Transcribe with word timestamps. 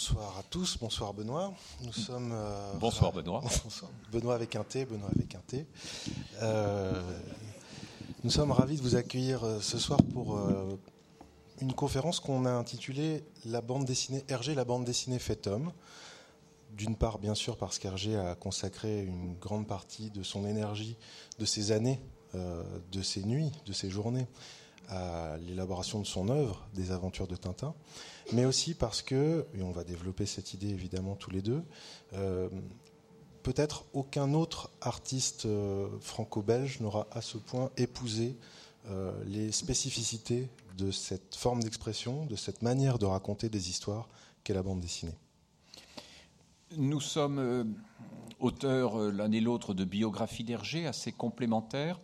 bonsoir 0.00 0.38
à 0.38 0.42
tous, 0.44 0.78
bonsoir 0.80 1.12
Benoît. 1.12 1.52
Nous 1.82 1.92
sommes. 1.92 2.32
Euh, 2.32 2.72
bonsoir 2.80 3.12
Benoît. 3.14 3.42
Benoît 4.10 4.34
avec 4.34 4.56
un 4.56 4.64
T, 4.64 4.86
Benoît 4.86 5.10
avec 5.14 5.34
un 5.34 5.40
T. 5.40 5.66
Euh, 6.40 7.02
nous 8.24 8.30
sommes 8.30 8.50
ravis 8.50 8.78
de 8.78 8.80
vous 8.80 8.96
accueillir 8.96 9.44
euh, 9.44 9.60
ce 9.60 9.78
soir 9.78 9.98
pour 10.14 10.40
une 11.60 11.74
conférence 11.74 12.18
qu'on 12.18 12.46
a 12.46 12.50
intitulée 12.50 13.24
La 13.44 13.60
bande 13.60 13.84
dessinée 13.84 14.24
Hergé, 14.28 14.54
la 14.54 14.64
bande 14.64 14.86
dessinée 14.86 15.18
fait 15.18 15.46
homme. 15.46 15.70
D'une 16.72 16.96
part, 16.96 17.18
bien 17.18 17.34
sûr, 17.34 17.58
parce 17.58 17.78
qu'Hergé 17.78 18.16
a 18.16 18.34
consacré 18.34 19.02
une 19.04 19.34
grande 19.34 19.66
partie 19.66 20.10
de 20.10 20.22
son 20.22 20.46
énergie, 20.46 20.96
de 21.38 21.44
ses 21.44 21.72
années, 21.72 22.00
de 22.32 23.02
ses 23.02 23.22
nuits, 23.24 23.52
de 23.66 23.74
ses 23.74 23.90
journées 23.90 24.28
à 24.88 25.36
l'élaboration 25.38 26.00
de 26.00 26.06
son 26.06 26.28
œuvre, 26.28 26.66
des 26.74 26.90
aventures 26.90 27.28
de 27.28 27.36
Tintin, 27.36 27.74
mais 28.32 28.44
aussi 28.44 28.74
parce 28.74 29.02
que, 29.02 29.46
et 29.54 29.62
on 29.62 29.70
va 29.70 29.84
développer 29.84 30.26
cette 30.26 30.54
idée 30.54 30.68
évidemment 30.68 31.14
tous 31.14 31.30
les 31.30 31.42
deux, 31.42 31.62
euh, 32.14 32.48
peut-être 33.42 33.84
aucun 33.92 34.34
autre 34.34 34.70
artiste 34.80 35.46
euh, 35.46 35.88
franco-belge 36.00 36.80
n'aura 36.80 37.06
à 37.12 37.20
ce 37.20 37.38
point 37.38 37.70
épousé 37.76 38.36
euh, 38.88 39.12
les 39.26 39.52
spécificités 39.52 40.48
de 40.76 40.90
cette 40.90 41.34
forme 41.34 41.62
d'expression, 41.62 42.26
de 42.26 42.36
cette 42.36 42.62
manière 42.62 42.98
de 42.98 43.06
raconter 43.06 43.48
des 43.48 43.70
histoires 43.70 44.08
qu'est 44.42 44.54
la 44.54 44.62
bande 44.62 44.80
dessinée. 44.80 45.14
Nous 46.76 47.00
sommes 47.00 47.74
auteurs 48.38 48.96
l'un 48.98 49.32
et 49.32 49.40
l'autre 49.40 49.74
de 49.74 49.84
biographies 49.84 50.44
d'Hergé 50.44 50.86
assez 50.86 51.10
complémentaires. 51.12 51.98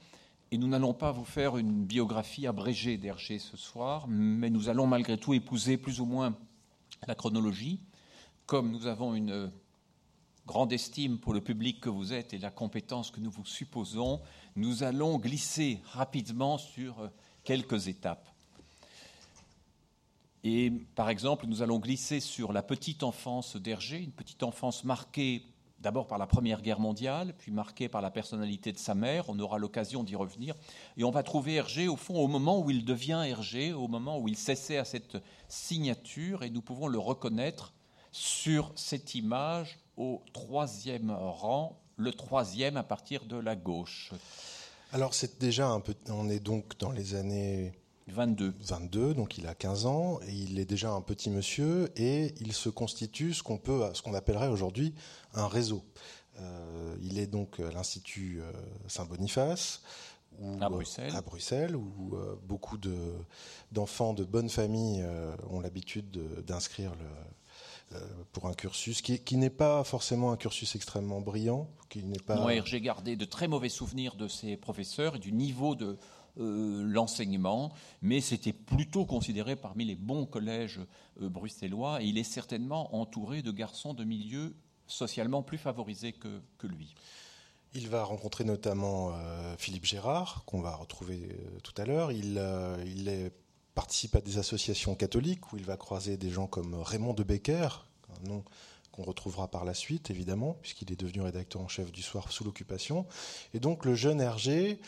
Et 0.53 0.59
nous 0.59 0.69
n'allons 0.69 0.95
pas 0.95 1.11
vous 1.11 1.25
faire 1.25 1.57
une 1.57 1.85
biographie 1.85 2.47
abrégée 2.47 2.99
d'Hergé 2.99 3.41
ce 3.41 3.57
soir, 3.57 4.07
mais 4.09 4.49
nous 4.49 4.69
allons 4.69 4.87
malgré 4.87 5.19
tout 5.19 5.35
épouser 5.35 5.77
plus 5.77 6.01
ou 6.01 6.05
moins 6.05 6.37
la 7.09 7.17
chronologie. 7.17 7.81
Comme 8.47 8.71
nous 8.71 8.87
avons 8.87 9.15
une 9.15 9.51
grande 10.47 10.73
estime 10.73 11.19
pour 11.19 11.35
le 11.35 11.41
public 11.41 11.81
que 11.81 11.89
vous 11.89 12.13
êtes 12.13 12.33
et 12.33 12.39
la 12.39 12.53
compétence 12.53 13.11
que 13.11 13.19
nous 13.19 13.31
vous 13.31 13.45
supposons, 13.45 14.21
nous 14.55 14.85
allons 14.85 15.19
glisser 15.19 15.81
rapidement 15.85 16.59
sur 16.59 17.11
quelques 17.43 17.89
étapes. 17.89 18.29
Et 20.45 20.71
par 20.95 21.11
exemple, 21.11 21.49
nous 21.49 21.63
allons 21.63 21.81
glisser 21.81 22.21
sur 22.21 22.53
la 22.53 22.63
petite 22.63 23.03
enfance 23.03 23.57
d'Hergé, 23.57 23.99
une 23.99 24.13
petite 24.13 24.45
enfance 24.45 24.85
marquée 24.85 25.45
d'abord 25.87 26.09
par 26.09 26.19
la 26.19 26.27
Première 26.27 26.63
Guerre 26.63 26.81
mondiale, 26.81 27.33
puis 27.39 27.53
marqué 27.53 27.89
par 27.89 28.03
la 28.03 28.11
personnalité 28.11 28.73
de 28.73 28.77
sa 28.77 28.97
mère. 28.97 29.27
On 29.29 29.39
aura 29.39 29.57
l'occasion 29.57 30.03
d'y 30.03 30.17
revenir. 30.17 30.57
Et 30.97 31.05
on 31.05 31.13
va 31.13 31.23
trouver 31.23 31.55
Hergé, 31.55 31.87
au 31.87 31.95
fond, 31.95 32.17
au 32.17 32.27
moment 32.27 32.59
où 32.59 32.71
il 32.71 32.85
devient 32.85 33.23
Hergé, 33.25 33.73
au 33.73 33.87
moment 33.87 34.19
où 34.19 34.27
il 34.27 34.37
cessait 34.37 34.79
à 34.79 34.85
cette 34.85 35.17
signature, 35.47 36.43
et 36.43 36.51
nous 36.51 36.61
pouvons 36.61 36.89
le 36.89 36.99
reconnaître 36.99 37.73
sur 38.11 38.73
cette 38.75 39.15
image 39.15 39.79
au 39.97 40.23
troisième 40.33 41.13
rang, 41.13 41.81
le 41.95 42.11
troisième 42.11 42.77
à 42.77 42.83
partir 42.83 43.25
de 43.25 43.37
la 43.37 43.55
gauche. 43.55 44.11
Alors 44.91 45.15
c'est 45.15 45.39
déjà 45.39 45.69
un 45.69 45.79
peu, 45.79 45.95
on 46.09 46.29
est 46.29 46.41
donc 46.41 46.77
dans 46.81 46.91
les 46.91 47.15
années 47.15 47.73
22. 48.09 48.55
22, 48.61 49.15
donc 49.15 49.37
il 49.37 49.47
a 49.47 49.55
15 49.55 49.87
ans, 49.87 50.21
et 50.27 50.33
il 50.33 50.59
est 50.59 50.65
déjà 50.65 50.91
un 50.91 51.01
petit 51.01 51.29
monsieur, 51.29 51.91
et 51.97 52.35
il 52.41 52.53
se 52.53 52.69
constitue 52.69 53.35
ce 53.35 53.43
qu'on 53.43 53.59
peut, 53.59 53.83
ce 53.95 54.03
qu'on 54.03 54.15
appellerait 54.15 54.49
aujourd'hui 54.49 54.95
un 55.35 55.49
réseau. 55.49 55.83
Euh, 56.41 56.97
il 57.03 57.19
est 57.19 57.27
donc 57.27 57.61
à 57.61 57.71
l'Institut 57.73 58.41
euh, 58.41 58.53
Saint-Boniface, 58.89 59.83
à 60.61 60.69
Bruxelles, 60.69 61.17
à 61.17 61.23
Bruxelles 61.23 61.77
où 61.77 62.15
euh, 62.15 62.39
beaucoup 62.45 62.77
de, 62.77 62.95
d'enfants 63.73 64.13
de 64.13 64.23
bonne 64.23 64.51
famille 64.51 65.03
ont 65.49 65.61
l'habitude 65.61 66.11
d'inscrire 66.45 66.93
le, 66.95 67.99
pour 68.33 68.47
un 68.47 68.53
cursus 68.53 69.01
qui, 69.01 69.19
qui, 69.19 69.39
n'est 69.39 69.49
pas 69.49 69.83
forcément 69.83 70.33
un 70.33 70.37
cursus 70.37 70.75
extrêmement 70.77 71.23
brillant. 71.23 71.71
Qui 71.89 72.03
n'est 72.03 72.19
pas... 72.19 72.37
Non, 72.37 72.65
j'ai 72.65 72.81
gardé 72.83 73.17
de 73.17 73.25
très 73.25 73.49
mauvais 73.49 73.71
souvenirs 73.71 74.17
de 74.17 74.29
ses 74.29 74.57
professeurs 74.59 75.17
et 75.17 75.19
du 75.21 75.33
niveau 75.33 75.75
de, 75.75 75.97
euh, 76.39 76.83
l'enseignement, 76.85 77.73
mais 78.03 78.21
c'était 78.21 78.53
plutôt 78.53 79.07
considéré 79.07 79.57
parmi 79.57 79.85
les 79.85 79.95
bons 79.95 80.27
collèges 80.27 80.81
euh, 81.23 81.29
bruxellois, 81.29 82.03
et 82.03 82.07
il 82.07 82.19
est 82.19 82.25
certainement 82.25 82.95
entouré 82.95 83.43
de 83.43 83.51
garçons 83.51 83.95
de 83.95 84.05
milieux 84.05 84.55
socialement 84.87 85.43
plus 85.43 85.59
favorisés 85.59 86.13
que, 86.13 86.67
lui. 86.67 86.95
Il 87.75 87.89
va 87.89 88.05
rencontrer 88.05 88.45
notamment 88.45 89.13
euh, 89.13 89.55
Philippe 89.59 89.85
Gérard, 89.85 90.45
qu'on 90.47 90.61
va 90.61 90.75
retrouver 90.75 91.37
tout 91.63 91.75
à 91.77 91.85
l'heure. 91.85 92.13
Il, 92.13 92.41
il 92.85 93.31
participe 93.75 94.17
à 94.17 94.21
des 94.21 94.39
associations 94.39 94.95
catholiques 94.95 95.53
où 95.53 95.57
il 95.57 95.65
va 95.65 95.77
croiser 95.77 96.17
des 96.17 96.31
gens 96.31 96.47
comme 96.47 96.75
Raymond 96.75 97.15
de 97.15 97.23
Becker, 97.23 97.69
un 98.21 98.29
nom 98.29 98.45
qu'on 98.93 99.03
retrouvera 99.03 99.49
par 99.49 99.65
la 99.65 99.75
suite, 99.75 100.11
évidemment, 100.11 100.57
puisqu'il 100.63 100.91
est 100.91 101.01
devenu 101.01 101.21
rédacteur 101.21 101.61
en 101.61 101.69
chef 101.69 101.93
du 101.93 102.03
soir 102.03 102.33
sous 102.33 102.45
l'occupation. 102.45 103.07
Et 103.53 103.61
donc 103.61 103.85
le 103.85 103.95
jeune 103.95 104.21
Hergé 104.21 104.81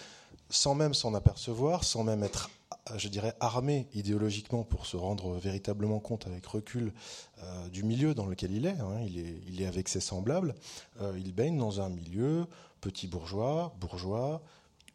sans 0.51 0.75
même 0.75 0.95
s'en 0.95 1.15
apercevoir, 1.15 1.85
sans 1.85 2.05
même 2.05 2.23
être, 2.23 2.51
je 2.97 3.09
dirais, 3.09 3.35
armé 3.41 3.87
idéologiquement 3.95 4.65
pour 4.65 4.87
se 4.87 4.97
rendre 4.97 5.35
véritablement 5.35 6.01
compte 6.01 6.27
avec 6.27 6.47
recul 6.47 6.93
euh, 7.43 7.69
du 7.69 7.83
milieu 7.83 8.15
dans 8.15 8.27
lequel 8.27 8.53
il 8.53 8.67
est. 8.67 8.79
Hein. 8.81 9.01
Il, 9.07 9.19
est 9.19 9.41
il 9.49 9.63
est 9.63 9.67
avec 9.67 9.89
ses 9.89 10.01
semblables. 10.01 10.55
Euh, 11.01 11.19
il 11.19 11.33
baigne 11.35 11.59
dans 11.59 11.81
un 11.81 11.89
milieu 11.89 12.47
petit 12.81 13.07
bourgeois, 13.07 13.75
bourgeois, 13.81 14.43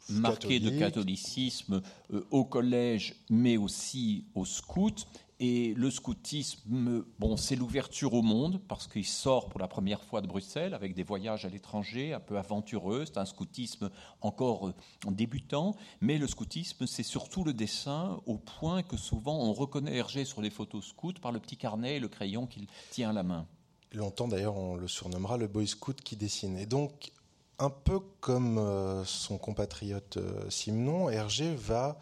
marqué 0.10 0.60
de 0.60 0.70
catholicisme 0.72 1.82
euh, 2.14 2.26
au 2.32 2.44
collège, 2.46 3.16
mais 3.30 3.58
aussi 3.58 4.26
au 4.36 4.46
scout. 4.46 5.08
Et 5.46 5.74
le 5.74 5.92
scoutisme, 5.92 7.04
bon, 7.20 7.36
c'est 7.36 7.58
l'ouverture 7.58 8.14
au 8.14 8.22
monde 8.22 8.62
parce 8.70 8.88
qu'il 8.88 9.06
sort 9.06 9.50
pour 9.50 9.60
la 9.60 9.68
première 9.68 10.02
fois 10.02 10.22
de 10.22 10.28
Bruxelles 10.28 10.74
avec 10.74 10.96
des 10.96 11.04
voyages 11.04 11.44
à 11.44 11.50
l'étranger 11.50 12.14
un 12.14 12.22
peu 12.22 12.38
aventureux. 12.38 13.04
C'est 13.06 13.18
un 13.18 13.26
scoutisme 13.26 13.90
encore 14.22 14.70
euh, 14.70 14.74
débutant, 15.12 15.76
mais 16.00 16.18
le 16.18 16.28
scoutisme, 16.28 16.88
c'est 16.88 17.04
surtout 17.04 17.44
le 17.44 17.52
dessin 17.52 18.22
au 18.26 18.38
point 18.38 18.84
que 18.84 18.96
souvent 18.96 19.38
on 19.38 19.52
reconnaît 19.52 19.98
Hergé 19.98 20.24
sur 20.24 20.42
les 20.42 20.50
photos 20.50 20.86
scouts 20.86 21.20
par 21.22 21.34
le 21.34 21.42
petit 21.42 21.58
carnet 21.58 21.98
et 21.98 22.00
le 22.00 22.08
crayon 22.08 22.48
qu'il 22.48 22.68
tient 22.92 23.10
à 23.10 23.14
la 23.14 23.24
main. 23.24 23.46
Longtemps 23.92 24.30
d'ailleurs, 24.30 24.56
on 24.56 24.76
le 24.76 24.88
surnommera 24.88 25.36
le 25.36 25.48
boy 25.48 25.68
scout 25.68 26.00
qui 26.00 26.16
dessine. 26.16 26.58
Et 26.58 26.68
donc, 26.68 27.12
un 27.60 27.70
peu 27.70 28.00
comme 28.22 28.60
euh, 28.60 29.04
son 29.04 29.38
compatriote 29.38 30.16
euh, 30.16 30.50
Simon, 30.50 31.10
Hergé 31.10 31.54
va 31.54 32.00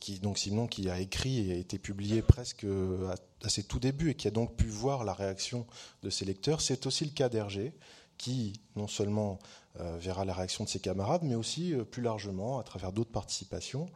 qui, 0.00 0.20
donc 0.20 0.38
Simon 0.38 0.66
qui 0.66 0.88
a 0.88 1.00
écrit 1.00 1.50
et 1.50 1.54
a 1.54 1.56
été 1.56 1.78
publié 1.78 2.22
presque 2.22 2.64
à, 2.64 3.48
ses 3.48 3.64
tout 3.64 3.78
débuts 3.78 4.10
et 4.10 4.14
qui 4.14 4.28
a 4.28 4.30
donc 4.30 4.54
pu 4.54 4.66
voir 4.66 5.04
la 5.04 5.12
réaction 5.12 5.66
de 6.02 6.10
ses 6.10 6.24
lecteurs. 6.24 6.60
C'est 6.60 6.86
aussi 6.86 7.04
le 7.04 7.10
cas 7.10 7.28
d'Hergé, 7.28 7.72
qui 8.18 8.54
non 8.76 8.86
seulement 8.86 9.38
euh, 9.80 9.98
verra 9.98 10.24
la 10.24 10.32
réaction 10.32 10.64
de 10.64 10.70
ses 10.70 10.78
camarades, 10.78 11.20
mais 11.22 11.34
aussi 11.34 11.74
euh, 11.74 11.84
plus 11.84 12.00
largement 12.00 12.58
à 12.58 12.62
travers 12.62 12.92
d'autres 12.92 13.10
participations. 13.10 13.86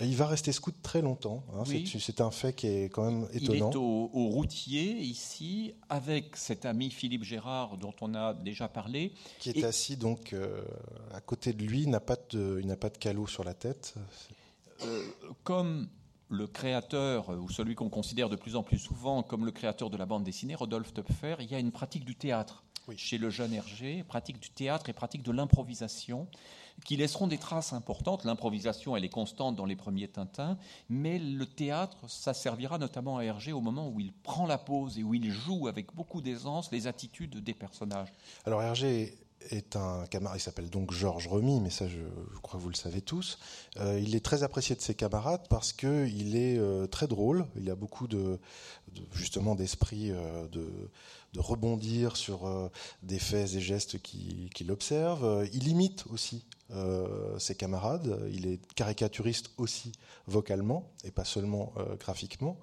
il 0.00 0.16
va 0.16 0.26
rester 0.26 0.50
scout 0.50 0.74
très 0.82 1.00
longtemps. 1.00 1.44
Hein. 1.54 1.62
C'est 1.86 2.20
un 2.20 2.32
fait 2.32 2.52
qui 2.52 2.66
est 2.66 2.84
quand 2.86 3.04
même 3.04 3.28
étonnant. 3.32 3.70
Il 3.70 3.74
est 3.74 3.76
au, 3.76 4.28
routier 4.28 4.98
ici 4.98 5.74
avec 5.88 6.36
cet 6.36 6.66
ami 6.66 6.90
Philippe 6.90 7.22
Gérard 7.22 7.76
dont 7.76 7.94
on 8.00 8.14
a 8.14 8.34
déjà 8.34 8.68
parlé, 8.68 9.12
qui 9.38 9.50
est 9.50 9.64
assis 9.64 9.96
donc 9.96 10.34
à 11.14 11.20
côté 11.20 11.52
de 11.52 11.62
lui. 11.62 11.82
Il 11.82 11.90
n'a 11.90 12.00
pas 12.00 12.16
de, 12.30 12.58
il 12.60 12.66
n'a 12.66 12.76
pas 12.76 12.90
de 12.90 12.98
calot 12.98 13.28
sur 13.28 13.44
la 13.44 13.54
tête. 13.54 13.94
Euh, 14.84 15.02
comme 15.44 15.88
le 16.30 16.46
créateur, 16.46 17.30
ou 17.30 17.48
celui 17.48 17.74
qu'on 17.74 17.88
considère 17.88 18.28
de 18.28 18.36
plus 18.36 18.54
en 18.54 18.62
plus 18.62 18.78
souvent 18.78 19.22
comme 19.22 19.46
le 19.46 19.50
créateur 19.50 19.90
de 19.90 19.96
la 19.96 20.06
bande 20.06 20.24
dessinée, 20.24 20.54
Rodolphe 20.54 20.92
Töpfer, 20.92 21.36
il 21.40 21.50
y 21.50 21.54
a 21.54 21.58
une 21.58 21.72
pratique 21.72 22.04
du 22.04 22.14
théâtre 22.14 22.64
chez 22.96 23.18
le 23.18 23.30
jeune 23.30 23.52
Hergé, 23.52 24.02
pratique 24.02 24.40
du 24.40 24.50
théâtre 24.50 24.88
et 24.88 24.92
pratique 24.92 25.22
de 25.22 25.32
l'improvisation, 25.32 26.26
qui 26.84 26.96
laisseront 26.96 27.26
des 27.26 27.38
traces 27.38 27.72
importantes. 27.72 28.24
L'improvisation, 28.24 28.96
elle 28.96 29.04
est 29.04 29.10
constante 29.10 29.56
dans 29.56 29.64
les 29.64 29.76
premiers 29.76 30.08
Tintins, 30.08 30.56
mais 30.88 31.18
le 31.18 31.44
théâtre, 31.44 31.98
ça 32.08 32.34
servira 32.34 32.78
notamment 32.78 33.18
à 33.18 33.24
Hergé 33.24 33.52
au 33.52 33.60
moment 33.60 33.88
où 33.88 34.00
il 34.00 34.12
prend 34.12 34.46
la 34.46 34.58
pause 34.58 34.98
et 34.98 35.02
où 35.02 35.14
il 35.14 35.30
joue 35.30 35.68
avec 35.68 35.94
beaucoup 35.94 36.20
d'aisance 36.20 36.70
les 36.70 36.86
attitudes 36.86 37.42
des 37.42 37.54
personnages. 37.54 38.12
Alors 38.44 38.62
Hergé 38.62 39.18
est 39.50 39.76
un 39.76 40.06
camarade, 40.06 40.38
il 40.38 40.42
s'appelle 40.42 40.70
donc 40.70 40.92
Georges 40.92 41.28
Remy, 41.28 41.60
mais 41.60 41.70
ça 41.70 41.88
je, 41.88 41.98
crois 42.42 42.58
que 42.58 42.62
vous 42.62 42.70
le 42.70 42.74
savez 42.74 43.00
tous. 43.00 43.38
Euh, 43.78 43.98
il 43.98 44.14
est 44.14 44.24
très 44.24 44.42
apprécié 44.42 44.74
de 44.76 44.80
ses 44.80 44.94
camarades 44.94 45.46
parce 45.48 45.72
qu'il 45.72 46.36
est 46.36 46.58
euh, 46.58 46.86
très 46.86 47.06
drôle, 47.06 47.46
il 47.56 47.70
a 47.70 47.74
beaucoup 47.74 48.06
de, 48.08 48.38
justement 49.12 49.54
d'esprit 49.54 50.10
euh, 50.10 50.46
de, 50.48 50.66
de, 51.32 51.40
rebondir 51.40 52.16
sur 52.16 52.70
des 53.02 53.18
faits 53.18 53.54
et 53.54 53.60
gestes 53.60 54.00
qu'il 54.00 54.70
observe. 54.70 55.48
Il 55.52 55.68
imite 55.68 56.04
aussi 56.10 56.44
ses 57.38 57.54
camarades, 57.54 58.20
il 58.30 58.46
est 58.46 58.60
caricaturiste 58.74 59.50
aussi 59.56 59.92
vocalement 60.26 60.90
et 61.04 61.10
pas 61.10 61.24
seulement 61.24 61.72
graphiquement. 61.98 62.58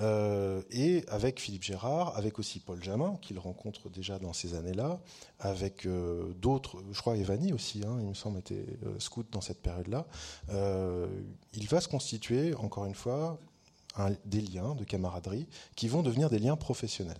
Euh, 0.00 0.62
et 0.70 1.04
avec 1.08 1.40
Philippe 1.40 1.64
Gérard, 1.64 2.16
avec 2.16 2.38
aussi 2.38 2.60
Paul 2.60 2.82
Jamin, 2.82 3.16
qu'il 3.20 3.38
rencontre 3.38 3.88
déjà 3.88 4.18
dans 4.18 4.32
ces 4.32 4.54
années-là, 4.54 5.00
avec 5.40 5.86
euh, 5.86 6.32
d'autres, 6.34 6.82
je 6.92 7.00
crois 7.00 7.16
Evani 7.16 7.52
aussi, 7.52 7.82
hein, 7.84 7.98
il 8.00 8.06
me 8.06 8.14
semble, 8.14 8.38
était 8.38 8.66
euh, 8.86 8.98
scout 8.98 9.26
dans 9.32 9.40
cette 9.40 9.60
période-là, 9.60 10.06
il 11.54 11.68
va 11.68 11.80
se 11.80 11.88
constituer, 11.88 12.54
encore 12.54 12.84
une 12.86 12.94
fois, 12.94 13.38
des 14.24 14.40
liens 14.40 14.74
de 14.74 14.84
camaraderie 14.84 15.48
qui 15.74 15.88
vont 15.88 16.02
devenir 16.02 16.30
des 16.30 16.38
liens 16.38 16.56
professionnels. 16.56 17.18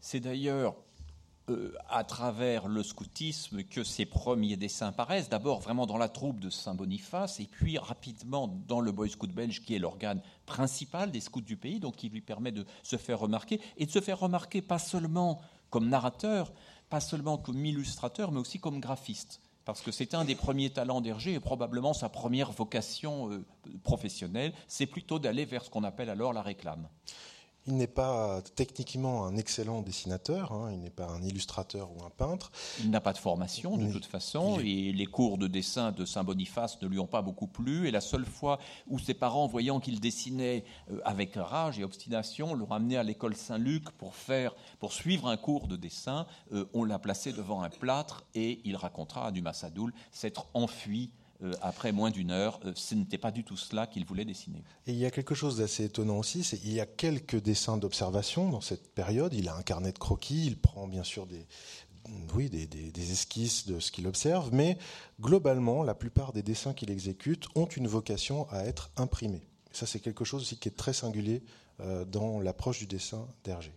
C'est 0.00 0.20
d'ailleurs 0.20 0.76
euh, 1.50 1.72
à 1.88 2.04
travers 2.04 2.68
le 2.68 2.84
scoutisme 2.84 3.64
que 3.64 3.82
ses 3.82 4.06
premiers 4.06 4.56
dessins 4.56 4.92
paraissent, 4.92 5.28
d'abord 5.28 5.58
vraiment 5.58 5.86
dans 5.86 5.98
la 5.98 6.08
troupe 6.08 6.38
de 6.38 6.50
Saint-Boniface, 6.50 7.40
et 7.40 7.46
puis 7.46 7.78
rapidement 7.78 8.46
dans 8.68 8.80
le 8.80 8.92
Boy 8.92 9.10
Scout 9.10 9.32
belge, 9.32 9.62
qui 9.62 9.74
est 9.74 9.80
l'organe 9.80 10.22
principal 10.46 11.10
des 11.10 11.20
scouts 11.20 11.40
du 11.40 11.56
pays, 11.56 11.80
donc 11.80 11.96
qui 11.96 12.08
lui 12.08 12.20
permet 12.20 12.52
de 12.52 12.64
se 12.84 12.96
faire 12.96 13.18
remarquer, 13.18 13.60
et 13.76 13.86
de 13.86 13.90
se 13.90 14.00
faire 14.00 14.20
remarquer 14.20 14.62
pas 14.62 14.78
seulement 14.78 15.40
comme 15.68 15.88
narrateur, 15.88 16.52
pas 16.88 17.00
seulement 17.00 17.38
comme 17.38 17.64
illustrateur, 17.66 18.30
mais 18.30 18.38
aussi 18.38 18.60
comme 18.60 18.78
graphiste. 18.78 19.40
Parce 19.64 19.80
que 19.80 19.90
c'est 19.90 20.14
un 20.14 20.24
des 20.24 20.34
premiers 20.34 20.70
talents 20.70 21.00
d'Hergé 21.00 21.34
et 21.34 21.40
probablement 21.40 21.92
sa 21.92 22.08
première 22.08 22.52
vocation 22.52 23.30
euh, 23.30 23.44
professionnelle, 23.82 24.52
c'est 24.68 24.86
plutôt 24.86 25.18
d'aller 25.18 25.44
vers 25.44 25.64
ce 25.64 25.70
qu'on 25.70 25.84
appelle 25.84 26.10
alors 26.10 26.32
la 26.32 26.42
réclame. 26.42 26.88
Il 27.66 27.76
n'est 27.76 27.86
pas 27.86 28.42
techniquement 28.56 29.24
un 29.24 29.36
excellent 29.36 29.82
dessinateur, 29.82 30.50
hein, 30.50 30.70
il 30.72 30.80
n'est 30.80 30.90
pas 30.90 31.06
un 31.06 31.22
illustrateur 31.22 31.90
ou 31.92 32.02
un 32.04 32.10
peintre. 32.10 32.50
Il 32.80 32.90
n'a 32.90 33.00
pas 33.00 33.12
de 33.12 33.18
formation 33.18 33.76
de 33.76 33.92
toute 33.92 34.04
façon, 34.04 34.58
et 34.58 34.92
les 34.92 35.06
cours 35.06 35.38
de 35.38 35.46
dessin 35.46 35.92
de 35.92 36.04
Saint-Boniface 36.04 36.82
ne 36.82 36.88
lui 36.88 36.98
ont 36.98 37.06
pas 37.06 37.22
beaucoup 37.22 37.46
plu. 37.46 37.86
Et 37.86 37.92
la 37.92 38.00
seule 38.00 38.24
fois 38.24 38.58
où 38.88 38.98
ses 38.98 39.14
parents, 39.14 39.46
voyant 39.46 39.78
qu'il 39.78 40.00
dessinait 40.00 40.64
euh, 40.90 41.00
avec 41.04 41.34
rage 41.36 41.78
et 41.78 41.84
obstination, 41.84 42.54
l'ont 42.54 42.66
ramené 42.66 42.96
à 42.96 43.04
l'école 43.04 43.36
Saint-Luc 43.36 43.90
pour, 43.92 44.16
faire, 44.16 44.54
pour 44.80 44.92
suivre 44.92 45.28
un 45.28 45.36
cours 45.36 45.68
de 45.68 45.76
dessin, 45.76 46.26
euh, 46.52 46.64
on 46.74 46.82
l'a 46.82 46.98
placé 46.98 47.32
devant 47.32 47.62
un 47.62 47.70
plâtre 47.70 48.24
et 48.34 48.60
il 48.64 48.74
racontera 48.74 49.28
à 49.28 49.30
Dumas 49.30 49.52
Sadoul 49.52 49.92
s'être 50.10 50.48
enfui 50.54 51.12
après 51.60 51.92
moins 51.92 52.10
d'une 52.10 52.30
heure, 52.30 52.60
euh, 52.64 52.72
ce 52.74 52.94
n'était 52.94 53.18
pas 53.18 53.30
du 53.30 53.44
tout 53.44 53.56
cela 53.56 53.86
qu'il 53.86 54.04
voulait 54.04 54.24
dessiner. 54.24 54.62
Et 54.86 54.92
il 54.92 54.98
y 54.98 55.06
a 55.06 55.10
quelque 55.10 55.34
chose 55.34 55.58
d'assez 55.58 55.84
étonnant 55.84 56.18
aussi, 56.18 56.44
c'est 56.44 56.58
qu'il 56.58 56.72
y 56.72 56.80
a 56.80 56.86
quelques 56.86 57.40
dessins 57.40 57.76
d'observation 57.76 58.50
dans 58.50 58.60
cette 58.60 58.92
période. 58.94 59.34
Il 59.34 59.48
a 59.48 59.54
un 59.54 59.62
carnet 59.62 59.92
de 59.92 59.98
croquis, 59.98 60.46
il 60.46 60.58
prend 60.58 60.86
bien 60.86 61.04
sûr 61.04 61.26
des, 61.26 61.46
oui, 62.34 62.48
des, 62.48 62.66
des, 62.66 63.12
esquisses 63.12 63.66
de 63.66 63.80
ce 63.80 63.92
qu'il 63.92 64.06
observe, 64.06 64.50
mais 64.52 64.78
globalement, 65.20 65.82
la 65.82 65.94
plupart 65.94 66.32
des 66.32 66.42
dessins 66.42 66.74
qu'il 66.74 66.90
exécute 66.90 67.46
ont 67.54 67.66
une 67.66 67.86
vocation 67.86 68.48
à 68.50 68.64
être 68.64 68.90
imprimés. 68.96 69.46
ça, 69.72 69.86
c'est 69.86 70.00
quelque 70.00 70.24
chose 70.24 70.42
aussi 70.42 70.56
qui 70.56 70.68
est 70.68 70.76
très 70.76 70.92
singulier 70.92 71.42
euh, 71.80 72.04
dans 72.04 72.40
l'approche 72.40 72.78
du 72.80 72.86
dessin 72.86 73.26
d'Hergé. 73.44 73.72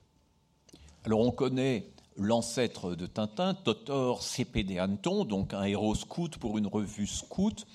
Alors, 1.03 1.21
on 1.21 1.31
connaît 1.31 1.87
l'ancêtre 2.17 2.95
de 2.95 3.05
Tintin, 3.05 3.53
Totor 3.53 4.23
CPD 4.23 4.79
Anton, 4.79 5.25
donc 5.25 5.53
un 5.53 5.63
héros 5.63 5.95
scout 5.95 6.37
pour 6.37 6.57
une 6.57 6.67
revue 6.67 7.07
scout, 7.07 7.65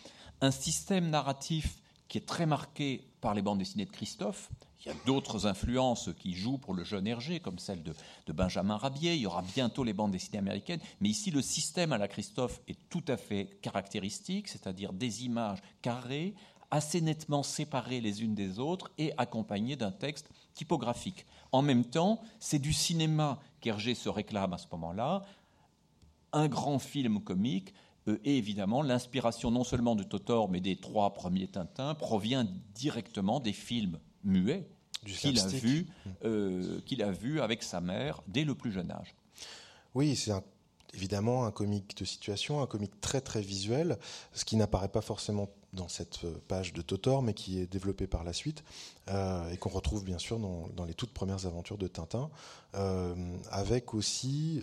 un 0.40 0.50
système 0.50 1.10
narratif 1.10 1.76
qui 2.08 2.18
est 2.18 2.26
très 2.26 2.46
marqué 2.46 3.04
par 3.20 3.34
les 3.34 3.42
bandes 3.42 3.58
dessinées 3.58 3.84
de 3.84 3.90
Christophe. 3.90 4.50
Il 4.82 4.88
y 4.88 4.90
a 4.90 4.96
d'autres 5.04 5.46
influences 5.46 6.08
qui 6.18 6.34
jouent 6.34 6.56
pour 6.56 6.72
le 6.72 6.84
jeune 6.84 7.06
Hergé, 7.06 7.38
comme 7.38 7.58
celle 7.58 7.82
de, 7.82 7.94
de, 8.26 8.32
Benjamin 8.32 8.78
Rabier. 8.78 9.14
Il 9.14 9.20
y 9.20 9.26
aura 9.26 9.42
bientôt 9.42 9.84
les 9.84 9.92
bandes 9.92 10.12
dessinées 10.12 10.38
américaines. 10.38 10.80
Mais 11.00 11.10
ici, 11.10 11.30
le 11.30 11.42
système 11.42 11.92
à 11.92 11.98
la 11.98 12.08
Christophe 12.08 12.62
est 12.66 12.78
tout 12.88 13.04
à 13.06 13.18
fait 13.18 13.58
caractéristique, 13.60 14.48
c'est-à-dire 14.48 14.94
des 14.94 15.26
images 15.26 15.62
carrées, 15.82 16.34
assez 16.70 17.02
nettement 17.02 17.42
séparées 17.42 18.00
les 18.00 18.22
unes 18.22 18.34
des 18.34 18.58
autres 18.58 18.90
et 18.96 19.12
accompagnées 19.18 19.76
d'un 19.76 19.92
texte 19.92 20.30
typographique. 20.54 21.26
En 21.52 21.62
même 21.62 21.84
temps, 21.84 22.22
c'est 22.38 22.58
du 22.58 22.72
cinéma 22.72 23.38
qu'Hergé 23.60 23.94
se 23.94 24.08
réclame 24.08 24.52
à 24.52 24.58
ce 24.58 24.66
moment-là, 24.72 25.22
un 26.32 26.48
grand 26.48 26.78
film 26.78 27.20
comique, 27.20 27.74
euh, 28.08 28.18
et 28.24 28.38
évidemment, 28.38 28.82
l'inspiration 28.82 29.50
non 29.50 29.64
seulement 29.64 29.96
de 29.96 30.02
Totor, 30.02 30.48
mais 30.48 30.60
des 30.60 30.76
trois 30.76 31.12
premiers 31.12 31.48
Tintins, 31.48 31.94
provient 31.94 32.46
directement 32.74 33.40
des 33.40 33.52
films 33.52 33.98
muets 34.24 34.68
qu'il 35.04 35.38
a, 35.38 35.46
vu, 35.46 35.86
euh, 36.24 36.80
qu'il 36.82 37.02
a 37.02 37.10
vu 37.10 37.40
avec 37.40 37.62
sa 37.62 37.80
mère 37.80 38.22
dès 38.28 38.44
le 38.44 38.54
plus 38.54 38.72
jeune 38.72 38.90
âge. 38.90 39.14
Oui, 39.94 40.14
c'est 40.14 40.32
évidemment 40.94 41.44
un 41.44 41.50
comique 41.50 41.96
de 41.96 42.04
situation, 42.04 42.62
un 42.62 42.66
comique 42.66 43.00
très 43.00 43.20
très 43.20 43.40
visuel, 43.40 43.98
ce 44.32 44.44
qui 44.44 44.56
n'apparaît 44.56 44.88
pas 44.88 45.00
forcément 45.00 45.48
dans 45.72 45.88
cette 45.88 46.24
euh, 46.24 46.34
page 46.48 46.72
de 46.72 46.82
Totor, 46.82 47.22
mais 47.22 47.34
qui 47.34 47.60
est 47.60 47.66
développée 47.66 48.06
par 48.06 48.24
la 48.24 48.32
suite 48.32 48.64
euh, 49.08 49.48
et 49.50 49.56
qu'on 49.56 49.68
retrouve 49.68 50.04
bien 50.04 50.18
sûr 50.18 50.38
dans, 50.38 50.84
les 50.84 50.94
toutes 50.94 51.12
premières 51.12 51.46
aventures 51.46 51.78
de 51.78 51.86
Tintin, 51.86 52.30
euh, 52.74 53.14
avec 53.50 53.94
aussi 53.94 54.62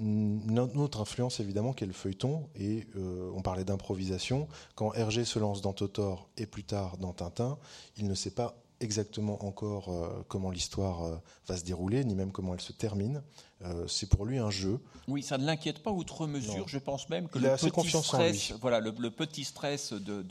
une, 0.00 0.58
autre 0.58 1.00
influence 1.00 1.40
évidemment 1.40 1.72
qui 1.72 1.84
est 1.84 1.86
le 1.86 1.92
feuilleton. 1.92 2.48
Et 2.58 2.86
on 3.34 3.42
parlait 3.42 3.64
d'improvisation. 3.64 4.48
Quand 4.74 4.94
Hergé 4.94 5.24
se 5.24 5.38
lance 5.38 5.60
dans 5.60 5.72
Totor 5.72 6.28
et 6.36 6.46
plus 6.46 6.64
tard 6.64 6.96
dans 6.96 7.12
Tintin, 7.12 7.58
il 7.96 8.08
ne 8.08 8.14
sait 8.14 8.30
pas 8.30 8.56
exactement 8.80 9.44
encore 9.44 9.88
euh, 9.88 10.24
comment 10.28 10.50
l'histoire 10.50 11.02
euh, 11.02 11.16
va 11.46 11.56
se 11.56 11.64
dérouler, 11.64 12.04
ni 12.04 12.14
même 12.14 12.32
comment 12.32 12.54
elle 12.54 12.60
se 12.60 12.72
termine. 12.72 13.22
Euh, 13.62 13.86
c'est 13.88 14.08
pour 14.08 14.24
lui 14.24 14.38
un 14.38 14.50
jeu. 14.50 14.80
Oui, 15.08 15.22
ça 15.22 15.38
ne 15.38 15.44
l'inquiète 15.44 15.82
pas 15.82 15.90
outre 15.90 16.26
mesure. 16.26 16.68
Je 16.68 16.78
pense 16.78 17.08
même 17.08 17.28
que 17.28 17.38
le 17.38 17.56
petit, 17.56 18.02
stress, 18.02 18.52
Voilà, 18.60 18.80
le, 18.80 19.10
petit 19.10 19.44
stress 19.44 19.92
de, 19.92 20.24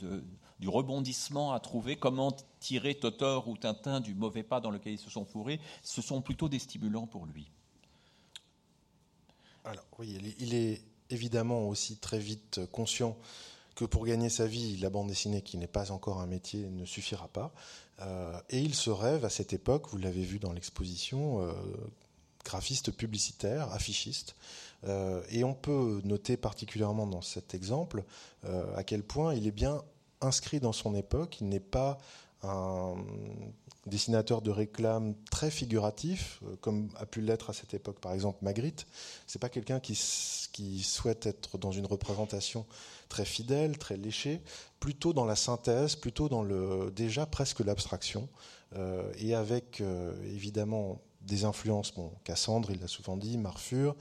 du 0.60 0.68
rebondissement 0.68 1.52
à 1.52 1.60
trouver, 1.60 1.96
comment 1.96 2.34
tirer 2.60 2.94
Totor 2.94 3.48
ou 3.48 3.56
Tintin 3.56 4.00
du 4.00 4.14
mauvais 4.14 4.42
pas 4.42 4.60
dans 4.60 4.70
lequel 4.70 4.94
ils 4.94 4.98
se 4.98 5.10
sont 5.10 5.24
fourrés, 5.24 5.60
ce 5.82 6.00
sont 6.00 6.22
plutôt 6.22 6.48
des 6.48 6.58
stimulants 6.58 7.06
pour 7.06 7.26
lui. 7.26 7.50
Alors 9.64 9.84
oui, 9.98 10.18
il 10.38 10.54
est 10.54 10.82
évidemment 11.10 11.68
aussi 11.68 11.98
très 11.98 12.18
vite 12.18 12.60
conscient 12.72 13.16
que 13.78 13.84
pour 13.84 14.04
gagner 14.04 14.28
sa 14.28 14.46
vie, 14.46 14.76
la 14.78 14.90
bande 14.90 15.06
dessinée, 15.06 15.40
qui 15.40 15.56
n'est 15.56 15.68
pas 15.68 15.92
encore 15.92 16.20
un 16.20 16.26
métier, 16.26 16.68
ne 16.68 16.84
suffira 16.84 17.28
pas. 17.28 17.54
Euh, 18.00 18.40
et 18.50 18.60
il 18.60 18.74
se 18.74 18.90
rêve 18.90 19.24
à 19.24 19.30
cette 19.30 19.52
époque, 19.52 19.88
vous 19.90 19.98
l'avez 19.98 20.22
vu 20.22 20.38
dans 20.38 20.52
l'exposition, 20.52 21.42
euh, 21.42 21.52
graphiste 22.44 22.92
publicitaire, 22.92 23.72
affichiste. 23.72 24.36
Euh, 24.84 25.22
et 25.30 25.42
on 25.42 25.54
peut 25.54 26.00
noter 26.04 26.36
particulièrement 26.36 27.06
dans 27.06 27.22
cet 27.22 27.54
exemple 27.54 28.04
à 28.76 28.84
quel 28.84 29.02
point 29.02 29.34
il 29.34 29.46
est 29.46 29.52
bien 29.52 29.82
inscrit 30.20 30.60
dans 30.60 30.72
son 30.72 30.94
époque. 30.94 31.40
Il 31.40 31.48
n'est 31.48 31.58
pas 31.60 31.98
un 32.42 32.94
dessinateur 33.88 34.42
de 34.42 34.50
réclame 34.50 35.14
très 35.30 35.50
figuratif, 35.50 36.40
comme 36.60 36.88
a 36.96 37.06
pu 37.06 37.20
l'être 37.20 37.50
à 37.50 37.52
cette 37.52 37.74
époque 37.74 38.00
par 38.00 38.12
exemple 38.12 38.38
Magritte. 38.42 38.86
C'est 39.26 39.38
pas 39.38 39.48
quelqu'un 39.48 39.80
qui, 39.80 39.94
souhaite 40.82 41.26
être 41.26 41.58
dans 41.58 41.72
une 41.72 41.86
représentation 41.86 42.66
très 43.08 43.24
fidèle, 43.24 43.78
très 43.78 43.96
léché, 43.96 44.42
plutôt 44.80 45.12
dans 45.12 45.24
la 45.24 45.36
synthèse, 45.36 45.96
plutôt 45.96 46.28
dans 46.28 46.42
le 46.42 46.92
déjà 46.94 47.26
presque 47.26 47.60
l'abstraction, 47.60 48.28
euh, 48.76 49.10
et 49.18 49.34
avec 49.34 49.80
euh, 49.80 50.12
évidemment 50.24 51.00
des 51.22 51.44
influences, 51.44 51.92
bon, 51.94 52.12
Cassandre, 52.24 52.70
il 52.70 52.80
l'a 52.80 52.88
souvent 52.88 53.16
dit, 53.16 53.38
Marfur, 53.38 53.96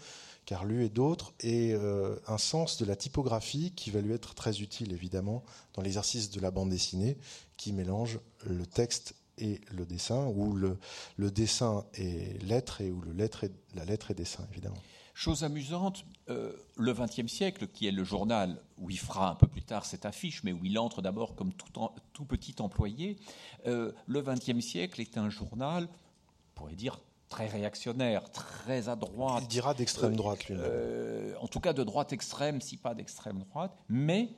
Carlu 0.45 0.85
et 0.85 0.89
d'autres, 0.89 1.33
et 1.41 1.73
euh, 1.73 2.15
un 2.27 2.37
sens 2.37 2.77
de 2.77 2.85
la 2.85 2.95
typographie 2.95 3.73
qui 3.75 3.91
va 3.91 4.01
lui 4.01 4.13
être 4.13 4.33
très 4.33 4.61
utile 4.61 4.93
évidemment 4.93 5.43
dans 5.73 5.81
l'exercice 5.81 6.29
de 6.29 6.39
la 6.39 6.51
bande 6.51 6.69
dessinée, 6.69 7.17
qui 7.57 7.73
mélange 7.73 8.19
le 8.45 8.65
texte 8.65 9.13
et 9.37 9.61
le 9.71 9.85
dessin, 9.85 10.27
ou 10.27 10.53
le, 10.53 10.77
le 11.17 11.31
dessin 11.31 11.85
et 11.93 12.37
lettre, 12.39 12.81
et 12.81 12.91
où 12.91 13.01
le 13.01 13.13
lettre 13.13 13.43
et, 13.43 13.51
la 13.75 13.85
lettre 13.85 14.11
et 14.11 14.13
dessin 14.13 14.45
évidemment. 14.51 14.81
Chose 15.17 15.43
amusante, 15.43 16.05
euh, 16.29 16.53
le 16.75 16.93
XXe 16.93 17.25
siècle, 17.25 17.67
qui 17.67 17.87
est 17.87 17.91
le 17.91 18.03
journal 18.03 18.61
où 18.77 18.91
il 18.91 18.99
fera 18.99 19.31
un 19.31 19.33
peu 19.33 19.47
plus 19.47 19.63
tard 19.63 19.83
cette 19.83 20.05
affiche, 20.05 20.43
mais 20.43 20.53
où 20.53 20.63
il 20.63 20.77
entre 20.77 21.01
d'abord 21.01 21.33
comme 21.33 21.53
tout, 21.53 22.25
petit 22.25 22.53
employé, 22.59 23.17
euh, 23.65 23.91
le 24.05 24.21
XXe 24.21 24.59
siècle 24.59 25.01
est 25.01 25.17
un 25.17 25.31
journal, 25.31 25.87
on 25.89 26.53
pourrait 26.53 26.75
dire, 26.75 26.99
très 27.29 27.47
réactionnaire, 27.47 28.29
très 28.29 28.89
à 28.89 28.95
droite. 28.95 29.41
Il 29.41 29.47
dira 29.47 29.73
d'extrême 29.73 30.15
droite, 30.15 30.45
lui-même. 30.45 30.63
Euh, 30.63 31.33
en 31.41 31.47
tout 31.47 31.61
cas, 31.61 31.73
de 31.73 31.83
droite 31.83 32.13
extrême, 32.13 32.61
si 32.61 32.77
pas 32.77 32.93
d'extrême 32.93 33.39
droite, 33.39 33.75
mais 33.89 34.29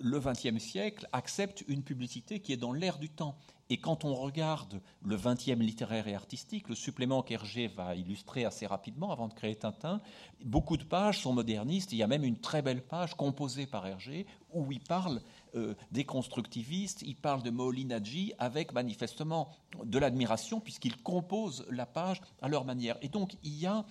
le 0.00 0.20
XXe 0.20 0.58
siècle 0.58 1.08
accepte 1.12 1.64
une 1.68 1.82
publicité 1.82 2.40
qui 2.40 2.52
est 2.52 2.56
dans 2.56 2.72
l'air 2.72 2.98
du 2.98 3.08
temps. 3.08 3.36
Et 3.72 3.76
quand 3.76 4.04
on 4.04 4.14
regarde 4.14 4.80
le 5.04 5.16
20e 5.16 5.60
littéraire 5.60 6.08
et 6.08 6.14
artistique, 6.14 6.68
le 6.68 6.74
supplément 6.74 7.22
qu'Hergé 7.22 7.68
va 7.68 7.94
illustrer 7.94 8.44
assez 8.44 8.66
rapidement 8.66 9.12
avant 9.12 9.28
de 9.28 9.32
créer 9.32 9.54
Tintin, 9.54 10.00
beaucoup 10.44 10.76
de 10.76 10.82
pages 10.82 11.20
sont 11.20 11.32
modernistes. 11.32 11.92
Il 11.92 11.98
y 11.98 12.02
a 12.02 12.08
même 12.08 12.24
une 12.24 12.40
très 12.40 12.62
belle 12.62 12.82
page 12.82 13.14
composée 13.14 13.66
par 13.66 13.86
Hergé 13.86 14.26
où 14.52 14.72
il 14.72 14.80
parle 14.80 15.22
euh, 15.54 15.74
des 15.92 16.04
constructivistes, 16.04 17.02
il 17.02 17.14
parle 17.14 17.44
de 17.44 17.50
Moholy-Nagy 17.50 18.34
avec 18.38 18.72
manifestement 18.72 19.50
de 19.84 19.98
l'admiration 20.00 20.58
puisqu'il 20.58 20.96
compose 20.96 21.64
la 21.70 21.86
page 21.86 22.20
à 22.42 22.48
leur 22.48 22.64
manière. 22.64 22.96
Et 23.02 23.08
donc 23.08 23.36
il 23.44 23.56
y 23.56 23.66
a 23.66 23.84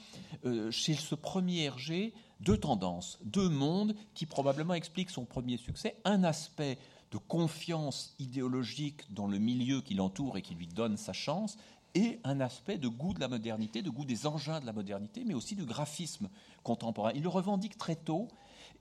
euh, 0.43 0.69
chez 0.71 0.95
ce 0.95 1.15
premier 1.15 1.63
Hergé 1.63 2.13
deux 2.39 2.57
tendances, 2.57 3.19
deux 3.23 3.49
mondes 3.49 3.95
qui 4.13 4.25
probablement 4.25 4.73
expliquent 4.73 5.09
son 5.09 5.25
premier 5.25 5.57
succès. 5.57 5.95
Un 6.05 6.23
aspect 6.23 6.77
de 7.11 7.17
confiance 7.17 8.15
idéologique 8.19 9.13
dans 9.13 9.27
le 9.27 9.39
milieu 9.39 9.81
qui 9.81 9.95
l'entoure 9.95 10.37
et 10.37 10.41
qui 10.41 10.55
lui 10.55 10.67
donne 10.67 10.97
sa 10.97 11.13
chance, 11.13 11.57
et 11.95 12.19
un 12.23 12.39
aspect 12.39 12.77
de 12.77 12.87
goût 12.87 13.13
de 13.13 13.19
la 13.19 13.27
modernité, 13.27 13.81
de 13.81 13.89
goût 13.89 14.05
des 14.05 14.27
engins 14.27 14.59
de 14.59 14.65
la 14.65 14.73
modernité, 14.73 15.23
mais 15.25 15.33
aussi 15.33 15.55
du 15.55 15.65
graphisme 15.65 16.29
contemporain. 16.63 17.11
Il 17.15 17.23
le 17.23 17.29
revendique 17.29 17.77
très 17.77 17.95
tôt, 17.95 18.27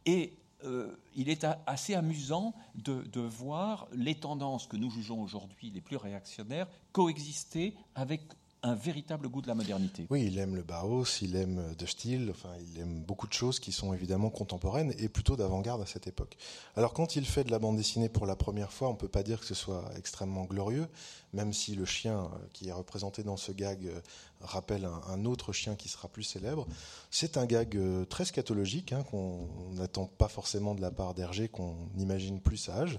et 0.04 0.36
euh, 0.64 0.94
il 1.14 1.28
est 1.28 1.46
assez 1.66 1.94
amusant 1.94 2.54
de, 2.74 3.02
de, 3.02 3.20
voir 3.20 3.86
les 3.92 4.16
tendances 4.16 4.66
que 4.66 4.76
nous 4.76 4.90
jugeons 4.90 5.22
aujourd'hui 5.22 5.70
les 5.70 5.80
plus 5.80 5.96
réactionnaires 5.96 6.66
coexister 6.92 7.76
avec 7.94 8.22
un 8.62 8.74
véritable 8.74 9.28
goût 9.28 9.40
de 9.40 9.46
la 9.46 9.54
modernité. 9.54 10.06
Oui, 10.10 10.24
il 10.26 10.38
aime 10.38 10.56
le 10.56 10.62
Bauhaus, 10.62 11.22
il 11.22 11.36
aime 11.36 11.74
De 11.78 11.86
Style, 11.86 12.28
enfin, 12.30 12.50
il 12.60 12.80
aime 12.80 13.02
beaucoup 13.02 13.26
de 13.26 13.32
choses 13.32 13.60
qui 13.60 13.72
sont 13.72 13.94
évidemment 13.94 14.30
contemporaines 14.30 14.92
et 14.98 15.08
plutôt 15.08 15.36
d'avant-garde 15.36 15.82
à 15.82 15.86
cette 15.86 16.06
époque. 16.06 16.36
Alors 16.76 16.92
quand 16.92 17.16
il 17.16 17.24
fait 17.24 17.44
de 17.44 17.50
la 17.50 17.58
bande 17.58 17.76
dessinée 17.76 18.08
pour 18.08 18.26
la 18.26 18.36
première 18.36 18.72
fois, 18.72 18.88
on 18.88 18.92
ne 18.92 18.96
peut 18.96 19.08
pas 19.08 19.22
dire 19.22 19.40
que 19.40 19.46
ce 19.46 19.54
soit 19.54 19.84
extrêmement 19.96 20.44
glorieux, 20.44 20.88
même 21.32 21.52
si 21.52 21.74
le 21.74 21.84
chien 21.84 22.18
euh, 22.18 22.46
qui 22.52 22.68
est 22.68 22.72
représenté 22.72 23.22
dans 23.22 23.36
ce 23.36 23.52
gag 23.52 23.86
euh, 23.86 24.00
rappelle 24.40 24.88
un, 25.06 25.24
autre 25.24 25.52
chien 25.52 25.76
qui 25.76 25.88
sera 25.88 26.08
plus 26.08 26.24
célèbre. 26.24 26.66
C'est 27.10 27.36
un 27.36 27.46
gag 27.46 27.76
euh, 27.76 28.04
très 28.04 28.24
scatologique 28.24 28.92
hein, 28.92 29.04
qu'on 29.04 29.48
n'attend 29.72 30.06
pas 30.06 30.28
forcément 30.28 30.74
de 30.74 30.80
la 30.80 30.90
part 30.90 31.14
d'Hergé, 31.14 31.48
qu'on 31.48 31.76
imagine 31.96 32.40
plus 32.40 32.56
sage, 32.56 32.98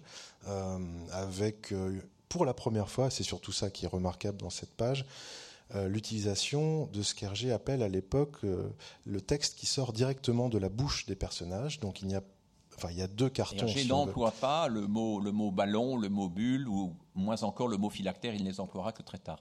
avec 1.11 1.73
pour 2.29 2.45
la 2.45 2.53
première 2.53 2.89
fois, 2.89 3.09
c'est 3.09 3.23
surtout 3.23 3.51
ça 3.51 3.71
qui 3.71 3.85
est 3.85 3.89
remarquable 3.89 4.37
dans 4.37 4.51
cette 4.51 4.69
page, 4.69 5.01
euh, 5.01 5.05
l'utilisation 5.73 6.87
de 6.87 7.01
ce 7.01 7.13
qu'Hergé 7.13 7.51
appelle 7.51 7.83
à 7.83 7.87
l'époque 7.87 8.37
euh, 8.43 8.69
le 9.05 9.21
texte 9.21 9.57
qui 9.57 9.65
sort 9.65 9.93
directement 9.93 10.49
de 10.49 10.57
la 10.57 10.69
bouche 10.69 11.05
des 11.05 11.15
personnages. 11.15 11.79
Donc 11.79 12.01
il 12.01 12.11
y 12.11 12.15
a, 12.15 12.23
enfin, 12.75 12.89
il 12.91 12.97
y 12.97 13.01
a 13.01 13.07
deux 13.07 13.29
cartons. 13.29 13.67
Hergé 13.67 13.85
n'emploie 13.85 14.31
pas 14.31 14.67
le 14.67 14.87
mot, 14.87 15.19
le 15.19 15.31
mot 15.31 15.51
ballon, 15.51 15.97
le 15.97 16.09
mot 16.09 16.27
bulle, 16.27 16.67
ou 16.67 16.95
moins 17.13 17.41
encore 17.43 17.67
le 17.67 17.77
mot 17.77 17.89
phylactère, 17.89 18.33
il 18.33 18.43
ne 18.43 18.49
les 18.49 18.59
emploiera 18.59 18.91
que 18.91 19.03
très 19.03 19.19
tard. 19.19 19.39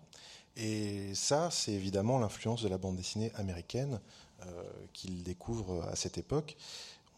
Et 0.57 1.15
ça, 1.15 1.51
c'est 1.51 1.73
évidemment 1.73 2.19
l'influence 2.19 2.63
de 2.63 2.69
la 2.69 2.79
bande 2.79 2.97
dessinée 2.97 3.33
américaine 3.37 4.01
euh, 4.45 4.63
qu'il 4.93 5.23
découvre 5.23 5.83
à 5.85 5.97
cette 5.97 6.19
époque. 6.19 6.57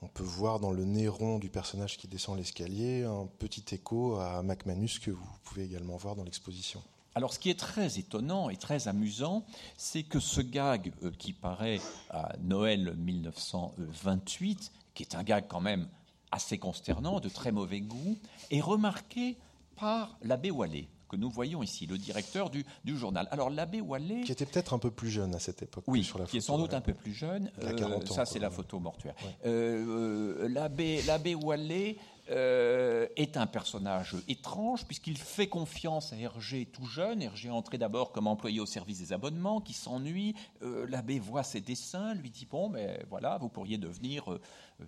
On 0.02 0.08
peut 0.08 0.22
voir 0.22 0.60
dans 0.60 0.72
le 0.72 0.84
nez 0.84 1.08
rond 1.08 1.38
du 1.38 1.50
personnage 1.50 1.98
qui 1.98 2.06
descend 2.06 2.38
l'escalier 2.38 3.04
un 3.04 3.26
petit 3.38 3.74
écho 3.74 4.16
à 4.16 4.42
MacManus 4.42 4.98
que 4.98 5.10
vous 5.10 5.26
pouvez 5.42 5.64
également 5.64 5.96
voir 5.96 6.16
dans 6.16 6.24
l'exposition. 6.24 6.82
Alors, 7.14 7.32
ce 7.34 7.38
qui 7.38 7.50
est 7.50 7.58
très 7.58 7.98
étonnant 7.98 8.50
et 8.50 8.56
très 8.56 8.86
amusant, 8.86 9.44
c'est 9.76 10.04
que 10.04 10.20
ce 10.20 10.40
gag 10.40 10.92
euh, 11.02 11.10
qui 11.18 11.32
paraît 11.32 11.80
à 12.10 12.32
Noël 12.40 12.94
1928, 12.96 14.72
qui 14.94 15.02
est 15.02 15.14
un 15.14 15.22
gag 15.22 15.46
quand 15.48 15.60
même 15.60 15.88
assez 16.30 16.58
consternant, 16.58 17.18
de 17.18 17.28
très 17.28 17.50
mauvais 17.50 17.80
goût, 17.80 18.16
est 18.50 18.60
remarqué 18.60 19.36
par 19.76 20.16
l'abbé 20.22 20.50
Wallet 20.50 20.88
que 21.10 21.16
nous 21.16 21.28
voyons 21.28 21.62
ici, 21.62 21.86
le 21.86 21.98
directeur 21.98 22.50
du, 22.50 22.64
journal. 22.86 23.26
Alors 23.32 23.50
l'abbé 23.50 23.80
Wallet... 23.80 24.22
Qui 24.22 24.32
était 24.32 24.46
peut-être 24.46 24.72
un 24.72 24.78
peu 24.78 24.90
plus 24.90 25.10
jeune 25.10 25.34
à 25.34 25.40
cette 25.40 25.62
époque. 25.62 25.84
Oui, 25.88 26.04
sur 26.04 26.18
la 26.18 26.24
qui 26.24 26.36
est 26.36 26.40
sans 26.40 26.56
doute 26.56 26.72
un 26.72 26.80
peu 26.80 26.94
plus 26.94 27.12
jeune. 27.12 27.50
Euh, 27.62 28.00
ça, 28.06 28.24
c'est 28.24 28.38
la 28.38 28.50
photo 28.50 28.78
mortuaire. 28.78 29.14
Euh, 29.44 30.48
l'abbé 30.48 31.34
Wallet 31.34 31.96
euh, 32.30 33.08
est 33.16 33.36
un 33.36 33.46
personnage 33.46 34.14
étrange 34.28 34.84
puisqu'il 34.86 35.18
fait 35.18 35.48
confiance 35.48 36.12
à 36.12 36.16
Hergé 36.16 36.66
tout 36.66 36.86
jeune. 36.86 37.22
Hergé 37.22 37.48
est 37.48 37.52
entré 37.52 37.76
d'abord 37.76 38.12
comme 38.12 38.28
employé 38.28 38.60
au 38.60 38.66
service 38.66 38.98
des 38.98 39.12
abonnements, 39.12 39.60
qui 39.60 39.72
s'ennuie. 39.72 40.34
Euh, 40.62 40.86
l'abbé 40.88 41.18
voit 41.18 41.42
ses 41.42 41.60
dessins, 41.60 42.14
lui 42.14 42.30
dit 42.30 42.46
bon, 42.46 42.68
mais 42.68 43.04
voilà, 43.10 43.36
vous 43.38 43.48
pourriez 43.48 43.78
devenir. 43.78 44.32
Euh, 44.32 44.40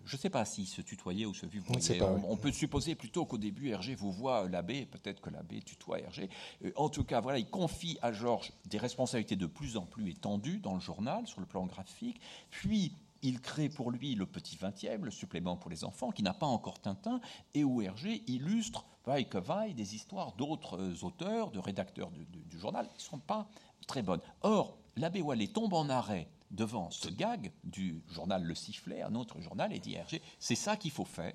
je 0.05 0.17
ne 0.17 0.21
sais 0.21 0.31
pas 0.31 0.45
s'il 0.45 0.67
se 0.67 0.83
tutoyait 0.83 1.27
ou 1.27 1.35
se 1.35 1.47
vivait. 1.47 2.03
On, 2.03 2.31
on, 2.31 2.37
peut 2.37 2.53
supposer 2.53 2.95
plutôt 2.95 3.27
qu'au 3.27 3.39
début 3.39 3.71
Hergé 3.71 3.95
vous 3.95 4.13
voit 4.13 4.49
l'abbé, 4.49 4.87
peut-être 4.87 5.21
que 5.21 5.31
l'abbé 5.31 5.61
tutoie 5.63 6.01
Hergé. 6.01 6.31
en 6.77 6.89
tout 6.89 7.05
cas, 7.05 7.21
voilà, 7.21 7.39
il 7.39 7.47
confie 7.47 7.99
à 8.03 8.13
Georges 8.13 8.53
des 8.67 8.79
responsabilités 8.79 9.37
de 9.37 9.47
plus 9.47 9.77
en 9.77 9.85
plus 9.85 10.09
étendues 10.11 10.61
dans 10.61 10.75
le 10.75 10.81
journal 10.81 11.27
sur 11.27 11.41
le 11.41 11.47
plan 11.47 11.67
graphique. 11.67 12.21
Puis 12.51 12.93
il 13.23 13.41
crée 13.41 13.69
pour 13.69 13.91
lui 13.91 14.15
le 14.15 14.27
petit 14.27 14.57
20e, 14.57 15.03
le 15.03 15.11
supplément 15.11 15.57
pour 15.57 15.71
les 15.71 15.85
enfants, 15.85 16.11
qui 16.11 16.23
n'a 16.23 16.35
pas 16.35 16.47
encore 16.47 16.81
Tintin, 16.81 17.21
et 17.55 17.65
où 17.65 17.81
Hergé 17.81 18.23
illustre, 18.27 18.85
vaille 19.07 19.29
que 19.29 19.39
vaille, 19.39 19.75
des 19.75 19.95
histoires 19.95 20.33
d'autres 20.33 20.79
euh, 20.79 21.07
auteurs, 21.07 21.51
de 21.51 21.59
rédacteurs 21.59 22.11
du, 22.11 22.59
journal, 22.59 22.89
qui 22.89 23.05
ne 23.05 23.11
sont 23.11 23.19
pas 23.19 23.49
très 23.87 24.03
bonnes. 24.03 24.21
Or, 24.43 24.77
l'abbé 24.97 25.23
Wallet 25.23 25.49
tombe 25.49 25.75
en 25.75 25.89
arrêt 25.89 26.29
devant 26.51 26.91
ce 26.91 27.09
gag 27.09 27.53
du 27.65 28.03
journal 28.11 28.43
Le 28.43 28.55
Sifflet, 28.55 29.03
un 29.03 29.15
autre 29.15 29.41
journal, 29.41 29.73
et 29.73 29.79
dit 29.79 29.95
Hergé, 29.95 30.21
c'est 30.39 30.55
ça 30.55 30.77
qu'il 30.77 30.91
faut 30.91 31.05
faire. 31.05 31.35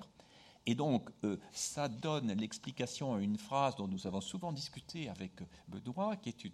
Et 0.68 0.74
donc, 0.74 1.08
euh, 1.24 1.38
ça 1.50 1.88
donne 1.88 2.30
l'explication 2.34 3.14
à 3.14 3.20
une 3.20 3.38
phrase 3.38 3.74
dont 3.76 3.88
nous 3.88 4.06
avons 4.06 4.20
souvent 4.20 4.52
discuté 4.52 5.08
avec 5.08 5.32
Benoît, 5.66 6.14
qui 6.16 6.28
est 6.28 6.44
une, 6.44 6.52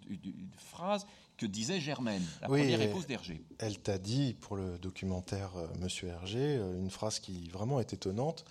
phrase 0.55 1.05
que 1.35 1.45
disait 1.45 1.81
Germaine, 1.81 2.23
la 2.41 2.47
première 2.47 2.81
épouse 2.81 3.05
d'Hergé. 3.07 3.43
Elle 3.59 3.77
t'a 3.77 3.97
dit, 3.97 4.33
pour 4.39 4.55
le 4.55 4.77
documentaire 4.77 5.51
euh, 5.57 5.67
Monsieur 5.81 6.07
Hergé, 6.07 6.55
euh, 6.55 6.79
une 6.79 6.89
phrase 6.89 7.19
qui 7.19 7.49
vraiment 7.49 7.81
est 7.81 7.91
étonnante. 7.91 8.45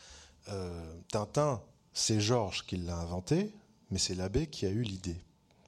Tintin, 1.10 1.62
c'est 1.94 2.20
Georges 2.20 2.66
qui 2.66 2.76
l'a 2.76 2.98
inventé, 2.98 3.50
mais 3.90 3.96
c'est 3.96 4.14
l'abbé 4.14 4.46
qui 4.46 4.66
a 4.66 4.68
eu 4.68 4.82
l'idée. 4.82 5.16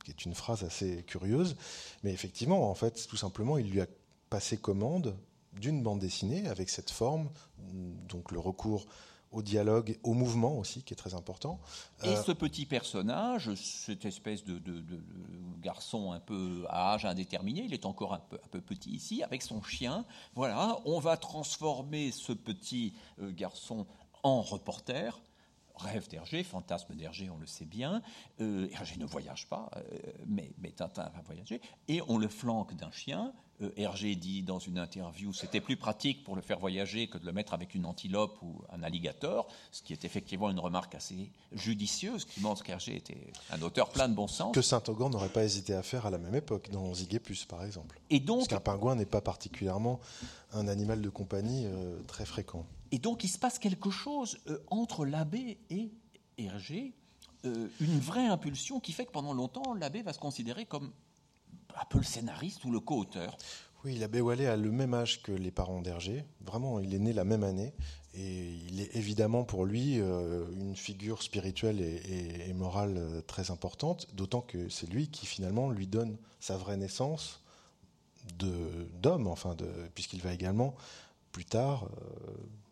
Qui 0.05 0.11
est 0.11 0.27
une 0.27 0.35
phrase 0.35 0.63
assez 0.63 1.05
curieuse. 1.05 1.57
Mais 2.03 2.13
effectivement, 2.13 2.71
en 2.71 2.75
fait, 2.75 3.07
tout 3.09 3.17
simplement, 3.17 3.57
il 3.57 3.71
lui 3.71 3.81
a 3.81 3.87
passé 4.29 4.59
commande 4.59 5.17
d'une 5.55 5.83
bande 5.83 6.01
dessinée 6.01 6.47
avec 6.49 6.69
cette 6.69 6.91
forme, 6.91 7.31
donc 8.07 8.31
le 8.31 8.39
recours 8.39 8.85
au 9.37 9.43
dialogue, 9.43 9.99
au 10.03 10.15
mouvement 10.15 10.57
aussi, 10.57 10.83
qui 10.83 10.95
est 10.95 10.97
très 10.97 11.13
important. 11.13 11.61
Et 12.03 12.09
euh, 12.09 12.23
ce 12.23 12.33
petit 12.33 12.65
personnage, 12.65 13.55
cette 13.55 14.07
espèce 14.07 14.43
de, 14.45 14.61
garçon 15.61 16.13
un 16.13 16.21
peu 16.21 16.65
à 16.71 16.95
âge 16.95 17.05
indéterminé, 17.05 17.63
il 17.63 17.75
est 17.75 17.85
encore 17.85 18.15
un 18.15 18.19
peu, 18.19 18.39
un 18.43 18.49
peu, 18.49 18.63
petit 18.63 18.91
ici, 18.91 19.23
avec 19.23 19.43
son 19.43 19.63
chien. 19.63 20.07
Voilà, 20.35 20.79
on 20.87 21.01
va 21.01 21.19
transformer 21.19 22.13
ce 22.13 22.33
petit 22.33 22.95
euh, 23.21 23.31
garçon 23.31 23.87
en 24.23 24.41
reporter. 24.41 25.21
Rêve 25.75 26.09
d'Hergé, 26.09 26.43
fantasme 26.43 26.95
d'Hergé, 26.95 27.29
on 27.29 27.37
le 27.37 27.47
sait 27.47 27.67
bien. 27.67 28.01
Euh, 28.41 28.69
Hergé 28.73 28.97
ne 28.97 29.05
voyage 29.05 29.47
pas, 29.49 29.71
mais, 30.27 30.55
mais 30.57 30.71
Tintin 30.71 31.11
va 31.15 31.21
voyager. 31.27 31.61
Et 31.89 32.01
on 32.09 32.17
le 32.17 32.29
flanque 32.29 32.75
d'un 32.75 32.91
chien 32.91 33.35
euh, 33.35 33.46
Hergé 33.77 34.17
dit 34.17 34.43
dans 34.43 34.59
une 34.59 34.79
interview 34.79 35.33
c'était 35.33 35.61
plus 35.61 35.77
pratique 35.77 36.25
pour 36.25 36.37
le 36.37 36.43
faire 36.43 36.59
voyager 36.59 37.07
que 37.09 37.19
de 37.19 37.25
le 37.25 37.33
mettre 37.33 37.55
avec 37.55 37.75
une 37.75 37.87
antilope 37.87 38.37
ou 38.43 38.63
un 38.71 38.83
alligator, 38.83 39.47
ce 39.73 39.83
qui 39.83 39.93
est 39.93 40.05
effectivement 40.05 40.51
une 40.51 40.59
remarque 40.59 40.95
assez 40.95 41.31
judicieuse 41.53 42.25
qui 42.25 42.41
montre 42.41 42.63
qu'Hergé 42.63 42.97
était 42.97 43.33
un 43.51 43.61
auteur 43.63 43.91
plein 43.91 44.09
de 44.09 44.15
bon 44.15 44.27
sens. 44.29 44.55
Que 44.55 44.63
Saint-Augan 44.63 45.11
n'aurait 45.11 45.29
pas 45.29 45.45
hésité 45.45 45.75
à 45.75 45.83
faire 45.83 46.07
à 46.07 46.11
la 46.11 46.19
même 46.19 46.35
époque, 46.35 46.71
dans 46.71 46.93
Ziguépus 46.95 47.45
par 47.45 47.65
exemple. 47.65 47.99
Et 48.11 48.21
donc, 48.21 48.39
Parce 48.39 48.49
qu'un 48.49 48.61
pingouin 48.61 48.95
n'est 48.95 49.07
pas 49.07 49.21
particulièrement 49.21 50.01
un 50.53 50.69
animal 50.69 51.01
de 51.01 51.09
compagnie 51.09 51.65
euh, 51.67 51.99
très 52.07 52.25
fréquent. 52.25 52.65
Et 52.93 52.99
donc 52.99 53.25
il 53.25 53.29
se 53.29 53.39
passe 53.39 53.59
quelque 53.59 53.91
chose 53.91 54.39
euh, 54.49 54.59
entre 54.71 55.05
l'abbé 55.05 55.59
et 55.71 55.91
Hergé, 56.39 56.93
une 57.45 58.01
vraie 58.01 58.27
impulsion 58.27 58.81
qui 58.81 58.93
fait 58.93 59.07
que 59.07 59.13
pendant 59.13 59.33
longtemps 59.33 59.73
l'abbé 59.75 60.03
va 60.03 60.13
se 60.13 60.19
considérer 60.19 60.67
comme 60.67 60.91
un 61.81 61.85
peu 61.89 61.99
le 61.99 62.05
scénariste 62.05 62.65
ou 62.65 62.71
le 62.71 62.81
co-auteur. 62.81 63.37
Oui, 63.85 63.97
l'abbé 63.97 64.21
Wallet 64.21 64.47
a 64.47 64.57
le 64.57 64.73
même 64.73 64.95
âge 64.95 65.23
que 65.23 65.33
les 65.33 65.51
parents 65.51 65.81
d'Hergé. 65.81 66.25
Vraiment, 66.41 66.81
il 66.81 66.95
est 66.95 66.99
né 66.99 67.13
la 67.13 67.25
même 67.25 67.45
année. 67.45 67.73
Et 68.15 68.49
il 68.69 68.81
est 68.81 68.97
évidemment 68.97 69.45
pour 69.45 69.67
lui 69.67 70.01
euh, 70.01 70.45
une 70.53 70.75
figure 70.75 71.23
spirituelle 71.23 71.81
et, 71.81 72.53
morale 72.55 72.95
euh, 72.97 73.21
très 73.21 73.51
importante, 73.51 74.09
d'autant 74.15 74.41
que 74.41 74.71
c'est 74.71 74.89
lui 74.89 75.09
qui 75.09 75.27
finalement 75.27 75.71
lui 75.71 75.87
donne 75.87 76.17
sa 76.41 76.57
vraie 76.57 76.79
naissance 76.79 77.43
d'homme, 78.39 79.29
enfin, 79.29 79.55
puisqu'il 79.95 80.21
va 80.21 80.33
également 80.33 80.75
plus 81.31 81.45
tard 81.45 81.89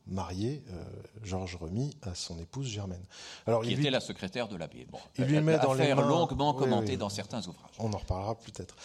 marié 0.07 0.63
euh, 0.71 0.83
Georges 1.23 1.57
Remy 1.57 1.97
à 2.03 2.15
son 2.15 2.39
épouse 2.39 2.67
Germaine. 2.67 3.05
Alors, 3.47 3.63
qui 3.63 3.73
était 3.73 3.91
la 3.91 4.01
secrétaire 4.01 4.49
de 4.49 4.57
l'abbé. 4.57 4.87
Bon, 4.91 4.99
il 5.19 5.25
lui 5.25 5.41
met 5.41 5.59
dans 5.59 5.75
les 5.75 5.95
mains, 5.95 6.07
longuement 6.07 6.53
commentée 6.55 6.97
dans 6.97 7.09
certains 7.09 7.41
ouvrages. 7.47 7.71
On 7.79 7.93
en 7.93 7.99
reparlera 7.99 8.35
peut-être. 8.37 8.77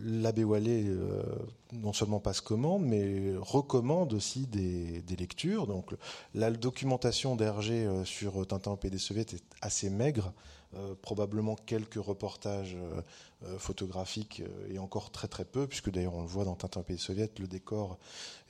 L'abbé 0.00 0.44
Wallet 0.44 0.84
euh, 0.86 1.22
non 1.72 1.92
seulement 1.92 2.20
passe 2.20 2.40
commande, 2.40 2.82
mais 2.82 3.32
recommande 3.40 4.12
aussi 4.12 4.46
des, 4.46 5.02
lectures. 5.18 5.66
Donc 5.66 5.94
la 6.34 6.50
documentation 6.50 7.34
d'Hergé 7.34 7.86
euh, 7.86 8.04
sur 8.04 8.46
Tintin 8.46 8.72
au 8.72 8.76
Pays 8.76 8.90
des 8.90 8.98
Soviets 8.98 9.22
est 9.22 9.42
assez 9.60 9.90
maigre. 9.90 10.32
Euh, 10.74 10.94
probablement 11.00 11.56
quelques 11.56 11.94
reportages 11.94 12.76
euh, 12.76 13.00
euh, 13.44 13.58
photographiques 13.58 14.42
et 14.68 14.78
encore 14.78 15.10
très 15.10 15.26
très 15.26 15.46
peu, 15.46 15.66
puisque 15.66 15.90
d'ailleurs 15.90 16.14
on 16.14 16.20
le 16.20 16.28
voit 16.28 16.44
dans 16.44 16.56
Tintin 16.56 16.82
Pays 16.82 16.98
soviète, 16.98 17.38
le 17.38 17.46
décor 17.46 17.98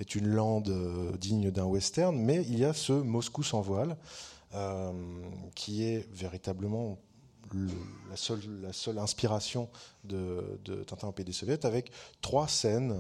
est 0.00 0.16
une 0.16 0.26
lande 0.26 1.16
digne 1.16 1.52
d'un 1.52 1.66
western, 1.66 2.18
mais 2.18 2.42
il 2.48 2.58
y 2.58 2.64
a 2.64 2.72
ce 2.72 2.92
Moscou 2.92 3.44
sans 3.44 3.60
voile 3.60 3.96
qui 5.54 5.84
est 5.84 6.10
véritablement 6.12 6.98
la, 8.10 8.16
seule, 8.16 8.98
inspiration 8.98 9.68
de, 10.02 10.58
de 10.64 10.82
Tintin 10.82 11.08
au 11.08 11.12
pays 11.12 11.24
des 11.24 11.32
soviets, 11.32 11.64
avec 11.66 11.92
trois 12.20 12.48
scènes 12.48 12.96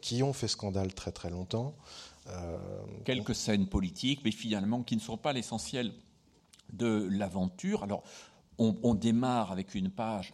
qui 0.00 0.22
ont 0.22 0.32
fait 0.32 0.46
scandale 0.46 0.94
très 0.94 1.10
très 1.10 1.30
longtemps. 1.30 1.74
Quelques 3.04 3.34
scènes 3.34 3.66
politiques, 3.66 4.20
mais 4.24 4.30
finalement 4.30 4.82
qui 4.82 4.94
ne 4.94 5.00
sont 5.00 5.16
pas 5.16 5.32
l'essentiel 5.32 5.92
de 6.72 7.08
l'aventure. 7.10 7.82
Alors, 7.82 8.02
on, 8.58 8.94
démarre 8.94 9.52
avec 9.52 9.74
une 9.74 9.90
page 9.90 10.32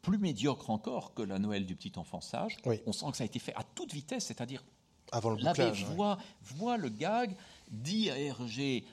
plus 0.00 0.18
médiocre 0.18 0.70
encore 0.70 1.14
que 1.14 1.22
la 1.22 1.38
Noël 1.38 1.64
du 1.64 1.76
petit 1.76 1.92
enfant 1.96 2.20
sage. 2.20 2.56
On 2.86 2.92
sent 2.92 3.06
que 3.12 3.16
ça 3.16 3.22
a 3.22 3.26
été 3.26 3.38
fait 3.38 3.54
à 3.54 3.62
toute 3.62 3.92
vitesse, 3.92 4.26
c'est-à-dire 4.26 4.64
avant 5.12 5.30
le 5.30 5.36
l'abbé 5.42 5.70
voit, 5.94 6.18
voit 6.42 6.76
le 6.76 6.88
gag, 6.88 7.36
dit 7.70 8.10
à 8.10 8.18
Hergé 8.18 8.84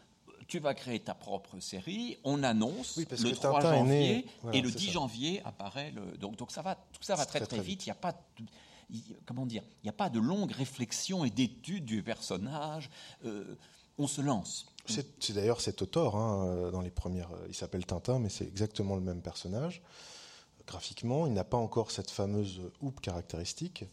tu 0.48 0.58
vas 0.60 0.74
créer 0.74 1.00
ta 1.00 1.14
propre 1.14 1.60
série, 1.60 2.18
on 2.24 2.42
annonce 2.42 2.98
Oui, 2.98 3.06
parce 3.06 3.22
le 3.22 3.30
que 3.30 3.36
3 3.36 3.62
Tintin 3.62 3.76
est 3.76 3.84
né- 3.84 4.08
janvier, 4.14 4.26
voilà, 4.42 4.58
et 4.58 4.62
le 4.62 4.70
c'est 4.72 4.78
10 4.80 4.86
ça. 4.88 4.92
janvier 4.94 5.42
apparaît 5.46 5.92
le... 5.92 6.18
Donc, 6.18 6.38
donc 6.38 6.52
ça 6.52 6.64
va, 6.64 6.74
tout 6.74 7.04
ça 7.04 7.14
va 7.16 7.26
très 7.28 7.38
très, 7.40 7.48
très, 7.48 7.58
très 7.58 7.66
vite, 7.66 7.86
il 7.86 7.90
n'y 7.90 7.92
a 7.92 7.96
pas... 7.96 8.14
de- 8.40 9.00
comment 9.28 9.46
dire 9.46 9.62
Il 9.84 9.86
n'y 9.86 9.90
a 9.92 9.94
pas 9.94 10.10
de 10.10 10.20
longue 10.20 10.52
réflexion 10.52 11.24
et 11.24 11.30
d'étude 11.30 11.86
du 11.86 12.02
personnage. 12.02 12.90
euh, 13.26 13.56
on 14.00 14.08
se 14.08 14.22
lance. 14.22 14.66
C'est 14.90 15.34
d'ailleurs 15.34 15.62
cet 15.62 15.82
auteur, 15.82 16.16
hein, 16.16 16.46
euh, 16.48 16.72
dans 16.72 16.82
les 16.82 16.90
premières. 16.90 17.32
euh, 17.32 17.46
Il 17.48 17.56
s'appelle 17.56 17.86
Tintin, 17.86 18.20
mais 18.20 18.30
c'est 18.30 18.46
exactement 18.46 18.96
le 18.96 19.02
même 19.02 19.22
personnage. 19.22 19.82
Graphiquement, 20.68 21.28
il 21.28 21.34
n'a 21.34 21.44
pas 21.44 21.58
encore 21.58 21.92
cette 21.92 22.12
fameuse 22.12 22.62
houppe 22.82 23.02
caractéristique. 23.02 23.86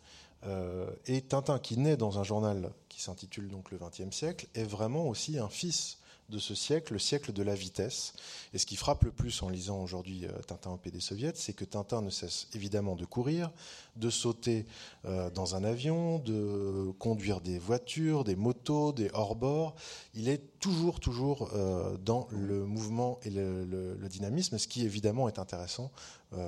Euh, 0.44 0.88
et 1.06 1.22
Tintin, 1.22 1.58
qui 1.58 1.78
naît 1.78 1.96
dans 1.96 2.18
un 2.18 2.22
journal 2.22 2.72
qui 2.88 3.02
s'intitule 3.02 3.48
donc 3.48 3.70
Le 3.70 3.78
XXe 3.78 4.14
siècle, 4.14 4.46
est 4.54 4.64
vraiment 4.64 5.06
aussi 5.08 5.38
un 5.38 5.48
fils 5.48 5.98
de 6.28 6.38
ce 6.38 6.54
siècle, 6.54 6.94
le 6.94 6.98
siècle 6.98 7.32
de 7.32 7.42
la 7.42 7.54
vitesse. 7.54 8.14
Et 8.52 8.58
ce 8.58 8.66
qui 8.66 8.76
frappe 8.76 9.04
le 9.04 9.12
plus 9.12 9.42
en 9.42 9.48
lisant 9.48 9.80
aujourd'hui 9.82 10.26
euh, 10.26 10.42
Tintin 10.46 10.70
au 10.70 10.76
PD 10.76 11.00
soviet, 11.00 11.32
c'est 11.36 11.52
que 11.52 11.64
Tintin 11.64 12.02
ne 12.02 12.10
cesse 12.10 12.48
évidemment 12.54 12.96
de 12.96 13.04
courir, 13.04 13.50
de 13.96 14.10
sauter 14.10 14.66
euh, 15.04 15.30
dans 15.30 15.54
un 15.54 15.64
avion, 15.64 16.18
de 16.18 16.92
conduire 16.98 17.40
des 17.40 17.58
voitures, 17.58 18.24
des 18.24 18.36
motos, 18.36 18.92
des 18.92 19.10
hors-bords. 19.12 19.76
Il 20.14 20.28
est 20.28 20.58
toujours, 20.58 21.00
toujours 21.00 21.50
euh, 21.54 21.96
dans 21.98 22.26
le 22.30 22.64
mouvement 22.66 23.18
et 23.24 23.30
le, 23.30 23.96
dynamisme, 24.08 24.58
ce 24.58 24.68
qui 24.68 24.84
évidemment 24.84 25.28
est 25.28 25.38
intéressant 25.38 25.90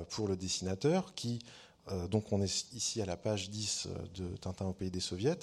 pour 0.09 0.27
le 0.27 0.35
dessinateur, 0.35 1.13
qui, 1.13 1.39
donc 2.09 2.31
on 2.31 2.41
est 2.41 2.73
ici 2.73 3.01
à 3.01 3.05
la 3.05 3.17
page 3.17 3.49
10 3.49 3.87
de 4.15 4.27
Tintin 4.37 4.65
au 4.65 4.73
pays 4.73 4.91
des 4.91 4.99
soviets. 4.99 5.37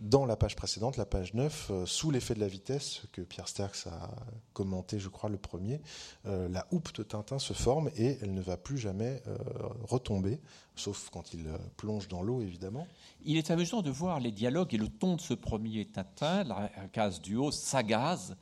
Dans 0.00 0.24
la 0.24 0.34
page 0.34 0.56
précédente, 0.56 0.96
la 0.96 1.04
page 1.04 1.34
9, 1.34 1.70
euh, 1.70 1.84
sous 1.84 2.10
l'effet 2.10 2.32
de 2.32 2.40
la 2.40 2.48
vitesse, 2.48 3.02
que 3.12 3.20
Pierre 3.20 3.48
Sterks 3.48 3.86
a 3.86 4.08
commenté, 4.54 4.98
je 4.98 5.10
crois, 5.10 5.28
le 5.28 5.36
premier, 5.36 5.82
euh, 6.24 6.48
la 6.48 6.66
houppe 6.70 6.94
de 6.94 7.02
Tintin 7.02 7.38
se 7.38 7.52
forme 7.52 7.90
et 7.96 8.16
elle 8.22 8.32
ne 8.32 8.40
va 8.40 8.56
plus 8.56 8.78
jamais 8.78 9.22
euh, 9.26 9.36
retomber, 9.82 10.40
sauf 10.74 11.10
quand 11.10 11.34
il 11.34 11.50
plonge 11.76 12.08
dans 12.08 12.22
l'eau, 12.22 12.40
évidemment. 12.40 12.86
Il 13.26 13.36
est 13.36 13.50
amusant 13.50 13.82
de 13.82 13.90
voir 13.90 14.20
les 14.20 14.32
dialogues 14.32 14.72
et 14.72 14.78
le 14.78 14.88
ton 14.88 15.16
de 15.16 15.20
ce 15.20 15.34
premier 15.34 15.84
Tintin, 15.84 16.44
la 16.44 16.70
case 16.90 17.20
du 17.20 17.36
haut, 17.36 17.50
s'agaze. 17.50 18.36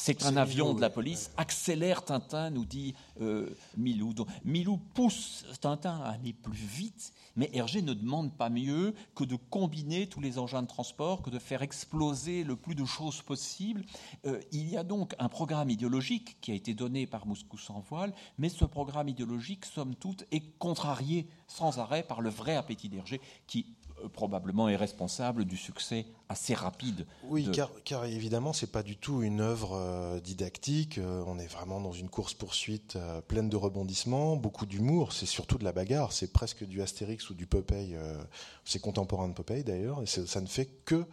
C'est 0.00 0.24
un 0.24 0.36
avion 0.36 0.74
de 0.74 0.80
la 0.80 0.90
police. 0.90 1.32
Accélère 1.36 2.04
Tintin, 2.04 2.50
nous 2.50 2.64
dit 2.64 2.94
euh, 3.20 3.50
Milou. 3.76 4.14
Donc, 4.14 4.28
Milou 4.44 4.76
pousse 4.94 5.44
Tintin 5.60 6.00
à 6.02 6.10
aller 6.10 6.32
plus 6.32 6.56
vite, 6.56 7.12
mais 7.34 7.50
Hergé 7.52 7.82
ne 7.82 7.92
demande 7.94 8.32
pas 8.32 8.48
mieux 8.48 8.94
que 9.16 9.24
de 9.24 9.34
combiner 9.34 10.06
tous 10.06 10.20
les 10.20 10.38
engins 10.38 10.62
de 10.62 10.68
transport, 10.68 11.20
que 11.20 11.30
de 11.30 11.40
faire 11.40 11.62
exploser 11.62 12.44
le 12.44 12.54
plus 12.54 12.76
de 12.76 12.84
choses 12.84 13.22
possible. 13.22 13.84
Euh, 14.24 14.40
il 14.52 14.68
y 14.70 14.76
a 14.76 14.84
donc 14.84 15.16
un 15.18 15.28
programme 15.28 15.68
idéologique 15.68 16.40
qui 16.40 16.52
a 16.52 16.54
été 16.54 16.74
donné 16.74 17.08
par 17.08 17.26
Moscou 17.26 17.58
sans 17.58 17.80
voile, 17.80 18.14
mais 18.38 18.50
ce 18.50 18.64
programme 18.64 19.08
idéologique, 19.08 19.66
somme 19.66 19.96
toute, 19.96 20.24
est 20.30 20.56
contrarié 20.58 21.26
sans 21.48 21.80
arrêt 21.80 22.04
par 22.04 22.20
le 22.20 22.30
vrai 22.30 22.54
appétit 22.54 22.88
d'Hergé, 22.88 23.20
qui 23.48 23.66
probablement 24.12 24.68
est 24.68 24.76
responsable 24.76 25.44
du 25.44 25.56
succès 25.56 26.06
assez 26.28 26.54
rapide. 26.54 27.06
Oui, 27.24 27.44
de- 27.44 27.50
car, 27.52 27.70
car 27.84 28.04
évidemment, 28.04 28.52
c'est 28.52 28.70
pas 28.70 28.82
du 28.82 28.96
tout 28.96 29.22
une 29.22 29.40
œuvre 29.40 29.72
euh, 29.74 30.20
didactique. 30.20 30.98
Euh, 30.98 31.22
on 31.26 31.38
est 31.38 31.46
vraiment 31.46 31.80
dans 31.80 31.92
une 31.92 32.08
course-poursuite 32.08 32.96
euh, 32.96 33.20
pleine 33.20 33.48
de 33.48 33.56
rebondissements, 33.56 34.36
beaucoup 34.36 34.66
d'humour. 34.66 35.12
C'est 35.12 35.26
surtout 35.26 35.58
de 35.58 35.64
la 35.64 35.72
bagarre. 35.72 36.12
C'est 36.12 36.32
presque 36.32 36.64
du 36.64 36.82
Astérix 36.82 37.30
ou 37.30 37.34
du 37.34 37.46
Popeye. 37.46 37.94
euh, 37.96 38.16
c'est 38.64 38.78
contemporain 38.80 39.28
de 39.28 39.34
Popeye 39.34 39.64
d'ailleurs. 39.64 40.02
Et 40.02 40.06
ça 40.06 40.40
ne 40.40 40.46
fait 40.46 40.66
que 40.84 41.04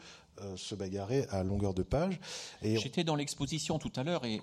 euh, 0.42 0.58
se 0.58 0.76
bagarrer 0.76 1.26
à 1.30 1.44
longueur 1.44 1.74
de 1.74 1.82
page. 1.84 2.20
J'étais 2.62 3.06
dans 3.06 3.16
l'exposition 3.16 3.80
tout 3.80 3.92
à 3.96 4.04
l'heure 4.04 4.26
et 4.26 4.42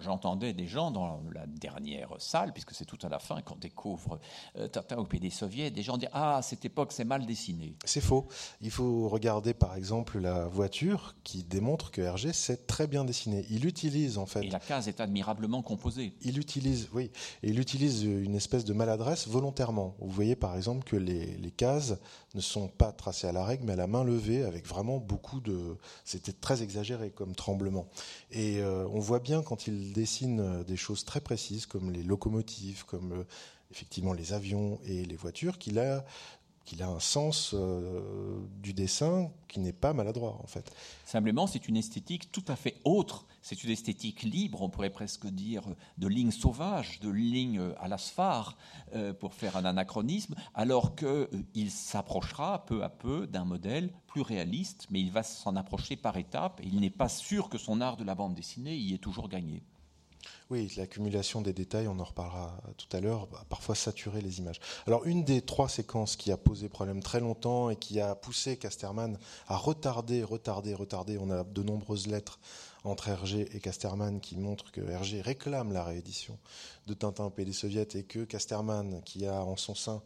j'entendais 0.00 0.52
des 0.52 0.66
gens 0.66 0.90
dans 0.90 1.22
la 1.32 1.46
dernière 1.46 2.10
salle, 2.18 2.52
puisque 2.52 2.72
c'est 2.72 2.84
tout 2.84 2.98
à 3.02 3.08
la 3.08 3.18
fin 3.18 3.40
qu'on 3.42 3.56
découvre 3.56 4.18
euh, 4.56 4.68
Tintin 4.68 4.96
au 4.96 5.04
pays 5.04 5.20
des 5.20 5.30
soviets, 5.30 5.70
des 5.70 5.82
gens 5.82 5.96
dire 5.96 6.10
Ah, 6.12 6.36
à 6.36 6.42
cette 6.42 6.64
époque, 6.64 6.92
c'est 6.92 7.04
mal 7.04 7.26
dessiné. 7.26 7.76
C'est 7.84 8.00
faux. 8.00 8.26
Il 8.60 8.70
faut 8.70 9.08
regarder 9.08 9.54
par 9.54 9.74
exemple 9.76 10.18
la 10.18 10.46
voiture 10.46 11.14
qui 11.24 11.42
démontre 11.42 11.90
que 11.90 12.00
Hergé 12.00 12.32
sait 12.32 12.56
très 12.56 12.86
bien 12.86 13.04
dessiner. 13.04 13.46
Il 13.50 13.66
utilise 13.66 14.18
en 14.18 14.26
fait 14.26 14.44
Et 14.44 14.50
la 14.50 14.60
case 14.60 14.88
est 14.88 15.00
admirablement 15.00 15.62
composée. 15.62 16.14
il 16.22 16.38
utilise, 16.38 16.88
oui, 16.92 17.10
et 17.42 17.50
il 17.50 17.60
utilise 17.60 18.02
une 18.04 18.34
espèce 18.34 18.64
de 18.64 18.72
maladresse 18.72 19.28
volontairement. 19.28 19.94
Vous 19.98 20.10
voyez 20.10 20.36
par 20.36 20.56
exemple 20.56 20.84
que 20.84 20.96
les, 20.96 21.36
les 21.36 21.50
cases 21.50 21.94
ne 22.34 22.40
sont 22.40 22.68
pas 22.68 22.92
tracées 22.92 23.26
à 23.26 23.32
la 23.32 23.44
règle, 23.44 23.64
mais 23.64 23.72
à 23.74 23.76
la 23.76 23.86
main 23.86 24.04
levée, 24.04 24.44
avec 24.44 24.66
vraiment 24.66 24.98
beaucoup 24.98 25.40
de. 25.40 25.76
C'était 26.04 26.32
très 26.32 26.62
exagéré 26.62 27.10
comme 27.10 27.34
tremblement. 27.34 27.86
Et 28.30 28.58
euh, 28.58 28.86
on 28.92 28.98
voit 29.00 29.20
bien 29.20 29.42
quand 29.42 29.66
il 29.66 29.83
dessine 29.92 30.40
euh, 30.40 30.64
des 30.64 30.76
choses 30.76 31.04
très 31.04 31.20
précises, 31.20 31.66
comme 31.66 31.90
les 31.90 32.02
locomotives, 32.02 32.84
comme 32.84 33.12
euh, 33.12 33.24
effectivement 33.70 34.12
les 34.12 34.32
avions 34.32 34.80
et 34.84 35.04
les 35.04 35.16
voitures, 35.16 35.58
qu'il 35.58 35.78
a 35.78 36.04
qu'il 36.64 36.82
a 36.82 36.88
un 36.88 37.00
sens 37.00 37.52
euh, 37.54 38.40
du 38.62 38.72
dessin 38.72 39.30
qui 39.48 39.60
n'est 39.60 39.72
pas 39.72 39.92
maladroit 39.92 40.38
en 40.42 40.46
fait. 40.46 40.72
Simplement, 41.04 41.46
c'est 41.46 41.68
une 41.68 41.76
esthétique 41.76 42.32
tout 42.32 42.44
à 42.48 42.56
fait 42.56 42.76
autre. 42.84 43.26
C'est 43.42 43.62
une 43.62 43.70
esthétique 43.70 44.22
libre, 44.22 44.62
on 44.62 44.70
pourrait 44.70 44.90
presque 44.90 45.26
dire, 45.26 45.64
de 45.98 46.08
lignes 46.08 46.30
sauvages, 46.30 47.00
de 47.00 47.10
lignes 47.10 47.60
à 47.78 47.88
l'asphare, 47.88 48.56
euh, 48.94 49.12
pour 49.12 49.34
faire 49.34 49.56
un 49.56 49.66
anachronisme, 49.66 50.34
alors 50.54 50.94
qu'il 50.96 51.70
s'approchera 51.70 52.64
peu 52.64 52.82
à 52.82 52.88
peu 52.88 53.26
d'un 53.26 53.44
modèle 53.44 53.92
plus 54.06 54.22
réaliste, 54.22 54.86
mais 54.90 55.00
il 55.00 55.12
va 55.12 55.22
s'en 55.22 55.56
approcher 55.56 55.96
par 55.96 56.16
étapes, 56.16 56.60
et 56.62 56.66
il 56.66 56.80
n'est 56.80 56.88
pas 56.88 57.10
sûr 57.10 57.50
que 57.50 57.58
son 57.58 57.82
art 57.82 57.98
de 57.98 58.04
la 58.04 58.14
bande 58.14 58.34
dessinée 58.34 58.76
y 58.76 58.94
ait 58.94 58.98
toujours 58.98 59.28
gagné. 59.28 59.62
Oui, 60.50 60.72
l'accumulation 60.76 61.40
des 61.40 61.52
détails, 61.52 61.88
on 61.88 61.98
en 61.98 62.04
reparlera 62.04 62.56
tout 62.76 62.94
à 62.96 63.00
l'heure, 63.00 63.26
va 63.26 63.44
parfois 63.48 63.74
saturer 63.74 64.20
les 64.20 64.38
images. 64.38 64.60
Alors, 64.86 65.04
une 65.06 65.24
des 65.24 65.42
trois 65.42 65.68
séquences 65.68 66.16
qui 66.16 66.30
a 66.32 66.36
posé 66.36 66.68
problème 66.68 67.02
très 67.02 67.20
longtemps 67.20 67.70
et 67.70 67.76
qui 67.76 68.00
a 68.00 68.14
poussé 68.14 68.56
Casterman 68.56 69.18
à 69.48 69.56
retarder, 69.56 70.22
retarder, 70.22 70.74
retarder, 70.74 71.18
on 71.18 71.30
a 71.30 71.44
de 71.44 71.62
nombreuses 71.62 72.06
lettres 72.06 72.38
entre 72.84 73.08
Hergé 73.08 73.48
et 73.54 73.60
Casterman 73.60 74.20
qui 74.20 74.36
montrent 74.36 74.70
que 74.70 74.82
Hergé 74.82 75.22
réclame 75.22 75.72
la 75.72 75.82
réédition 75.82 76.38
de 76.86 76.94
Tintin 76.94 77.24
au 77.24 77.30
pays 77.30 77.46
des 77.46 77.52
soviets 77.52 77.88
et 77.94 78.02
que 78.02 78.24
Casterman, 78.24 79.02
qui 79.02 79.26
a 79.26 79.42
en 79.42 79.56
son 79.56 79.74
sein 79.74 80.02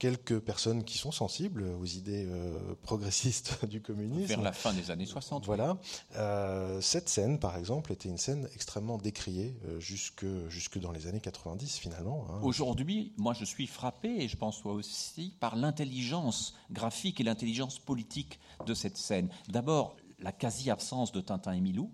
quelques 0.00 0.40
personnes 0.40 0.82
qui 0.82 0.98
sont 0.98 1.12
sensibles 1.12 1.62
aux 1.62 1.84
idées 1.84 2.26
euh, 2.26 2.74
progressistes 2.82 3.64
du 3.68 3.80
communisme, 3.82 4.26
Vers 4.26 4.42
la 4.42 4.52
fin 4.52 4.72
des 4.72 4.90
années 4.90 5.06
60. 5.06 5.44
voilà. 5.44 5.76
Euh, 6.16 6.80
cette 6.80 7.08
scène, 7.08 7.38
par 7.38 7.56
exemple, 7.56 7.92
était 7.92 8.08
une 8.08 8.16
scène 8.16 8.48
extrêmement 8.54 8.96
décriée 8.98 9.56
euh, 9.66 9.78
jusque, 9.78 10.24
jusque 10.48 10.78
dans 10.80 10.90
les 10.90 11.06
années 11.06 11.20
90, 11.20 11.78
finalement. 11.78 12.26
hein. 12.30 12.40
Aujourd'hui, 12.42 13.12
moi 13.18 13.34
je 13.34 13.44
suis 13.44 13.66
frappé, 13.66 14.08
et 14.22 14.26
je 14.26 14.36
pense 14.38 14.62
toi 14.62 14.72
aussi, 14.72 15.34
par 15.38 15.54
l'intelligence 15.54 16.54
graphique 16.72 17.20
et 17.20 17.24
l'intelligence 17.24 17.78
politique 17.78 18.40
de 18.66 18.72
cette 18.72 18.96
scène. 18.96 19.28
D'abord, 19.48 19.96
la 20.18 20.32
quasi-absence 20.32 21.12
de 21.12 21.20
Tintin 21.20 21.52
et 21.52 21.60
Milou. 21.60 21.92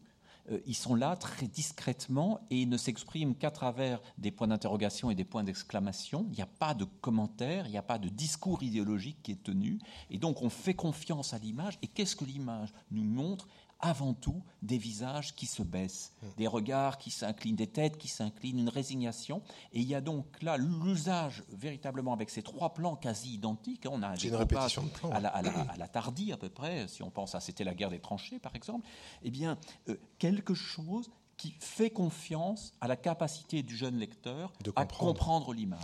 Euh, 0.51 0.61
ils 0.67 0.75
sont 0.75 0.95
là 0.95 1.17
très 1.17 1.47
discrètement 1.47 2.41
et 2.51 2.63
ils 2.63 2.69
ne 2.69 2.77
s'expriment 2.77 3.35
qu'à 3.35 3.51
travers 3.51 4.01
des 4.19 4.31
points 4.31 4.49
d'interrogation 4.49 5.11
et 5.11 5.15
des 5.15 5.25
points 5.25 5.45
d'exclamation. 5.45 6.27
Il 6.31 6.37
n'y 6.37 6.43
a 6.43 6.47
pas 6.47 6.75
de 6.75 6.85
commentaire, 6.85 7.67
il 7.67 7.71
n'y 7.71 7.79
a 7.79 7.83
pas 7.83 7.99
de 7.99 8.09
discours 8.09 8.63
idéologique 8.63 9.23
qui 9.23 9.33
est 9.33 9.43
tenu. 9.43 9.79
Et 10.11 10.19
donc 10.19 10.43
on 10.43 10.51
fait 10.51 10.75
confiance 10.75 11.35
à 11.35 11.39
l'image. 11.39 11.79
Et 11.83 11.87
qu'est-ce 11.87 12.17
que 12.17 12.25
l'image 12.25 12.73
nous 12.91 13.05
montre? 13.05 13.49
Avant 13.87 14.15
tout 14.15 14.43
des 14.63 14.79
visages 14.79 15.35
qui 15.35 15.47
se 15.47 15.63
baissent, 15.63 16.13
des 16.37 16.47
regards 16.47 16.99
qui 16.99 17.11
s'inclinent, 17.11 17.57
des 17.57 17.67
têtes 17.69 17.97
qui 17.99 18.09
s'inclinent, 18.09 18.59
une 18.59 18.69
résignation. 18.69 19.43
Et 19.73 19.81
il 19.81 19.87
y 19.87 19.95
a 19.95 20.01
donc 20.01 20.43
là 20.43 20.57
l'usage 20.57 21.45
véritablement 21.51 22.13
avec 22.13 22.31
ces 22.31 22.43
trois 22.43 22.75
plans 22.75 22.97
quasi 22.97 23.35
identiques. 23.35 23.87
hein, 23.87 23.91
On 23.93 24.03
a 24.03 24.09
un 24.09 24.15
découpage 24.15 24.39
répétition 24.41 24.83
de 24.83 24.89
plans. 24.89 25.11
à 25.11 25.21
la, 25.21 25.29
à 25.29 25.43
la- 25.43 25.61
à 25.73 25.77
la 25.77 25.89
Tardy 25.89 26.33
à 26.33 26.37
peu 26.37 26.49
près, 26.49 26.89
si 26.89 27.03
on 27.03 27.11
pense 27.11 27.35
à 27.35 27.41
c'était 27.41 27.65
la 27.65 27.75
guerre 27.75 27.91
des 27.91 28.01
tranchées 28.01 28.39
par 28.39 28.55
exemple. 28.57 28.87
Eh 29.23 29.31
bien, 29.31 29.57
euh, 29.89 29.97
quelque 30.19 30.55
chose 30.55 31.11
qui 31.37 31.55
fait 31.61 31.91
confiance 31.91 32.73
à 32.81 32.89
la 32.89 32.97
capacité 32.97 33.63
du 33.63 33.77
jeune 33.77 33.97
lecteur 33.99 34.53
De 34.65 34.73
à 34.75 34.85
comprendre 34.87 35.53
l'image. 35.53 35.81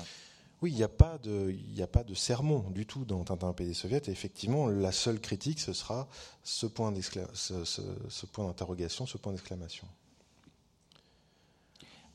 Oui, 0.63 0.71
il 0.71 0.77
n'y 0.77 0.85
a, 0.85 0.89
pas 0.89 1.19
de- 1.19 1.51
il 1.51 1.75
n'y 1.75 1.83
a 1.83 1.89
pas 1.89 2.05
de 2.05 2.15
sermon 2.15 2.61
du 2.71 2.87
tout 2.87 3.05
dans 3.05 3.25
Tintin 3.25 3.53
pays 3.53 3.67
des 3.67 3.75
soviets. 3.75 4.01
Et 4.07 4.11
effectivement, 4.11 4.69
la 4.69 4.93
seule 4.93 5.21
critique, 5.21 5.59
ce 5.59 5.73
sera 5.73 6.09
ce 6.45 6.67
point 6.67 6.93
d'excla- 6.93 7.29
ce- 7.35 7.65
ce- 7.65 7.83
ce 8.09 8.27
point 8.27 8.47
d'interrogation, 8.47 9.05
ce 9.05 9.19
point 9.19 9.33
d'exclamation. 9.33 9.89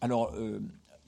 Alors, 0.01 0.31
euh, 0.35 0.59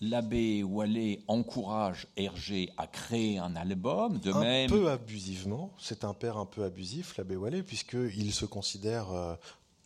l'abbé 0.02 0.64
Wallet 0.64 1.22
encourage 1.28 2.08
Hergé 2.18 2.70
à 2.78 2.88
créer 2.88 3.38
un 3.38 3.56
album, 3.56 4.20
de 4.20 4.32
un 4.34 4.40
même. 4.42 4.70
peu 4.70 4.90
abusivement. 4.90 5.72
C'est 5.80 6.04
un 6.04 6.14
père 6.14 6.38
un 6.38 6.46
peu 6.46 6.64
abusif, 6.64 7.18
l'abbé 7.18 7.36
Wallet, 7.36 7.64
puisqu'il 7.64 8.34
se 8.34 8.46
considère 8.46 9.12
euh, 9.12 9.36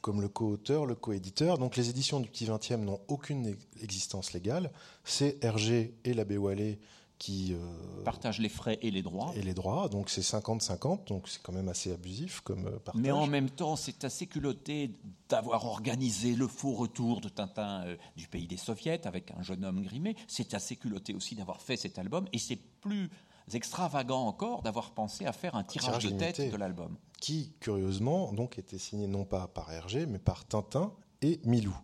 comme 0.01 0.21
le 0.21 0.27
co-auteur, 0.29 0.85
le 0.85 0.95
co-éditeur. 0.95 1.57
Donc 1.57 1.75
les 1.75 1.89
éditions 1.89 2.19
du 2.19 2.29
Petit 2.29 2.45
20e 2.45 2.83
n'ont 2.83 2.99
aucune 3.07 3.55
existence 3.81 4.33
légale. 4.33 4.71
C'est 5.03 5.43
Hergé 5.43 5.93
et 6.03 6.13
l'abbé 6.13 6.37
Wallet 6.37 6.79
qui 7.23 7.55
partage 8.03 8.39
les 8.39 8.49
frais 8.49 8.77
et 8.81 8.91
les 8.91 9.01
droits. 9.01 9.31
Et 9.37 9.41
les 9.41 9.53
droits, 9.53 9.87
donc 9.87 10.09
c'est 10.09 10.21
50-50, 10.21 11.07
donc 11.07 11.29
c'est 11.29 11.41
quand 11.41 11.53
même 11.53 11.69
assez 11.69 11.93
abusif 11.93 12.41
comme 12.41 12.63
partage. 12.79 13.01
Mais 13.01 13.11
en 13.11 13.27
même 13.27 13.49
temps, 13.49 13.77
c'est 13.77 14.03
assez 14.03 14.27
culotté 14.27 14.91
d'avoir 15.29 15.65
organisé 15.65 16.35
le 16.35 16.47
faux 16.47 16.73
retour 16.73 17.21
de 17.21 17.29
Tintin 17.29 17.85
du 18.17 18.27
pays 18.27 18.45
des 18.45 18.57
soviets 18.57 19.07
avec 19.07 19.31
un 19.31 19.41
jeune 19.41 19.63
homme 19.63 19.83
grimé. 19.83 20.17
C'est 20.27 20.53
assez 20.53 20.75
culotté 20.75 21.13
aussi 21.13 21.35
d'avoir 21.35 21.61
fait 21.61 21.77
cet 21.77 21.97
album, 21.97 22.27
et 22.33 22.39
c'est 22.39 22.59
plus 22.81 23.09
extravagant 23.53 24.27
encore 24.27 24.61
d'avoir 24.61 24.91
pensé 24.91 25.25
à 25.25 25.31
faire 25.31 25.55
un 25.55 25.63
tirage, 25.63 26.03
de 26.03 26.09
tête 26.09 26.51
de 26.51 26.57
l'album. 26.57 26.97
Qui, 27.21 27.53
curieusement, 27.61 28.33
donc 28.33 28.57
était 28.57 28.77
signé 28.77 29.07
non 29.07 29.23
pas 29.23 29.47
par 29.47 29.71
Hergé, 29.71 30.05
mais 30.05 30.19
par 30.19 30.45
Tintin 30.45 30.91
et 31.21 31.39
Milou. 31.45 31.75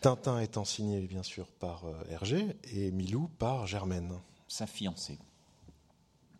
Tintin 0.00 0.40
étant 0.40 0.64
signé 0.64 1.00
bien 1.02 1.22
sûr 1.22 1.46
par 1.46 1.84
euh, 1.84 1.94
Hergé 2.10 2.56
et 2.72 2.90
Milou 2.90 3.28
par 3.38 3.68
Germaine. 3.68 4.12
Sa 4.52 4.66
fiancée. 4.66 5.18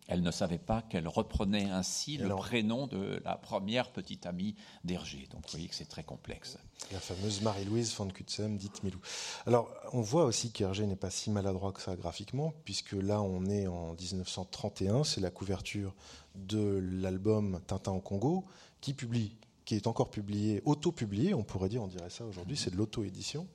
Elle 0.07 0.21
ne 0.21 0.29
savait 0.29 0.59
pas 0.59 0.83
qu'elle 0.83 1.07
reprenait 1.07 1.71
ainsi 1.71 2.17
le 2.17 2.29
prénom 2.35 2.85
de 2.85 3.19
la 3.25 3.37
première 3.37 3.91
petite 3.91 4.27
amie 4.27 4.53
d'Hergé. 4.83 5.27
Donc 5.31 5.45
vous 5.45 5.53
voyez 5.53 5.67
que 5.67 5.73
c'est 5.73 5.89
très 5.89 6.03
complexe. 6.03 6.59
La 6.91 6.99
fameuse 6.99 7.41
Marie-Louise 7.41 7.95
von 7.95 8.09
Kutzem, 8.09 8.55
dite 8.55 8.83
Milou. 8.83 8.99
Alors 9.47 9.67
on 9.93 10.01
voit 10.01 10.25
aussi 10.25 10.51
qu'Hergé 10.51 10.85
n'est 10.85 10.95
pas 10.95 11.09
si 11.09 11.31
maladroit 11.31 11.71
que 11.71 11.81
ça 11.81 11.95
graphiquement, 11.95 12.53
puisque 12.65 12.91
là 12.91 13.19
on 13.19 13.47
est 13.47 13.65
en 13.65 13.93
1931, 13.93 15.03
c'est 15.03 15.19
la 15.19 15.31
couverture 15.31 15.95
de 16.35 16.79
l'album 17.01 17.61
Tintin 17.65 17.93
au 17.93 17.99
Congo, 17.99 18.45
qui 18.79 18.93
publie 18.93 19.35
qui 19.65 19.75
est 19.75 19.87
encore 19.87 20.09
publié, 20.09 20.61
auto-publié, 20.65 21.33
on 21.33 21.43
pourrait 21.43 21.69
dire, 21.69 21.81
on 21.81 21.87
dirait 21.87 22.09
ça 22.09 22.25
aujourd'hui, 22.25 22.57
c'est 22.57 22.71
de 22.71 22.75
l'auto-édition. 22.75 23.47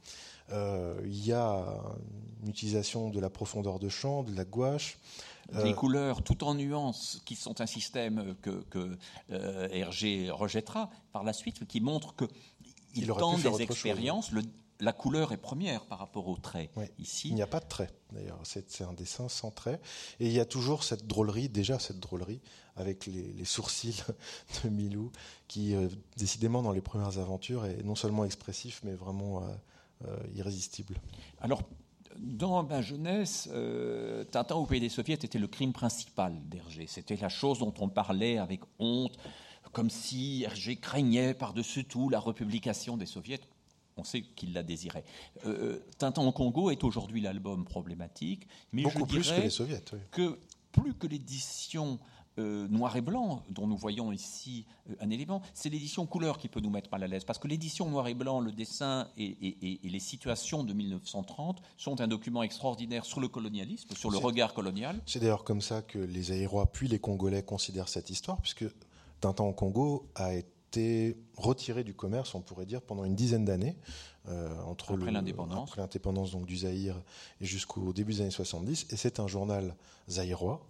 Euh, 0.50 1.00
il 1.04 1.24
y 1.24 1.32
a 1.32 1.64
une 2.42 2.48
utilisation 2.48 3.11
de 3.11 3.20
la 3.20 3.30
profondeur 3.30 3.78
de 3.78 3.88
champ, 3.88 4.22
de 4.22 4.34
la 4.34 4.44
gouache, 4.44 4.98
des 5.52 5.70
euh, 5.70 5.72
couleurs 5.72 6.22
tout 6.22 6.44
en 6.44 6.54
nuances, 6.54 7.22
qui 7.24 7.34
sont 7.34 7.61
un 7.61 7.66
système 7.66 8.34
que, 8.42 8.62
que 8.70 8.96
euh, 9.30 9.68
Hergé 9.70 10.30
rejettera 10.30 10.90
par 11.12 11.24
la 11.24 11.32
suite, 11.32 11.66
qui 11.66 11.80
montre 11.80 12.14
qu'il 12.16 13.06
tente 13.06 13.42
des 13.42 13.62
expériences. 13.62 14.30
la 14.80 14.92
couleur 14.92 15.32
est 15.32 15.38
première 15.38 15.87
par 15.87 15.98
rapport 15.98 16.28
au 16.28 16.37
trait. 16.37 16.70
Ici, 16.98 17.28
il 17.28 17.34
n'y 17.34 17.42
a 17.42 17.46
pas 17.46 17.61
de 17.61 17.66
trait 17.66 17.90
d'ailleurs. 18.12 18.38
C'est 18.42 18.82
un 18.82 18.92
dessin 18.92 19.28
sans 19.28 19.50
trait. 19.50 19.80
Et 20.20 20.26
il 20.26 20.32
y 20.32 20.40
a 20.40 20.44
toujours 20.44 20.84
cette 20.84 21.06
drôlerie, 21.06 21.48
déjà 21.48 21.78
cette 21.78 21.98
drôlerie, 21.98 22.40
avec 22.76 23.06
les, 23.06 23.44
sourcils 23.44 24.04
de 24.64 24.68
Milou, 24.68 25.11
qui 25.48 25.74
euh, 25.74 25.88
décidément 26.18 26.62
dans 26.62 26.72
les 26.72 26.82
premières 26.82 27.18
aventures 27.18 27.64
est 27.64 27.82
non 27.84 27.94
seulement 27.94 28.26
expressif, 28.26 28.80
mais 28.84 28.94
vraiment 28.94 29.42
irrésistible. 30.34 30.94
Alors 31.40 31.62
dans 32.18 32.62
ma 32.62 32.82
jeunesse, 32.82 33.48
euh, 33.52 34.24
Tintin 34.24 34.56
au 34.56 34.66
pays 34.66 34.80
des 34.80 34.88
soviets 34.88 35.14
était 35.14 35.38
le 35.38 35.46
crime 35.46 35.72
principal 35.72 36.34
d'Hergé. 36.48 36.87
C'était 36.87 37.16
la 37.16 37.28
chose 37.28 37.58
dont 37.58 37.74
on 37.78 37.88
parlait 37.88 38.38
avec 38.38 38.61
honte, 38.78 39.16
comme 39.72 39.90
si 39.90 40.42
Hergé 40.44 40.76
craignait 40.76 41.34
par-dessus 41.34 41.84
tout 41.84 42.08
la 42.08 42.18
republication 42.18 42.96
des 42.96 43.06
soviets. 43.06 43.40
On 43.96 44.04
sait 44.04 44.22
qu'il 44.22 44.52
la 44.52 44.62
désirait. 44.62 45.04
Euh, 45.44 45.80
Tintin 45.98 46.22
au 46.22 46.32
Congo 46.32 46.70
est 46.70 46.84
aujourd'hui 46.84 47.20
l'album 47.20 47.64
problématique, 47.64 48.46
mais 48.72 48.82
Beaucoup 48.82 49.00
je 49.00 49.04
plus 49.04 49.30
que 49.30 49.40
les 49.40 49.50
soviets. 49.50 49.82
Que 50.11 50.38
plus 50.72 50.94
que 50.94 51.06
l'édition 51.06 51.98
euh, 52.38 52.68
noir 52.68 52.96
et 52.96 53.01
blanc, 53.01 53.42
dont 53.51 53.66
nous 53.66 53.77
voyons 53.77 54.12
ici 54.12 54.64
euh, 54.88 54.94
un 55.01 55.11
élément, 55.11 55.42
c'est 55.55 55.68
l'édition 55.68 56.07
couleur 56.07 56.38
qui 56.38 56.48
peut 56.48 56.61
nous 56.61 56.70
mettre 56.70 56.90
mal 56.90 57.03
à 57.03 57.07
l'aise. 57.07 57.24
Parce 57.24 57.38
que 57.38 57.48
l'édition 57.48 57.88
noir 57.88 58.07
et 58.09 58.14
blanc, 58.14 58.40
le 58.40 58.53
dessin 58.53 59.09
et, 59.16 59.79
les 59.83 60.01
situations 60.01 60.64
de 60.64 60.72
1930 60.72 61.61
sont 61.77 62.01
un 62.01 62.09
document 62.09 62.42
extraordinaire 62.42 63.05
sur 63.05 63.20
le 63.20 63.29
colonialisme, 63.29 63.94
sur 63.94 64.11
le 64.11 64.18
regard 64.18 64.55
colonial. 64.55 65.01
C'est 65.07 65.20
d'ailleurs 65.20 65.44
comme 65.44 65.61
ça 65.61 65.83
que 65.83 65.98
les 65.98 66.33
Aérois 66.33 66.70
puis 66.70 66.88
les 66.88 66.98
Congolais 66.98 67.42
considèrent 67.42 67.88
cette 67.88 68.11
histoire, 68.11 68.40
puisque 68.40 68.64
Tintin 69.20 69.44
au 69.44 69.53
Congo 69.53 70.07
a 70.14 70.35
été 70.35 71.16
retiré 71.37 71.83
du 71.83 71.94
commerce, 71.94 72.35
on 72.35 72.40
pourrait 72.40 72.66
dire, 72.66 72.83
pendant 72.83 73.05
une 73.05 73.14
dizaine 73.14 73.44
d'années. 73.44 73.77
Euh, 74.29 74.55
entre 74.66 74.94
l'indépendance. 74.96 75.74
du 76.44 76.57
Zaïre 76.59 77.01
et 77.40 77.46
jusqu'au 77.46 77.94
début 77.94 78.12
des 78.12 78.20
années 78.22 78.31
70. 78.31 78.88
Et 78.90 78.96
c'est 78.96 79.20
un 79.20 79.27
journal 79.27 79.74
zaïrois 80.11 80.66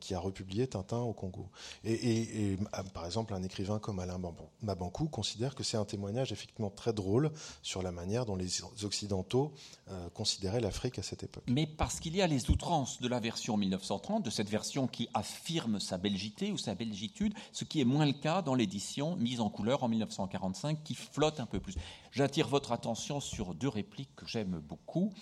qui 0.00 0.14
a 0.14 0.18
republié 0.18 0.66
Tintin 0.66 0.98
au 0.98 1.12
Congo. 1.12 1.48
Et, 1.84 2.56
euh, 2.62 2.82
par 2.92 3.06
exemple, 3.06 3.34
un 3.34 3.42
écrivain 3.42 3.78
comme 3.78 3.98
Alain 3.98 4.20
Mabankou 4.62 5.08
considère 5.08 5.54
que 5.54 5.62
c'est 5.62 5.76
un 5.76 5.84
témoignage 5.84 6.32
effectivement 6.32 6.70
très 6.70 6.92
drôle 6.92 7.30
sur 7.62 7.82
la 7.82 7.92
manière 7.92 8.26
dont 8.26 8.36
les 8.36 8.62
Occidentaux 8.82 9.52
euh, 9.90 10.08
considéraient 10.10 10.60
l'Afrique 10.60 10.98
à 10.98 11.02
cette 11.02 11.22
époque. 11.22 11.44
Mais 11.48 11.66
parce 11.66 12.00
qu'il 12.00 12.16
y 12.16 12.22
a 12.22 12.26
les 12.26 12.50
outrances 12.50 13.00
de 13.00 13.08
la 13.08 13.20
version 13.20 13.56
1930, 13.56 14.24
de 14.24 14.30
cette 14.30 14.48
version 14.48 14.86
qui 14.86 15.08
affirme 15.14 15.80
sa 15.80 15.98
belgité 15.98 16.52
ou 16.52 16.58
sa 16.58 16.74
belgitude, 16.74 17.34
ce 17.52 17.64
qui 17.64 17.80
est 17.80 17.84
moins 17.84 18.06
le 18.06 18.12
cas 18.12 18.42
dans 18.42 18.54
l'édition 18.54 19.16
mise 19.16 19.40
en 19.40 19.50
couleur 19.50 19.82
en 19.82 19.88
1945, 19.88 20.82
qui 20.82 20.94
flotte 20.94 21.40
un 21.40 21.46
peu 21.46 21.60
plus. 21.60 21.74
J'attire 22.12 22.48
votre 22.48 22.72
attention 22.72 23.20
sur 23.20 23.54
deux 23.54 23.68
répliques 23.68 24.14
que 24.16 24.26
j'aime 24.26 24.60
beaucoup. 24.60 25.12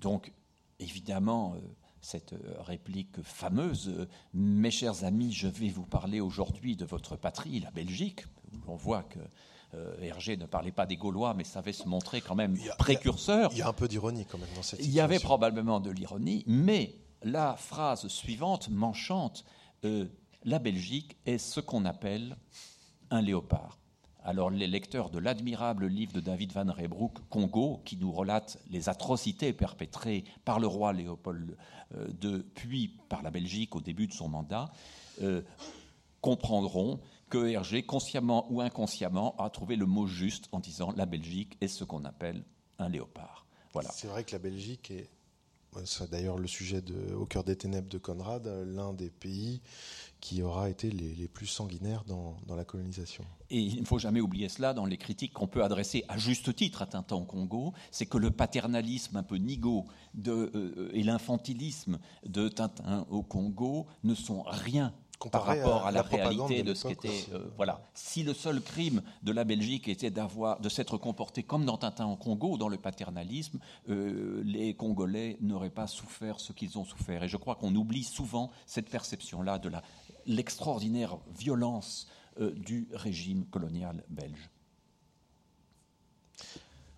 donc, 0.00 0.32
évidemment 0.78 1.56
cette 2.06 2.34
euh, 2.34 2.54
réplique 2.60 3.20
fameuse 3.22 3.88
euh, 3.88 4.06
Mes 4.32 4.70
chers 4.70 5.02
amis, 5.02 5.32
je 5.32 5.48
vais 5.48 5.70
vous 5.70 5.84
parler 5.84 6.20
aujourd'hui 6.20 6.76
de 6.76 6.84
votre 6.84 7.16
patrie, 7.16 7.58
la 7.58 7.72
Belgique. 7.72 8.24
On 8.68 8.76
voit 8.76 9.02
que 9.02 9.18
euh, 9.74 10.00
Hergé 10.00 10.36
ne 10.36 10.46
parlait 10.46 10.70
pas 10.70 10.86
des 10.86 10.96
Gaulois, 10.96 11.34
mais 11.34 11.42
savait 11.42 11.72
se 11.72 11.88
montrer 11.88 12.20
quand 12.20 12.36
même 12.36 12.56
précurseur. 12.78 13.50
Il 13.52 13.58
y 13.58 13.62
a 13.62 13.68
un 13.68 13.72
peu 13.72 13.88
d'ironie 13.88 14.24
quand 14.24 14.38
même 14.38 14.48
dans 14.54 14.62
cette 14.62 14.84
Il 14.84 14.90
y 14.90 15.00
avait 15.00 15.18
probablement 15.18 15.80
de 15.80 15.90
l'ironie, 15.90 16.44
mais 16.46 16.94
la 17.24 17.56
phrase 17.56 18.06
suivante 18.06 18.68
m'enchante 18.68 19.44
La 19.82 20.58
Belgique 20.60 21.16
est 21.26 21.38
ce 21.38 21.58
qu'on 21.58 21.84
appelle 21.84 22.36
un 23.10 23.20
léopard. 23.20 23.78
Alors 24.26 24.50
les 24.50 24.66
lecteurs 24.66 25.08
de 25.08 25.20
l'admirable 25.20 25.86
livre 25.86 26.12
de 26.12 26.18
David 26.18 26.50
Van 26.50 26.66
Reybrouck, 26.66 27.28
Congo, 27.28 27.80
qui 27.84 27.96
nous 27.96 28.10
relate 28.10 28.58
les 28.68 28.88
atrocités 28.88 29.52
perpétrées 29.52 30.24
par 30.44 30.58
le 30.58 30.66
roi 30.66 30.92
Léopold 30.92 31.56
II, 31.94 32.28
euh, 32.28 32.42
puis 32.56 32.88
par 33.08 33.22
la 33.22 33.30
Belgique 33.30 33.76
au 33.76 33.80
début 33.80 34.08
de 34.08 34.12
son 34.12 34.28
mandat, 34.28 34.72
euh, 35.22 35.42
comprendront 36.20 36.98
que 37.30 37.46
Hergé, 37.46 37.84
consciemment 37.84 38.48
ou 38.50 38.60
inconsciemment, 38.60 39.36
a 39.38 39.48
trouvé 39.48 39.76
le 39.76 39.86
mot 39.86 40.08
juste 40.08 40.48
en 40.50 40.58
disant 40.58 40.92
la 40.96 41.06
Belgique 41.06 41.56
est 41.60 41.68
ce 41.68 41.84
qu'on 41.84 42.04
appelle 42.04 42.42
un 42.80 42.88
léopard. 42.88 43.46
Voilà. 43.74 43.90
C'est 43.92 44.08
vrai 44.08 44.24
que 44.24 44.32
la 44.32 44.40
Belgique 44.40 44.90
est, 44.90 45.08
c'est 45.84 46.10
d'ailleurs 46.10 46.38
le 46.38 46.46
sujet 46.46 46.82
Au 47.14 47.26
cœur 47.26 47.44
des 47.44 47.56
ténèbres 47.56 47.88
de 47.88 47.98
Conrad, 47.98 48.46
l'un 48.66 48.92
des 48.92 49.10
pays 49.10 49.60
qui 50.20 50.42
aura 50.42 50.70
été 50.70 50.90
les, 50.90 51.28
plus 51.28 51.46
sanguinaires 51.46 52.04
dans, 52.04 52.36
la 52.56 52.64
colonisation. 52.64 53.24
Et 53.50 53.60
il 53.60 53.80
ne 53.80 53.86
faut 53.86 53.98
jamais 53.98 54.20
oublier 54.20 54.48
cela 54.48 54.74
dans 54.74 54.86
les 54.86 54.96
critiques 54.96 55.32
qu'on 55.32 55.46
peut 55.46 55.62
adresser 55.62 56.04
à 56.08 56.18
juste 56.18 56.54
titre 56.56 56.82
à 56.82 56.86
Tintin 56.86 57.16
au 57.16 57.24
Congo, 57.24 57.74
c'est 57.90 58.06
que 58.06 58.18
le 58.18 58.30
paternalisme 58.30 59.16
un 59.16 59.22
peu 59.22 59.36
nigo 59.36 59.84
de, 60.14 60.50
euh, 60.54 60.90
et 60.94 61.02
l'infantilisme 61.02 61.98
de 62.24 62.48
Tintin 62.48 63.06
au 63.10 63.22
Congo 63.22 63.86
ne 64.04 64.14
sont 64.14 64.42
rien 64.42 64.92
par 65.30 65.44
rapport 65.44 65.86
à, 65.86 65.90
la, 65.90 66.02
réalité 66.02 66.62
de, 66.62 66.74
ce 66.74 66.88
qu'était. 66.88 67.26
Euh, 67.32 67.46
voilà. 67.56 67.80
Si 67.94 68.22
le 68.22 68.34
seul 68.34 68.60
crime 68.60 69.02
de 69.22 69.32
la 69.32 69.44
Belgique 69.44 69.88
était 69.88 70.10
d'avoir, 70.10 70.60
de 70.60 70.68
s'être 70.68 70.98
comporté 70.98 71.42
comme 71.42 71.64
dans 71.64 71.78
Tintin 71.78 72.06
au 72.06 72.16
Congo, 72.16 72.56
dans 72.58 72.68
le 72.68 72.76
paternalisme, 72.76 73.58
euh, 73.88 74.42
les 74.44 74.74
Congolais 74.74 75.38
n'auraient 75.40 75.70
pas 75.70 75.86
souffert 75.86 76.40
ce 76.40 76.52
qu'ils 76.52 76.78
ont 76.78 76.84
souffert. 76.84 77.22
Et 77.22 77.28
je 77.28 77.36
crois 77.36 77.54
qu'on 77.54 77.74
oublie 77.74 78.04
souvent 78.04 78.50
cette 78.66 78.90
perception-là 78.90 79.58
de 79.58 79.70
l'extraordinaire 80.26 81.16
violence 81.36 82.08
euh, 82.40 82.52
du 82.52 82.88
régime 82.92 83.46
colonial 83.46 84.04
belge. 84.08 84.50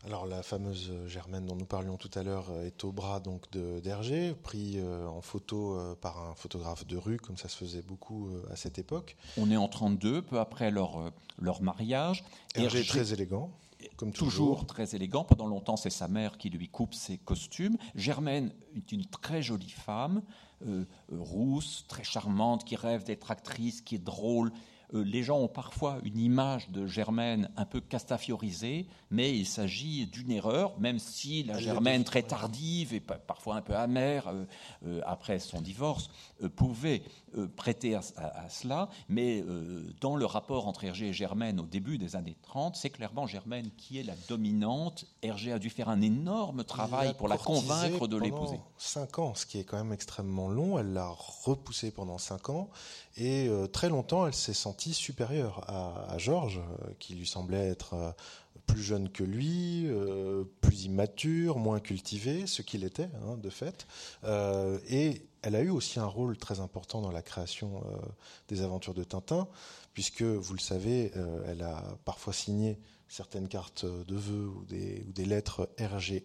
Alors 0.08 0.24
la 0.24 0.42
fameuse 0.42 0.90
Germaine 1.06 1.44
dont 1.44 1.54
nous 1.54 1.66
parlions 1.66 1.98
tout 1.98 2.10
à 2.14 2.22
l'heure 2.22 2.46
euh, 2.50 2.66
est 2.66 2.82
au 2.82 2.92
bras 2.92 3.20
donc 3.20 3.42
d'Hergé, 3.52 4.34
pris 4.42 4.78
euh, 4.78 5.06
en 5.06 5.20
photo 5.20 5.78
par 6.00 6.18
un 6.18 6.34
photographe 6.34 6.86
de 6.86 6.96
rue, 6.96 7.18
comme 7.18 7.36
ça 7.36 7.48
se 7.48 7.56
faisait 7.58 7.82
beaucoup 7.82 8.30
à 8.50 8.56
cette 8.56 8.78
époque. 8.78 9.16
On 9.36 9.50
est 9.50 9.56
en 9.56 9.68
32, 9.68 10.22
peu 10.22 10.40
après 10.40 10.70
leur, 10.70 11.12
leur 11.38 11.60
mariage. 11.60 12.24
Hergé, 12.54 12.80
est 12.80 12.88
très 12.88 13.12
élégant. 13.12 13.50
Comme 13.96 14.12
toujours. 14.12 14.30
toujours. 14.30 14.66
très 14.66 14.94
élégant. 14.94 15.24
Pendant 15.24 15.46
longtemps, 15.46 15.76
c'est 15.76 15.90
sa 15.90 16.08
mère 16.08 16.38
qui 16.38 16.48
lui 16.48 16.68
coupe 16.68 16.94
ses 16.94 17.18
costumes. 17.18 17.76
Germaine 17.94 18.52
est 18.76 18.90
une 18.90 19.04
très 19.04 19.42
jolie 19.42 19.70
femme, 19.70 20.22
euh, 20.66 20.84
rousse, 21.12 21.84
très 21.86 22.02
charmante, 22.02 22.64
qui 22.64 22.76
rêve 22.76 23.04
d'être 23.04 23.30
actrice, 23.30 23.82
qui 23.82 23.96
est 23.96 24.04
drôle, 24.04 24.52
Euh, 24.52 24.77
les 24.92 25.22
gens 25.22 25.38
ont 25.38 25.48
parfois 25.48 25.98
une 26.02 26.18
image 26.18 26.70
de 26.70 26.86
Germaine 26.86 27.50
un 27.56 27.66
peu 27.66 27.80
castafiorisée, 27.80 28.86
mais 29.10 29.36
il 29.36 29.46
s'agit 29.46 30.06
d'une 30.06 30.30
erreur, 30.30 30.78
même 30.80 30.98
si 30.98 31.42
la 31.42 31.58
Germaine 31.58 32.04
très 32.04 32.22
tardive 32.22 32.94
et 32.94 33.00
parfois 33.00 33.56
un 33.56 33.62
peu 33.62 33.76
amère 33.76 34.28
euh, 34.28 34.44
euh, 34.86 35.00
après 35.06 35.38
son 35.38 35.60
divorce 35.60 36.10
pouvait 36.56 37.02
prêter 37.56 37.94
à, 37.94 38.00
cela. 38.48 38.88
Mais 39.08 39.44
dans 40.00 40.16
le 40.16 40.24
rapport 40.24 40.66
entre 40.66 40.84
Hergé 40.84 41.08
et 41.08 41.12
Germaine 41.12 41.60
au 41.60 41.64
début 41.64 41.98
des 41.98 42.16
années 42.16 42.36
30, 42.42 42.76
c'est 42.76 42.90
clairement 42.90 43.26
Germaine 43.26 43.70
qui 43.76 43.98
est 43.98 44.02
la 44.02 44.14
dominante. 44.28 45.04
Hergé 45.22 45.52
a 45.52 45.58
dû 45.58 45.68
faire 45.68 45.88
un 45.88 46.00
énorme 46.00 46.64
travail 46.64 47.14
pour 47.14 47.28
la 47.28 47.36
convaincre 47.36 48.06
de 48.06 48.16
l'épouser. 48.16 48.60
Cinq 48.78 49.18
ans, 49.18 49.34
ce 49.34 49.46
qui 49.46 49.58
est 49.58 49.64
quand 49.64 49.76
même 49.76 49.92
extrêmement 49.92 50.48
long. 50.48 50.78
Elle 50.78 50.92
l'a 50.92 51.08
repoussé 51.44 51.90
pendant 51.90 52.18
cinq 52.18 52.50
ans. 52.50 52.70
Et 53.16 53.50
très 53.72 53.88
longtemps, 53.88 54.26
elle 54.26 54.34
s'est 54.34 54.54
sentie 54.54 54.77
supérieur 54.78 55.64
à, 55.68 56.16
Georges, 56.18 56.58
euh, 56.58 56.92
qui 56.98 57.14
lui 57.14 57.26
semblait 57.26 57.68
être 57.68 57.94
euh, 57.94 58.10
plus 58.66 58.82
jeune 58.82 59.08
que 59.08 59.24
lui, 59.24 59.86
euh, 59.86 60.44
plus 60.60 60.84
immature, 60.84 61.58
moins 61.58 61.80
cultivé, 61.80 62.46
ce 62.46 62.62
qu'il 62.62 62.84
était, 62.84 63.10
hein, 63.26 63.36
de 63.36 63.50
fait. 63.50 63.86
et 64.88 65.22
elle 65.42 65.54
a 65.54 65.60
eu 65.60 65.70
aussi 65.70 66.00
un 66.00 66.06
rôle 66.06 66.36
très 66.36 66.60
important 66.60 67.00
dans 67.00 67.12
la 67.12 67.22
création 67.22 67.80
des 68.48 68.62
aventures 68.62 68.92
de 68.92 69.04
Tintin, 69.04 69.46
puisque, 69.94 70.22
vous 70.22 70.52
le 70.52 70.58
savez, 70.58 71.12
elle 71.46 71.62
a 71.62 71.82
parfois 72.04 72.32
signé 72.32 72.76
certaines 73.06 73.46
cartes 73.46 73.86
de 73.86 74.16
vœux 74.16 74.48
ou 74.48 74.64
des, 74.64 75.04
ou 75.08 75.12
des 75.12 75.24
lettres 75.24 75.70
RGE, 75.80 76.22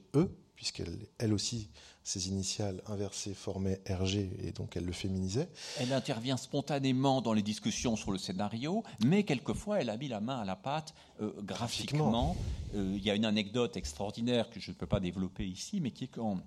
puisqu'elle 0.55 0.97
elle 1.19 1.31
aussi 1.31 1.69
ses 2.03 2.27
initiales 2.27 2.81
inversées 2.87 3.33
formaient 3.33 3.81
RG 3.89 4.29
et 4.43 4.51
donc 4.51 4.75
elle 4.75 4.85
le 4.85 4.91
féminisait. 4.91 5.49
Elle 5.79 5.93
intervient 5.93 6.37
spontanément 6.37 7.21
dans 7.21 7.33
les 7.33 7.41
discussions 7.41 7.95
sur 7.95 8.11
le 8.11 8.17
scénario, 8.17 8.83
mais 9.05 9.23
quelquefois 9.23 9.81
elle 9.81 9.89
a 9.89 9.97
mis 9.97 10.09
la 10.09 10.19
main 10.19 10.39
à 10.41 10.45
la 10.45 10.55
pâte 10.55 10.93
euh, 11.21 11.31
graphiquement. 11.41 12.35
Euh, 12.75 12.93
il 12.95 13.03
y 13.03 13.09
a 13.09 13.15
une 13.15 13.25
anecdote 13.25 13.77
extraordinaire 13.77 14.49
que 14.49 14.59
je 14.59 14.71
ne 14.71 14.75
peux 14.75 14.85
pas 14.85 14.99
développer 14.99 15.45
ici, 15.45 15.79
mais 15.79 15.91
qui 15.91 16.05
est 16.05 16.07
qu'en 16.07 16.39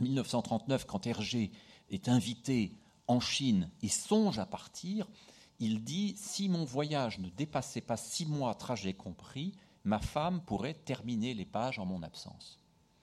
1939, 0.00 0.84
quand 0.86 1.06
Hergé 1.06 1.50
est 1.90 2.08
invité 2.08 2.72
en 3.06 3.20
Chine 3.20 3.70
et 3.82 3.88
songe 3.88 4.38
à 4.38 4.46
partir, 4.46 5.08
il 5.58 5.82
dit 5.84 6.14
Si 6.18 6.48
mon 6.48 6.64
voyage 6.64 7.18
ne 7.18 7.28
dépassait 7.30 7.80
pas 7.80 7.96
six 7.96 8.26
mois, 8.26 8.54
trajet 8.54 8.94
compris, 8.94 9.54
ma 9.84 10.00
femme 10.00 10.42
pourrait 10.42 10.74
terminer 10.74 11.34
les 11.34 11.46
pages 11.46 11.78
en 11.78 11.86
mon 11.86 12.02
absence 12.02 12.61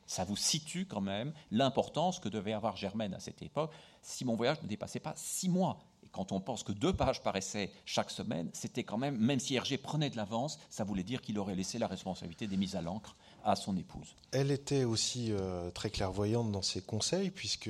ça 0.09 0.23
vous 0.23 0.35
situe 0.35 0.87
quand 0.87 1.01
même 1.01 1.31
l'importance 1.51 2.19
que 2.19 2.29
devait 2.29 2.53
avoir 2.53 2.75
Germaine 2.75 3.13
à 3.13 3.19
cette 3.19 3.43
époque 3.43 3.71
si 4.01 4.25
mon 4.25 4.35
voyage 4.35 4.59
ne 4.63 4.67
dépassait 4.67 4.99
pas 4.99 5.13
six 5.15 5.49
mois. 5.49 5.77
Et 6.03 6.07
quand 6.07 6.31
on 6.31 6.39
pense 6.39 6.63
que 6.63 6.71
deux 6.71 6.93
pages 6.93 7.21
paraissaient 7.21 7.71
chaque 7.85 8.09
semaine, 8.09 8.49
c'était 8.51 8.83
quand 8.83 8.97
même, 8.97 9.15
même 9.17 9.39
si 9.39 9.53
Hergé 9.53 9.77
prenait 9.77 10.09
de 10.09 10.17
l'avance, 10.17 10.57
ça 10.71 10.83
voulait 10.83 11.03
dire 11.03 11.21
qu'il 11.21 11.37
aurait 11.37 11.53
laissé 11.53 11.77
la 11.77 11.85
responsabilité 11.85 12.47
des 12.47 12.57
mises 12.57 12.75
à 12.75 12.81
l'encre 12.81 13.15
à 13.43 13.55
son 13.55 13.77
épouse. 13.77 14.15
Elle 14.31 14.49
était 14.49 14.83
aussi 14.83 15.31
euh, 15.31 15.69
très 15.69 15.91
clairvoyante 15.91 16.51
dans 16.51 16.63
ses 16.63 16.81
conseils, 16.81 17.29
puisque 17.29 17.69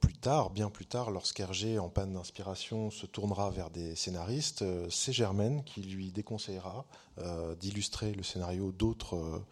plus 0.00 0.14
tard, 0.14 0.48
bien 0.48 0.70
plus 0.70 0.86
tard, 0.86 1.10
lorsqu'Hergé, 1.10 1.78
en 1.78 1.90
panne 1.90 2.14
d'inspiration, 2.14 2.90
se 2.90 3.04
tournera 3.04 3.50
vers 3.50 3.68
des 3.68 3.96
scénaristes, 3.96 4.62
euh, 4.62 4.86
c'est 4.88 5.12
Germaine 5.12 5.62
qui 5.64 5.82
lui 5.82 6.10
déconseillera 6.10 6.86
euh, 7.18 7.54
d'illustrer 7.56 8.12
le 8.12 8.22
scénario 8.22 8.72
d'autres 8.72 9.42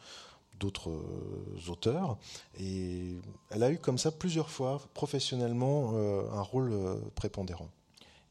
d'autres 0.65 0.91
euh, 0.91 1.71
auteurs. 1.71 2.17
Et 2.59 3.17
elle 3.51 3.63
a 3.63 3.71
eu 3.71 3.79
comme 3.79 3.99
ça 3.99 4.11
plusieurs 4.11 4.51
fois 4.51 4.81
professionnellement 4.95 5.93
euh, 5.95 6.23
un 6.33 6.43
rôle 6.43 6.73
euh, 6.73 6.97
prépondérant. 7.15 7.69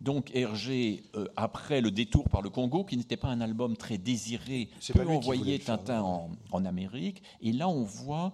Donc 0.02 0.36
Hergé, 0.36 1.04
après 1.38 1.80
le 1.80 1.90
détour 1.90 2.28
par 2.28 2.42
le 2.42 2.50
Congo, 2.50 2.84
qui 2.84 2.98
n'était 2.98 3.16
pas 3.16 3.30
un 3.30 3.40
album 3.40 3.78
très 3.78 3.98
désiré, 3.98 4.68
peut 4.94 5.08
envoyer 5.08 5.60
Tintin 5.60 6.02
en, 6.02 6.30
en, 6.52 6.66
Amérique. 6.66 7.24
Et 7.42 7.54
là, 7.54 7.70
on 7.70 7.84
voit 7.84 8.34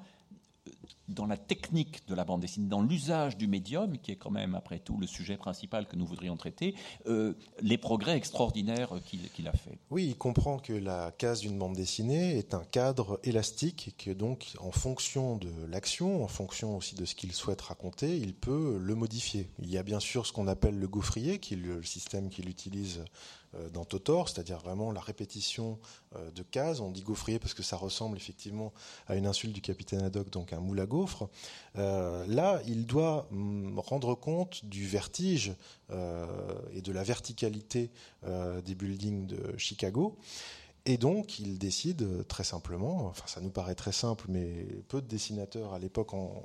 dans 1.08 1.26
la 1.26 1.38
technique 1.38 2.08
de 2.08 2.16
la 2.16 2.24
bande 2.24 2.42
dessinée, 2.42 2.68
dans 2.68 2.82
l'usage 2.82 3.38
du 3.38 3.48
médium, 3.48 3.98
qui 3.98 4.12
est 4.12 4.16
quand 4.16 4.30
même, 4.30 4.56
après 4.56 4.80
tout, 4.80 4.98
le 4.98 5.08
sujet 5.08 5.38
principal 5.38 5.88
que 5.88 5.96
nous 5.96 6.06
voudrions 6.06 6.38
traiter, 6.38 6.76
euh, 7.08 7.34
les 7.62 7.78
progrès 7.78 8.16
extraordinaires 8.16 8.94
qu'il 9.34 9.48
a 9.48 9.52
fait. 9.52 9.78
Oui, 9.90 10.06
il 10.08 10.16
comprend 10.16 10.60
que 10.60 10.74
la 10.74 11.12
case 11.18 11.42
d'une 11.42 11.58
bande 11.58 11.76
dessinée 11.76 12.38
est 12.38 12.54
un 12.54 12.64
cadre 12.64 13.20
élastique 13.24 13.88
et 13.88 13.92
que 13.92 14.12
donc, 14.12 14.54
en 14.60 14.72
fonction 14.72 15.38
de 15.38 15.52
l'action, 15.68 16.24
en 16.24 16.28
fonction 16.28 16.78
aussi 16.78 16.96
de 16.96 17.06
ce 17.06 17.16
qu'il 17.16 17.34
souhaite 17.34 17.62
raconter, 17.62 18.18
il 18.18 18.34
peut 18.34 18.78
le 18.80 18.96
modifier. 18.96 19.50
Il 19.60 19.70
y 19.70 19.78
a 19.78 19.84
bien 19.84 20.00
sûr 20.00 20.26
ce 20.26 20.34
qu'on 20.34 20.48
appelle 20.48 20.78
le 20.78 20.88
gaufrier, 20.88 21.40
qui 21.40 21.56
est 21.56 21.58
le 21.58 21.84
système 21.84 22.30
qu'il 22.30 22.50
utilise 22.50 23.04
dans 23.74 23.86
Totor, 23.86 24.30
c'est-à-dire 24.30 24.60
vraiment 24.60 24.92
la 24.92 25.02
répétition 25.02 25.80
euh, 26.16 26.32
de 26.32 26.44
cases. 26.44 26.80
On 26.80 26.92
dit 26.92 27.02
gaufrier 27.02 27.40
parce 27.40 27.54
que 27.54 27.64
ça 27.64 27.78
ressemble 27.78 28.18
effectivement 28.18 28.74
à 29.08 29.16
une 29.16 29.26
insulte 29.26 29.54
du 29.54 29.62
capitaine 29.62 30.02
Haddock, 30.02 30.30
donc 30.30 30.54
un 30.54 30.60
moule 30.60 30.80
à 30.80 30.86
gaufres. 30.86 31.30
Euh, 31.78 32.26
là, 32.28 32.62
il 32.68 32.86
doit 32.86 33.28
mm, 33.32 33.80
rendre 33.80 34.16
compte 34.16 34.66
du 34.66 34.88
vertige 34.88 35.54
et 36.72 36.82
de 36.84 36.92
la 36.92 37.02
verticalité 37.02 37.90
des 38.24 38.76
buildings 38.76 39.26
de 39.26 39.58
Chicago. 39.58 40.20
Et 40.86 40.98
donc, 40.98 41.40
il 41.40 41.58
décide 41.58 42.28
très 42.28 42.44
simplement, 42.44 43.08
enfin 43.08 43.26
ça 43.26 43.42
nous 43.42 43.50
paraît 43.50 43.74
très 43.74 43.92
simple, 43.92 44.26
mais 44.30 44.68
peu 44.88 45.02
de 45.02 45.08
dessinateurs 45.08 45.74
à 45.74 45.80
l'époque 45.80 46.14
en, 46.14 46.44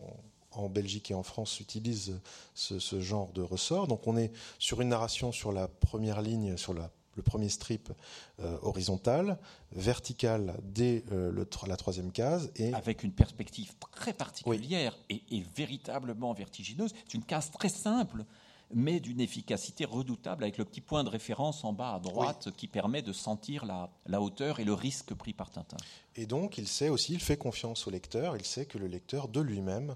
en 0.59 0.69
Belgique 0.69 1.11
et 1.11 1.15
en 1.15 1.23
France 1.23 1.61
utilisent 1.61 2.21
ce, 2.55 3.01
genre 3.01 3.33
de 3.33 3.43
ressort. 3.43 3.89
Donc 3.89 4.07
on 4.07 4.17
est 4.17 4.33
sur 4.59 4.81
une 4.81 4.89
narration 4.89 5.33
sur 5.33 5.53
la 5.53 5.69
première 5.69 6.23
ligne, 6.23 6.57
sur 6.57 6.75
le 6.75 6.83
premier 7.23 7.49
strip 7.49 7.93
euh, 8.41 8.59
horizontal, 8.63 9.39
vertical 9.73 10.55
dès 10.63 11.05
euh, 11.13 11.45
la 11.67 11.77
troisième 11.77 12.13
case. 12.13 12.51
Et... 12.57 12.73
Avec 12.75 13.03
une 13.03 13.13
perspective 13.13 13.73
très 13.93 14.13
particulière 14.13 14.97
et, 15.09 15.21
véritablement 15.57 16.33
vertigineuse. 16.33 16.93
C'est 17.05 17.15
une 17.15 17.25
case 17.25 17.51
très 17.51 17.69
simple 17.69 18.25
mais 18.73 18.99
d'une 18.99 19.21
efficacité 19.21 19.85
redoutable 19.85 20.43
avec 20.43 20.59
le 20.59 20.65
petit 20.65 20.81
point 20.81 21.05
de 21.05 21.09
référence 21.09 21.65
en 21.65 21.73
bas 21.73 21.95
à 21.95 22.01
droite 22.01 22.49
qui 22.57 22.67
permet 22.67 23.03
de 23.03 23.13
sentir 23.13 23.67
la, 23.67 23.91
la, 24.07 24.21
hauteur 24.21 24.59
et 24.59 24.65
le 24.65 24.73
risque 24.73 25.15
pris 25.15 25.33
par 25.33 25.51
Tintin. 25.51 25.77
Et 26.17 26.27
donc 26.27 26.59
il 26.59 26.67
sait 26.67 26.89
aussi, 26.89 27.13
il 27.13 27.21
fait 27.21 27.37
confiance 27.37 27.87
au 27.87 27.91
lecteur, 27.91 28.37
il 28.37 28.45
sait 28.45 28.67
que 28.67 28.79
le 28.79 28.87
lecteur 28.87 29.29
de 29.29 29.41
lui-même 29.41 29.95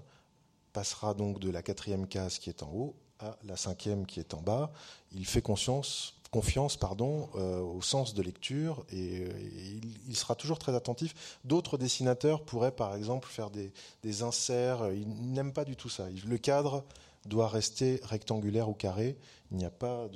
passera 0.73 1.13
donc 1.13 1.39
de 1.39 1.49
la 1.49 1.61
quatrième 1.61 2.07
case 2.07 2.39
qui 2.39 2.49
est 2.49 2.63
en 2.63 2.71
haut 2.71 2.95
à 3.19 3.37
la 3.43 3.57
cinquième 3.57 4.05
qui 4.05 4.19
est 4.19 4.33
en 4.33 4.41
bas. 4.41 4.71
Il 5.11 5.25
fait 5.25 5.41
confiance 5.41 6.13
pardon, 6.79 7.29
euh, 7.35 7.59
au 7.59 7.81
sens 7.81 8.13
de 8.13 8.21
lecture 8.21 8.85
et, 8.91 9.27
il, 10.07 10.15
sera 10.15 10.35
toujours 10.35 10.59
très 10.59 10.75
attentif. 10.75 11.39
D'autres 11.43 11.77
dessinateurs 11.77 12.43
pourraient 12.43 12.71
par 12.71 12.95
exemple 12.95 13.27
faire 13.27 13.49
des, 13.49 13.71
des 14.03 14.23
inserts. 14.23 14.91
Ils 14.93 15.09
n'aiment 15.09 15.53
pas 15.53 15.65
du 15.65 15.75
tout 15.75 15.89
ça. 15.89 16.05
Le 16.25 16.37
cadre 16.37 16.85
doit 17.29 17.47
rester 17.47 18.01
rectangulaire 18.03 18.67
ou 18.67 18.73
carré. 18.73 19.17
Il 19.51 19.57
n'y 19.57 19.65
a 19.65 19.71
pas 19.71 20.07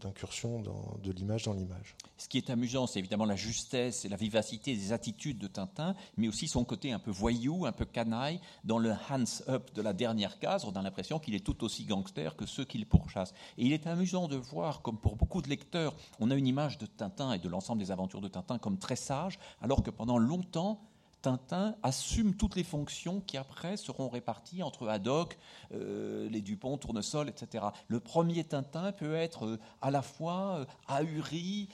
d'incursion 0.00 0.60
de 0.60 1.12
l'image 1.12 1.44
dans 1.44 1.52
l'image. 1.52 1.94
Ce 2.16 2.28
qui 2.28 2.38
est 2.38 2.50
amusant, 2.50 2.88
c'est 2.88 2.98
évidemment 2.98 3.24
la 3.24 3.36
justesse 3.36 4.04
et 4.04 4.08
la 4.08 4.16
vivacité 4.16 4.74
des 4.74 4.92
attitudes 4.92 5.38
de 5.38 5.46
Tintin, 5.46 5.94
mais 6.16 6.26
aussi 6.26 6.48
son 6.48 6.64
côté 6.64 6.90
un 6.90 6.98
peu 6.98 7.12
voyou, 7.12 7.64
un 7.64 7.70
peu 7.70 7.84
canaille. 7.84 8.40
Dans 8.64 8.78
le 8.78 8.90
hands 8.90 9.42
up 9.48 9.72
de 9.74 9.82
la 9.82 9.92
dernière 9.92 10.40
case, 10.40 10.64
on 10.64 10.72
a 10.72 10.82
l'impression 10.82 11.20
qu'il 11.20 11.36
est 11.36 11.44
tout 11.44 11.62
aussi 11.62 11.84
gangster 11.84 12.34
que 12.34 12.44
ceux 12.44 12.64
qu'il 12.64 12.86
pourchasse. 12.86 13.32
Et 13.56 13.66
il 13.66 13.72
est 13.72 13.86
amusant 13.86 14.26
de 14.26 14.36
voir, 14.36 14.82
comme 14.82 14.98
pour 14.98 15.14
beaucoup 15.14 15.42
de 15.42 15.48
lecteurs, 15.48 15.94
on 16.18 16.30
a 16.32 16.34
une 16.34 16.48
image 16.48 16.78
de 16.78 16.86
Tintin 16.86 17.32
et 17.34 17.38
de 17.38 17.48
l'ensemble 17.48 17.80
des 17.80 17.92
aventures 17.92 18.20
de 18.20 18.28
Tintin 18.28 18.58
comme 18.58 18.78
très 18.78 18.96
sage, 18.96 19.38
alors 19.60 19.84
que 19.84 19.90
pendant 19.90 20.18
longtemps, 20.18 20.80
Tintin 21.22 21.76
assume 21.82 22.34
toutes 22.34 22.56
les 22.56 22.64
fonctions 22.64 23.20
qui 23.20 23.36
après 23.36 23.76
seront 23.76 24.08
réparties 24.08 24.62
entre 24.62 24.88
Haddock, 24.88 25.38
euh, 25.72 26.28
les 26.28 26.42
Dupont, 26.42 26.76
Tournesol, 26.76 27.28
etc. 27.28 27.64
Le 27.86 28.00
premier 28.00 28.44
Tintin 28.44 28.92
peut 28.92 29.14
être 29.14 29.46
euh, 29.46 29.58
à 29.80 29.90
la 29.90 30.02
fois 30.02 30.58
euh, 30.58 30.64
ahuri, 30.88 31.68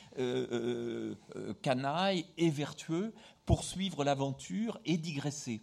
canaille 1.63 2.27
et 2.37 2.51
vertueux, 2.51 3.15
poursuivre 3.47 4.05
l'aventure 4.05 4.79
et 4.85 4.99
digresser. 4.99 5.63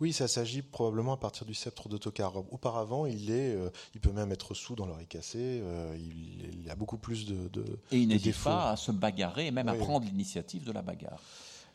Oui, 0.00 0.12
ça 0.12 0.26
s'agit 0.26 0.62
probablement 0.62 1.12
à 1.12 1.16
partir 1.16 1.46
du 1.46 1.54
sceptre 1.54 1.88
d'autocar. 1.88 2.36
Auparavant, 2.52 3.06
il 3.06 3.30
est, 3.30 3.56
il 3.94 4.00
peut 4.00 4.10
même 4.10 4.32
être 4.32 4.54
sous 4.54 4.74
dans 4.74 4.86
l'oreille 4.86 5.06
cassée. 5.06 5.62
il, 5.96 6.68
a 6.68 6.74
beaucoup 6.74 6.98
plus 6.98 7.26
de, 7.26 7.48
de 7.48 7.64
et 7.92 7.98
il 7.98 8.08
n'hésite 8.08 8.42
pas 8.42 8.70
à 8.70 8.76
se 8.76 8.90
bagarrer 8.90 9.46
et 9.46 9.50
même 9.52 9.68
à 9.68 9.74
prendre 9.74 10.04
l'initiative 10.04 10.64
de 10.64 10.72
la 10.72 10.82
bagarre. 10.82 11.20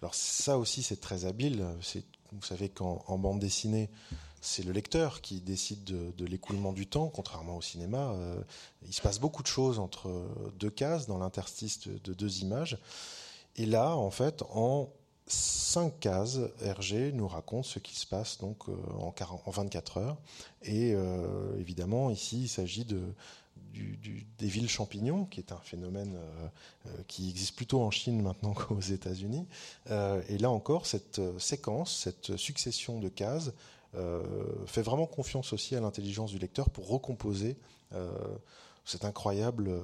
Alors 0.02 0.16
ça 0.16 0.58
aussi 0.58 0.84
c'est 0.84 1.02
très 1.02 1.26
habile. 1.26 1.66
Vous 2.32 2.44
savez 2.44 2.70
qu'en 2.70 3.18
bande 3.18 3.40
dessinée, 3.40 3.90
c'est 4.42 4.64
le 4.64 4.72
lecteur 4.72 5.22
qui 5.22 5.42
décide 5.42 5.84
de, 5.84 6.26
l'écoulement 6.26 6.74
du 6.74 6.88
temps, 6.88 7.08
contrairement 7.08 7.58
au 7.58 7.62
cinéma. 7.62 8.12
Euh, 8.12 8.40
il 8.86 8.94
se 8.94 9.02
passe 9.02 9.20
beaucoup 9.20 9.42
de 9.42 9.48
choses 9.48 9.80
entre 9.80 10.12
deux 10.60 10.70
cases, 10.70 11.08
dans 11.08 11.18
l'interstice 11.18 11.88
de 11.88 12.14
deux 12.14 12.42
images. 12.42 12.78
Et 13.56 13.66
là, 13.66 13.96
en 13.96 14.12
fait, 14.12 14.44
en 14.52 14.90
cinq 15.26 16.00
cases, 16.00 16.40
Hergé 16.62 17.12
nous 17.12 17.28
raconte 17.28 17.66
ce 17.66 17.80
qui 17.80 17.96
se 17.96 18.08
passe 18.08 18.38
donc 18.38 18.70
euh, 18.70 18.76
en, 19.00 19.52
24 19.52 19.98
heures. 19.98 20.18
Et 20.64 20.94
euh, 20.94 21.60
évidemment, 21.60 22.10
ici, 22.10 22.44
il 22.44 22.48
s'agit 22.48 22.86
de, 22.86 23.02
des 23.74 24.48
villes 24.48 24.70
champignons, 24.70 25.26
qui 25.26 25.40
est 25.40 25.52
un 25.52 25.58
phénomène 25.58 26.18
qui 27.08 27.30
existe 27.30 27.56
plutôt 27.56 27.82
en 27.82 27.92
Chine 27.92 28.22
maintenant 28.22 28.54
qu'aux 28.54 28.80
États-Unis. 28.80 29.46
et 29.90 30.38
là 30.38 30.50
encore, 30.50 30.86
cette 30.86 31.22
séquence, 31.40 31.96
cette 31.98 32.38
succession 32.38 33.00
de 33.00 33.10
cases 33.10 33.52
fait 34.66 34.82
vraiment 34.82 35.08
confiance 35.08 35.54
aussi 35.54 35.76
à 35.76 35.80
l'intelligence 35.80 36.32
du 36.32 36.40
lecteur 36.40 36.70
pour 36.70 36.88
recomposer 36.88 37.58
cette 38.86 39.06
incroyable 39.06 39.82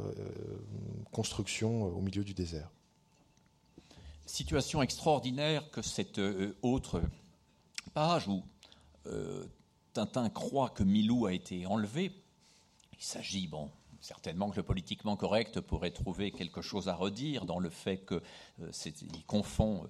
construction 1.12 1.84
au 1.84 2.02
milieu 2.02 2.24
du 2.24 2.34
désert. 2.34 2.70
Situation 4.26 4.82
extraordinaire 4.82 5.70
que 5.72 5.82
cette 5.82 6.22
autre 6.62 7.02
page 7.94 8.28
où 8.28 8.44
Tintin 9.94 10.30
croit 10.30 10.70
que 10.70 10.84
Milou 10.84 11.26
a 11.28 11.34
été 11.34 11.66
enlevé. 11.66 12.12
Il 13.04 13.06
s'agit, 13.06 13.48
bon, 13.48 13.70
certainement 14.00 14.50
que 14.50 14.56
le 14.56 14.64
politiquement 14.64 15.18
correct 15.18 15.60
pourrait 15.60 15.92
trouver 15.92 16.32
quelque 16.32 16.62
chose 16.62 16.88
à 16.88 16.96
redire 16.96 17.46
dans 17.46 17.60
le 17.60 17.70
fait 17.70 18.06
qu'il 18.06 18.22
euh, 18.62 19.22
confond 19.28 19.90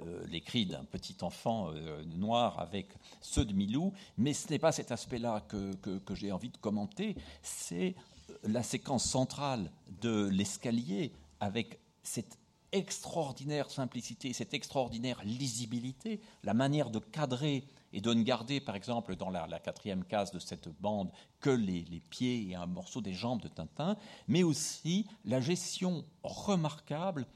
euh, 0.00 0.22
les 0.26 0.42
cris 0.42 0.66
d'un 0.66 0.84
petit 0.84 1.16
enfant 1.22 1.70
euh, 1.72 2.04
noir 2.04 2.60
avec 2.60 2.88
ceux 3.22 3.46
de 3.46 3.54
Milou, 3.54 3.94
mais 4.18 4.34
ce 4.34 4.50
n'est 4.50 4.58
pas 4.58 4.72
cet 4.72 4.92
aspect-là 4.92 5.40
que 5.48 6.14
j'ai 6.14 6.32
envie 6.32 6.50
de 6.50 6.58
commenter, 6.58 7.16
c'est 7.40 7.94
la 8.42 8.62
séquence 8.62 9.04
centrale 9.04 9.70
de 10.02 10.28
l'escalier 10.28 11.14
avec 11.40 11.78
cette 12.02 12.38
extraordinaire 12.72 13.70
simplicité, 13.70 14.34
cette 14.34 14.52
extraordinaire 14.52 15.22
lisibilité, 15.24 16.20
la 16.44 16.52
manière 16.52 16.90
de 16.90 16.98
cadrer 16.98 17.64
et 17.92 18.00
de 18.00 18.12
ne 18.12 18.22
garder, 18.22 18.60
par 18.60 18.76
exemple, 18.76 19.16
dans 19.16 19.30
la, 19.30 19.58
quatrième 19.58 20.04
case 20.04 20.30
de 20.30 20.38
cette 20.38 20.68
bande, 20.80 21.10
que 21.40 21.50
les, 21.50 22.02
pieds 22.10 22.48
et 22.48 22.54
un 22.54 22.66
morceau 22.66 23.00
des 23.00 23.14
jambes 23.14 23.42
de 23.42 23.48
Tintin, 23.48 23.96
mais 24.28 24.42
aussi 24.42 25.06
la 25.24 25.40
gestion 25.40 26.04
remarquable 26.22 27.26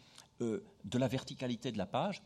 euh, 0.41 0.65
de 0.85 0.99
la 0.99 1.09
verticalité 1.09 1.73
de 1.73 1.79
la 1.79 1.87
page. 1.87 2.23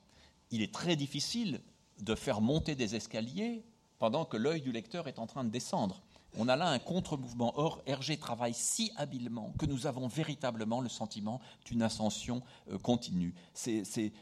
Il 0.51 0.63
est 0.63 0.73
très 0.73 0.97
difficile 0.97 1.61
de 2.01 2.15
faire 2.15 2.41
monter 2.41 2.75
des 2.75 2.95
escaliers 2.95 3.65
pendant 3.99 4.25
que 4.25 4.37
l'œil 4.37 4.63
du 4.63 4.73
lecteur 4.73 5.09
est 5.09 5.19
en 5.19 5.27
train 5.27 5.45
de 5.45 5.51
descendre. 5.51 6.03
On 6.37 6.49
a 6.49 6.57
là 6.57 6.69
un 6.69 6.79
contre-mouvement. 6.79 7.53
Or, 7.59 7.81
Hergé 7.87 8.17
travaille 8.17 8.55
si 8.55 8.93
habilement 8.97 9.55
que 9.59 9.67
nous 9.67 9.87
avons 9.87 10.09
véritablement 10.09 10.81
le 10.81 10.89
sentiment 10.89 11.41
d'une 11.65 11.83
ascension 11.83 12.43
euh, 12.71 12.79
continue. 12.79 13.35
C'est 13.55 14.13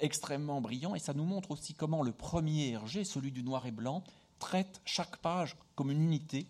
extrêmement 0.00 0.60
brillant 0.60 0.94
et 0.94 0.98
ça 0.98 1.14
nous 1.14 1.24
montre 1.24 1.52
aussi 1.52 1.74
comment 1.74 2.02
le 2.02 2.12
premier 2.12 2.70
Hergé, 2.70 3.04
celui 3.04 3.30
du 3.30 3.42
noir 3.42 3.66
et 3.66 3.70
blanc, 3.70 4.02
traite 4.38 4.80
chaque 4.84 5.18
page 5.18 5.56
comme 5.76 5.90
une 5.90 6.02
unité, 6.02 6.46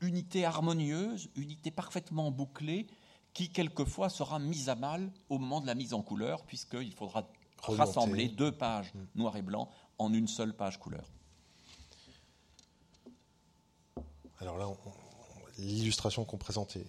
unité 0.00 0.44
harmonieuse, 0.44 1.28
unité 1.36 1.70
parfaitement 1.70 2.30
bouclée, 2.30 2.86
qui 3.34 3.50
quelquefois 3.50 4.08
sera 4.08 4.38
mise 4.38 4.68
à 4.68 4.76
mal 4.76 5.10
au 5.28 5.38
moment 5.38 5.60
de 5.60 5.66
la 5.66 5.74
mise 5.74 5.92
en 5.92 6.02
couleur, 6.02 6.44
puisqu'il 6.44 6.92
faudra 6.92 7.28
rassembler 7.62 8.28
deux 8.28 8.52
pages 8.52 8.94
mm. 8.94 8.98
noir 9.16 9.36
et 9.36 9.42
blanc 9.42 9.68
en 9.98 10.12
une 10.12 10.28
seule 10.28 10.54
page 10.54 10.78
couleur. 10.78 11.04
Alors 14.44 14.58
là, 14.58 14.68
l'illustration 15.56 16.26
qu'on 16.26 16.36
présente 16.36 16.76
est, 16.76 16.86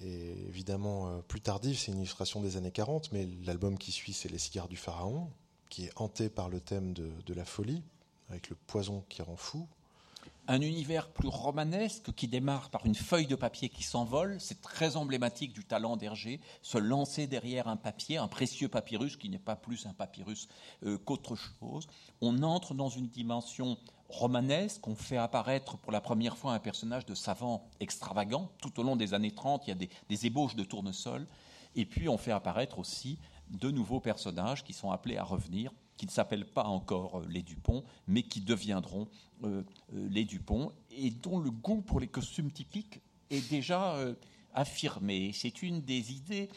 évidemment 0.49 1.07
euh, 1.07 1.21
plus 1.25 1.39
tardive, 1.39 1.79
c'est 1.79 1.93
une 1.93 1.99
illustration 1.99 2.41
des 2.41 2.57
années 2.57 2.71
40, 2.71 3.13
mais 3.13 3.29
l'album 3.45 3.77
qui 3.77 3.93
suit, 3.93 4.11
c'est 4.11 4.27
Les 4.27 4.39
cigares 4.39 4.67
du 4.67 4.75
pharaon, 4.75 5.29
qui 5.69 5.85
est 5.85 5.91
hanté 5.95 6.27
par 6.27 6.49
le 6.49 6.59
thème 6.59 6.91
de, 6.93 7.33
la 7.33 7.45
folie, 7.45 7.81
avec 8.29 8.49
le 8.49 8.57
poison 8.67 9.05
qui 9.07 9.21
rend 9.21 9.37
fou. 9.37 9.69
Un 10.49 10.59
univers 10.59 11.07
plus 11.09 11.29
romanesque 11.29 12.13
qui 12.13 12.27
démarre 12.27 12.69
par 12.69 12.85
une 12.85 12.93
feuille 12.93 13.25
de 13.25 13.35
papier 13.35 13.69
qui 13.69 13.83
s'envole, 13.83 14.35
c'est 14.41 14.61
très 14.61 14.97
emblématique 14.97 15.53
du 15.53 15.63
talent 15.63 15.95
d'Hergé, 15.95 16.41
se 16.61 16.77
lancer 16.77 17.25
derrière 17.25 17.69
un 17.69 17.77
papier, 17.77 18.17
un 18.17 18.27
précieux 18.27 18.67
papyrus 18.67 19.15
qui 19.15 19.29
n'est 19.29 19.39
pas 19.39 19.55
plus 19.55 19.85
un 19.85 19.93
papyrus 19.93 20.49
euh, 20.83 20.97
qu'autre 20.97 21.35
chose. 21.35 21.87
On 22.19 22.43
entre 22.43 22.73
dans 22.73 22.89
une 22.89 23.07
dimension 23.07 23.77
romanesque. 24.09 24.87
On 24.87 24.95
fait 24.95 25.17
apparaître 25.17 25.77
pour 25.77 25.91
la 25.91 26.01
première 26.01 26.37
fois 26.37 26.53
un 26.53 26.59
personnage 26.59 27.05
de 27.05 27.15
savant 27.15 27.69
extravagant. 27.79 28.49
Tout 28.61 28.79
au 28.79 28.83
long 28.83 28.95
des 28.95 29.13
années 29.13 29.31
30, 29.31 29.67
il 29.67 29.69
y 29.69 29.73
a 29.73 29.87
des, 30.09 30.25
ébauches 30.25 30.55
de 30.55 30.63
tournesol. 30.63 31.25
Et 31.75 31.85
puis 31.85 32.07
on 32.07 32.17
fait 32.17 32.31
apparaître 32.31 32.79
aussi 32.79 33.17
de 33.49 33.69
nouveaux 33.69 33.99
personnages 33.99 34.63
qui 34.63 34.73
sont 34.73 34.91
appelés 34.91 35.17
à 35.17 35.23
revenir, 35.23 35.71
qui 35.97 36.05
ne 36.05 36.11
s'appellent 36.11 36.47
pas 36.47 36.63
encore 36.63 37.19
euh, 37.19 37.27
les 37.29 37.41
Dupont, 37.41 37.83
mais 38.07 38.23
qui 38.23 38.41
deviendront 38.41 39.07
euh, 39.43 39.63
euh, 39.93 40.07
les 40.09 40.23
Dupont, 40.23 40.71
et 40.89 41.11
dont 41.11 41.39
le 41.39 41.51
goût 41.51 41.81
pour 41.81 41.99
les 41.99 42.07
costumes 42.07 42.51
typiques 42.51 43.01
est 43.29 43.47
déjà 43.49 43.97
affirmé. 44.53 45.31
C'est 45.33 45.63
une 45.63 45.81
des 45.81 46.13
idées 46.13 46.49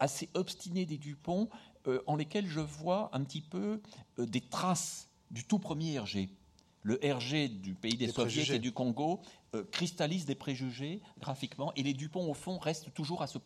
assez 0.00 0.28
obstinées 0.34 0.86
des 0.86 0.98
Dupont, 0.98 1.48
en 2.08 2.16
lesquelles 2.16 2.48
je 2.48 2.60
vois 2.60 3.10
un 3.12 3.22
petit 3.22 3.40
peu 3.40 3.80
des 4.18 4.40
traces 4.40 5.08
du 5.30 5.44
tout 5.44 5.60
premier 5.60 5.94
Hergé 5.94 6.28
le 6.84 7.00
RG 7.02 7.48
du 7.48 7.74
pays 7.74 7.96
des, 7.96 8.12
Soviets 8.12 8.54
et 8.54 8.58
du 8.60 8.70
Congo 8.70 9.20
euh, 9.54 9.64
cristallise 9.72 10.26
des 10.26 10.34
préjugés 10.34 11.00
graphiquement, 11.18 11.72
et 11.74 11.82
les 11.82 11.94
Dupont, 11.94 12.30
au 12.30 12.34
fond, 12.34 12.58
restent 12.58 12.92
toujours 12.94 13.22
à 13.22 13.26
ce 13.26 13.38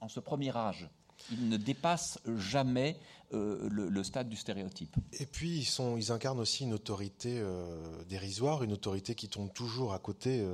en 0.00 0.08
ce 0.08 0.20
premier 0.20 0.54
âge. 0.54 0.90
Ils 1.30 1.48
ne 1.48 1.58
dépassent 1.58 2.18
jamais 2.38 2.96
euh, 3.34 3.68
le, 3.70 4.02
stade 4.02 4.28
du 4.28 4.36
stéréotype. 4.36 4.96
Et 5.12 5.26
puis, 5.26 5.58
ils, 5.58 5.66
sont, 5.66 5.98
ils 5.98 6.10
incarnent 6.10 6.40
aussi 6.40 6.64
une 6.64 6.72
autorité 6.72 7.38
euh, 7.38 8.02
dérisoire, 8.08 8.62
une 8.62 8.72
autorité 8.72 9.14
qui 9.14 9.28
tombe 9.28 9.52
toujours 9.52 9.92
à 9.92 9.98
côté, 9.98 10.44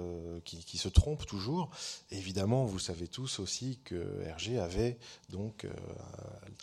qui, 0.44 0.76
se 0.76 0.88
trompe 0.88 1.24
toujours. 1.24 1.70
évidemment, 2.10 2.64
vous 2.64 2.80
savez 2.80 3.08
tous 3.08 3.38
aussi 3.38 3.78
que 3.84 4.22
Hergé 4.24 4.58
avait 4.58 4.98
donc 5.30 5.66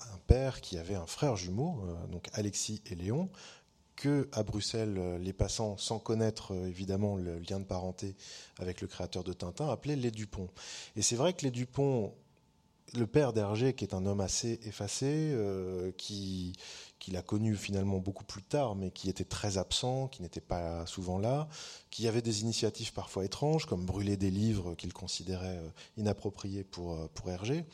un 0.01 0.17
père 0.27 0.61
qui 0.61 0.77
avait 0.77 0.95
un 0.95 1.07
frère 1.07 1.37
jumeau, 1.37 1.81
donc 2.11 2.29
Alexis 2.33 2.81
et 2.91 2.95
Léon, 2.95 3.29
que 4.03 4.27
à 4.33 4.43
Bruxelles, 4.43 4.97
euh, 4.97 5.17
les 5.17 5.31
passants, 5.31 5.77
sans 5.77 5.97
connaître 5.97 6.53
euh, 6.53 6.67
évidemment 6.67 7.15
le 7.15 7.39
lien 7.39 7.61
de 7.61 7.63
parenté 7.63 8.17
avec 8.59 8.81
le 8.81 8.87
créateur 8.87 9.23
de 9.23 9.31
Tintin, 9.31 9.69
appelaient 9.69 9.95
les 9.95 10.11
Dupont. 10.11 10.49
Et 10.97 11.01
c'est 11.01 11.15
vrai 11.15 11.31
que 11.31 11.43
les 11.43 11.51
Dupont, 11.51 12.13
le 12.95 13.07
père 13.07 13.31
d'Hergé, 13.31 13.73
qui 13.73 13.85
est 13.85 13.93
un 13.93 14.05
homme 14.05 14.19
assez 14.19 14.59
effacé, 14.65 15.05
euh, 15.07 15.93
qui 15.95 16.53
qu'il 16.99 17.17
a 17.17 17.21
connu 17.21 17.55
finalement 17.55 17.99
beaucoup 17.99 18.23
plus 18.23 18.43
tard, 18.43 18.75
mais 18.75 18.89
qui 18.91 19.09
était 19.09 19.25
très 19.25 19.57
absent, 19.57 20.07
qui 20.07 20.21
n'était 20.21 20.39
pas 20.41 20.85
souvent 20.85 21.17
là, 21.17 21.49
qui 21.89 22.07
avait 22.07 22.21
des 22.21 22.41
initiatives 22.41 22.93
parfois 22.93 23.25
étranges, 23.25 23.65
comme 23.65 23.85
brûler 23.85 24.15
des 24.15 24.31
livres 24.31 24.73
qu'il 24.75 24.93
considérait 24.93 25.61
inappropriés 25.97 26.63
pour, 26.63 27.09
pour 27.09 27.29
Hergé, 27.29 27.65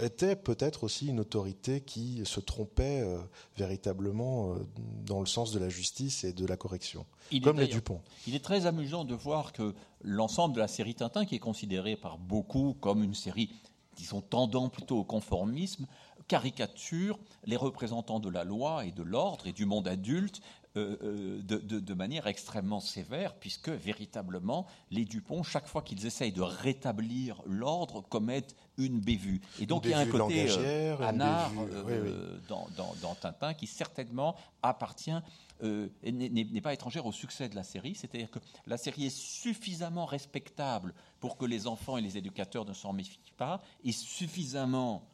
était 0.00 0.36
peut-être 0.36 0.84
aussi 0.84 1.08
une 1.08 1.20
autorité 1.20 1.80
qui 1.80 2.22
se 2.24 2.40
trompait 2.40 3.00
euh, 3.00 3.18
véritablement 3.56 4.52
euh, 4.52 4.66
dans 5.04 5.20
le 5.20 5.26
sens 5.26 5.52
de 5.52 5.58
la 5.58 5.68
justice 5.68 6.24
et 6.24 6.32
de 6.32 6.46
la 6.46 6.56
correction, 6.56 7.06
comme 7.42 7.58
les 7.58 7.66
Dupont. 7.66 8.00
Il 8.26 8.34
est 8.34 8.44
très 8.44 8.66
amusant 8.66 9.04
de 9.04 9.14
voir 9.14 9.52
que 9.52 9.74
l'ensemble 10.02 10.54
de 10.54 10.60
la 10.60 10.68
série 10.68 10.94
Tintin, 10.94 11.24
qui 11.24 11.34
est 11.34 11.40
considérée 11.40 11.96
par 11.96 12.18
beaucoup 12.18 12.76
comme 12.80 13.02
une 13.02 13.14
série, 13.14 13.50
disons, 13.96 14.20
tendant 14.20 14.68
plutôt 14.68 14.98
au 14.98 15.04
conformisme, 15.04 15.86
caricature 16.28 17.18
les 17.44 17.56
représentants 17.56 18.20
de 18.20 18.28
la 18.28 18.44
loi 18.44 18.84
et 18.84 18.92
de 18.92 19.02
l'ordre 19.02 19.46
et 19.46 19.52
du 19.52 19.64
monde 19.64 19.88
adulte 19.88 20.40
euh, 20.76 21.40
de, 21.42 21.58
de, 21.58 21.94
manière 21.94 22.26
extrêmement 22.26 22.80
sévère, 22.80 23.34
puisque 23.34 23.68
véritablement, 23.68 24.66
les 24.90 25.04
Dupont, 25.04 25.42
chaque 25.42 25.66
fois 25.66 25.82
qu'ils 25.82 26.06
essayent 26.06 26.32
de 26.32 26.42
rétablir 26.42 27.42
l'ordre, 27.46 28.02
commettent 28.02 28.54
une 28.78 29.00
bévue. 29.00 29.40
Et 29.60 29.66
donc 29.66 29.84
il 29.84 29.90
y 29.90 29.94
a 29.94 29.98
un 29.98 30.06
côté 30.06 30.46
euh, 30.48 30.96
anard 31.00 31.52
euh, 31.88 32.38
Dans, 32.48 32.68
dans, 32.76 33.14
Tintin 33.14 33.54
qui 33.54 33.66
certainement 33.66 34.36
appartient 34.62 35.18
euh, 35.62 35.88
n'est 36.04 36.60
pas 36.60 36.72
étrangère 36.72 37.04
au 37.04 37.12
succès 37.12 37.48
de 37.48 37.56
la 37.56 37.64
série. 37.64 37.94
C'est-à-dire 37.94 38.30
que 38.30 38.38
la 38.66 38.76
série 38.76 39.06
est 39.06 39.16
suffisamment 39.16 40.06
respectable 40.06 40.94
pour 41.20 41.36
que 41.36 41.44
les 41.44 41.66
enfants 41.66 41.96
et 41.96 42.00
les 42.00 42.16
éducateurs 42.16 42.64
ne 42.64 42.72
s'en 42.72 42.92
méfient 42.92 43.18
pas, 43.36 43.60
et 43.84 43.92
suffisamment 43.92 45.08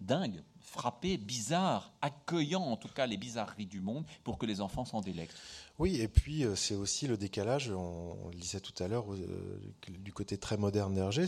dingue, 0.00 0.42
frappé, 0.70 1.16
bizarre, 1.16 1.92
accueillant 2.00 2.62
en 2.62 2.76
tout 2.76 2.88
cas 2.88 3.06
les 3.06 3.16
bizarreries 3.16 3.66
du 3.66 3.80
monde 3.80 4.04
pour 4.22 4.38
que 4.38 4.46
les 4.46 4.60
enfants 4.60 4.84
s'en 4.84 5.00
délectent. 5.00 5.36
Oui, 5.80 6.00
et 6.00 6.06
puis 6.06 6.44
euh, 6.44 6.54
c'est 6.54 6.76
aussi 6.76 7.08
le 7.08 7.16
décalage, 7.16 7.70
on, 7.70 8.28
le 8.30 8.36
disait 8.36 8.60
tout 8.60 8.80
à 8.80 8.86
l'heure, 8.86 9.12
euh, 9.12 9.60
du 9.88 10.12
côté 10.12 10.38
très 10.38 10.56
moderne 10.56 10.94
d'Hergé, 10.94 11.26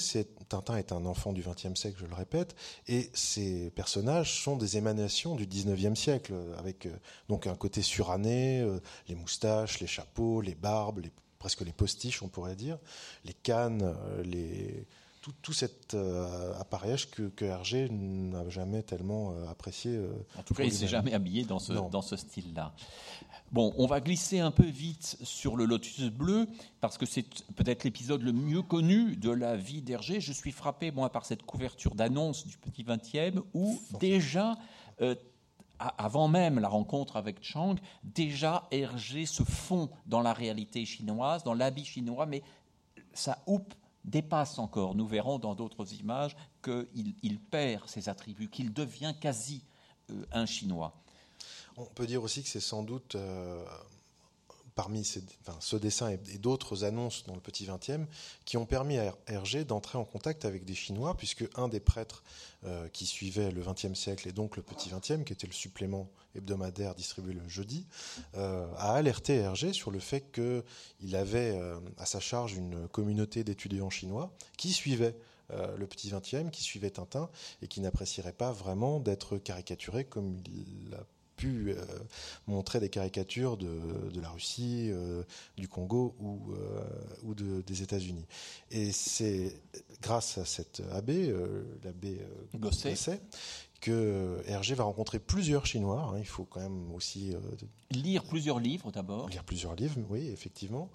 Tintin 0.49 0.77
est 0.77 0.93
un 0.93 1.05
enfant 1.07 1.33
du 1.33 1.43
XXe 1.43 1.75
siècle, 1.75 1.97
je 1.99 2.07
le 2.07 2.15
répète, 2.15 2.55
et 2.87 3.11
ces 3.15 3.71
personnages 3.71 4.41
sont 4.41 4.57
des 4.57 4.77
émanations 4.77 5.35
du 5.35 5.47
XIXe 5.47 5.99
siècle, 5.99 6.35
avec 6.59 6.87
euh, 6.87 6.97
donc 7.29 7.49
un 7.49 7.57
côté 7.57 7.83
suranné, 7.83 8.65
les 9.09 9.17
moustaches, 9.17 9.81
les 9.81 9.89
chapeaux, 9.89 10.41
les 10.41 10.55
barbes, 10.55 11.03
presque 11.41 11.63
les 11.63 11.73
postiches, 11.73 12.23
on 12.23 12.29
pourrait 12.29 12.55
dire, 12.55 12.79
les 13.25 13.35
cannes, 13.35 13.93
les 14.23 14.87
tout, 15.43 15.53
cet 15.53 15.95
appareillage 16.59 17.11
que, 17.11 17.29
que 17.29 17.45
Hergé 17.45 17.89
n'a 17.91 18.49
jamais 18.49 18.83
tellement 18.83 19.35
apprécié. 19.49 19.99
en 20.39 20.43
tout 20.43 20.55
cas, 20.55 20.65
il 20.65 20.71
ne 20.71 20.75
s'est 20.75 20.89
jamais 20.89 21.15
habillé 21.15 21.45
dans 21.45 21.59
ce, 21.59 21.73
dans 21.73 22.03
ce 22.03 22.17
style-là. 22.17 22.75
Bon, 23.53 23.75
on 23.77 23.87
va 23.87 24.01
glisser 24.01 24.41
un 24.41 24.51
peu 24.51 24.65
vite 24.65 25.19
sur 25.23 25.57
le 25.57 25.67
Lotus 25.67 26.11
bleu, 26.11 26.49
parce 26.81 26.97
que 26.97 27.05
c'est 27.05 27.27
peut-être 27.55 27.85
l'épisode 27.85 28.23
le 28.23 28.33
mieux 28.33 28.63
connu 28.63 29.15
de 29.17 29.31
la 29.31 29.57
vie 29.57 29.83
d'Hergé. 29.83 30.23
Je 30.23 30.33
suis 30.33 30.53
frappé, 30.53 30.91
moi, 30.91 31.13
par 31.13 31.27
cette 31.27 31.43
couverture 31.43 31.95
d'annonce 31.95 32.47
du 32.47 32.57
Petit 32.57 32.83
20e, 32.83 33.43
où 33.53 33.79
déjà, 34.01 34.57
euh, 35.03 35.15
avant 35.79 36.29
même 36.29 36.61
la 36.61 36.69
rencontre 36.69 37.17
avec 37.17 37.45
Chang, 37.45 37.75
déjà 38.05 38.67
Hergé 38.71 39.27
se 39.27 39.43
fond 39.43 39.91
dans 40.07 40.23
la 40.23 40.33
réalité 40.33 40.87
chinoise, 40.87 41.45
dans 41.45 41.55
l'habit 41.55 41.85
chinois, 41.85 42.25
mais 42.25 42.43
sa 43.13 43.43
houppe 43.47 43.75
dépasse 44.05 44.59
encore. 44.59 44.95
Nous 44.95 45.07
verrons 45.07 45.39
dans 45.39 45.55
d'autres 45.55 45.93
images 45.95 46.37
qu'il 46.63 47.41
perd 47.51 47.89
ses 47.89 48.09
attributs, 48.09 48.49
qu'il 48.49 48.73
devient 48.73 49.15
quasi 49.21 49.65
euh, 50.11 50.25
un 50.33 50.47
Chinois. 50.47 50.95
On 51.77 51.85
peut 51.85 52.07
dire 52.07 52.23
aussi 52.23 52.43
que 52.43 52.49
c'est 52.49 52.61
sans 52.61 52.83
doute, 52.83 53.15
euh, 53.15 53.65
parmi 54.75 55.05
ce 55.05 55.77
dessin 55.77 56.11
et, 56.11 56.39
d'autres 56.39 56.85
annonces 56.85 57.25
dans 57.27 57.35
le 57.35 57.41
petit 57.41 57.67
20e, 57.67 58.07
qui 58.45 58.57
ont 58.57 58.67
permis 58.67 58.99
à 58.99 59.15
Hergé 59.27 59.65
d'entrer 59.65 59.99
en 59.99 60.05
contact 60.05 60.45
avec 60.45 60.65
des 60.65 60.75
Chinois, 60.75 61.17
puisque 61.17 61.45
un 61.57 61.69
des 61.69 61.81
prêtres 61.81 62.23
euh, 62.65 62.89
qui 62.89 63.07
suivait 63.07 63.51
le 63.51 63.63
20e 63.63 63.95
siècle 63.95 64.29
et 64.29 64.33
donc 64.33 64.57
le 64.57 64.63
petit 64.63 64.91
20e, 64.91 65.25
qui 65.25 65.33
était 65.33 65.47
le 65.47 65.53
supplément 65.53 66.09
hebdomadaire 66.35 66.95
distribué 66.95 67.35
le 67.35 67.47
jeudi, 67.49 67.87
euh, 68.37 68.67
a 68.77 68.95
alerté 68.95 69.37
Hergé 69.37 69.73
sur 69.73 69.91
le 69.91 70.01
fait 70.01 70.33
qu'il 70.33 71.17
avait 71.17 71.59
à 71.99 72.07
sa 72.07 72.21
charge 72.21 72.55
une 72.55 72.89
communauté 72.89 73.45
d'étudiants 73.45 73.91
chinois 73.91 74.33
qui 74.57 74.73
suivaient 74.73 75.17
le 75.77 75.87
petit 75.87 76.09
20e, 76.09 76.51
qui 76.51 76.63
suivait 76.63 76.89
Tintin 76.89 77.29
et 77.61 77.69
qui 77.69 77.83
n'apprécierait 77.83 78.33
pas 78.33 78.53
vraiment 78.53 79.01
d'être 79.01 79.37
caricaturé 79.37 80.07
comme 80.07 80.39
il 80.47 80.95
a 80.95 81.05
pu 81.37 81.71
euh, 81.71 81.85
montrer 82.47 82.81
des 82.81 82.89
caricatures 82.89 83.57
de, 83.57 84.21
la 84.21 84.31
Russie, 84.31 84.89
euh, 84.91 85.23
du 85.57 85.69
Congo 85.69 86.15
ou, 86.21 86.53
euh, 86.53 86.85
ou 87.23 87.35
des 87.35 87.83
États-Unis. 87.83 88.27
Et 88.71 88.93
c'est 88.93 89.61
grâce 90.01 90.39
à 90.39 90.45
cet 90.45 90.83
abbé, 90.93 91.35
l'abbé 91.85 92.21
Gosset, 92.55 93.21
que 93.81 94.41
Hergé 94.47 94.75
va 94.75 94.85
rencontrer 94.85 95.19
plusieurs 95.19 95.67
Chinois. 95.67 96.13
Hein. 96.13 96.19
il 96.19 96.27
faut 96.27 96.45
quand 96.45 96.61
même 96.61 96.93
aussi 96.93 97.35
lire 97.91 98.23
plusieurs 98.25 98.61
livres 98.61 98.93
d'abord. 98.93 99.29
Lire 99.29 99.45
plusieurs 99.45 99.75
livres, 99.75 99.97
oui, 100.09 100.29
effectivement, 100.33 100.91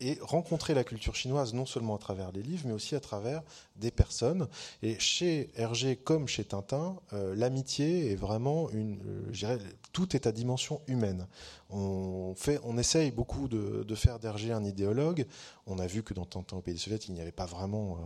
et, 0.00 0.18
rencontrer 0.20 0.74
la 0.74 0.84
culture 0.84 1.14
chinoise 1.14 1.54
non 1.54 1.66
seulement 1.66 1.96
à 1.96 1.98
travers 1.98 2.32
les 2.32 2.42
livres, 2.42 2.64
mais 2.66 2.72
aussi 2.72 2.94
à 2.94 3.00
travers 3.00 3.42
des 3.76 3.90
personnes. 3.90 4.48
Et 4.82 4.98
chez 4.98 5.50
Hergé 5.56 5.96
comme 5.96 6.28
chez 6.28 6.44
Tintin, 6.44 6.96
l'amitié 7.12 8.12
est 8.12 8.16
vraiment 8.16 8.70
une, 8.70 8.98
dirais, 9.30 9.58
tout 9.92 10.14
est 10.14 10.26
à 10.26 10.32
dimension 10.32 10.80
humaine. 10.86 11.26
On, 11.72 12.34
fait, 12.36 12.60
on 12.64 12.76
essaye 12.78 13.10
beaucoup 13.10 13.48
de, 13.48 13.94
faire 13.94 14.18
d'Hergé 14.18 14.52
un 14.52 14.64
idéologue. 14.64 15.26
On 15.66 15.78
a 15.78 15.86
vu 15.86 16.02
que 16.02 16.14
dans 16.14 16.24
Tintin 16.24 16.56
au 16.56 16.60
pays 16.60 16.74
des 16.74 16.80
Soviets, 16.80 16.98
il 17.08 17.14
n'y 17.14 17.20
avait 17.20 17.30
pas 17.30 17.46
vraiment 17.46 17.98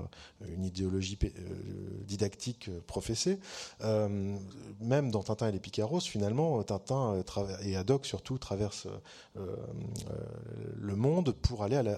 euh, 0.43 0.47
une 0.55 0.65
idéologie 0.65 1.19
euh, 1.25 1.29
didactique 2.03 2.69
euh, 2.69 2.81
professée. 2.87 3.39
même 3.81 5.11
dans 5.11 5.23
Tintin 5.23 5.49
et 5.49 5.53
les 5.53 5.61
Picaros, 5.61 6.01
finalement, 6.01 6.63
Tintin 6.63 7.23
et 7.63 7.77
Haddock 7.77 8.07
surtout 8.07 8.39
traversent 8.39 8.89
le 9.37 10.97
monde 10.97 11.33
pour 11.33 11.54
aller 11.63 11.95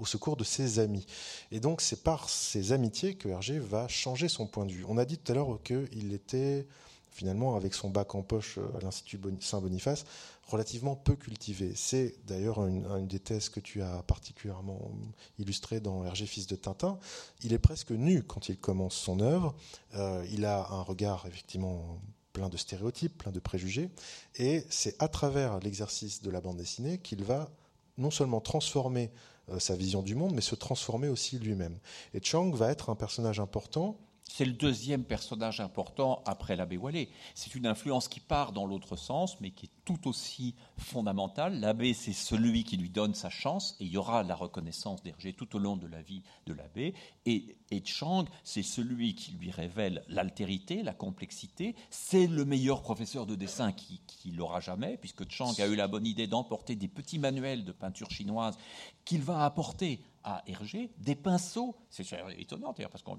au 0.00 0.04
secours 0.04 0.36
de 0.36 0.44
ses 0.44 0.78
amis. 0.78 1.06
Et 1.50 1.60
donc 1.60 1.80
c'est 1.80 2.02
par 2.02 2.28
ses 2.28 2.72
amitiés 2.72 3.14
que 3.14 3.28
Hergé 3.28 3.58
va 3.58 3.88
changer 3.88 4.28
son 4.28 4.46
point 4.46 4.66
de 4.66 4.72
vue. 4.72 4.84
On 4.88 4.98
a 4.98 5.04
dit 5.04 5.18
tout 5.18 5.32
à 5.32 5.34
l'heure 5.34 5.58
qu'il 5.62 6.12
était 6.12 6.66
finalement, 7.12 7.56
avec 7.56 7.74
son 7.74 7.90
bac 7.90 8.14
en 8.14 8.22
poche 8.22 8.58
euh, 8.58 8.78
à 8.78 8.80
l'Institut 8.80 9.20
Saint-Boniface, 9.40 10.04
relativement 10.46 10.96
peu 10.96 11.14
cultivé. 11.14 11.72
C'est 11.76 12.16
d'ailleurs 12.26 12.66
une, 12.66 13.06
des 13.06 13.20
thèses 13.20 13.48
que 13.48 13.60
tu 13.60 13.82
as 13.82 14.02
particulièrement 14.02 14.90
illustrée 15.38 15.80
dans 15.80 16.04
Hergé, 16.04 16.26
fils 16.26 16.46
de 16.46 16.56
Tintin. 16.56 16.98
Il 17.42 17.52
est 17.52 17.58
presque 17.58 17.90
nu 17.90 18.22
quand 18.22 18.48
il 18.48 18.56
commence 18.56 18.94
son 18.94 19.20
œuvre. 19.20 19.54
Euh, 19.94 20.26
il 20.32 20.44
a 20.44 20.66
un 20.70 20.82
regard 20.82 21.26
effectivement 21.26 22.00
plein 22.32 22.48
de 22.48 22.56
stéréotypes, 22.56 23.18
plein 23.18 23.30
de 23.32 23.40
préjugés, 23.40 23.90
et 24.36 24.64
c'est 24.70 24.96
à 25.02 25.08
travers 25.08 25.60
l'exercice 25.60 26.22
de 26.22 26.30
la 26.30 26.40
bande 26.40 26.56
dessinée 26.56 26.96
qu'il 26.96 27.22
va 27.24 27.50
non 27.98 28.10
seulement 28.10 28.40
transformer 28.40 29.10
euh, 29.50 29.58
sa 29.58 29.76
vision 29.76 30.02
du 30.02 30.14
monde, 30.14 30.34
mais 30.34 30.40
se 30.40 30.54
transformer 30.54 31.08
aussi 31.08 31.38
lui-même. 31.38 31.78
Et 32.14 32.20
Chang 32.22 32.50
va 32.50 32.70
être 32.70 32.90
un 32.90 32.94
personnage 32.94 33.40
important 33.40 33.98
c'est 34.32 34.46
le 34.46 34.54
deuxième 34.54 35.04
personnage 35.04 35.60
important 35.60 36.22
après 36.24 36.56
l'abbé 36.56 36.78
Wallet. 36.78 37.10
C'est 37.34 37.54
une 37.54 37.66
influence 37.66 38.08
qui 38.08 38.18
part 38.18 38.52
dans 38.52 38.64
l'autre 38.64 38.96
sens, 38.96 39.38
mais 39.42 39.50
qui 39.50 39.66
est 39.66 39.84
tout 39.84 40.08
aussi 40.08 40.54
fondamentale. 40.78 41.60
L'abbé, 41.60 41.92
c'est 41.92 42.14
celui 42.14 42.64
qui 42.64 42.78
lui 42.78 42.88
donne 42.88 43.12
sa 43.12 43.28
chance, 43.28 43.76
et 43.78 43.84
il 43.84 43.92
y 43.92 43.98
aura 43.98 44.22
la 44.22 44.34
reconnaissance 44.34 45.02
d'Hergé 45.02 45.34
tout 45.34 45.54
au 45.54 45.58
long 45.58 45.76
de 45.76 45.86
la 45.86 46.00
vie 46.00 46.22
de 46.46 46.54
l'abbé. 46.54 46.94
Et, 47.26 47.58
et 47.70 47.84
Chang, 47.84 48.24
c'est 48.42 48.62
celui 48.62 49.14
qui 49.14 49.32
lui 49.32 49.50
révèle 49.50 50.02
l'altérité, 50.08 50.82
la 50.82 50.94
complexité. 50.94 51.76
C'est 51.90 52.26
le 52.26 52.46
meilleur 52.46 52.80
professeur 52.80 53.26
de 53.26 53.34
dessin 53.34 53.70
qui, 53.72 54.00
qui 54.06 54.30
l'aura 54.30 54.60
jamais, 54.60 54.96
puisque 54.96 55.30
Chang 55.30 55.52
a 55.58 55.66
eu 55.66 55.76
la 55.76 55.88
bonne 55.88 56.06
idée 56.06 56.26
d'emporter 56.26 56.74
des 56.74 56.88
petits 56.88 57.18
manuels 57.18 57.66
de 57.66 57.72
peinture 57.72 58.10
chinoise 58.10 58.56
qu'il 59.04 59.20
va 59.20 59.44
apporter 59.44 60.00
à 60.24 60.42
Hergé 60.46 60.90
des 60.98 61.14
pinceaux. 61.14 61.74
C'est 61.90 62.04
étonnant 62.38 62.72
d'ailleurs, 62.72 62.90
parce 62.90 63.02
que 63.02 63.10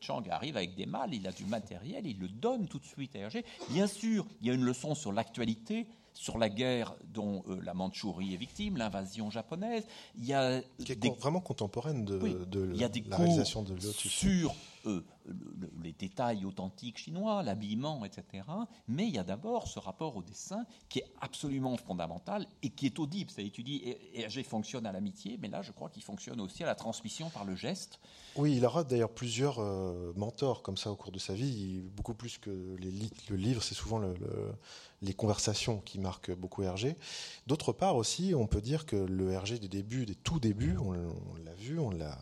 Chang 0.00 0.22
arrive 0.30 0.56
avec 0.56 0.74
des 0.74 0.86
mâles, 0.86 1.14
il 1.14 1.26
a 1.26 1.32
du 1.32 1.44
matériel, 1.44 2.06
il 2.06 2.18
le 2.18 2.28
donne 2.28 2.68
tout 2.68 2.78
de 2.78 2.84
suite 2.84 3.14
à 3.16 3.20
Hergé. 3.20 3.44
Bien 3.70 3.86
sûr, 3.86 4.26
il 4.40 4.48
y 4.48 4.50
a 4.50 4.54
une 4.54 4.64
leçon 4.64 4.94
sur 4.94 5.12
l'actualité, 5.12 5.86
sur 6.14 6.38
la 6.38 6.48
guerre 6.48 6.94
dont 7.04 7.42
euh, 7.48 7.60
la 7.62 7.74
Mandchourie 7.74 8.34
est 8.34 8.36
victime, 8.36 8.76
l'invasion 8.76 9.30
japonaise. 9.30 9.86
Il 10.16 10.24
y 10.24 10.34
a 10.34 10.60
qui 10.84 10.92
est 10.92 11.18
vraiment 11.18 11.40
contemporaine 11.40 12.04
de, 12.04 12.20
il 12.72 12.76
y 12.76 12.84
a 12.84 12.88
des 12.88 13.02
la 13.06 13.16
réalisation 13.16 13.62
de. 13.62 13.78
Sur 13.80 14.54
euh, 14.86 15.04
les 15.82 15.92
détails 15.92 16.44
authentiques 16.44 16.98
chinois, 16.98 17.42
l'habillement, 17.42 18.04
etc. 18.04 18.44
Mais 18.88 19.06
il 19.06 19.14
y 19.14 19.18
a 19.18 19.24
d'abord 19.24 19.68
ce 19.68 19.78
rapport 19.78 20.16
au 20.16 20.22
dessin 20.22 20.64
qui 20.88 21.00
est 21.00 21.12
absolument 21.20 21.76
fondamental 21.76 22.46
et 22.62 22.70
qui 22.70 22.86
est 22.86 22.98
audible. 22.98 23.30
Ça 23.30 23.42
étudie, 23.42 23.96
Hergé 24.14 24.42
fonctionne 24.42 24.86
à 24.86 24.92
l'amitié, 24.92 25.38
mais 25.40 25.48
là, 25.48 25.62
je 25.62 25.72
crois 25.72 25.88
qu'il 25.88 26.02
fonctionne 26.02 26.40
aussi 26.40 26.62
à 26.62 26.66
la 26.66 26.74
transmission 26.74 27.30
par 27.30 27.44
le 27.44 27.54
geste. 27.54 27.98
Oui, 28.36 28.56
il 28.56 28.64
aura 28.64 28.84
d'ailleurs 28.84 29.10
plusieurs 29.10 29.58
euh, 29.58 30.12
mentors 30.16 30.62
comme 30.62 30.76
ça 30.76 30.90
au 30.90 30.96
cours 30.96 31.12
de 31.12 31.18
sa 31.18 31.34
vie, 31.34 31.82
beaucoup 31.94 32.14
plus 32.14 32.38
que 32.38 32.50
le 32.50 33.36
livre, 33.36 33.62
c'est 33.62 33.74
souvent 33.74 34.00
les 35.02 35.14
conversations 35.14 35.80
qui 35.80 35.98
marquent 35.98 36.34
beaucoup 36.34 36.62
Hergé. 36.62 36.96
D'autre 37.46 37.72
part 37.72 37.96
aussi, 37.96 38.34
on 38.34 38.46
peut 38.46 38.60
dire 38.60 38.86
que 38.86 38.96
le 38.96 39.30
Hergé 39.30 39.58
des 39.58 39.68
débuts, 39.68 40.06
des 40.06 40.14
tout 40.14 40.40
débuts, 40.40 40.76
on 40.78 40.92
l'a 40.92 41.54
vu, 41.54 41.78
on 41.78 41.90
l'a 41.90 42.18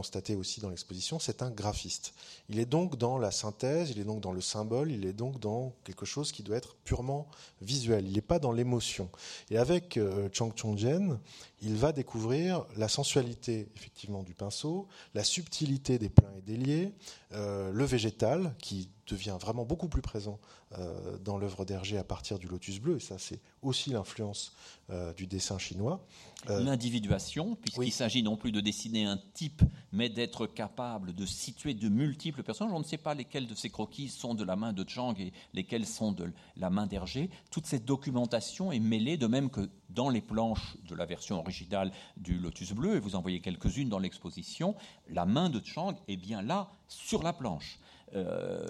constaté 0.00 0.34
aussi 0.34 0.62
dans 0.62 0.70
l'exposition, 0.70 1.18
c'est 1.18 1.42
un 1.42 1.50
graphiste. 1.50 2.14
Il 2.48 2.58
est 2.58 2.64
donc 2.64 2.96
dans 2.96 3.18
la 3.18 3.30
synthèse, 3.30 3.90
il 3.90 3.98
est 3.98 4.04
donc 4.04 4.22
dans 4.22 4.32
le 4.32 4.40
symbole, 4.40 4.90
il 4.90 5.04
est 5.04 5.12
donc 5.12 5.38
dans 5.40 5.74
quelque 5.84 6.06
chose 6.06 6.32
qui 6.32 6.42
doit 6.42 6.56
être 6.56 6.74
purement 6.86 7.28
visuel. 7.60 8.06
Il 8.06 8.14
n'est 8.14 8.22
pas 8.22 8.38
dans 8.38 8.50
l'émotion. 8.50 9.10
Et 9.50 9.58
avec 9.58 9.98
euh, 9.98 10.30
Chang 10.32 10.52
Chongjian, 10.56 11.18
il 11.62 11.76
va 11.76 11.92
découvrir 11.92 12.64
la 12.76 12.88
sensualité 12.88 13.68
effectivement 13.76 14.22
du 14.22 14.34
pinceau, 14.34 14.88
la 15.14 15.24
subtilité 15.24 15.98
des 15.98 16.08
pleins 16.08 16.32
et 16.36 16.40
déliés, 16.40 16.92
euh, 17.32 17.70
le 17.70 17.84
végétal 17.84 18.54
qui 18.58 18.88
devient 19.06 19.36
vraiment 19.40 19.64
beaucoup 19.64 19.88
plus 19.88 20.02
présent 20.02 20.38
euh, 20.78 21.18
dans 21.18 21.36
l'œuvre 21.36 21.64
d'Hergé 21.64 21.98
à 21.98 22.04
partir 22.04 22.38
du 22.38 22.46
lotus 22.46 22.80
bleu, 22.80 22.96
et 22.96 23.00
ça 23.00 23.18
c'est 23.18 23.40
aussi 23.60 23.90
l'influence 23.90 24.52
euh, 24.90 25.12
du 25.12 25.26
dessin 25.26 25.58
chinois. 25.58 26.04
L'individuation, 26.48 27.54
puisqu'il 27.56 27.92
s'agit 27.92 28.22
non 28.22 28.36
plus 28.36 28.50
de 28.50 28.62
dessiner 28.62 29.04
un 29.04 29.20
type, 29.34 29.62
mais 29.92 30.08
d'être 30.08 30.46
capable 30.46 31.14
de 31.14 31.26
situer 31.26 31.74
de 31.74 31.90
multiples 31.90 32.42
personnages. 32.42 32.72
On 32.72 32.78
ne 32.78 32.84
sait 32.84 32.96
pas 32.96 33.12
lesquels 33.12 33.46
de 33.46 33.54
ces 33.54 33.68
croquis 33.68 34.08
sont 34.08 34.34
de 34.34 34.42
la 34.42 34.56
main 34.56 34.72
de 34.72 34.88
Chang 34.88 35.14
et 35.18 35.34
lesquels 35.52 35.86
sont 35.86 36.12
de 36.12 36.32
la 36.56 36.70
main 36.70 36.86
d'Hergé. 36.86 37.28
Toute 37.50 37.66
cette 37.66 37.84
documentation 37.84 38.72
est 38.72 38.78
mêlée, 38.78 39.18
de 39.18 39.26
même 39.26 39.50
que 39.50 39.68
dans 39.94 40.08
les 40.08 40.20
planches 40.20 40.76
de 40.88 40.94
la 40.94 41.04
version 41.04 41.38
originale 41.38 41.92
du 42.16 42.38
Lotus 42.38 42.72
bleu, 42.72 42.96
et 42.96 43.00
vous 43.00 43.16
en 43.16 43.22
voyez 43.22 43.40
quelques-unes 43.40 43.88
dans 43.88 43.98
l'exposition, 43.98 44.74
la 45.08 45.26
main 45.26 45.50
de 45.50 45.60
Chang 45.64 45.94
est 46.08 46.16
bien 46.16 46.42
là, 46.42 46.70
sur 46.88 47.22
la 47.22 47.32
planche. 47.32 47.78
Euh, 48.14 48.66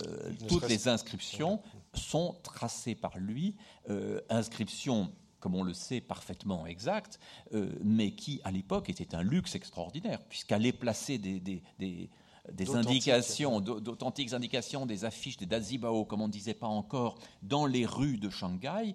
toutes 0.48 0.68
les 0.68 0.88
inscriptions 0.88 1.62
sont 1.94 2.36
tracées 2.42 2.94
par 2.94 3.16
lui, 3.16 3.56
euh, 3.88 4.20
inscriptions 4.28 5.12
comme 5.38 5.54
on 5.54 5.62
le 5.62 5.72
sait 5.72 6.02
parfaitement 6.02 6.66
exactes, 6.66 7.18
euh, 7.54 7.72
mais 7.82 8.10
qui 8.10 8.42
à 8.44 8.50
l'époque 8.50 8.90
était 8.90 9.14
un 9.14 9.22
luxe 9.22 9.54
extraordinaire, 9.54 10.22
puisqu'aller 10.28 10.70
placer 10.70 11.16
des, 11.16 11.40
des, 11.40 11.62
des 11.78 12.10
des 12.52 12.74
indications, 12.74 13.60
d'authentiques 13.60 14.32
indications, 14.32 14.86
des 14.86 15.04
affiches, 15.04 15.36
des 15.36 15.46
dazibao, 15.46 16.04
comme 16.04 16.22
on 16.22 16.26
ne 16.26 16.32
disait 16.32 16.54
pas 16.54 16.66
encore, 16.66 17.18
dans 17.42 17.66
les 17.66 17.86
rues 17.86 18.16
de 18.16 18.30
Shanghai, 18.30 18.94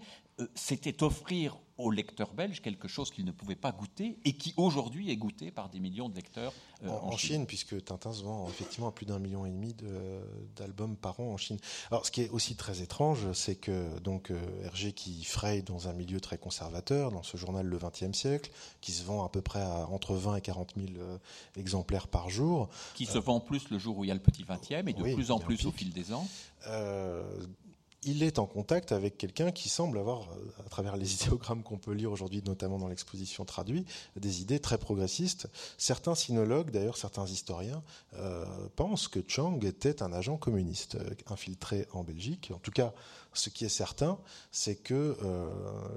c'était 0.56 1.04
offrir 1.04 1.58
au 1.78 1.92
lecteur 1.92 2.34
belge 2.34 2.62
quelque 2.62 2.88
chose 2.88 3.12
qu'il 3.12 3.26
ne 3.26 3.32
pouvait 3.32 3.56
pas 3.56 3.72
goûter 3.72 4.18
et 4.24 4.34
qui 4.34 4.54
aujourd'hui 4.56 5.12
est 5.12 5.18
goûté 5.18 5.52
par 5.52 5.70
des 5.70 5.80
millions 5.80 6.08
de 6.08 6.16
lecteurs 6.16 6.54
euh, 6.84 6.90
en, 6.90 7.18
Chine. 7.18 7.46
puisque 7.46 7.84
Tintin 7.84 8.14
se 8.14 8.24
vend 8.24 8.48
effectivement 8.48 8.88
à 8.88 8.92
plus 8.92 9.06
d'un 9.06 9.20
million 9.20 9.46
et 9.46 9.50
demi 9.50 9.76
d'albums 10.56 10.96
par 10.96 11.20
an 11.20 11.34
en 11.34 11.38
Chine. 11.38 11.58
Alors, 11.92 12.06
ce 12.06 12.12
qui 12.12 12.22
est 12.22 12.30
aussi 12.30 12.56
très 12.56 12.82
étrange, 12.82 13.32
c'est 13.34 13.56
que 13.56 14.00
donc 14.00 14.32
euh, 14.32 14.40
Hergé 14.64 14.94
qui 14.94 15.24
fraye 15.26 15.64
dans 15.64 15.88
un 15.88 15.94
milieu 15.94 16.22
très 16.22 16.38
conservateur, 16.38 17.12
dans 17.12 17.24
ce 17.24 17.36
journal 17.36 17.66
Le 17.66 17.78
XXe 17.78 18.18
siècle, 18.18 18.52
qui 18.80 18.92
se 18.92 19.04
vend 19.04 19.26
à 19.26 19.30
peu 19.30 19.42
près 19.42 19.62
à 19.62 19.88
entre 19.90 20.16
20 20.16 20.38
et 20.38 20.42
40 20.42 20.74
000 20.78 20.88
euh, 20.98 21.18
exemplaires 21.58 22.08
par 22.08 22.30
jour, 22.30 22.70
qui 22.94 23.06
se 23.06 23.18
vend 23.18 23.40
plus 23.40 23.70
le 23.70 23.78
jour 23.80 23.98
où 23.98 24.06
il 24.06 24.08
y 24.08 24.12
a 24.12 24.16
le 24.16 24.20
petit 24.22 24.44
20e 24.44 24.88
et 24.88 24.94
de 24.94 25.14
plus 25.14 25.32
en 25.32 25.40
plus 25.40 25.66
au 25.66 25.72
fil 25.72 25.92
des 25.92 26.14
ans 26.14 26.28
il 28.06 28.24
est 28.24 28.40
en 28.40 28.46
contact 28.46 28.92
avec 28.92 29.18
quelqu'un 29.18 29.52
qui 29.52 29.68
semble 29.68 29.98
avoir, 29.98 30.22
euh, 30.22 30.66
à 30.66 30.70
travers 30.70 30.96
les 30.96 31.14
idéogrammes 31.24 31.64
qu'on 31.64 31.78
peut 31.78 31.94
lire 31.94 32.12
aujourd'hui, 32.12 32.42
notamment 32.46 32.78
dans 32.78 32.88
l'exposition 32.88 33.46
traduite, 33.46 33.88
des 34.16 34.42
idées 34.42 34.60
très 34.60 34.78
progressistes. 34.78 35.50
Certains 35.78 36.16
sinologues, 36.16 36.72
d'ailleurs 36.72 36.98
certains 36.98 37.26
historiens, 37.26 37.84
euh, 38.14 38.46
pensent 38.76 39.08
que 39.08 39.20
Chang 39.28 39.60
était 39.64 40.02
un 40.02 40.14
agent 40.14 40.38
communiste 40.38 40.96
euh, 40.96 41.10
infiltré 41.28 41.88
en 41.92 42.04
Belgique. 42.04 42.52
En 42.54 42.60
tout 42.60 42.72
cas, 42.72 42.94
ce 43.34 43.50
qui 43.50 43.66
est 43.66 43.70
certain, 43.70 44.18
c'est 44.50 44.78
que 44.78 45.18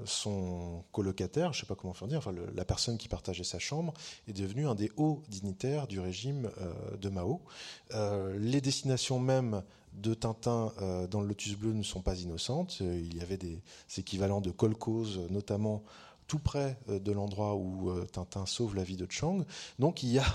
son 0.03 0.83
colocataire, 0.91 1.53
je 1.53 1.59
ne 1.59 1.61
sais 1.61 1.67
pas 1.67 1.75
comment 1.75 1.93
faire 1.93 2.09
dire, 2.09 2.17
enfin 2.17 2.33
la 2.53 2.65
personne 2.65 2.97
qui 2.97 3.07
partageait 3.07 3.45
sa 3.45 3.59
chambre, 3.59 3.93
est 4.27 4.33
devenu 4.33 4.67
un 4.67 4.75
des 4.75 4.91
hauts 4.97 5.23
dignitaires 5.29 5.87
du 5.87 6.01
régime 6.01 6.51
de 6.99 7.07
Mao. 7.07 7.39
les 7.93 8.59
destinations 8.59 9.19
même 9.19 9.63
de 9.93 10.13
Tintin 10.13 10.71
euh, 10.81 11.07
dans 11.07 11.21
le 11.21 11.27
Lotus 11.27 11.55
Bleu 11.55 11.73
ne 11.73 11.83
sont 11.83 12.01
pas 12.01 12.19
innocentes. 12.19 12.79
Euh, 12.81 12.99
il 12.99 13.17
y 13.17 13.21
avait 13.21 13.37
des 13.37 13.61
équivalents 13.97 14.41
de 14.41 14.51
colcos, 14.51 15.17
notamment 15.29 15.83
tout 16.29 16.39
près 16.39 16.77
euh, 16.87 16.99
de 16.99 17.11
l'endroit 17.11 17.55
où 17.55 17.91
Tintin 18.05 18.45
sauve 18.45 18.75
la 18.75 18.83
vie 18.83 18.95
de 18.95 19.07
Chang. 19.09 19.45
Donc 19.79 20.03
il 20.03 20.11
y 20.11 20.19
a 20.19 20.25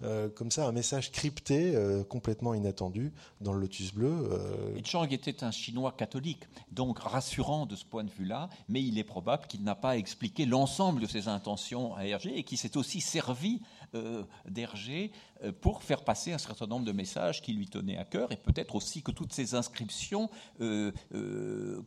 comme 0.34 0.50
ça 0.50 0.66
un 0.66 0.72
message 0.72 1.12
crypté 1.12 1.74
complètement 2.08 2.54
inattendu 2.54 3.12
dans 3.40 3.52
le 3.52 3.60
Lotus 3.60 3.92
Bleu. 3.92 4.30
Et 4.76 4.84
Chang 4.84 5.04
était 5.10 5.44
un 5.44 5.50
Chinois 5.50 5.92
catholique, 5.92 6.44
donc 6.72 6.98
rassurant 6.98 7.66
de 7.66 7.76
ce 7.76 7.84
point 7.84 8.04
de 8.04 8.10
vue-là, 8.10 8.48
mais 8.68 8.82
il 8.82 8.98
est 8.98 9.04
probable 9.04 9.46
qu'il 9.46 9.62
n'a 9.62 9.74
pas 9.74 9.96
expliqué 9.96 10.46
l'ensemble 10.46 11.00
de 11.00 11.06
ses 11.06 11.28
intentions 11.28 11.94
à 11.94 12.06
Hergé 12.06 12.36
et 12.36 12.44
qu'il 12.44 12.58
s'est 12.58 12.76
aussi 12.76 13.00
servi 13.00 13.60
euh, 13.94 14.24
d'Hergé 14.48 15.12
euh, 15.42 15.52
pour 15.52 15.82
faire 15.82 16.02
passer 16.04 16.32
un 16.32 16.38
certain 16.38 16.66
nombre 16.66 16.84
de 16.84 16.92
messages 16.92 17.42
qui 17.42 17.52
lui 17.52 17.68
tenaient 17.68 17.96
à 17.96 18.04
cœur 18.04 18.32
et 18.32 18.36
peut-être 18.36 18.74
aussi 18.74 19.02
que 19.02 19.12
toutes 19.12 19.32
ces 19.32 19.54
inscriptions 19.54 20.30
euh, 20.60 20.92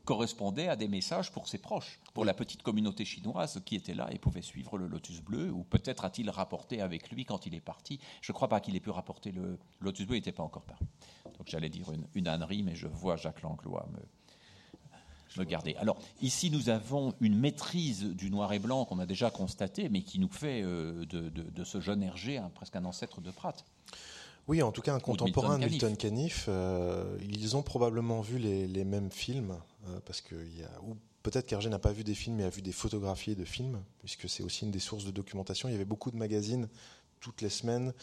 correspondaient 0.05 0.69
à 0.69 0.75
des 0.75 0.87
messages 0.87 1.31
pour 1.31 1.47
ses 1.47 1.57
proches, 1.57 1.99
pour 2.13 2.25
la 2.25 2.33
petite 2.33 2.63
communauté 2.63 3.03
chinoise 3.05 3.46
qui 3.65 3.75
était 3.75 3.93
là 3.93 4.07
et 4.11 4.19
pouvait 4.19 4.41
suivre 4.41 4.77
le 4.77 4.87
Lotus 4.87 5.21
Bleu, 5.21 5.51
ou 5.51 5.63
peut-être 5.63 6.05
a-t-il 6.05 6.29
rapporté 6.29 6.81
avec 6.81 7.09
lui 7.09 7.25
quand 7.25 7.45
il 7.45 7.55
est 7.55 7.61
parti. 7.61 7.99
Je 8.21 8.31
ne 8.31 8.33
crois 8.33 8.47
pas 8.47 8.59
qu'il 8.59 8.75
ait 8.75 8.81
pu 8.81 8.89
rapporter 8.89 9.31
le, 9.31 9.57
Lotus 9.81 10.05
Bleu, 10.05 10.17
il 10.17 10.19
n'était 10.19 10.31
pas 10.31 10.43
encore 10.43 10.63
paru. 10.63 10.85
Donc 11.37 11.47
j'allais 11.47 11.69
dire 11.69 11.91
une, 11.91 12.05
une 12.15 12.27
ânerie, 12.27 12.63
mais 12.63 12.75
je 12.75 12.87
vois 12.87 13.15
Jacques 13.15 13.41
Langlois 13.41 13.87
me, 13.91 13.99
garder. 15.43 15.75
Alors 15.75 15.97
ici, 16.21 16.49
nous 16.49 16.69
avons 16.69 17.13
une 17.21 17.37
maîtrise 17.37 18.03
du 18.03 18.29
noir 18.29 18.53
et 18.53 18.59
blanc 18.59 18.85
qu'on 18.85 18.99
a 18.99 19.05
déjà 19.05 19.29
constaté, 19.29 19.89
mais 19.89 20.01
qui 20.01 20.19
nous 20.19 20.29
fait 20.29 20.61
euh, 20.63 21.05
de, 21.05 21.63
ce 21.63 21.79
jeune 21.79 22.03
Hergé 22.03 22.41
presque 22.55 22.75
un 22.75 22.85
ancêtre 22.85 23.21
de 23.21 23.31
Pratt. 23.31 23.65
Oui, 24.47 24.63
en 24.63 24.71
tout 24.71 24.81
cas 24.81 24.93
un 24.93 24.99
contemporain 24.99 25.59
de 25.59 25.65
Milton 25.65 25.97
Caniff. 25.97 26.45
Euh, 26.47 27.17
ils 27.21 27.57
ont 27.57 27.63
probablement 27.63 28.21
vu 28.21 28.37
les, 28.37 28.85
mêmes 28.85 29.11
films, 29.11 29.57
euh, 29.87 29.99
parce 30.05 30.21
que 30.21 30.35
y 30.35 30.63
a, 30.63 30.81
ou 30.83 30.95
peut-être 31.29 31.45
qu'Hergé 31.45 31.69
n'a 31.69 31.77
pas 31.77 31.91
vu 31.91 32.05
des 32.05 32.13
films, 32.13 32.37
mais 32.37 32.45
a 32.45 32.49
vu 32.49 32.61
des 32.61 32.71
photographies 32.71 33.35
de 33.35 33.43
films, 33.43 33.83
puisque 33.99 34.29
c'est 34.29 34.43
aussi 34.43 34.63
une 34.63 34.71
des 34.71 34.79
sources 34.79 35.03
de 35.03 35.11
documentation. 35.11 35.67
Il 35.67 35.73
y 35.73 35.75
avait 35.75 35.83
beaucoup 35.83 36.09
de 36.09 36.15
magazines 36.15 36.69
toutes 37.19 37.41
les 37.41 37.49
semaines 37.49 37.93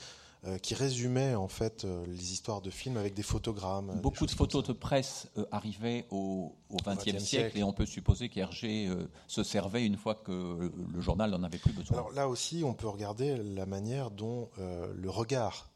euh, 0.46 0.58
qui 0.58 0.74
résumait 0.74 1.34
en 1.34 1.48
fait 1.48 1.86
euh, 1.86 2.04
les 2.06 2.34
histoires 2.34 2.60
de 2.60 2.68
films 2.68 2.98
avec 2.98 3.14
des 3.14 3.22
photogrammes. 3.22 3.98
Beaucoup 4.02 4.26
de 4.26 4.30
photos 4.30 4.62
de 4.64 4.74
presse 4.74 5.28
euh, 5.38 5.46
arrivaient 5.52 6.04
au 6.10 6.54
XXe 6.70 7.16
siècle, 7.24 7.56
et 7.56 7.62
on 7.62 7.72
peut 7.72 7.86
supposer 7.86 8.28
qu'Hergé 8.28 8.90
se 9.26 9.42
servait 9.42 9.86
une 9.86 9.96
fois 9.96 10.16
que 10.16 10.70
le 10.92 11.00
journal 11.00 11.30
n'en 11.30 11.44
avait 11.44 11.56
plus 11.56 11.72
besoin. 11.72 11.96
Alors 11.96 12.12
là 12.12 12.28
aussi, 12.28 12.62
on 12.62 12.74
peut 12.74 12.88
regarder 12.88 13.38
la 13.38 13.64
manière 13.64 14.10
dont 14.10 14.50
le 14.58 15.08
regard 15.08 15.70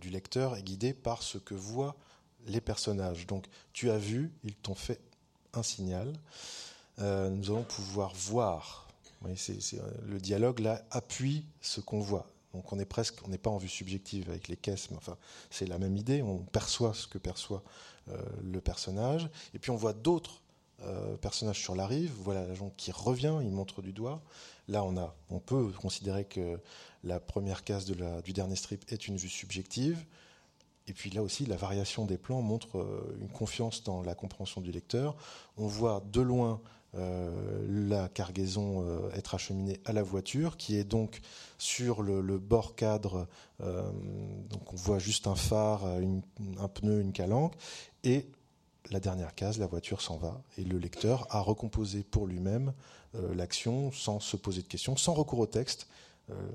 du 0.00 0.08
lecteur 0.10 0.56
est 0.56 0.62
guidé 0.62 0.92
par 0.92 1.24
ce 1.24 1.38
que 1.38 1.54
voient 1.54 1.96
les 2.46 2.60
personnages. 2.60 3.26
Donc 3.26 3.46
tu 3.72 3.90
as 3.90 3.98
vu, 3.98 4.30
ils 4.44 4.54
t'ont 4.54 4.76
fait 4.76 5.00
un 5.52 5.64
signal. 5.64 6.12
Nous 6.98 7.50
allons 7.50 7.64
pouvoir 7.64 8.12
voir. 8.14 8.88
le 9.22 10.18
dialogue 10.18 10.60
là 10.60 10.82
appuie 10.90 11.44
ce 11.60 11.80
qu'on 11.80 12.00
voit. 12.00 12.26
Donc 12.54 12.72
on 12.72 12.78
est 12.78 12.84
presque, 12.84 13.16
on 13.24 13.28
n'est 13.28 13.38
pas 13.38 13.50
en 13.50 13.56
vue 13.56 13.68
subjective 13.68 14.28
avec 14.28 14.48
les 14.48 14.56
caisses, 14.56 14.90
mais 14.90 14.96
enfin 14.96 15.16
c'est 15.50 15.66
la 15.66 15.78
même 15.78 15.96
idée. 15.96 16.22
On 16.22 16.38
perçoit 16.38 16.94
ce 16.94 17.06
que 17.06 17.18
perçoit 17.18 17.62
euh, 18.08 18.22
le 18.42 18.60
personnage, 18.60 19.28
et 19.54 19.58
puis 19.58 19.70
on 19.70 19.76
voit 19.76 19.94
d'autres 19.94 20.42
euh, 20.82 21.16
personnages 21.16 21.60
sur 21.60 21.74
la 21.74 21.86
rive. 21.86 22.12
Voilà 22.18 22.46
l'agent 22.46 22.72
qui 22.76 22.92
revient, 22.92 23.38
il 23.42 23.50
montre 23.50 23.80
du 23.80 23.92
doigt. 23.92 24.22
Là 24.68 24.84
on 24.84 24.96
a, 24.96 25.14
on 25.30 25.38
peut 25.38 25.68
considérer 25.70 26.24
que 26.24 26.60
la 27.04 27.20
première 27.20 27.64
case 27.64 27.86
du 27.86 28.32
dernier 28.32 28.56
strip 28.56 28.84
est 28.92 29.08
une 29.08 29.16
vue 29.16 29.28
subjective. 29.28 30.04
Et 30.88 30.92
puis 30.92 31.10
là 31.10 31.22
aussi, 31.22 31.46
la 31.46 31.56
variation 31.56 32.06
des 32.06 32.18
plans 32.18 32.42
montre 32.42 32.78
euh, 32.78 33.16
une 33.20 33.28
confiance 33.28 33.84
dans 33.84 34.02
la 34.02 34.14
compréhension 34.14 34.60
du 34.60 34.72
lecteur. 34.72 35.16
On 35.56 35.66
voit 35.66 36.02
de 36.12 36.20
loin 36.20 36.60
euh, 36.60 36.81
la 36.94 38.08
cargaison 38.08 38.84
euh, 38.86 39.10
être 39.14 39.34
acheminée 39.34 39.80
à 39.84 39.92
la 39.92 40.02
voiture, 40.02 40.56
qui 40.56 40.76
est 40.76 40.84
donc 40.84 41.20
sur 41.58 42.02
le, 42.02 42.38
bord 42.38 42.74
cadre. 42.74 43.28
Euh, 43.62 43.82
donc 44.50 44.72
on 44.72 44.76
voit 44.76 44.98
juste 44.98 45.26
un 45.26 45.34
phare, 45.34 45.86
un 45.86 46.68
pneu, 46.68 47.00
une 47.00 47.12
calanque, 47.12 47.54
et 48.04 48.26
la 48.90 49.00
dernière 49.00 49.34
case, 49.34 49.58
la 49.58 49.66
voiture 49.66 50.02
s'en 50.02 50.16
va, 50.16 50.42
et 50.58 50.64
le 50.64 50.78
lecteur 50.78 51.26
a 51.30 51.40
recomposé 51.40 52.02
pour 52.02 52.26
lui-même 52.26 52.72
l'action 53.34 53.92
sans 53.92 54.20
se 54.20 54.36
poser 54.36 54.62
de 54.62 54.66
questions, 54.66 54.96
sans 54.96 55.12
recours 55.12 55.38
au 55.38 55.46
texte. 55.46 55.86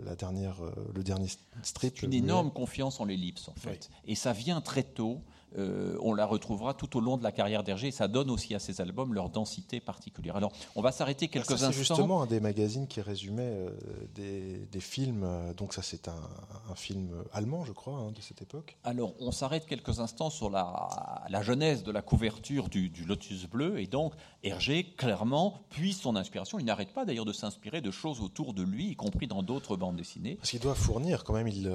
la 0.06 0.16
dernière, 0.16 0.58
le 0.94 1.04
dernier 1.04 1.30
strip. 1.64 2.02
Une 2.02 2.14
énorme 2.14 2.52
confiance 2.52 3.00
en 3.00 3.06
l'ellipse, 3.06 3.48
en 3.48 3.54
fait. 3.54 3.90
Et 4.06 4.16
ça 4.16 4.34
vient 4.34 4.60
très 4.60 4.84
tôt. 4.84 5.22
Euh, 5.58 5.98
on 6.02 6.14
la 6.14 6.26
retrouvera 6.26 6.74
tout 6.74 6.98
au 6.98 7.00
long 7.02 7.18
de 7.18 7.24
la 7.24 7.32
carrière 7.32 7.64
d'Hergé. 7.64 7.92
Ça 7.92 8.08
donne 8.08 8.30
aussi 8.30 8.54
à 8.54 8.60
ces 8.60 8.82
albums 8.82 9.14
leur 9.14 9.30
densité 9.30 9.80
particulière. 9.80 10.36
Alors, 10.36 10.52
on 10.76 10.82
va 10.82 10.92
s'arrêter 10.92 11.28
quelques 11.30 11.52
instants. 11.52 11.72
C'est 11.72 11.78
justement 11.78 12.22
un 12.22 12.26
des 12.26 12.40
magazines 12.40 12.88
qui 12.88 13.02
résumait 13.02 13.44
euh, 13.44 14.66
des, 14.72 14.80
films. 14.80 15.24
Euh, 15.24 15.54
donc, 15.54 15.74
ça, 15.74 15.82
c'est 15.82 16.08
un, 16.08 16.76
film 16.76 17.10
allemand, 17.34 17.66
je 17.66 17.72
crois, 17.72 17.96
hein, 17.96 18.12
de 18.12 18.22
cette 18.22 18.42
époque. 18.42 18.78
Alors, 18.84 19.14
on 19.20 19.32
s'arrête 19.32 19.66
quelques 19.66 20.00
instants 20.00 20.30
sur 20.30 20.50
la, 20.50 21.42
genèse 21.42 21.84
de 21.84 21.92
la 21.92 22.02
couverture 22.02 22.70
du, 22.70 22.92
Lotus 23.08 23.48
Bleu. 23.48 23.80
Et 23.80 23.88
donc, 23.88 24.14
Hergé, 24.44 24.84
clairement, 24.84 25.62
puise 25.70 25.98
son 25.98 26.16
inspiration. 26.16 26.60
Il 26.60 26.66
n'arrête 26.66 26.94
pas 26.94 27.06
d'ailleurs 27.06 27.26
de 27.26 27.34
s'inspirer 27.34 27.82
de 27.82 27.92
choses 27.92 28.22
autour 28.22 28.54
de 28.54 28.64
lui, 28.64 28.90
y 28.90 28.96
compris 28.96 29.28
dans 29.28 29.44
d'autres 29.44 29.78
bandes 29.78 29.96
dessinées. 29.96 30.36
Parce 30.36 30.52
qu'il 30.52 30.60
doit 30.60 30.76
fournir, 30.76 31.24
quand 31.24 31.34
même, 31.34 31.48
il 31.48 31.72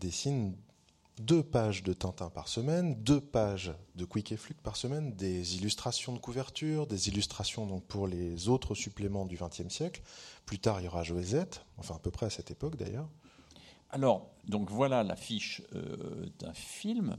dessine 0.00 0.54
deux 1.20 1.42
pages 1.42 1.82
de 1.82 1.92
Tintin 1.92 2.30
par 2.30 2.48
semaine, 2.48 2.94
deux 3.02 3.20
pages 3.20 3.72
de 3.94 4.04
Quick 4.04 4.32
et 4.32 4.36
Fluke 4.36 4.60
par 4.62 4.76
semaine, 4.76 5.14
des 5.14 5.56
illustrations 5.56 6.12
de 6.12 6.18
couverture, 6.18 6.86
des 6.86 7.08
illustrations 7.08 7.66
donc 7.66 7.84
pour 7.84 8.06
les 8.06 8.48
autres 8.48 8.74
suppléments 8.74 9.26
du 9.26 9.36
XXe 9.36 9.72
siècle. 9.72 10.02
Plus 10.46 10.58
tard, 10.58 10.80
il 10.80 10.84
y 10.84 10.88
aura 10.88 11.02
Joëzette, 11.02 11.64
enfin 11.76 11.96
à 11.96 11.98
peu 11.98 12.10
près 12.10 12.26
à 12.26 12.30
cette 12.30 12.50
époque 12.50 12.76
d'ailleurs. 12.76 13.08
Alors, 13.90 14.30
donc 14.46 14.70
voilà 14.70 15.02
l'affiche 15.02 15.62
euh, 15.74 16.26
d'un 16.38 16.52
film. 16.52 17.16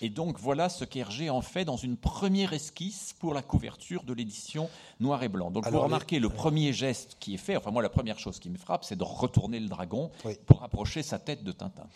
Et 0.00 0.08
donc 0.08 0.38
voilà 0.38 0.68
ce 0.68 0.84
qu'Hergé 0.84 1.30
en 1.30 1.42
fait 1.42 1.64
dans 1.64 1.76
une 1.76 1.96
première 1.96 2.52
esquisse 2.52 3.14
pour 3.20 3.34
la 3.34 3.42
couverture 3.42 4.02
de 4.02 4.12
l'édition 4.12 4.68
noir 4.98 5.22
et 5.22 5.28
blanc. 5.28 5.50
Donc 5.50 5.68
vous 5.68 5.80
remarquez 5.80 6.18
le 6.18 6.28
premier 6.28 6.72
geste 6.72 7.16
qui 7.20 7.34
est 7.34 7.38
fait, 7.38 7.56
enfin 7.56 7.70
moi 7.70 7.82
la 7.82 7.88
première 7.88 8.18
chose 8.18 8.40
qui 8.40 8.50
me 8.50 8.58
frappe, 8.58 8.84
c'est 8.84 8.96
de 8.96 9.04
retourner 9.04 9.60
le 9.60 9.68
dragon 9.68 10.10
pour 10.46 10.60
rapprocher 10.60 11.02
sa 11.02 11.18
tête 11.18 11.44
de 11.44 11.52
Tintin. 11.52 11.86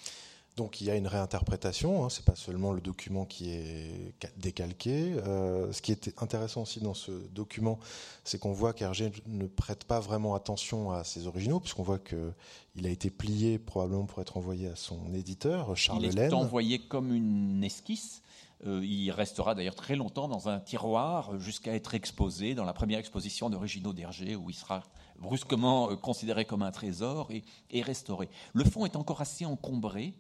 Donc 0.57 0.81
il 0.81 0.87
y 0.87 0.91
a 0.91 0.97
une 0.97 1.07
réinterprétation, 1.07 2.03
hein, 2.05 2.09
c'est 2.09 2.25
pas 2.25 2.35
seulement 2.35 2.73
le 2.73 2.81
document 2.81 3.27
qui 3.27 3.51
est 3.51 4.15
décalqué. 4.39 5.13
Euh, 5.27 5.71
ce 5.71 5.83
qui 5.83 5.93
est 5.93 6.23
intéressant 6.23 6.63
aussi 6.63 6.81
dans 6.81 6.95
ce 6.95 7.11
document, 7.11 7.79
c'est 8.25 8.39
qu'on 8.39 8.53
voit 8.53 8.73
qu'Hergé 8.73 9.13
ne 9.27 9.47
prête 9.47 9.85
pas 9.85 10.01
vraiment 10.01 10.35
attention 10.35 10.93
à 10.93 11.05
ses 11.05 11.27
originaux, 11.27 11.61
puisqu'on 11.61 11.83
voit 11.83 11.99
qu'il 11.99 12.87
a 12.87 12.89
été 12.89 13.11
plié 13.11 13.59
probablement 13.59 14.07
pour 14.07 14.23
être 14.23 14.39
envoyé 14.39 14.69
à 14.69 14.77
son 14.77 15.13
éditeur, 15.13 15.77
Charles 15.77 16.05
Il 16.05 16.19
est 16.19 16.33
envoyé 16.33 16.79
comme 16.79 17.13
une 17.13 17.63
esquisse. 17.63 18.23
Euh, 18.67 18.83
il 18.83 19.11
restera 19.11 19.55
d'ailleurs 19.55 19.75
très 19.75 19.97
longtemps 19.97 20.27
dans 20.27 20.49
un 20.49 20.59
tiroir 20.59 21.39
jusqu'à 21.39 21.75
être 21.75 21.95
exposé 21.95 22.55
dans 22.55 22.65
la 22.65 22.73
première 22.73 22.99
exposition 22.99 23.51
d'originaux 23.51 23.93
d'Hergé, 23.93 24.35
où 24.35 24.49
il 24.49 24.55
sera 24.55 24.83
brusquement 25.19 25.91
euh, 25.91 25.97
considéré 25.97 26.47
comme 26.47 26.63
un 26.63 26.71
trésor 26.71 27.31
et, 27.31 27.45
et 27.71 27.83
restauré. 27.83 28.31
Le 28.55 28.65
fond 28.65 28.87
est 28.87 28.97
encore 28.97 29.21
assez 29.21 29.45
encombré 29.45 30.15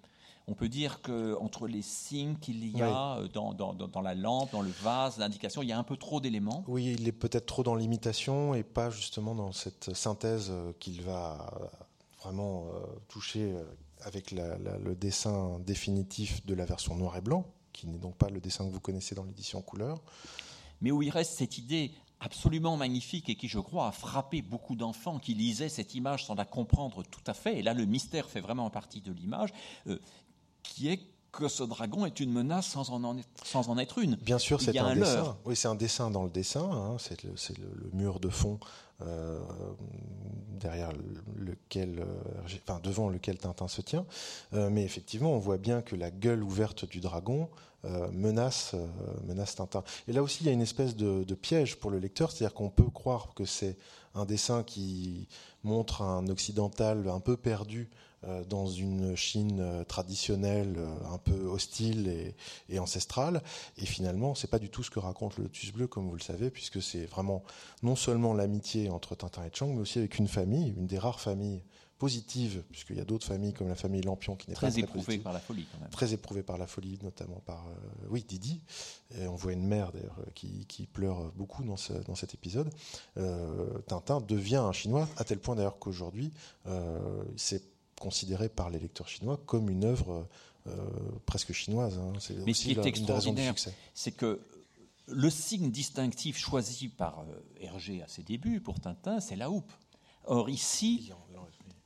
on 0.48 0.54
peut 0.54 0.68
dire 0.68 1.02
que 1.02 1.36
entre 1.40 1.66
les 1.66 1.82
signes 1.82 2.36
qu'il 2.36 2.64
y 2.76 2.80
a 2.80 3.16
euh, 3.16 3.28
dans, 3.28 3.52
dans, 3.52 3.74
dans, 3.74 4.00
la 4.00 4.14
lampe, 4.14 4.52
dans 4.52 4.62
le 4.62 4.70
vase, 4.70 5.18
l'indication, 5.18 5.62
il 5.62 5.68
y 5.68 5.72
a 5.72 5.78
un 5.78 5.84
peu 5.84 5.96
trop 5.96 6.20
d'éléments. 6.20 6.64
Oui, 6.68 6.94
il 6.98 7.08
est 7.08 7.12
peut-être 7.12 7.46
trop 7.46 7.62
dans 7.62 7.74
l'imitation 7.74 8.54
et 8.54 8.62
pas 8.62 8.90
justement 8.90 9.34
dans 9.34 9.52
cette 9.52 9.94
synthèse 9.94 10.48
euh, 10.50 10.72
qu'il 10.78 11.02
va 11.02 11.50
vraiment 12.22 12.66
toucher 13.08 13.54
avec 14.00 14.32
le 14.32 14.94
dessin 14.96 15.60
définitif 15.60 16.44
de 16.44 16.54
la 16.54 16.64
version 16.64 16.96
noir 16.96 17.16
et 17.16 17.20
blanc, 17.20 17.46
qui 17.72 17.86
n'est 17.86 17.98
donc 17.98 18.16
pas 18.16 18.30
le 18.30 18.40
dessin 18.40 18.66
que 18.66 18.72
vous 18.72 18.80
connaissez 18.80 19.14
dans 19.14 19.22
l'édition 19.22 19.62
couleur. 19.62 20.02
Mais 20.80 20.90
où 20.90 21.02
il 21.02 21.10
reste 21.10 21.34
cette 21.34 21.56
idée 21.56 21.92
absolument 22.20 22.76
magnifique 22.76 23.28
et 23.28 23.34
qui, 23.34 23.48
je 23.48 23.58
crois, 23.58 23.88
a 23.88 23.92
frappé 23.92 24.42
beaucoup 24.42 24.74
d'enfants 24.74 25.18
qui 25.18 25.34
lisaient 25.34 25.68
cette 25.68 25.94
image 25.94 26.24
sans 26.24 26.34
la 26.34 26.44
comprendre 26.44 27.02
tout 27.04 27.22
à 27.26 27.34
fait. 27.34 27.58
Et 27.58 27.62
là, 27.62 27.74
le 27.74 27.84
mystère 27.84 28.28
fait 28.30 28.40
vraiment 28.40 28.70
partie 28.70 29.00
de 29.00 29.12
l'image, 29.12 29.50
euh, 29.86 29.98
qui 30.68 30.88
est 30.88 31.00
que 31.32 31.48
ce 31.48 31.62
dragon 31.62 32.06
est 32.06 32.20
une 32.20 32.32
menace 32.32 32.66
sans 32.68 32.90
en, 32.90 33.18
être, 33.18 33.28
sans 33.44 33.68
en 33.68 33.76
être 33.76 33.98
une. 33.98 34.16
Bien 34.16 34.38
sûr, 34.38 34.60
c'est 34.60 34.76
un, 34.78 34.96
dessin. 34.96 35.36
Oui, 35.44 35.54
c'est 35.54 35.68
un 35.68 35.74
dessin 35.74 36.10
dans 36.10 36.24
le 36.24 36.30
dessin. 36.30 36.70
Hein. 36.70 36.96
c'est 36.98 37.22
le, 37.24 37.32
le, 37.58 37.90
mur 37.92 38.20
de 38.20 38.30
fond 38.30 38.58
euh, 39.02 39.38
derrière 40.58 40.92
lequel, 41.36 41.98
euh, 41.98 42.06
enfin 42.64 42.80
devant 42.82 43.10
lequel 43.10 43.36
Tintin 43.36 43.68
se 43.68 43.82
tient. 43.82 44.06
mais 44.52 44.82
effectivement, 44.82 45.32
on 45.32 45.38
voit 45.38 45.58
bien 45.58 45.82
que 45.82 45.94
la 45.94 46.10
gueule 46.10 46.42
ouverte 46.42 46.88
du 46.88 47.00
dragon 47.00 47.50
euh, 47.86 48.08
menace, 48.10 48.72
euh, 48.74 48.86
menace 49.28 49.54
Tintin. 49.54 49.84
Et 50.08 50.12
là 50.12 50.22
aussi, 50.22 50.38
il 50.42 50.46
y 50.46 50.48
a 50.48 50.52
une 50.52 50.62
espèce 50.62 50.96
de, 50.96 51.22
piège 51.34 51.76
pour 51.76 51.90
le 51.90 51.98
lecteur, 51.98 52.32
c'est-à-dire 52.32 52.54
qu'on 52.54 52.70
peut 52.70 52.90
croire 52.90 53.32
que 53.34 53.44
c'est 53.44 53.76
un 54.14 54.24
dessin 54.24 54.64
qui 54.64 55.28
montre 55.62 56.02
un 56.02 56.26
occidental 56.26 57.08
un 57.08 57.20
peu 57.20 57.36
perdu 57.36 57.88
euh, 57.92 58.05
dans 58.48 58.66
une 58.66 59.14
Chine 59.14 59.84
traditionnelle, 59.86 60.78
un 61.10 61.18
peu 61.18 61.46
hostile 61.46 62.08
et, 62.08 62.34
et 62.68 62.78
ancestrale. 62.78 63.42
Et 63.78 63.86
finalement, 63.86 64.34
c'est 64.34 64.50
pas 64.50 64.58
du 64.58 64.68
tout 64.68 64.82
ce 64.82 64.90
que 64.90 64.98
raconte 64.98 65.36
le 65.36 65.44
Lotus 65.44 65.72
Bleu, 65.72 65.86
comme 65.86 66.08
vous 66.08 66.16
le 66.16 66.22
savez, 66.22 66.50
puisque 66.50 66.82
c'est 66.82 67.06
vraiment 67.06 67.42
non 67.82 67.96
seulement 67.96 68.34
l'amitié 68.34 68.90
entre 68.90 69.14
Tintin 69.14 69.44
et 69.44 69.50
Chang, 69.52 69.68
mais 69.68 69.80
aussi 69.80 69.98
avec 69.98 70.18
une 70.18 70.28
famille, 70.28 70.74
une 70.76 70.86
des 70.86 70.98
rares 70.98 71.20
familles 71.20 71.62
positive, 71.98 72.62
puisqu'il 72.70 72.96
y 72.96 73.00
a 73.00 73.04
d'autres 73.04 73.26
familles 73.26 73.54
comme 73.54 73.68
la 73.68 73.74
famille 73.74 74.02
Lampion 74.02 74.36
qui 74.36 74.50
n'est 74.50 74.54
pas 74.54 74.70
très 74.70 74.80
éprouvée 74.80 75.18
par 75.18 75.32
la 75.32 75.40
folie 75.40 75.66
quand 75.72 75.80
même. 75.80 75.90
Très 75.90 76.12
éprouvée 76.12 76.42
par 76.42 76.58
la 76.58 76.66
folie, 76.66 76.98
notamment 77.02 77.40
par 77.46 77.66
euh, 77.68 78.06
oui 78.10 78.22
Didi. 78.22 78.60
Et 79.18 79.26
on 79.26 79.34
voit 79.34 79.52
une 79.52 79.66
mère 79.66 79.92
d'ailleurs 79.92 80.18
qui, 80.34 80.66
qui, 80.66 80.86
pleure 80.86 81.32
beaucoup 81.32 81.64
dans, 81.64 81.76
ce, 81.76 81.94
dans 81.94 82.14
cet 82.14 82.34
épisode. 82.34 82.70
Euh, 83.16 83.78
Tintin 83.86 84.20
devient 84.20 84.56
un 84.56 84.72
Chinois 84.72 85.08
à 85.16 85.24
tel 85.24 85.38
point 85.38 85.54
d'ailleurs 85.54 85.78
qu'aujourd'hui 85.78 86.32
euh, 86.66 87.24
c'est 87.36 87.75
considéré 88.00 88.48
par 88.48 88.70
les 88.70 88.78
lecteurs 88.78 89.08
chinois 89.08 89.40
comme 89.46 89.70
une 89.70 89.84
œuvre 89.84 90.26
euh, 90.66 90.76
presque 91.26 91.52
chinoise. 91.52 91.98
Hein. 91.98 92.12
C'est 92.18 92.34
Mais 92.44 92.54
ce 92.54 92.64
qui 92.64 92.72
est 92.72 92.86
extraordinaire, 92.86 93.54
c'est 93.94 94.12
que 94.12 94.40
le 95.08 95.30
signe 95.30 95.70
distinctif 95.70 96.36
choisi 96.36 96.88
par 96.88 97.24
Hergé 97.60 98.02
à 98.02 98.08
ses 98.08 98.22
débuts 98.22 98.60
pour 98.60 98.80
Tintin, 98.80 99.20
c'est 99.20 99.36
la 99.36 99.50
houppe. 99.50 99.72
Or 100.24 100.50
ici, 100.50 101.12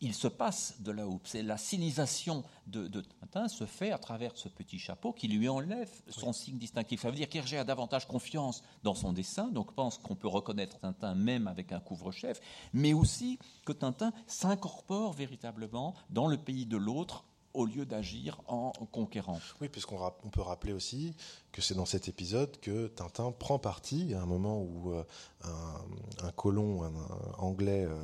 il 0.01 0.15
se 0.15 0.29
passe 0.29 0.81
de 0.81 0.93
la 0.93 1.07
houppe. 1.07 1.27
C'est 1.27 1.43
la 1.43 1.59
sinisation 1.59 2.43
de, 2.67 2.89
Tintin 3.21 3.49
se 3.49 3.67
fait 3.67 3.93
à 3.93 3.99
travers 3.99 4.37
ce 4.37 4.49
petit 4.49 4.79
chapeau 4.79 5.13
qui 5.13 5.29
lui 5.29 5.49
enlève 5.49 5.91
son 6.09 6.33
signe 6.33 6.59
distinctif. 6.59 7.03
Ça 7.03 7.11
veut 7.11 7.17
dire 7.17 7.29
qu'Hergé 7.29 7.59
a 7.59 7.65
davantage 7.65 8.07
confiance 8.07 8.63
dans 8.83 8.95
son 8.95 9.13
dessin, 9.13 9.49
donc 9.49 9.75
pense 9.75 9.99
qu'on 9.99 10.17
peut 10.17 10.29
reconnaître 10.29 10.79
Tintin 10.79 11.15
même 11.15 11.47
avec 11.47 11.73
un 11.73 11.81
couvre-chef, 11.81 12.41
mais 12.73 12.93
aussi 12.93 13.39
que 13.67 13.73
Tintin 13.73 14.13
s'incorpore 14.27 15.13
véritablement 15.13 15.95
dans 16.09 16.29
le 16.29 16.39
pays 16.39 16.67
de 16.67 16.77
l'autre 16.77 17.25
au 17.53 17.67
lieu 17.67 17.85
d'agir 17.85 18.41
en 18.47 18.71
conquérant. 18.93 19.41
Oui, 19.61 19.69
puisqu'on 19.69 20.31
peut 20.31 20.41
rappeler 20.41 20.73
aussi 20.73 21.15
que 21.53 21.63
c'est 21.63 21.75
dans 21.75 21.87
cet 21.87 22.09
épisode 22.09 22.59
que 22.61 22.89
Tintin 22.89 23.33
prend 23.33 23.59
parti 23.59 24.15
à 24.15 24.23
un 24.23 24.27
moment 24.27 24.63
où 24.63 24.93
euh, 24.93 25.03
un, 26.23 26.31
colon 26.33 26.85
un, 26.85 26.93
anglais 27.39 27.85
euh, 27.85 27.95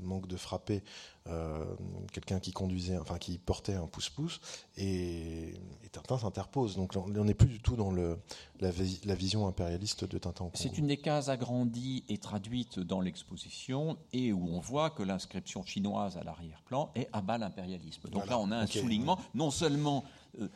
manque 0.00 0.26
de 0.26 0.36
frapper 0.36 0.82
euh, 1.28 1.64
quelqu'un 2.12 2.40
qui 2.40 2.50
conduisait, 2.50 2.98
enfin 2.98 3.18
qui 3.18 3.38
portait 3.38 3.74
un 3.74 3.86
pouce-pouce, 3.86 4.40
et, 4.76 5.54
Tintin 5.92 6.18
s'interpose. 6.18 6.76
Donc 6.76 6.94
on 6.96 7.24
n'est 7.24 7.34
plus 7.34 7.48
du 7.48 7.60
tout 7.60 7.76
dans 7.76 7.90
le, 7.90 8.18
la, 8.60 8.70
vision 9.14 9.46
impérialiste 9.46 10.04
de 10.04 10.18
Tintin. 10.18 10.50
C'est 10.54 10.78
une 10.78 10.86
des 10.86 10.96
cases 10.96 11.28
agrandies 11.28 12.02
et 12.08 12.18
traduites 12.18 12.80
dans 12.80 13.00
l'exposition, 13.00 13.98
et 14.12 14.32
où 14.32 14.48
on 14.48 14.58
voit 14.58 14.90
que 14.90 15.02
l'inscription 15.02 15.64
chinoise 15.64 16.16
à 16.16 16.24
l'arrière-plan 16.24 16.90
est 16.94 17.08
à 17.12 17.20
bas 17.20 17.38
l'impérialisme. 17.38 18.08
Donc 18.08 18.26
là, 18.26 18.38
on 18.38 18.50
a 18.50 18.56
un 18.56 18.66
soulignement, 18.66 19.18
non 19.34 19.50
seulement 19.50 20.04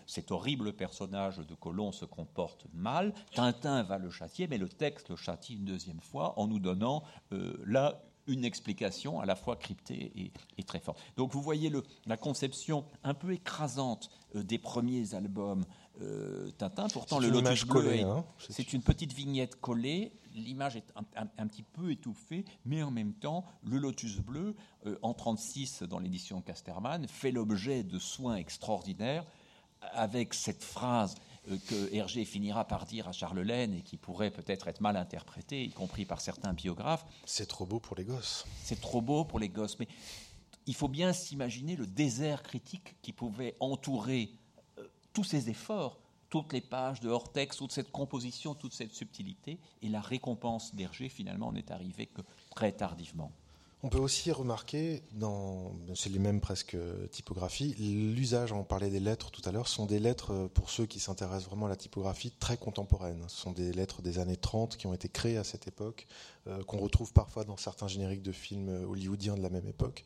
cet 0.06 0.30
horrible 0.30 0.72
personnage 0.72 1.38
de 1.38 1.54
Colomb 1.54 1.92
se 1.92 2.04
comporte 2.04 2.66
mal, 2.72 3.12
Tintin 3.34 3.82
va 3.82 3.98
le 3.98 4.10
châtier, 4.10 4.46
mais 4.46 4.58
le 4.58 4.68
texte 4.68 5.10
le 5.10 5.16
châtie 5.16 5.54
une 5.54 5.64
deuxième 5.64 6.00
fois 6.00 6.38
en 6.38 6.46
nous 6.46 6.58
donnant 6.58 7.02
euh, 7.32 7.56
là 7.66 8.02
une 8.26 8.44
explication 8.44 9.20
à 9.20 9.26
la 9.26 9.36
fois 9.36 9.54
cryptée 9.54 10.32
et, 10.56 10.62
très 10.64 10.80
forte. 10.80 10.98
Donc 11.16 11.32
vous 11.32 11.40
voyez 11.40 11.70
le, 11.70 11.84
la 12.06 12.16
conception 12.16 12.84
un 13.04 13.14
peu 13.14 13.32
écrasante 13.32 14.10
euh, 14.34 14.42
des 14.42 14.58
premiers 14.58 15.14
albums 15.14 15.64
Tintin. 16.58 16.88
Pourtant, 16.92 17.18
le 17.20 17.30
Lotus 17.30 17.64
Bleu, 17.64 18.02
hein, 18.02 18.22
c'est 18.50 18.74
une 18.74 18.82
petite 18.82 19.14
vignette 19.14 19.58
collée. 19.58 20.12
L'image 20.34 20.76
est 20.76 20.92
un, 21.16 21.46
petit 21.46 21.62
peu 21.62 21.90
étouffée, 21.90 22.44
mais 22.66 22.82
en 22.82 22.90
même 22.90 23.14
temps, 23.14 23.46
le 23.64 23.78
Lotus 23.78 24.18
Bleu, 24.18 24.54
en 25.00 25.14
36 25.14 25.84
dans 25.84 25.98
l'édition 25.98 26.42
Casterman, 26.42 27.08
fait 27.08 27.30
l'objet 27.30 27.82
de 27.82 27.98
soins 27.98 28.36
extraordinaires 28.36 29.24
avec 29.92 30.34
cette 30.34 30.62
phrase 30.62 31.14
euh, 31.50 31.56
que 31.68 31.94
Hergé 31.94 32.24
finira 32.24 32.64
par 32.64 32.86
dire 32.86 33.08
à 33.08 33.12
Charles 33.12 33.40
Laine 33.40 33.74
et 33.74 33.82
qui 33.82 33.96
pourrait 33.96 34.30
peut-être 34.30 34.68
être 34.68 34.80
mal 34.80 34.96
interprétée, 34.96 35.64
y 35.64 35.70
compris 35.70 36.04
par 36.04 36.20
certains 36.20 36.52
biographes. 36.52 37.04
C'est 37.24 37.46
trop 37.46 37.66
beau 37.66 37.80
pour 37.80 37.96
les 37.96 38.04
gosses. 38.04 38.46
C'est 38.62 38.80
trop 38.80 39.00
beau 39.00 39.24
pour 39.24 39.38
les 39.38 39.48
gosses. 39.48 39.78
Mais 39.78 39.88
il 40.66 40.74
faut 40.74 40.88
bien 40.88 41.12
s'imaginer 41.12 41.76
le 41.76 41.86
désert 41.86 42.42
critique 42.42 42.96
qui 43.02 43.12
pouvait 43.12 43.56
entourer 43.60 44.30
euh, 44.78 44.88
tous 45.12 45.24
ces 45.24 45.48
efforts, 45.48 46.00
toutes 46.28 46.52
les 46.52 46.60
pages 46.60 47.00
de 47.00 47.08
hors-texte, 47.08 47.58
toute 47.58 47.72
cette 47.72 47.92
composition, 47.92 48.54
toute 48.54 48.74
cette 48.74 48.92
subtilité. 48.92 49.60
Et 49.82 49.88
la 49.88 50.00
récompense 50.00 50.74
d'Hergé, 50.74 51.08
finalement, 51.08 51.52
n'est 51.52 51.70
arrivée 51.70 52.06
que 52.06 52.22
très 52.50 52.72
tardivement. 52.72 53.30
On 53.86 53.88
peut 53.88 53.98
aussi 53.98 54.32
remarquer, 54.32 55.04
dans, 55.12 55.70
c'est 55.94 56.10
les 56.10 56.18
mêmes 56.18 56.40
presque 56.40 56.76
typographies, 57.12 57.76
l'usage, 57.78 58.50
on 58.50 58.64
parlait 58.64 58.90
des 58.90 58.98
lettres 58.98 59.30
tout 59.30 59.42
à 59.44 59.52
l'heure, 59.52 59.68
sont 59.68 59.86
des 59.86 60.00
lettres, 60.00 60.32
euh, 60.32 60.48
pour 60.48 60.70
ceux 60.70 60.86
qui 60.86 60.98
s'intéressent 60.98 61.46
vraiment 61.48 61.66
à 61.66 61.68
la 61.68 61.76
typographie, 61.76 62.32
très 62.32 62.56
contemporaines. 62.56 63.22
Ce 63.28 63.36
sont 63.36 63.52
des 63.52 63.72
lettres 63.72 64.02
des 64.02 64.18
années 64.18 64.36
30 64.36 64.76
qui 64.76 64.88
ont 64.88 64.92
été 64.92 65.08
créées 65.08 65.36
à 65.36 65.44
cette 65.44 65.68
époque, 65.68 66.08
euh, 66.48 66.64
qu'on 66.64 66.78
retrouve 66.78 67.12
parfois 67.12 67.44
dans 67.44 67.56
certains 67.56 67.86
génériques 67.86 68.22
de 68.22 68.32
films 68.32 68.84
hollywoodiens 68.90 69.36
de 69.36 69.42
la 69.42 69.50
même 69.50 69.68
époque. 69.68 70.04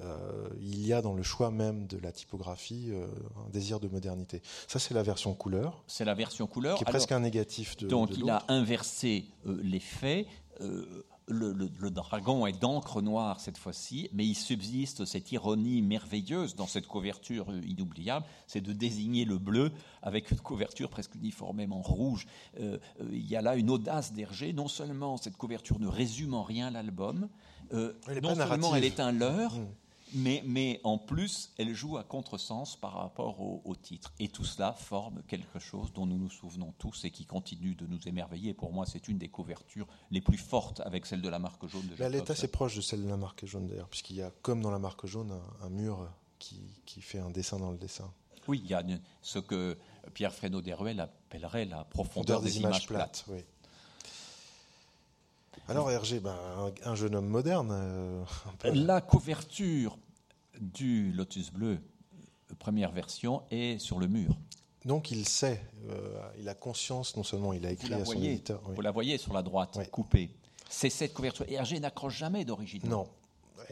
Euh, 0.00 0.50
il 0.60 0.86
y 0.86 0.92
a 0.92 1.00
dans 1.00 1.14
le 1.14 1.22
choix 1.22 1.50
même 1.50 1.86
de 1.86 1.96
la 1.96 2.12
typographie 2.12 2.92
un 2.92 3.48
désir 3.48 3.80
de 3.80 3.88
modernité. 3.88 4.42
Ça, 4.68 4.78
c'est 4.78 4.92
la 4.92 5.02
version 5.02 5.32
couleur. 5.32 5.82
C'est 5.86 6.04
la 6.04 6.12
version 6.12 6.46
couleur. 6.46 6.76
Qui 6.76 6.82
est 6.82 6.84
presque 6.84 7.12
un 7.12 7.20
négatif 7.20 7.78
de. 7.78 7.88
Donc 7.88 8.10
il 8.14 8.28
a 8.28 8.44
inversé 8.48 9.24
les 9.46 9.80
faits 9.80 10.26
le, 11.28 11.90
dragon 11.90 12.46
est 12.46 12.60
d'encre 12.60 13.02
noire 13.02 13.40
cette 13.40 13.58
fois-ci, 13.58 14.08
mais 14.12 14.26
il 14.26 14.34
subsiste 14.34 15.04
cette 15.04 15.32
ironie 15.32 15.82
merveilleuse 15.82 16.56
dans 16.56 16.66
cette 16.66 16.86
couverture 16.86 17.46
inoubliable, 17.64 18.26
c'est 18.46 18.60
de 18.60 18.72
désigner 18.72 19.24
le 19.24 19.38
bleu 19.38 19.72
avec 20.02 20.30
une 20.30 20.40
couverture 20.40 20.90
presque 20.90 21.14
uniformément 21.14 21.82
rouge. 21.82 22.26
Euh, 22.58 22.78
euh, 23.00 23.08
il 23.12 23.26
y 23.26 23.36
a 23.36 23.42
là 23.42 23.56
une 23.56 23.70
audace 23.70 24.12
d'Hergé. 24.12 24.52
Non 24.52 24.68
seulement 24.68 25.16
cette 25.16 25.36
couverture 25.36 25.78
ne 25.78 25.86
résume 25.86 26.34
en 26.34 26.42
rien 26.42 26.70
l'album, 26.70 27.28
euh, 27.72 27.92
non 28.22 28.34
seulement 28.34 28.74
elle 28.74 28.84
est 28.84 29.00
un 29.00 29.12
leurre, 29.12 29.56
mmh. 29.56 29.66
Mais, 30.14 30.80
en 30.84 30.98
plus, 30.98 31.52
elle 31.58 31.74
joue 31.74 31.96
à 31.96 32.04
contresens 32.04 32.76
par 32.76 32.94
rapport 32.94 33.40
au, 33.40 33.74
titre. 33.76 34.12
Et 34.18 34.28
tout 34.28 34.44
cela 34.44 34.72
forme 34.72 35.22
quelque 35.26 35.58
chose 35.58 35.92
dont 35.92 36.06
nous 36.06 36.18
nous 36.18 36.30
souvenons 36.30 36.72
tous 36.78 37.04
et 37.04 37.10
qui 37.10 37.24
continue 37.24 37.74
de 37.74 37.86
nous 37.86 38.06
émerveiller. 38.06 38.54
pour 38.54 38.72
moi, 38.72 38.86
c'est 38.86 39.08
une 39.08 39.18
des 39.18 39.28
couvertures 39.28 39.86
les 40.10 40.20
plus 40.20 40.36
fortes 40.36 40.80
avec 40.80 41.06
celle 41.06 41.22
de 41.22 41.28
la 41.28 41.38
marque 41.38 41.66
jaune. 41.66 41.86
De 41.86 42.02
Elle 42.02 42.14
est 42.14 42.30
assez 42.30 42.48
proche 42.48 42.76
de 42.76 42.80
celle 42.80 43.02
de 43.02 43.08
la 43.08 43.16
marque 43.16 43.44
jaune 43.44 43.66
d'ailleurs, 43.66 43.88
puisqu'il 43.88 44.16
y 44.16 44.22
a, 44.22 44.30
comme 44.42 44.60
dans 44.60 44.70
la 44.70 44.78
marque 44.78 45.06
jaune, 45.06 45.32
un, 45.62 45.70
mur 45.70 46.08
qui, 46.38 47.00
fait 47.00 47.18
un 47.18 47.30
dessin 47.30 47.58
dans 47.58 47.70
le 47.70 47.78
dessin. 47.78 48.12
Oui, 48.48 48.60
il 48.64 48.70
y 48.70 48.74
a 48.74 48.82
ce 49.22 49.38
que 49.38 49.78
Pierre 50.14 50.32
Fresneau 50.32 50.60
Deruel 50.60 51.00
appellerait 51.00 51.64
la 51.64 51.84
profondeur 51.84 52.42
des, 52.42 52.58
images, 52.58 52.86
plates. 52.86 53.24
Oui. 53.28 53.38
Alors 55.68 55.90
Hergé, 55.90 56.20
ben, 56.20 56.36
un, 56.84 56.94
jeune 56.94 57.14
homme 57.14 57.28
moderne. 57.28 57.70
Euh, 57.72 58.24
la 58.64 59.00
couverture 59.00 59.96
du 60.60 61.12
Lotus 61.12 61.50
Bleu, 61.50 61.78
première 62.58 62.92
version, 62.92 63.42
est 63.50 63.78
sur 63.78 63.98
le 63.98 64.06
mur. 64.06 64.36
Donc 64.84 65.10
il 65.10 65.26
sait, 65.28 65.62
euh, 65.88 66.20
il 66.38 66.48
a 66.48 66.54
conscience, 66.54 67.16
non 67.16 67.22
seulement 67.22 67.52
il 67.52 67.64
a 67.66 67.70
écrit 67.70 67.94
à 67.94 68.04
son 68.04 68.14
éditeur. 68.14 68.60
Vous 68.74 68.80
la 68.80 68.90
voyez 68.90 69.16
sur 69.18 69.32
la 69.32 69.42
droite, 69.42 69.78
coupée. 69.90 70.30
C'est 70.68 70.90
cette 70.90 71.12
couverture. 71.12 71.46
Hergé 71.48 71.78
n'accroche 71.78 72.16
jamais 72.16 72.44
d'origine. 72.44 72.82
Non. 72.88 73.06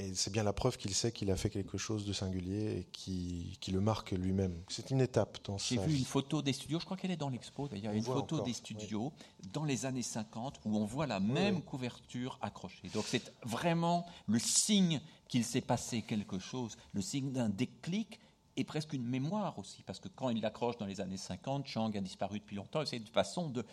Et 0.01 0.14
c'est 0.14 0.32
bien 0.32 0.42
la 0.42 0.55
preuve 0.55 0.78
qu'il 0.78 0.94
sait 0.94 1.12
qu'il 1.12 1.30
a 1.30 1.36
fait 1.36 1.51
quelque 1.51 1.76
chose 1.76 2.07
de 2.07 2.14
singulier 2.14 2.78
et 2.78 2.84
qui, 2.90 3.59
qui 3.61 3.70
le 3.70 3.82
marque 3.82 4.12
lui-même. 4.12 4.57
C'est 4.68 4.90
une 4.90 5.01
étape 5.03 5.38
dans 5.44 5.59
J'ai 5.59 5.76
sa 5.76 5.82
vu 5.82 5.92
vie. 5.92 5.98
une 5.98 6.07
photo 6.07 6.40
des 6.40 6.55
studios, 6.55 6.80
je 6.80 6.86
crois 6.86 6.96
qu'elle 6.96 7.11
est 7.11 7.18
dans 7.18 7.28
l'expo 7.28 7.68
d'ailleurs, 7.68 7.92
une 7.92 8.03
photo 8.03 8.36
encore, 8.36 8.46
des 8.46 8.55
studios 8.55 9.12
dans 9.53 9.64
les 9.64 9.84
années 9.84 10.03
50 10.03 10.61
où 10.64 10.76
on 10.76 10.86
voit 10.86 11.07
la 11.07 11.20
même 11.20 11.57
oui. 11.57 11.62
couverture 11.62 12.38
accrochée. 12.40 12.88
Donc 12.94 13.05
c'est 13.07 13.30
vraiment 13.44 14.07
le 14.26 14.38
signe 14.38 15.03
qu'il 15.28 15.44
s'est 15.44 15.61
passé 15.61 16.01
quelque 16.01 16.38
chose, 16.38 16.78
le 16.92 17.03
signe 17.03 17.32
d'un 17.32 17.51
déclic 17.51 18.20
et 18.57 18.64
presque 18.64 18.94
une 18.94 19.07
mémoire 19.07 19.59
aussi, 19.59 19.82
parce 19.82 20.01
que 20.01 20.09
quand 20.09 20.30
il 20.30 20.40
l'accroche 20.40 20.78
dans 20.78 20.86
les 20.86 21.01
années 21.03 21.16
50, 21.18 21.66
Chang 21.66 21.90
a 21.94 22.01
disparu 22.01 22.40
depuis 22.40 22.57
longtemps, 22.57 22.82
et 22.82 22.86
c'est 22.86 22.96
une 22.96 23.07
façon 23.07 23.48
de, 23.48 23.64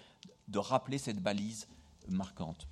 de 0.49 0.59
rappeler 0.59 0.97
cette 0.97 1.21
balise 1.21 1.67
marquante. 2.09 2.67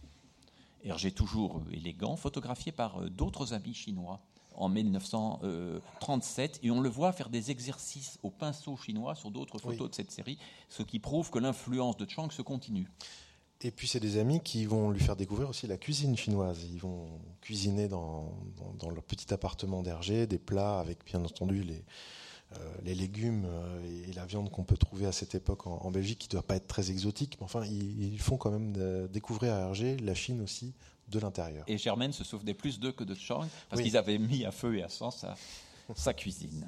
Hergé 0.86 1.12
toujours 1.12 1.58
euh, 1.58 1.72
élégant, 1.74 2.16
photographié 2.16 2.72
par 2.72 3.02
euh, 3.02 3.10
d'autres 3.10 3.54
amis 3.54 3.74
chinois 3.74 4.22
en 4.58 4.70
1937, 4.70 6.60
et 6.64 6.72
on 6.72 6.80
le 6.82 6.90
voit 6.90 7.12
faire 7.12 7.30
des 7.30 7.52
exercices 7.52 8.18
au 8.24 8.30
pinceau 8.30 8.78
chinois 8.78 9.16
sur 9.16 9.32
d'autres 9.32 9.58
Oui. 9.66 9.74
photos 9.74 9.90
de 9.90 9.96
cette 9.96 10.12
série, 10.12 10.38
ce 10.70 10.84
qui 10.84 11.00
prouve 11.00 11.30
que 11.30 11.40
l'influence 11.40 11.98
de 11.98 12.08
Chang 12.10 12.30
se 12.30 12.42
continue. 12.42 12.88
Et 13.62 13.72
puis 13.72 13.88
c'est 13.88 14.00
des 14.00 14.18
amis 14.18 14.42
qui 14.42 14.66
vont 14.66 14.92
lui 14.92 15.00
faire 15.00 15.16
découvrir 15.16 15.50
aussi 15.50 15.66
la 15.68 15.78
cuisine 15.78 16.16
chinoise. 16.18 16.64
Ils 16.72 16.80
vont 16.80 17.08
cuisiner 17.42 17.88
dans, 17.88 18.34
dans- 18.58 18.74
dans 18.78 18.90
leur 18.92 19.04
petit 19.04 19.34
appartement 19.34 19.82
d'Hergé 19.82 20.28
des 20.28 20.38
plats 20.38 20.80
avec 20.80 21.04
bien 21.06 21.24
entendu 21.24 21.64
les, 21.64 21.76
euh, 21.76 21.82
les 22.84 22.96
légumes 22.96 23.46
euh, 23.46 24.08
et 24.10 24.14
la 24.14 24.26
viande 24.26 24.50
qu'on 24.52 24.64
peut 24.64 24.78
trouver 24.78 25.06
à 25.06 25.12
cette 25.12 25.36
époque 25.36 25.68
en, 25.68 25.78
en 25.84 25.92
Belgique, 25.92 26.20
qui 26.20 26.28
ne 26.28 26.32
doit 26.34 26.44
pas 26.44 26.56
être 26.56 26.68
très 26.68 26.92
exotique. 26.92 27.38
Mais 27.40 27.46
enfin, 27.46 27.64
ils, 27.66 28.14
ils 28.14 28.20
font 28.20 28.38
quand 28.38 28.52
même 28.52 28.74
euh, 28.78 29.08
découvrir 29.08 29.54
à 29.54 29.60
Hergé 29.62 29.98
la 29.98 30.14
Chine 30.16 30.42
aussi 30.42 30.74
de 31.10 31.20
l'intérieur. 31.20 31.64
Et 31.68 31.78
Germaine 31.78 32.12
se 32.14 32.24
souvenait 32.24 32.54
plus 32.56 32.80
d'eux 32.80 32.92
que 32.92 33.04
de 33.04 33.14
Chang, 33.16 33.48
parce 33.70 33.80
Oui. 33.82 33.84
qu'ils 33.88 33.98
avaient 33.98 34.18
mis 34.18 34.44
à 34.46 34.52
feu 34.52 34.78
et 34.78 34.84
à 34.84 34.90
sang 34.90 35.12
sa, 35.12 35.36
sa 35.96 36.14
cuisine. 36.14 36.66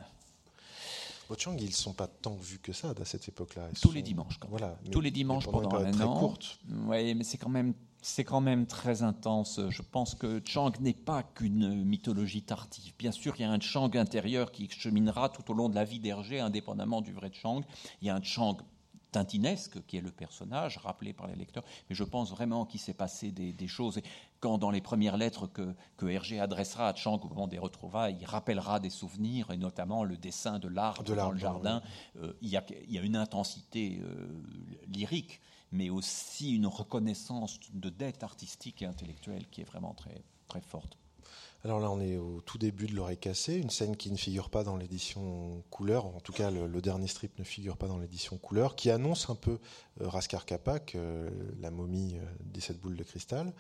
Au 1.29 1.35
Chang, 1.35 1.55
ils 1.59 1.65
ne 1.65 1.71
sont 1.71 1.93
pas 1.93 2.07
tant 2.07 2.35
vus 2.35 2.59
que 2.59 2.71
ça 2.71 2.93
à 2.99 3.05
cette 3.05 3.27
époque-là. 3.27 3.67
Tous 3.81 3.89
sont- 3.89 3.91
les 3.93 4.01
dimanches, 4.01 4.37
quand 4.39 4.47
même. 4.47 4.57
Voilà. 4.59 4.77
Tous 4.91 5.01
les 5.01 5.11
dimanches 5.11 5.45
pendant 5.45 5.67
pendant 5.69 5.83
un 5.83 5.89
an. 5.89 5.91
très 5.91 6.05
courte. 6.05 6.59
Oui, 6.85 7.15
mais 7.15 7.23
c'est 7.25 7.37
quand 7.37 7.49
même 7.49 7.73
c'est 8.07 8.23
quand 8.23 8.41
même 8.41 8.65
très 8.65 9.03
intense. 9.03 9.59
Je 9.69 9.81
pense 9.81 10.15
que 10.15 10.41
Chang 10.45 10.71
n'est 10.79 10.93
pas 10.93 11.23
qu'une 11.23 11.83
mythologie 11.83 12.41
tardive. 12.41 12.93
Bien 12.97 13.11
sûr, 13.11 13.35
il 13.37 13.41
y 13.41 13.45
a 13.45 13.51
un 13.51 13.59
Chang 13.59 13.93
intérieur 13.95 14.51
qui 14.51 14.69
cheminera 14.69 15.27
tout 15.29 15.51
au 15.51 15.53
long 15.53 15.67
de 15.67 15.75
la 15.75 15.83
vie 15.83 15.99
d'Hergé, 15.99 16.39
indépendamment 16.39 17.01
du 17.01 17.11
vrai 17.11 17.31
Chang. 17.33 17.61
Il 18.01 18.07
y 18.07 18.09
a 18.09 18.15
un 18.15 18.23
Chang 18.23 18.57
tintinesque 19.11 19.85
qui 19.87 19.97
est 19.97 20.01
le 20.01 20.11
personnage 20.11 20.77
rappelé 20.77 21.11
par 21.11 21.27
les 21.27 21.35
lecteurs, 21.35 21.63
mais 21.89 21.95
je 21.95 22.03
pense 22.03 22.31
vraiment 22.31 22.65
qu'il 22.65 22.79
s'est 22.79 22.93
passé 22.93 23.31
des, 23.31 23.51
des 23.51 23.67
choses. 23.67 23.97
Et 23.97 24.03
quand 24.39 24.57
dans 24.57 24.71
les 24.71 24.81
premières 24.81 25.17
lettres 25.17 25.47
que, 25.47 25.75
que 25.97 26.05
Hergé 26.05 26.39
adressera 26.39 26.87
à 26.87 26.95
Chang 26.95 27.19
au 27.23 27.27
moment 27.27 27.47
des 27.47 27.59
retrouvailles, 27.59 28.17
il 28.21 28.25
rappellera 28.25 28.79
des 28.79 28.89
souvenirs, 28.89 29.51
et 29.51 29.57
notamment 29.57 30.05
le 30.05 30.15
dessin 30.15 30.59
de 30.59 30.69
l'arbre 30.69 31.03
De 31.03 31.13
dans 31.13 31.31
le 31.31 31.37
jardin, 31.37 31.81
euh, 32.21 32.33
il, 32.41 32.49
y 32.49 32.57
a, 32.57 32.63
il 32.87 32.93
y 32.93 32.99
a 32.99 33.01
une 33.01 33.17
intensité 33.17 33.99
euh, 34.01 34.27
lyrique, 34.87 35.41
mais 35.71 35.89
aussi 35.89 36.55
une 36.55 36.67
reconnaissance 36.67 37.59
de 37.73 37.89
dette 37.89 38.23
artistique 38.23 38.81
et 38.81 38.85
intellectuelle 38.85 39.45
qui 39.51 39.61
est 39.61 39.65
vraiment 39.65 39.93
très, 39.93 40.23
très 40.47 40.61
forte. 40.61 40.97
Alors 41.63 41.79
là, 41.79 41.89
on 41.89 41.99
est 41.99 42.15
au 42.17 42.39
tout 42.41 42.57
début 42.57 42.85
de 42.85 42.93
l'oreille 42.95 43.17
cassée, 43.17 43.57
une 43.57 43.71
scène 43.71 43.97
qui 43.97 44.11
ne 44.11 44.15
figure 44.15 44.49
pas 44.49 44.63
dans 44.63 44.77
l'édition 44.77 45.63
couleur, 45.71 46.05
en 46.05 46.19
tout 46.21 46.31
cas 46.31 46.51
le, 46.51 46.67
le 46.67 46.81
dernier 46.81 47.07
strip 47.07 47.37
ne 47.39 47.43
figure 47.43 47.77
pas 47.77 47.87
dans 47.87 47.97
l'édition 47.97 48.37
couleur, 48.37 48.75
qui 48.75 48.89
annonce 48.91 49.29
un 49.29 49.35
peu 49.35 49.59
euh, 49.99 50.07
Raskar 50.07 50.45
Kapak, 50.45 50.95
euh, 50.95 51.29
la 51.59 51.71
momie 51.71 52.15
euh, 52.17 52.23
des 52.41 52.61
sept 52.61 52.79
boules 52.79 52.95
de 52.95 53.03
cristal. 53.03 53.53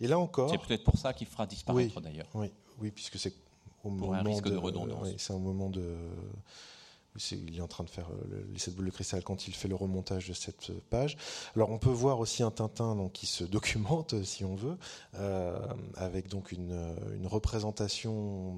Et 0.00 0.08
là 0.08 0.18
encore, 0.18 0.50
C'est 0.50 0.58
peut-être 0.58 0.84
pour 0.84 0.98
ça 0.98 1.12
qu'il 1.12 1.26
fera 1.26 1.46
disparaître 1.46 2.00
d'ailleurs. 2.00 2.26
oui, 2.34 2.50
oui, 2.80 2.90
puisque 2.90 3.18
c'est 3.18 3.34
au 3.84 3.90
Pour 3.90 4.14
un 4.14 4.18
moment 4.22 4.30
risque 4.30 4.48
de 4.48 4.56
redondance. 4.56 5.06
oui, 5.06 5.14
c'est 5.18 5.34
un 5.34 5.38
moment 5.38 5.68
de. 5.68 5.96
Il 7.30 7.56
est 7.56 7.60
en 7.60 7.68
train 7.68 7.84
de 7.84 7.90
faire 7.90 8.08
euh, 8.10 8.24
le- 8.28 8.48
les 8.52 8.58
sept 8.58 8.74
boules 8.74 8.86
de 8.86 8.90
cristal 8.90 9.22
quand 9.22 9.46
il 9.46 9.54
fait 9.54 9.68
le 9.68 9.76
remontage 9.76 10.26
de 10.28 10.32
cette 10.34 10.72
page. 10.90 11.16
Alors 11.54 11.70
on 11.70 11.78
peut 11.78 11.88
voir 11.90 12.18
aussi 12.18 12.42
un 12.42 12.50
Tintin 12.50 13.08
qui 13.12 13.26
se 13.26 13.44
documente, 13.44 14.14
euh, 14.14 14.24
si 14.24 14.44
on 14.44 14.56
veut, 14.56 14.76
euh, 15.14 15.56
avec 15.94 16.28
donc 16.28 16.50
une, 16.50 16.74
représentation 17.26 18.56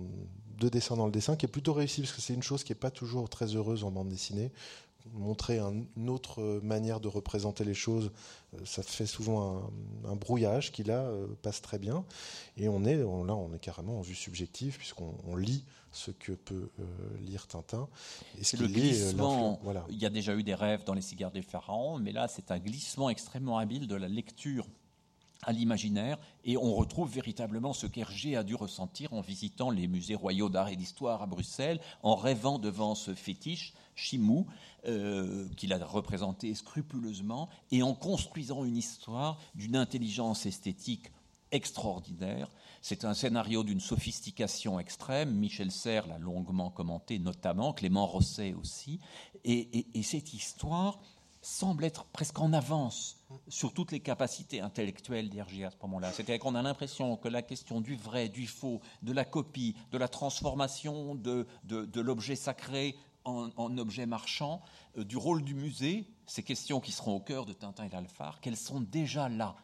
de 0.59 0.69
dessin 0.71 0.97
dans 0.97 1.05
le 1.07 1.13
dessin 1.13 1.37
qui 1.37 1.45
est 1.45 1.51
plutôt 1.51 1.75
réussie 1.75 2.01
parce 2.01 2.13
que 2.13 2.23
c'est 2.23 2.33
une 2.35 2.43
chose 2.43 2.65
qui 2.65 2.73
n'est 2.73 2.79
pas 2.79 2.91
toujours 2.91 3.29
très 3.29 3.55
heureuse 3.55 3.85
en 3.85 3.91
bande 3.91 4.09
dessinée. 4.09 4.51
Montrer 5.13 5.59
un- 5.59 5.85
une 5.97 6.09
autre 6.09 6.61
manière 6.63 6.99
de 6.99 7.09
représenter 7.09 7.63
les 7.65 7.75
choses, 7.75 8.11
ça 8.65 8.83
fait 8.83 9.07
souvent 9.07 9.71
un, 10.09 10.17
brouillage 10.17 10.73
qui 10.73 10.83
là 10.83 11.09
passe 11.43 11.61
très 11.61 11.79
bien. 11.79 12.05
Et 12.57 12.69
on 12.69 12.85
est 12.85 12.97
là, 12.97 13.07
on 13.07 13.53
est 13.55 13.59
carrément 13.61 13.99
en 13.99 14.03
vue 14.03 14.15
subjective 14.17 14.79
puisqu'on 14.79 15.15
on 15.29 15.37
lit 15.37 15.65
ce 15.97 16.11
que 16.11 16.33
peut 16.33 16.71
euh, 16.79 16.85
lire 17.21 17.47
Tintin. 17.47 17.89
Et 18.39 18.45
ce 18.45 18.57
le 18.57 18.65
euh, 18.65 18.69
glissement. 18.69 19.59
Voilà. 19.63 19.85
Il 19.89 19.99
y 19.99 20.07
a 20.07 20.11
déjà 20.11 20.35
eu 20.35 20.43
des 20.43 20.55
rêves 20.55 20.85
dans 20.85 20.95
les 20.95 21.03
cigares 21.03 21.33
des 21.33 21.43
pharaons, 21.43 21.99
mais 21.99 22.13
là, 22.13 22.29
c'est 22.29 22.51
un 22.51 22.59
glissement 22.59 23.11
extrêmement 23.11 23.59
habile 23.59 23.87
de 23.87 23.97
la 23.97 24.09
lecture 24.09 24.67
à 25.43 25.53
l'imaginaire, 25.53 26.19
et 26.45 26.57
on 26.57 26.75
retrouve 26.75 27.13
véritablement 27.13 27.73
ce 27.73 27.87
qu'Hergé 27.87 28.37
a 28.37 28.43
dû 28.43 28.55
ressentir 28.55 29.13
en 29.13 29.21
visitant 29.21 29.71
les 29.71 29.87
musées 29.87 30.15
royaux 30.15 30.49
d'art 30.49 30.69
et 30.69 30.77
d'histoire 30.77 31.23
à 31.23 31.27
Bruxelles, 31.27 31.81
en 32.03 32.17
rêvant 32.17 32.59
devant 32.59 32.95
ce 32.95 33.15
fétiche, 33.15 33.73
Chimou, 33.95 34.47
euh, 34.87 35.47
qu'il 35.57 35.73
a 35.73 35.85
représenté 35.85 36.55
scrupuleusement, 36.55 37.49
et 37.71 37.83
en 37.83 37.95
construisant 37.95 38.65
une 38.65 38.77
histoire 38.77 39.39
d'une 39.55 39.77
intelligence 39.77 40.47
esthétique 40.47 41.13
extraordinaire. 41.53 42.51
C'est 42.83 43.05
un 43.05 43.15
scénario 43.15 43.63
d'une 43.65 43.81
sophistication 43.81 44.79
extrême. 44.81 45.33
Michel 45.35 45.71
Serres 45.71 46.07
l'a 46.07 46.19
longuement 46.19 46.71
commenté, 46.71 47.19
notamment, 47.19 47.73
Clément 47.73 48.07
Rosset 48.07 48.55
aussi. 48.55 49.01
Et, 49.45 49.79
et- 49.79 49.87
et 49.95 50.03
cette 50.03 50.35
histoire 50.35 50.99
semble 51.43 51.85
être 51.85 52.05
presque 52.07 52.41
en 52.41 52.53
avance 52.53 53.19
sur 53.49 53.73
toutes 53.73 53.93
les 53.93 54.01
capacités 54.01 54.61
intellectuelles 54.61 55.31
d'Hergé 55.31 55.65
à 55.65 55.71
ce 55.71 55.77
moment-là. 55.83 56.13
C'est-à-dire 56.13 56.41
qu'on 56.41 56.57
a 56.57 56.63
l'impression 56.63 57.17
que 57.17 57.29
la 57.29 57.43
question 57.43 57.81
du 57.81 57.95
vrai, 57.95 58.29
du 58.29 58.49
faux, 58.49 58.81
de 59.03 59.13
la 59.13 59.25
copie, 59.25 59.77
de 59.93 59.99
la 59.99 60.09
transformation 60.09 61.15
de, 61.15 61.47
l'objet 62.01 62.35
sacré 62.35 62.97
en, 63.25 63.79
objet 63.79 64.07
marchand, 64.07 64.61
euh, 64.99 65.05
du 65.05 65.17
rôle 65.17 65.43
du 65.43 65.55
musée, 65.55 66.07
ces 66.27 66.43
questions 66.43 66.81
qui 66.81 66.93
seront 66.93 67.17
au 67.17 67.21
cœur 67.21 67.45
de 67.47 67.53
Tintin 67.53 67.85
et 67.85 67.89
l'Alphare, 67.91 68.41
qu'elles 68.41 68.57
sont 68.57 68.81
déjà 68.81 69.29
là. 69.29 69.57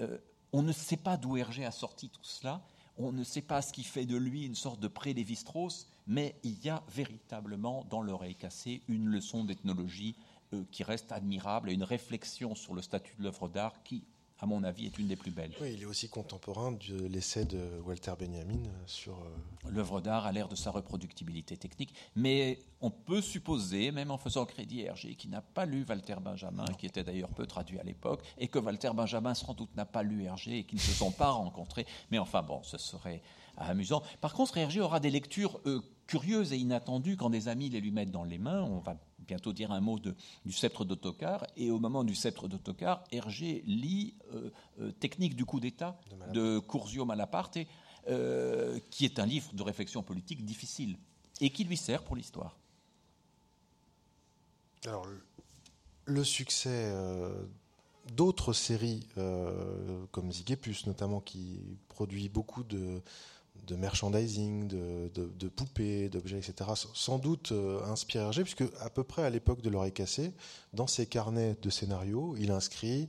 Euh, 0.00 0.18
on 0.52 0.62
ne 0.62 0.72
sait 0.72 0.96
pas 0.96 1.16
d'où 1.16 1.36
Hergé 1.36 1.64
a 1.64 1.70
sorti 1.70 2.08
tout 2.08 2.24
cela, 2.24 2.62
on 2.98 3.12
ne 3.12 3.24
sait 3.24 3.42
pas 3.42 3.62
ce 3.62 3.72
qui 3.72 3.84
fait 3.84 4.04
de 4.04 4.16
lui 4.16 4.44
une 4.44 4.54
sorte 4.54 4.80
de 4.80 4.88
pré-Lévi-Strauss, 4.88 5.88
mais 6.06 6.36
il 6.42 6.62
y 6.64 6.68
a 6.68 6.82
véritablement 6.88 7.84
dans 7.88 8.02
l'oreille 8.02 8.34
cassée 8.34 8.82
une 8.88 9.06
leçon 9.06 9.44
d'ethnologie 9.44 10.14
euh, 10.52 10.64
qui 10.70 10.84
reste 10.84 11.10
admirable 11.12 11.70
et 11.70 11.74
une 11.74 11.84
réflexion 11.84 12.54
sur 12.54 12.74
le 12.74 12.82
statut 12.82 13.16
de 13.16 13.22
l'œuvre 13.22 13.48
d'art 13.48 13.82
qui, 13.82 14.04
à 14.42 14.46
mon 14.46 14.64
avis, 14.64 14.86
est 14.86 14.98
une 14.98 15.06
des 15.06 15.14
plus 15.14 15.30
belles. 15.30 15.52
Oui, 15.60 15.74
il 15.74 15.82
est 15.82 15.86
aussi 15.86 16.08
contemporain 16.08 16.72
de 16.72 17.06
l'essai 17.06 17.44
de 17.44 17.60
Walter 17.86 18.12
Benjamin 18.18 18.58
sur 18.86 19.14
euh, 19.14 19.70
L'œuvre 19.70 20.00
d'art 20.00 20.26
a 20.26 20.32
l'air 20.32 20.48
de 20.48 20.56
sa 20.56 20.72
reproductibilité 20.72 21.56
technique, 21.56 21.94
mais 22.16 22.58
on 22.80 22.90
peut 22.90 23.20
supposer, 23.20 23.92
même 23.92 24.10
en 24.10 24.18
faisant 24.18 24.44
crédit 24.44 24.82
à 24.82 24.86
Hergé, 24.86 25.14
qui 25.14 25.28
n'a 25.28 25.42
pas 25.42 25.64
lu 25.64 25.86
Walter 25.88 26.16
Benjamin, 26.20 26.64
qui 26.76 26.86
était 26.86 27.04
d'ailleurs 27.04 27.28
peu 27.28 27.46
traduit 27.46 27.78
à 27.78 27.84
l'époque, 27.84 28.20
et 28.36 28.48
que 28.48 28.58
Walter 28.58 28.90
Benjamin 28.92 29.34
sans 29.34 29.54
doute 29.54 29.74
n'a 29.76 29.84
pas 29.84 30.02
lu 30.02 30.24
Hergé 30.24 30.58
et 30.58 30.64
qu'ils 30.64 30.78
ne 30.78 30.82
se 30.82 30.90
sont 30.90 31.12
pas 31.12 31.30
rencontrés. 31.30 31.86
Mais 32.10 32.18
enfin 32.18 32.42
bon, 32.42 32.64
ce 32.64 32.78
serait 32.78 33.22
amusant. 33.56 34.02
Par 34.20 34.34
contre, 34.34 34.58
Hergé 34.58 34.80
aura 34.80 34.98
des 34.98 35.10
lectures 35.10 35.60
euh, 35.66 35.80
curieuses 36.08 36.52
et 36.52 36.56
inattendues 36.56 37.16
quand 37.16 37.30
des 37.30 37.46
amis 37.46 37.68
les 37.68 37.80
lui 37.80 37.92
mettent 37.92 38.10
dans 38.10 38.24
les 38.24 38.38
mains. 38.38 38.62
On 38.62 38.80
va 38.80 38.96
bientôt 39.26 39.52
dire 39.52 39.72
un 39.72 39.80
mot 39.80 39.98
de, 39.98 40.14
du 40.44 40.52
sceptre 40.52 40.84
d'autocar, 40.84 41.46
et 41.56 41.70
au 41.70 41.78
moment 41.78 42.04
du 42.04 42.14
sceptre 42.14 42.48
d'autocar, 42.48 43.04
Hergé 43.10 43.62
lit 43.66 44.14
euh, 44.34 44.50
euh, 44.80 44.92
Technique 44.92 45.36
du 45.36 45.44
coup 45.44 45.60
d'État 45.60 45.98
De 46.32 46.32
de 46.32 46.58
Curzio 46.60 47.04
Malaparte, 47.04 47.58
euh, 48.08 48.78
qui 48.90 49.04
est 49.04 49.18
un 49.18 49.26
livre 49.26 49.52
de 49.54 49.62
réflexion 49.62 50.02
politique 50.02 50.44
difficile 50.44 50.96
et 51.40 51.50
qui 51.50 51.64
lui 51.64 51.76
sert 51.76 52.02
pour 52.02 52.16
l'histoire. 52.16 52.56
Alors, 54.86 55.06
le- 55.06 55.22
le 56.06 56.24
succès 56.24 56.92
d'autres 58.16 58.52
séries, 58.52 59.06
comme 60.10 60.32
Zigépus 60.32 60.86
notamment, 60.86 61.20
qui 61.20 61.60
produit 61.88 62.28
beaucoup 62.28 62.64
de, 62.64 63.00
de 63.66 63.76
merchandising, 63.76 64.66
de, 64.68 65.08
de- 65.14 65.32
de 65.38 65.48
poupées, 65.48 66.08
d'objets, 66.08 66.38
etc., 66.38 66.70
sans 66.94 67.18
doute 67.18 67.52
euh, 67.52 67.82
inspire 67.84 68.22
Hergé, 68.22 68.42
puisque 68.42 68.64
à 68.80 68.90
peu 68.90 69.04
près 69.04 69.22
à 69.22 69.30
l'époque 69.30 69.62
de 69.62 69.70
l'oreille 69.70 69.92
cassée, 69.92 70.32
dans 70.72 70.86
ses 70.86 71.06
carnets 71.06 71.56
de 71.62 71.70
scénarios, 71.70 72.34
il 72.38 72.50
inscrit 72.50 73.08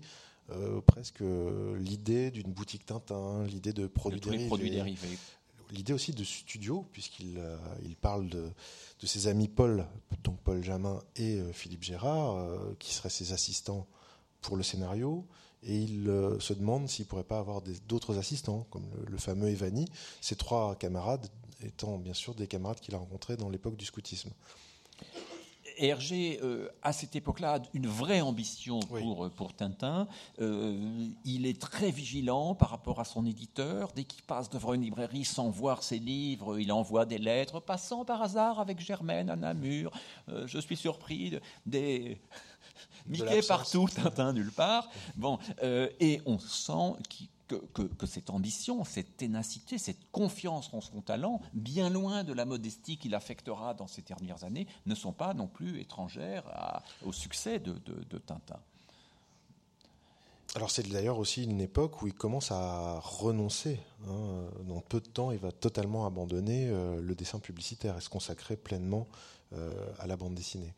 euh, 0.52 0.82
presque 0.82 1.22
euh, 1.22 1.78
l'idée 1.80 2.30
d'une 2.32 2.52
boutique 2.52 2.86
Tintin, 2.86 3.44
l'idée 3.46 3.74
de 3.74 3.88
produits 3.88 4.20
dérivés 4.20 4.48
produits 4.48 4.70
dérivés. 4.72 5.18
l'idée 5.72 5.94
aussi 5.94 6.12
de 6.12 6.24
studio, 6.24 6.86
puisqu'il 6.92 7.38
euh, 7.40 7.58
il 7.84 7.96
parle 7.96 8.28
de, 8.30 8.50
de 9.00 9.08
ses 9.08 9.28
amis 9.28 9.48
Paul, 9.48 9.86
donc 10.24 10.38
Paul 10.44 10.64
Jamin 10.64 11.02
et 11.16 11.38
euh, 11.40 11.52
Philippe 11.54 11.84
Gérard, 11.84 12.36
euh, 12.38 12.76
qui 12.78 12.94
seraient 12.94 13.10
ses 13.10 13.34
assistants 13.34 13.88
pour 14.42 14.56
le 14.58 14.62
scénario. 14.64 15.26
Et 15.66 15.78
il 15.78 16.12
se 16.40 16.54
demande 16.54 16.88
s'il 16.90 17.06
ne 17.06 17.10
pourrait 17.10 17.24
pas 17.24 17.40
avoir 17.40 17.62
d'autres 17.88 18.18
assistants, 18.18 18.68
comme 18.70 18.86
le, 19.08 19.18
fameux 19.18 19.50
Evani, 19.50 19.88
ses 20.22 20.36
trois 20.36 20.76
camarades 20.76 21.28
étant 21.66 21.98
bien 21.98 22.14
sûr 22.14 22.36
des 22.36 22.48
camarades 22.48 22.80
qu'il 22.80 22.96
a 22.96 22.98
rencontrés 22.98 23.38
dans 23.38 23.50
l'époque 23.50 23.78
du 23.78 23.86
scoutisme. 23.86 24.32
Hergé, 25.78 26.40
euh, 26.44 26.70
à 26.84 26.94
cette 26.94 27.16
époque-là, 27.16 27.56
a 27.56 27.60
une 27.74 27.88
vraie 27.88 28.22
ambition 28.22 28.80
pour, 28.80 29.26
euh, 29.26 29.30
pour 29.30 29.56
Tintin. 29.56 30.08
Euh, 30.40 31.08
il 31.26 31.48
est 31.48 31.60
très 31.60 31.90
vigilant 31.90 32.54
par 32.54 32.70
rapport 32.70 33.00
à 33.00 33.06
son 33.06 33.26
éditeur. 33.26 33.92
Dès 33.96 34.04
qu'il 34.04 34.22
passe 34.24 34.52
devant 34.52 34.76
une 34.76 34.84
librairie 34.84 35.26
sans 35.26 35.50
voir 35.50 35.82
ses 35.82 35.98
livres, 35.98 36.60
il 36.60 36.72
envoie 36.72 37.06
des 37.06 37.18
lettres. 37.18 37.60
Passant 37.60 38.06
par 38.06 38.22
hasard 38.22 38.60
avec 38.60 38.80
Germaine 38.80 39.32
à 39.32 39.36
Namur, 39.36 39.92
je 40.28 40.60
suis 40.60 40.78
surpris 40.78 41.40
des. 41.66 42.20
Mickey 43.08 43.42
partout, 43.42 43.88
Tintin 43.96 44.34
nulle 44.34 44.52
part. 44.52 44.90
Bon, 45.16 45.40
et 45.62 46.22
on 46.26 46.40
sent 46.40 46.94
que, 47.48 48.06
cette 48.06 48.30
ambition, 48.30 48.84
cette 48.84 49.18
ténacité, 49.18 49.78
cette 49.78 50.12
confiance 50.12 50.70
en 50.74 50.82
son 50.82 51.02
talent, 51.02 51.42
bien 51.54 51.90
loin 51.90 52.24
de 52.24 52.34
la 52.34 52.46
modestie 52.46 52.98
qu'il 52.98 53.16
affectera 53.16 53.74
dans 53.74 53.88
ces 53.88 54.02
dernières 54.02 54.44
années, 54.44 54.68
ne 54.86 54.96
sont 54.96 55.14
pas 55.14 55.34
non 55.34 55.48
plus 55.48 55.80
étrangères 55.80 56.44
au 57.06 57.12
succès 57.12 57.60
de, 57.60 57.74
Tintin. 58.26 58.60
Alors 60.56 60.70
c'est 60.70 60.88
d'ailleurs 60.88 61.18
aussi 61.18 61.44
une 61.44 61.62
époque 61.62 62.04
où 62.04 62.08
il 62.08 62.14
commence 62.14 62.52
à 62.52 63.00
renoncer. 63.00 63.80
Hein. 64.08 64.44
Dans 64.68 64.82
peu 64.82 65.00
de 65.00 65.08
temps, 65.08 65.32
il 65.32 65.40
va 65.40 65.52
totalement 65.52 66.06
abandonner 66.06 66.68
euh, 66.70 67.02
le 67.02 67.16
dessin 67.16 67.40
publicitaire 67.40 67.98
et 67.98 68.02
se 68.02 68.10
consacrer 68.10 68.56
pleinement 68.56 69.08
euh, 69.54 69.72
à 69.98 70.06
la 70.06 70.16
bande 70.16 70.36
dessinée 70.36 70.76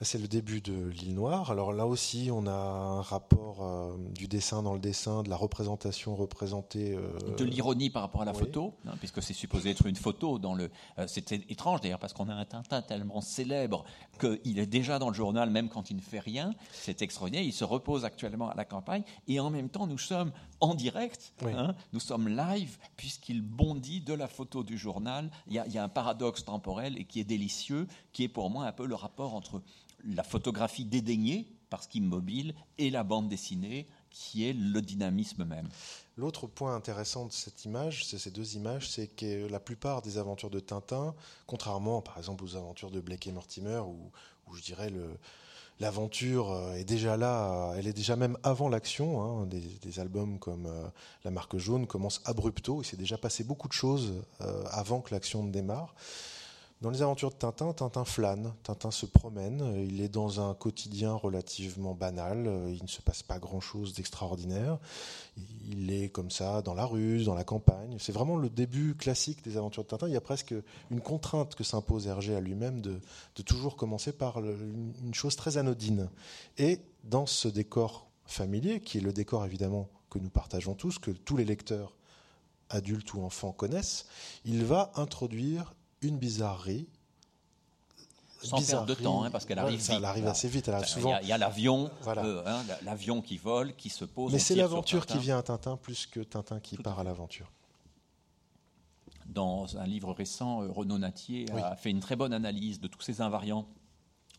c'est 0.00 0.18
le 0.18 0.28
début 0.28 0.60
de 0.60 0.88
l'île 0.88 1.14
Noire. 1.14 1.50
Alors 1.50 1.72
là 1.72 1.86
aussi, 1.86 2.30
on 2.32 2.46
a 2.46 2.52
un 2.52 3.02
rapport 3.02 3.62
euh, 3.62 3.96
du 4.14 4.26
dessin 4.26 4.62
dans 4.62 4.74
le 4.74 4.80
dessin, 4.80 5.22
de 5.22 5.30
la 5.30 5.36
représentation 5.36 6.16
représentée. 6.16 6.94
Euh, 6.94 7.36
de 7.36 7.44
l'ironie 7.44 7.90
par 7.90 8.02
rapport 8.02 8.22
à 8.22 8.24
la 8.24 8.34
photo, 8.34 8.74
hein, 8.86 8.94
puisque 8.98 9.22
c'est 9.22 9.34
supposé 9.34 9.70
être 9.70 9.86
une 9.86 9.96
photo. 9.96 10.38
Dans 10.38 10.54
le, 10.54 10.70
euh, 10.98 11.06
c'est 11.06 11.32
étrange 11.32 11.80
d'ailleurs, 11.80 11.98
parce 11.98 12.12
qu'on 12.12 12.28
a 12.28 12.34
un 12.34 12.44
Tintin 12.44 12.82
tellement 12.82 13.20
célèbre 13.20 13.84
qu'il 14.18 14.58
est 14.58 14.66
déjà 14.66 14.98
dans 14.98 15.08
le 15.08 15.14
journal, 15.14 15.50
même 15.50 15.68
quand 15.68 15.90
il 15.90 15.96
ne 15.96 16.02
fait 16.02 16.20
rien. 16.20 16.52
C'est 16.72 17.02
extraordinaire. 17.02 17.44
Il 17.44 17.52
se 17.52 17.64
repose 17.64 18.04
actuellement 18.04 18.50
à 18.50 18.54
la 18.54 18.64
campagne. 18.64 19.02
Et 19.28 19.38
en 19.40 19.50
même 19.50 19.68
temps, 19.68 19.86
nous 19.86 19.98
sommes 19.98 20.32
en 20.60 20.74
direct, 20.74 21.32
hein, 21.44 21.74
nous 21.92 22.00
sommes 22.00 22.28
live, 22.28 22.78
puisqu'il 22.96 23.42
bondit 23.42 24.00
de 24.00 24.14
la 24.14 24.28
photo 24.28 24.62
du 24.62 24.78
journal. 24.78 25.30
Il 25.48 25.54
y, 25.54 25.58
a, 25.58 25.66
il 25.66 25.72
y 25.72 25.78
a 25.78 25.84
un 25.84 25.88
paradoxe 25.88 26.44
temporel 26.44 26.96
et 26.98 27.04
qui 27.04 27.20
est 27.20 27.24
délicieux, 27.24 27.86
qui 28.12 28.24
est 28.24 28.28
pour 28.28 28.50
moi 28.50 28.66
un 28.66 28.72
peu 28.72 28.86
le 28.86 28.94
rapport 28.94 29.34
entre 29.34 29.62
la 30.04 30.22
photographie 30.22 30.84
dédaignée 30.84 31.46
parce 31.70 31.86
qu'immobile 31.86 32.54
et 32.76 32.90
la 32.90 33.02
bande 33.02 33.28
dessinée 33.28 33.86
qui 34.10 34.46
est 34.46 34.52
le 34.52 34.82
dynamisme 34.82 35.44
même. 35.44 35.68
L'autre 36.18 36.46
point 36.46 36.74
intéressant 36.74 37.24
de 37.24 37.32
cette 37.32 37.64
image, 37.64 38.04
c'est 38.04 38.18
ces 38.18 38.30
deux 38.30 38.56
images, 38.56 38.90
c'est 38.90 39.06
que 39.06 39.46
la 39.46 39.58
plupart 39.58 40.02
des 40.02 40.18
aventures 40.18 40.50
de 40.50 40.60
Tintin, 40.60 41.14
contrairement 41.46 42.02
par 42.02 42.18
exemple 42.18 42.44
aux 42.44 42.56
aventures 42.56 42.90
de 42.90 43.00
Blake 43.00 43.26
et 43.26 43.32
Mortimer, 43.32 43.80
où, 43.86 44.10
je 44.54 44.60
dirais 44.60 44.92
l'aventure 45.80 46.52
euh, 46.52 46.74
est 46.74 46.84
déjà 46.84 47.16
là, 47.16 47.72
elle 47.78 47.86
est 47.86 47.94
déjà 47.94 48.16
même 48.16 48.36
avant 48.42 48.68
l'action. 48.68 49.22
Hein, 49.22 49.46
des, 49.46 49.98
albums 49.98 50.38
comme 50.38 50.66
euh, 50.66 50.84
La 51.24 51.30
Marque 51.30 51.56
Jaune 51.56 51.86
commencent 51.86 52.20
abrupto, 52.26 52.82
il 52.82 52.84
s'est 52.84 52.98
déjà 52.98 53.16
passé 53.16 53.44
beaucoup 53.44 53.68
de 53.68 53.72
choses 53.72 54.12
euh, 54.42 54.64
avant 54.70 55.00
que 55.00 55.14
l'action 55.14 55.42
ne 55.42 55.50
démarre. 55.50 55.94
Dans 56.82 56.90
les 56.90 57.00
aventures 57.00 57.30
de 57.30 57.36
Tintin, 57.36 57.72
Tintin 57.72 58.04
flâne, 58.04 58.54
Tintin 58.64 58.90
se 58.90 59.06
promène, 59.06 59.72
il 59.88 60.00
est 60.00 60.08
dans 60.08 60.40
un 60.40 60.52
quotidien 60.52 61.14
relativement 61.14 61.94
banal, 61.94 62.50
il 62.70 62.82
ne 62.82 62.88
se 62.88 63.00
passe 63.00 63.22
pas 63.22 63.38
grand-chose 63.38 63.94
d'extraordinaire, 63.94 64.80
il 65.70 65.92
est 65.92 66.08
comme 66.08 66.32
ça 66.32 66.60
dans 66.60 66.74
la 66.74 66.84
rue, 66.84 67.22
dans 67.22 67.36
la 67.36 67.44
campagne. 67.44 67.98
C'est 68.00 68.10
vraiment 68.10 68.34
le 68.34 68.50
début 68.50 68.96
classique 68.96 69.44
des 69.44 69.56
aventures 69.56 69.84
de 69.84 69.90
Tintin. 69.90 70.08
Il 70.08 70.12
y 70.12 70.16
a 70.16 70.20
presque 70.20 70.56
une 70.90 71.00
contrainte 71.00 71.54
que 71.54 71.62
s'impose 71.62 72.08
Hergé 72.08 72.34
à 72.34 72.40
lui-même 72.40 72.80
de, 72.80 72.98
toujours 73.46 73.76
commencer 73.76 74.10
par 74.10 74.40
une 74.40 75.14
chose 75.14 75.36
très 75.36 75.58
anodine. 75.58 76.10
Et 76.58 76.80
dans 77.04 77.26
ce 77.26 77.46
décor 77.46 78.08
familier, 78.26 78.80
qui 78.80 78.98
est 78.98 79.02
le 79.02 79.12
décor 79.12 79.44
évidemment 79.44 79.88
que 80.10 80.18
nous 80.18 80.30
partageons 80.30 80.74
tous, 80.74 80.98
que 80.98 81.12
tous 81.12 81.36
les 81.36 81.44
lecteurs 81.44 81.94
adultes 82.70 83.14
ou 83.14 83.22
enfants 83.22 83.52
connaissent, 83.52 84.06
il 84.44 84.64
va 84.64 84.90
introduire 84.96 85.74
une 86.02 86.18
bizarrerie. 86.18 86.88
Sans 88.42 88.60
perdre 88.60 88.86
de 88.86 88.94
temps, 88.94 89.22
hein, 89.22 89.30
parce 89.30 89.44
qu'elle 89.44 89.60
arrive 89.60 89.78
vite. 89.78 89.90
Elle 89.96 90.04
arrive 90.04 90.26
assez 90.26 90.48
vite. 90.48 90.68
Il 90.96 91.28
y 91.28 91.32
a, 91.32 91.38
l'avion, 91.38 91.90
euh, 92.08 92.42
hein, 92.44 92.64
l'avion 92.82 93.22
qui 93.22 93.36
vole, 93.36 93.76
qui 93.76 93.88
se 93.88 94.04
pose. 94.04 94.32
Mais 94.32 94.40
c'est 94.40 94.56
l'aventure 94.56 95.06
qui 95.06 95.18
vient 95.18 95.38
à 95.38 95.42
Tintin 95.42 95.76
plus 95.76 96.06
que 96.06 96.18
Tintin 96.18 96.58
qui 96.58 96.76
part 96.76 96.98
à, 96.98 97.04
l'aventure. 97.04 97.52
Dans 99.26 99.78
un 99.78 99.86
livre 99.86 100.12
récent, 100.12 100.62
euh, 100.62 100.72
Renaud 100.72 100.98
Natier 100.98 101.46
a 101.52 101.76
fait 101.76 101.90
une 101.90 102.00
très 102.00 102.16
bonne 102.16 102.32
analyse 102.32 102.80
de 102.80 102.88
tous 102.88 103.00
ces 103.00 103.20
invariants 103.20 103.68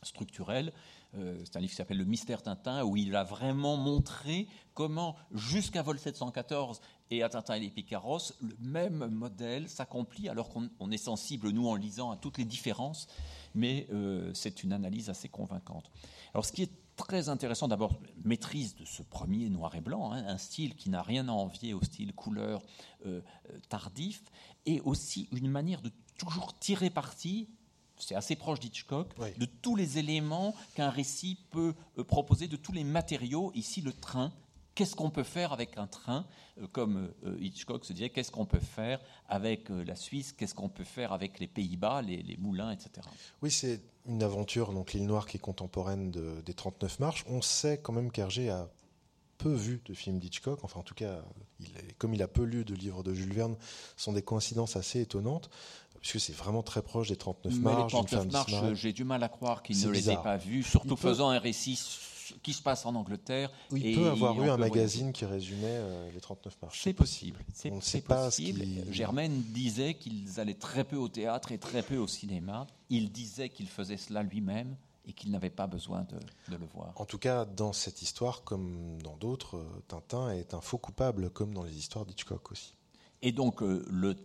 structurels. 0.04 0.74
Euh, 1.16 1.40
c'est 1.46 1.58
un 1.58 1.60
livre 1.60 1.72
qui 1.72 1.78
s'appelle 1.78 1.98
Le 1.98 2.06
mystère 2.06 2.42
Tintin, 2.42 2.84
où 2.84 2.98
il 2.98 3.16
a 3.16 3.24
vraiment 3.24 3.78
montré 3.78 4.48
comment, 4.74 5.16
jusqu'à 5.32 5.82
Vol 5.82 6.00
714 6.00 6.82
et 7.12 7.24
à 7.24 7.30
Tintin 7.30 7.56
et 7.56 7.60
les 7.60 7.70
Picaros, 7.70 8.34
le 8.42 8.56
même 8.60 9.08
modèle 9.08 9.70
s'accomplit, 9.70 10.30
alors 10.30 10.50
qu'on 10.50 10.92
est 10.92 10.98
sensible, 10.98 11.50
nous, 11.50 11.68
en 11.68 11.76
lisant, 11.76 12.12
à 12.12 12.18
toutes 12.18 12.38
les 12.38 12.46
différences, 12.46 13.08
mais 13.56 13.88
euh, 13.92 14.32
c'est 14.34 14.64
une 14.64 14.74
analyse 14.74 15.10
assez 15.10 15.30
convaincante. 15.30 15.92
Alors, 16.34 16.46
ce 16.46 16.52
qui 16.52 16.64
est 16.64 16.72
très 16.96 17.30
intéressant, 17.30 17.68
d'abord, 17.68 18.00
maîtrise 18.24 18.76
de 18.76 18.86
ce 18.86 19.04
premier 19.04 19.50
noir 19.50 19.76
et 19.76 19.82
blanc, 19.82 20.12
hein, 20.12 20.24
un 20.28 20.38
style 20.38 20.76
qui 20.76 20.90
n'a 20.90 21.02
rien 21.02 21.28
à 21.28 21.32
envier 21.32 21.74
au 21.74 21.84
style 21.84 22.14
couleur 22.14 22.62
euh, 23.06 23.22
tardif, 23.70 24.24
et 24.66 24.82
aussi 24.82 25.28
une 25.32 25.50
manière 25.50 25.82
de 25.82 25.92
toujours 26.18 26.58
tirer 26.58 26.90
parti 26.90 27.50
c'est 27.98 28.16
assez 28.16 28.36
proche 28.36 28.60
d'Hitchcock, 28.60 29.14
de 29.38 29.46
tous 29.46 29.76
les 29.76 29.98
éléments 29.98 30.56
qu'un 30.76 30.90
récit 30.90 31.38
peut 31.52 31.74
euh, 31.98 32.04
proposer, 32.04 32.48
de 32.48 32.56
tous 32.56 32.72
les 32.72 32.84
matériaux. 32.84 33.52
Ici, 33.56 33.82
le 33.82 33.94
train. 33.94 34.34
Qu'est-ce 34.76 34.96
qu'on 34.96 35.10
peut 35.10 35.24
faire 35.24 35.54
avec 35.54 35.78
un 35.78 35.88
train 35.88 36.26
euh, 36.62 36.68
Comme 36.72 37.12
euh, 37.26 37.38
Hitchcock 37.40 37.86
se 37.86 37.94
disait, 37.94 38.10
qu'est-ce 38.10 38.32
qu'on 38.32 38.46
peut 38.46 38.60
faire 38.60 39.00
avec 39.30 39.70
la 39.70 39.96
Suisse 39.96 40.32
Qu'est-ce 40.32 40.56
qu'on 40.56 40.70
peut 40.70 40.84
faire 40.84 41.14
avec 41.14 41.40
les 41.40 41.48
Pays-Bas, 41.48 42.02
les, 42.02 42.38
moulins, 42.38 42.72
etc. 42.72 43.08
Oui, 43.42 43.52
c'est 43.52 43.82
une 44.08 44.24
aventure, 44.24 44.74
donc 44.74 44.94
l'île 44.94 45.06
Noire, 45.06 45.26
qui 45.26 45.38
est 45.38 45.40
contemporaine 45.40 46.12
des 46.12 46.54
39 46.54 47.00
marches. 47.00 47.26
On 47.28 47.42
sait 47.42 47.80
quand 47.82 47.94
même 47.94 48.12
qu'Hergé 48.12 48.50
a 48.50 48.70
peu 49.38 49.54
vu 49.54 49.82
de 49.86 49.94
films 49.94 50.20
d'Hitchcock, 50.20 50.64
enfin 50.64 50.80
en 50.80 50.84
tout 50.84 50.94
cas, 50.94 51.22
comme 51.98 52.14
il 52.14 52.22
a 52.22 52.28
peu 52.28 52.44
lu 52.44 52.64
de 52.64 52.76
livres 52.76 53.04
de 53.04 53.14
Jules 53.14 53.34
Verne, 53.34 53.58
ce 53.98 54.06
sont 54.06 54.14
des 54.14 54.22
coïncidences 54.22 54.76
assez 54.76 55.02
étonnantes 55.02 55.50
puisque 56.04 56.20
c'est 56.20 56.34
vraiment 56.34 56.64
très 56.64 56.82
proche 56.82 57.08
des 57.08 57.16
39 57.16 57.60
marches. 57.60 57.94
Les 57.94 58.00
39 58.00 58.32
marches, 58.32 58.74
j'ai 58.74 58.92
du 58.92 59.06
mal 59.06 59.24
à 59.24 59.30
croire 59.30 59.64
qu'il 59.64 59.80
ne 59.80 59.90
les 59.90 60.12
ait 60.12 60.18
pas 60.18 60.36
vus, 60.36 60.64
surtout 60.64 60.98
faisant 60.98 61.30
un 61.30 61.40
récit 61.40 61.80
qui 62.42 62.54
se 62.54 62.62
passe 62.62 62.86
en 62.86 62.96
Angleterre. 62.96 63.52
il 63.72 63.96
peut 63.96 64.10
avoir 64.10 64.42
eu 64.44 64.50
un 64.50 64.58
magazine 64.58 65.12
qui 65.14 65.26
résumait 65.26 65.66
euh, 65.68 66.12
les 66.12 66.22
39 66.22 66.58
marches. 66.62 66.82
C'est 66.82 66.94
possible. 66.94 67.40
C'est 67.54 68.02
possible. 68.02 68.66
Germaine 68.92 69.42
disait 69.50 69.94
qu'ils 69.96 70.40
allaient 70.40 70.54
très 70.54 70.84
peu 70.84 70.96
au 70.96 71.10
théâtre 71.10 71.52
et 71.52 71.58
très 71.58 71.84
peu 71.84 71.98
au 71.98 72.08
cinéma. 72.08 72.68
Il 72.90 73.12
disait 73.12 73.50
qu'il 73.50 73.68
faisait 73.68 73.98
cela 73.98 74.24
lui-même 74.24 74.76
et 75.06 75.14
qu'il 75.14 75.32
n'avait 75.32 75.50
pas 75.50 75.68
besoin 75.68 76.06
de, 76.50 76.58
le 76.58 76.66
voir. 76.74 76.94
En 76.96 77.06
tout 77.06 77.18
cas, 77.18 77.46
dans 77.46 77.74
cette 77.74 78.02
histoire, 78.02 78.44
comme 78.44 79.02
dans 79.02 79.18
d'autres, 79.18 79.58
euh, 79.58 79.84
Tintin 79.88 80.32
est 80.32 80.54
un 80.54 80.62
faux 80.62 80.78
coupable, 80.78 81.30
comme 81.30 81.54
dans 81.54 81.64
les 81.64 81.78
histoires 81.78 82.06
d'Hitchcock 82.06 82.52
aussi. 82.52 82.74
Et 83.22 83.32
donc, 83.32 83.62
euh, 83.62 83.86
le 83.90 84.16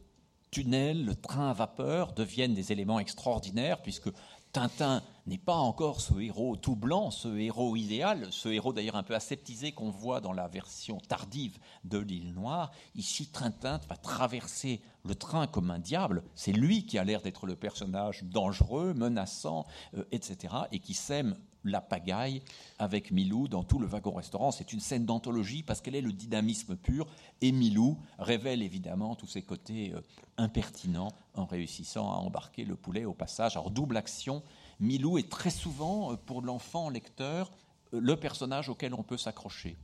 tunnel, 0.50 1.04
le 1.04 1.14
train 1.14 1.50
à 1.50 1.52
vapeur 1.52 2.12
deviennent 2.12 2.54
des 2.54 2.72
éléments 2.72 3.00
extraordinaires, 3.00 3.82
puisque 3.82 4.11
Tintin 4.52 5.02
n'est 5.29 5.39
pas 5.39 5.57
encore 5.57 6.01
ce 6.01 6.18
héros 6.18 6.57
tout 6.57 6.74
blanc, 6.74 7.11
ce 7.11 7.29
héros 7.37 7.76
idéal, 7.76 8.29
ce 8.31 8.49
héros 8.49 8.72
d'ailleurs 8.72 8.97
un 8.97 9.03
peu 9.03 9.14
aseptisé 9.14 9.72
qu'on 9.72 9.91
voit 9.91 10.20
dans 10.20 10.33
la 10.33 10.49
version 10.49 10.99
tardive 10.99 11.59
de 11.85 11.99
l'île 11.99 12.33
Noire. 12.33 12.72
Ici, 12.95 13.26
Tintin 13.26 13.81
va 13.89 13.97
traverser 13.97 14.81
le 15.05 15.14
train 15.14 15.47
comme 15.47 15.70
un 15.70 15.79
diable. 15.79 16.22
C'est 16.35 16.53
lui 16.53 16.87
qui 16.87 16.99
a 16.99 17.05
l'air 17.05 17.20
d'être 17.20 17.47
le 17.47 17.57
personnage 17.57 18.24
dangereux, 18.24 18.95
menaçant, 18.95 19.66
euh, 19.97 20.05
etc., 20.12 20.55
et 20.72 20.79
qui 20.79 20.95
sème 20.95 21.37
la 21.64 21.81
pagaille 21.81 22.43
avec 22.79 23.11
Milou 23.11 23.49
dans 23.49 23.64
tout 23.64 23.79
le 23.79 23.87
wagon-restaurant. 23.87 24.51
C'est 24.51 24.72
une 24.72 24.81
scène 24.81 25.05
d'anthologie 25.05 25.62
parce 25.62 25.81
qu'elle 25.81 25.97
est 25.97 26.01
le 26.01 26.12
dynamisme 26.12 26.76
pur. 26.76 27.07
Et 27.41 27.53
Milou 27.53 27.99
révèle 28.18 28.62
évidemment 28.62 29.14
tous 29.14 29.26
ses 29.26 29.43
côtés 29.43 29.93
euh, 29.95 30.01
impertinents 30.37 31.12
en 31.35 31.45
réussissant 31.45 32.11
à 32.11 32.16
embarquer 32.16 32.64
le 32.64 32.76
poulet 32.76 33.05
au 33.05 33.14
passage. 33.14 33.57
Alors, 33.57 33.70
double 33.70 33.97
action. 33.97 34.43
Milou 34.81 35.18
est 35.18 35.31
très 35.31 35.51
souvent, 35.51 36.12
euh, 36.12 36.16
pour 36.16 36.43
l'enfant 36.43 36.89
lecteur, 36.89 37.51
euh, 37.93 38.01
le 38.01 38.16
personnage 38.16 38.68
auquel 38.68 38.95
on 38.95 39.03
peut 39.03 39.16
s'accrocher. 39.16 39.76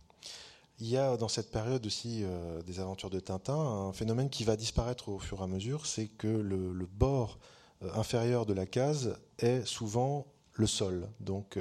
Il 0.79 0.89
y 0.89 0.97
a 0.97 1.17
dans 1.17 1.29
cette 1.29 1.53
période 1.53 1.87
aussi 1.87 2.25
des 2.67 2.81
aventures 2.81 3.09
de 3.09 3.21
Tintin 3.21 3.55
un 3.55 3.93
phénomène 3.93 4.29
qui 4.29 4.43
va 4.43 4.57
disparaître 4.57 5.09
au 5.09 5.21
fur 5.21 5.39
et 5.39 5.45
à 5.45 5.47
mesure, 5.47 5.87
c'est 5.87 6.09
que 6.09 6.27
le, 6.27 6.73
le 6.73 6.87
bord 6.87 7.39
inférieur 7.95 8.45
de 8.45 8.55
la 8.55 8.67
case 8.67 9.17
est 9.39 9.65
souvent 9.65 10.27
le 10.55 10.67
sol. 10.67 11.09
Donc 11.21 11.61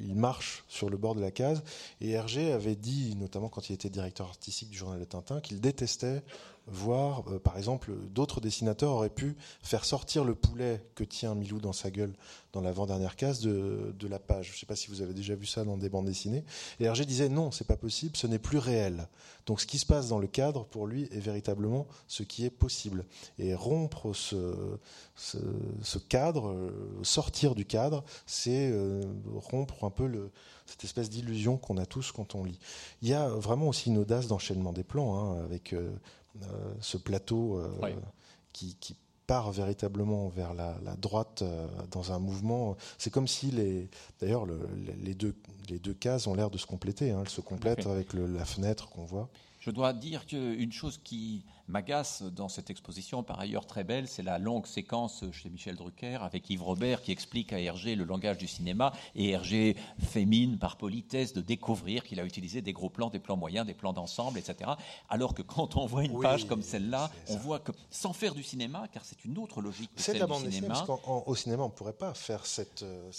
il 0.00 0.14
marche 0.14 0.64
sur 0.68 0.90
le 0.90 0.96
bord 0.96 1.14
de 1.14 1.20
la 1.20 1.30
case. 1.30 1.62
Et 2.00 2.10
Hergé 2.10 2.52
avait 2.52 2.76
dit, 2.76 3.14
notamment 3.16 3.48
quand 3.48 3.68
il 3.70 3.74
était 3.74 3.90
directeur 3.90 4.28
artistique 4.28 4.70
du 4.70 4.78
journal 4.78 4.98
de 4.98 5.04
Tintin, 5.04 5.40
qu'il 5.40 5.60
détestait 5.60 6.22
voir, 6.70 7.24
euh, 7.28 7.38
par 7.38 7.56
exemple, 7.56 7.92
d'autres 8.10 8.40
dessinateurs 8.40 8.92
auraient 8.92 9.08
pu 9.08 9.36
faire 9.62 9.84
sortir 9.84 10.24
le 10.24 10.34
poulet 10.34 10.84
que 10.94 11.04
tient 11.04 11.34
Milou 11.34 11.60
dans 11.60 11.72
sa 11.72 11.90
gueule 11.90 12.12
dans 12.52 12.60
l'avant-dernière 12.60 13.16
case 13.16 13.40
de, 13.40 14.08
la 14.08 14.18
page. 14.18 14.48
Je 14.48 14.52
ne 14.52 14.56
sais 14.56 14.66
pas 14.66 14.76
si 14.76 14.88
vous 14.88 15.02
avez 15.02 15.12
déjà 15.12 15.34
vu 15.34 15.44
ça 15.44 15.64
dans 15.64 15.76
des 15.76 15.90
bandes 15.90 16.06
dessinées. 16.06 16.44
Et 16.80 16.84
Hergé 16.84 17.04
disait 17.04 17.28
non, 17.28 17.50
c'est 17.50 17.66
pas 17.66 17.76
possible, 17.76 18.16
ce 18.16 18.26
n'est 18.26 18.38
plus 18.38 18.58
réel. 18.58 19.08
Donc 19.46 19.60
ce 19.60 19.66
qui 19.66 19.78
se 19.78 19.86
passe 19.86 20.08
dans 20.08 20.18
le 20.18 20.26
cadre, 20.26 20.64
pour 20.64 20.86
lui, 20.86 21.04
est 21.12 21.20
véritablement 21.20 21.86
ce 22.06 22.22
qui 22.22 22.44
est 22.44 22.50
possible. 22.50 23.04
Et 23.38 23.54
rompre 23.54 24.14
ce, 24.14 24.54
ce, 25.14 25.98
cadre, 25.98 26.48
euh, 26.48 26.98
sortir 27.02 27.54
du 27.54 27.66
cadre, 27.66 28.02
c'est 28.26 28.70
euh, 28.72 29.02
rompre 29.50 29.84
un 29.84 29.90
peu 29.90 30.06
le, 30.06 30.30
cette 30.66 30.84
espèce 30.84 31.10
d'illusion 31.10 31.56
qu'on 31.56 31.78
a 31.78 31.86
tous 31.86 32.12
quand 32.12 32.34
on 32.34 32.44
lit. 32.44 32.58
Il 33.02 33.08
y 33.08 33.14
a 33.14 33.28
vraiment 33.28 33.68
aussi 33.68 33.90
une 33.90 33.98
audace 33.98 34.28
d'enchaînement 34.28 34.72
des 34.72 34.84
plans, 34.84 35.18
hein, 35.18 35.42
avec 35.44 35.72
euh, 35.72 35.90
ce 36.80 36.96
plateau 36.96 37.58
euh, 37.58 37.68
qui, 38.52 38.76
part 39.26 39.52
véritablement 39.52 40.28
vers 40.28 40.54
la, 40.54 40.74
droite 40.96 41.42
euh, 41.42 41.66
dans 41.90 42.12
un 42.12 42.18
mouvement. 42.18 42.78
C'est 42.96 43.10
comme 43.10 43.28
si 43.28 43.50
les, 43.50 43.90
d'ailleurs, 44.20 44.46
les 45.02 45.14
deux, 45.14 45.34
les 45.68 45.78
deux 45.78 45.92
cases 45.92 46.26
ont 46.26 46.32
l'air 46.32 46.48
de 46.48 46.56
se 46.56 46.64
compléter. 46.64 47.10
Hein. 47.10 47.20
Elles 47.22 47.28
se 47.28 47.42
complètent 47.42 47.86
avec 47.86 48.14
la 48.14 48.46
fenêtre 48.46 48.88
qu'on 48.88 49.04
voit. 49.04 49.28
Je 49.60 49.70
dois 49.70 49.92
dire 49.92 50.24
qu'une 50.24 50.72
chose 50.72 50.98
qui 51.04 51.44
m'agace 51.68 52.22
dans 52.22 52.48
cette 52.48 52.70
exposition, 52.70 53.22
par 53.22 53.40
ailleurs 53.40 53.66
très 53.66 53.84
belle, 53.84 54.08
c'est 54.08 54.22
la 54.22 54.38
longue 54.38 54.66
séquence 54.66 55.24
chez 55.32 55.50
Michel 55.50 55.76
Drucker 55.76 56.18
avec 56.22 56.48
Yves 56.50 56.62
Robert 56.62 57.02
qui 57.02 57.12
explique 57.12 57.52
à 57.52 57.60
Hergé 57.60 57.94
le 57.94 58.04
langage 58.04 58.38
du 58.38 58.46
cinéma 58.46 58.92
et 59.14 59.30
Hergé 59.30 59.76
fait 59.98 60.24
mine 60.24 60.58
par 60.58 60.76
politesse 60.76 61.32
de 61.32 61.40
découvrir 61.40 62.04
qu'il 62.04 62.20
a 62.20 62.24
utilisé 62.24 62.62
des 62.62 62.72
gros 62.72 62.88
plans, 62.88 63.10
des 63.10 63.18
plans 63.18 63.36
moyens, 63.36 63.66
des 63.66 63.74
plans 63.74 63.92
d'ensemble, 63.92 64.38
etc. 64.38 64.70
Alors 65.08 65.34
que 65.34 65.42
quand 65.42 65.76
on 65.76 65.86
voit 65.86 66.04
une 66.04 66.20
page 66.20 66.46
comme 66.46 66.62
celle-là, 66.62 67.10
on 67.28 67.36
voit 67.36 67.58
que 67.58 67.72
sans 67.90 68.12
faire 68.12 68.34
du 68.34 68.42
cinéma, 68.42 68.86
car 68.90 69.04
c'est 69.04 69.24
une 69.24 69.38
autre 69.38 69.60
logique 69.60 69.94
que 69.94 70.02
celle 70.02 70.24
du 70.24 70.52
cinéma. 70.52 70.86
au 71.26 71.34
cinéma, 71.34 71.64
on 71.64 71.66
ne 71.66 71.72
pourrait 71.72 71.92
pas 71.92 72.14
faire 72.14 72.46
cette, 72.46 72.82
euh, 72.82 73.10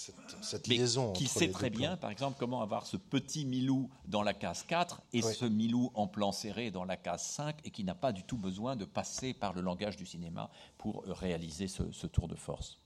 cette, 0.42 0.68
liaison. 0.68 1.14
Qui 1.14 1.28
sait 1.28 1.50
très 1.50 1.70
bien, 1.70 1.98
par 1.98 2.10
exemple, 2.10 2.38
comment 2.40 2.62
avoir 2.62 2.86
ce 2.86 2.98
petit 2.98 3.46
Milou 3.46 3.90
dans 4.08 4.24
la 4.24 4.34
case 4.34 4.64
4 4.68 5.02
et 5.14 5.22
ce 5.22 5.46
Milou 5.46 5.92
en 5.94 6.08
plan 6.08 6.32
serré 6.32 6.72
dans 6.72 6.86
la 6.86 6.98
case 6.98 7.24
5 7.24 7.58
et 7.64 7.72
qui 7.72 7.84
n'a 7.84 7.96
pas 7.96 8.12
du 8.12 8.24
tout 8.24 8.39
besoin 8.40 8.76
de 8.76 8.86
passer 8.86 9.34
par 9.34 9.54
le 9.54 9.62
langage 9.62 9.98
du 9.98 10.06
cinéma 10.06 10.50
pour 10.78 11.04
réaliser 11.06 11.68
ce, 11.68 12.08
tour 12.08 12.28
de 12.28 12.36
force. 12.36 12.80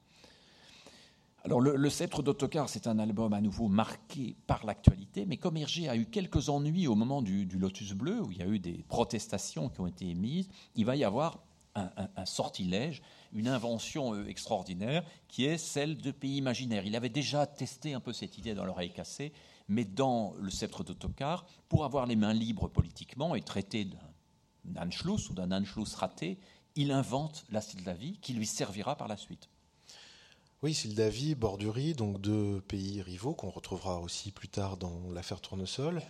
Alors, 1.45 1.59
le, 1.59 1.89
Sceptre 1.89 2.23
d'Autocar, 2.23 2.69
c'est 2.69 2.87
un 2.87 2.99
album 2.99 3.33
à 3.33 3.41
nouveau 3.41 3.67
marqué 3.67 4.37
par 4.47 4.65
l'actualité, 4.65 5.25
mais 5.25 5.37
comme 5.37 5.57
Hergé 5.57 5.89
a 5.89 5.95
eu 5.95 6.05
quelques 6.05 6.47
ennuis 6.47 6.87
au 6.87 6.95
moment 6.95 7.21
du, 7.21 7.45
Lotus 7.45 7.93
Bleu, 7.93 8.21
où 8.21 8.31
il 8.31 8.37
y 8.37 8.41
a 8.41 8.47
eu 8.47 8.59
des 8.59 8.83
protestations 8.87 9.69
qui 9.69 9.81
ont 9.81 9.87
été 9.87 10.07
émises, 10.07 10.47
il 10.75 10.85
va 10.85 10.95
y 10.95 11.03
avoir 11.03 11.39
un, 11.75 12.25
sortilège, 12.25 13.01
une 13.33 13.47
invention 13.47 14.13
euh, 14.13 14.27
extraordinaire, 14.27 15.03
qui 15.27 15.45
est 15.45 15.57
celle 15.57 15.97
de 15.97 16.11
pays 16.11 16.37
imaginaires. 16.37 16.85
Il 16.85 16.95
avait 16.95 17.09
déjà 17.09 17.47
testé 17.47 17.93
un 17.93 17.99
peu 17.99 18.13
cette 18.13 18.37
idée 18.37 18.53
dans 18.53 18.63
l'oreille 18.63 18.91
cassée, 18.91 19.33
mais 19.67 19.85
dans 19.85 20.33
le 20.39 20.49
Sceptre 20.49 20.83
d'Autocar, 20.83 21.45
pour 21.69 21.85
avoir 21.85 22.05
les 22.05 22.15
mains 22.15 22.33
libres 22.33 22.67
politiquement 22.67 23.35
et 23.35 23.41
traiter 23.41 23.87
Anschluss 24.77 25.29
ou 25.29 25.33
d'un 25.33 25.51
Anschluss 25.51 25.95
raté, 25.95 26.39
il 26.75 26.91
invente 26.91 27.45
la 27.49 27.61
Sildavie 27.61 28.17
qui 28.21 28.33
lui 28.33 28.47
servira 28.47 28.95
par 28.95 29.07
la 29.07 29.17
suite. 29.17 29.49
Oui, 30.63 30.73
Sildavie, 30.73 31.35
Bordurie, 31.35 31.93
donc 31.93 32.21
deux 32.21 32.61
pays 32.61 33.01
rivaux 33.01 33.33
qu'on 33.33 33.49
retrouvera 33.49 33.99
aussi 33.99 34.31
plus 34.31 34.47
tard 34.47 34.77
dans 34.77 35.11
l'affaire 35.11 35.41
Tournesol. 35.41 36.01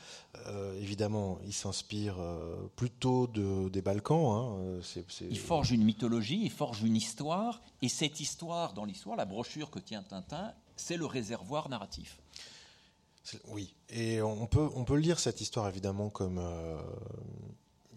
Euh, 0.45 0.79
évidemment, 0.79 1.39
il 1.43 1.53
s'inspire 1.53 2.19
euh, 2.19 2.69
plutôt 2.75 3.25
de, 3.25 3.67
des 3.69 3.81
Balkans. 3.81 4.31
Hein. 4.31 4.79
Il 5.21 5.39
forge 5.39 5.71
une 5.71 5.83
mythologie, 5.83 6.39
il 6.43 6.51
forge 6.51 6.83
une 6.83 6.95
histoire, 6.95 7.63
et 7.81 7.89
cette 7.89 8.19
histoire, 8.19 8.73
dans 8.73 8.85
l'histoire, 8.85 9.15
la 9.15 9.25
brochure 9.25 9.71
que 9.71 9.79
tient 9.79 10.03
Tintin, 10.03 10.53
c'est 10.75 10.97
le 10.97 11.07
réservoir 11.07 11.67
narratif. 11.67 12.19
Oui, 13.47 13.73
et 13.89 14.21
on 14.21 14.45
peut, 14.45 14.69
on 14.75 14.83
peut 14.83 14.97
lire 14.97 15.17
cette 15.17 15.41
histoire 15.41 15.67
évidemment 15.67 16.11
comme 16.11 16.37
euh, 16.37 16.79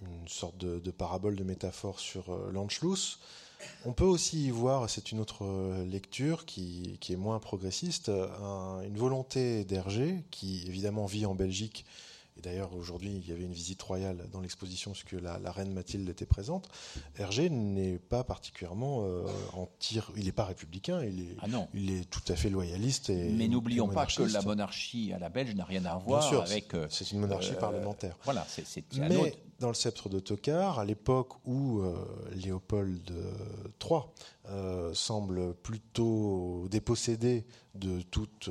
une 0.03 0.28
sorte 0.28 0.57
de, 0.59 0.90
parabole, 0.90 1.36
de 1.36 1.44
métaphore 1.44 2.01
sur 2.01 2.30
euh, 2.30 2.51
l'Anschluss. 2.53 3.18
On 3.84 3.92
peut 3.92 4.05
aussi 4.05 4.47
y 4.47 4.51
voir, 4.51 4.88
c'est 4.90 5.12
une 5.12 5.20
autre 5.20 5.44
euh, 5.44 5.84
lecture 5.86 6.44
qui, 6.44 6.99
est 7.09 7.16
moins 7.16 7.38
progressiste, 7.38 8.09
une 8.11 8.97
volonté 8.97 9.64
d'Hergé, 9.64 10.24
qui 10.30 10.64
évidemment 10.66 11.07
vit 11.07 11.26
en 11.26 11.34
Belgique 11.34 11.84
et 12.38 12.42
d'ailleurs, 12.42 12.74
aujourd'hui, 12.74 13.22
il 13.22 13.28
y 13.28 13.32
avait 13.32 13.44
une 13.44 13.53
visite 13.53 13.80
royale 13.82 14.28
dans 14.30 14.40
l'exposition, 14.40 14.92
puisque 14.92 15.12
la, 15.12 15.38
la, 15.38 15.53
reine 15.53 15.72
Mathilde 15.72 16.09
était 16.09 16.26
présente. 16.26 16.68
Hergé 17.18 17.49
n'est 17.49 17.99
pas 17.99 18.24
particulièrement 18.24 19.05
euh, 19.05 19.24
anti. 19.55 20.01
Il 20.16 20.26
n'est 20.26 20.32
pas 20.32 20.44
républicain, 20.44 21.03
il 21.03 21.20
est, 21.20 21.36
ah 21.40 21.49
non. 21.49 21.68
il 21.72 21.90
est 21.90 22.11
tout 22.11 22.20
à 22.28 22.36
fait 22.36 22.51
loyaliste. 22.51 23.09
Et, 23.09 23.30
Mais 23.30 23.49
n'oublions 23.49 23.88
pas 23.88 24.05
que 24.07 24.22
la 24.22 24.42
monarchie 24.42 25.12
à 25.14 25.18
la 25.18 25.30
Belge 25.30 25.55
n'a 25.55 25.64
rien 25.64 25.84
à 25.86 25.97
voir 25.97 26.42
avec. 26.42 26.74
Euh, 26.74 26.86
c'est 26.90 27.11
une 27.12 27.20
monarchie 27.20 27.53
euh, 27.53 27.61
parlementaire. 27.61 28.18
Voilà, 28.24 28.47
c'est 28.49 28.84
Mais 28.99 29.34
dans 29.59 29.68
le 29.68 29.74
sceptre 29.74 30.09
d'Autocar, 30.09 30.78
à 30.78 30.84
l'époque 30.84 31.34
où 31.46 31.82
Léopold 32.32 33.12
III 33.82 34.00
semble 34.94 35.54
plutôt 35.54 36.66
dépossédé 36.70 37.46
de 37.74 38.00
toute 38.02 38.50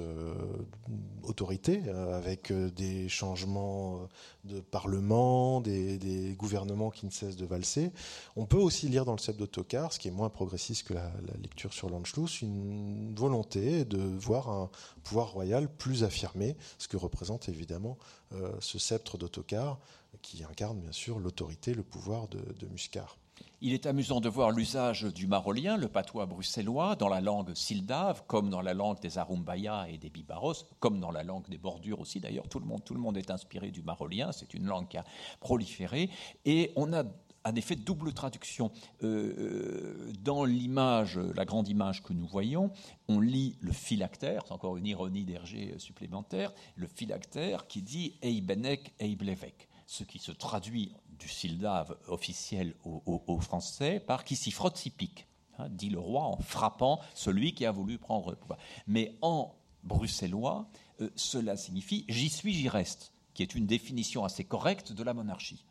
autorité, 1.23 1.81
avec 1.89 2.51
des 2.51 3.09
changements 3.09 3.95
euh, 3.95 4.55
de 4.55 4.59
parlement, 4.59 5.61
des, 5.61 6.35
gouvernements 6.37 6.91
qui 6.91 7.05
ne 7.05 7.11
cessent 7.11 7.35
de 7.35 7.45
valser. 7.45 7.91
On 8.35 8.45
peut 8.45 8.57
aussi 8.57 8.87
lire 8.87 9.05
dans 9.05 9.13
le 9.13 9.17
Sceptre 9.17 9.39
d'Autocar, 9.39 9.91
ce 9.91 9.99
qui 9.99 10.07
est 10.07 10.11
moins 10.11 10.29
progressiste 10.29 10.87
que 10.87 10.93
la, 10.93 11.11
lecture 11.41 11.73
sur 11.73 11.89
l'Anschluss, 11.89 12.41
une 12.41 13.15
volonté 13.15 13.85
de 13.85 13.97
voir 13.97 14.49
un 14.49 14.69
pouvoir 15.03 15.31
royal 15.31 15.67
plus 15.67 16.03
affirmé, 16.03 16.55
ce 16.77 16.87
que 16.87 16.97
représente 16.97 17.49
évidemment 17.49 17.97
euh, 18.33 18.51
ce 18.59 18.77
sceptre 18.77 19.17
d'Autocar, 19.17 19.79
qui 20.25 20.43
incarne 20.43 20.79
bien 20.79 20.91
sûr 20.91 21.19
l'autorité, 21.19 21.73
le 21.75 21.83
pouvoir 21.83 22.27
de, 22.27 22.39
de 22.59 22.67
Muscar. 22.67 23.17
Il 23.61 23.73
est 23.73 23.85
amusant 23.85 24.21
de 24.21 24.29
voir 24.29 24.51
l'usage 24.51 25.03
du 25.03 25.27
marolien, 25.27 25.77
le 25.77 25.87
patois 25.87 26.25
bruxellois, 26.25 26.95
dans 26.95 27.09
la 27.09 27.21
langue 27.21 27.53
sildave, 27.53 28.23
comme 28.27 28.49
dans 28.49 28.61
la 28.61 28.73
langue 28.73 28.99
des 29.01 29.17
Arumbaya 29.17 29.87
et 29.89 29.97
des 29.97 30.09
Bibaros, 30.09 30.65
comme 30.79 30.99
dans 30.99 31.11
la 31.11 31.23
langue 31.23 31.47
des 31.47 31.57
bordures 31.57 31.99
aussi. 31.99 32.19
D'ailleurs, 32.19 32.47
tout 32.47 32.59
le 32.59 32.65
monde, 32.65 33.17
est 33.17 33.31
inspiré 33.31 33.71
du 33.71 33.81
marolien. 33.81 34.31
C'est 34.31 34.53
une 34.53 34.65
langue 34.65 34.87
qui 34.87 34.97
a 34.97 35.05
proliféré. 35.39 36.09
Et 36.43 36.71
on 36.75 36.91
a 36.91 37.03
en 37.43 37.55
effet 37.55 37.75
double 37.75 38.13
traduction. 38.13 38.71
Euh, 39.03 39.33
euh, 39.37 40.13
dans 40.23 40.43
l'image, 40.43 41.17
la 41.17 41.45
grande 41.45 41.67
image 41.67 42.03
que 42.03 42.13
nous 42.13 42.25
voyons, 42.25 42.71
on 43.07 43.19
lit 43.19 43.57
le 43.61 43.71
phylactère, 43.71 44.43
c'est 44.47 44.53
encore 44.53 44.77
une 44.77 44.87
ironie 44.87 45.23
d'Hergé 45.23 45.75
supplémentaire, 45.77 46.51
le 46.75 46.87
phylactère 46.87 47.67
qui 47.67 47.83
dit 47.83 48.15
Eibenek 48.23 48.93
Eiblevek, 48.99 49.69
ce 49.85 50.03
qui 50.03 50.19
se 50.19 50.31
traduit 50.31 50.93
du 51.19 51.27
sildave 51.29 51.97
officiel 52.07 52.75
au, 52.83 53.39
français 53.39 53.99
par 53.99 54.23
qui 54.23 54.35
s'y 54.35 54.51
frotte 54.51 54.77
s'y 54.77 54.89
pique, 54.89 55.27
hein, 55.57 55.69
dit 55.69 55.89
le 55.89 55.99
roi 55.99 56.23
en 56.23 56.37
frappant 56.37 56.99
celui 57.13 57.53
qui 57.53 57.65
a 57.65 57.71
voulu 57.71 57.97
prendre 57.97 58.31
le 58.31 58.35
pouvoir. 58.35 58.59
Mais 58.87 59.15
en 59.21 59.55
bruxellois, 59.83 60.67
euh, 61.01 61.09
cela 61.15 61.55
signifie 61.55 62.05
j'y 62.09 62.29
suis, 62.29 62.53
j'y 62.53 62.69
reste, 62.69 63.13
qui 63.33 63.43
est 63.43 63.55
une 63.55 63.67
définition 63.67 64.25
assez 64.25 64.43
correcte 64.43 64.91
de 64.91 65.03
la 65.03 65.13
monarchie. 65.13 65.65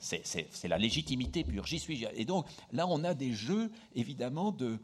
C'est 0.00 0.68
la 0.68 0.78
légitimité 0.78 1.44
pure. 1.44 1.66
J'y 1.66 1.78
suis. 1.78 2.06
Et 2.14 2.24
donc 2.24 2.46
là, 2.72 2.86
on 2.86 3.04
a 3.04 3.12
des 3.12 3.34
jeux 3.34 3.70
évidemment 3.94 4.50
de, 4.50 4.78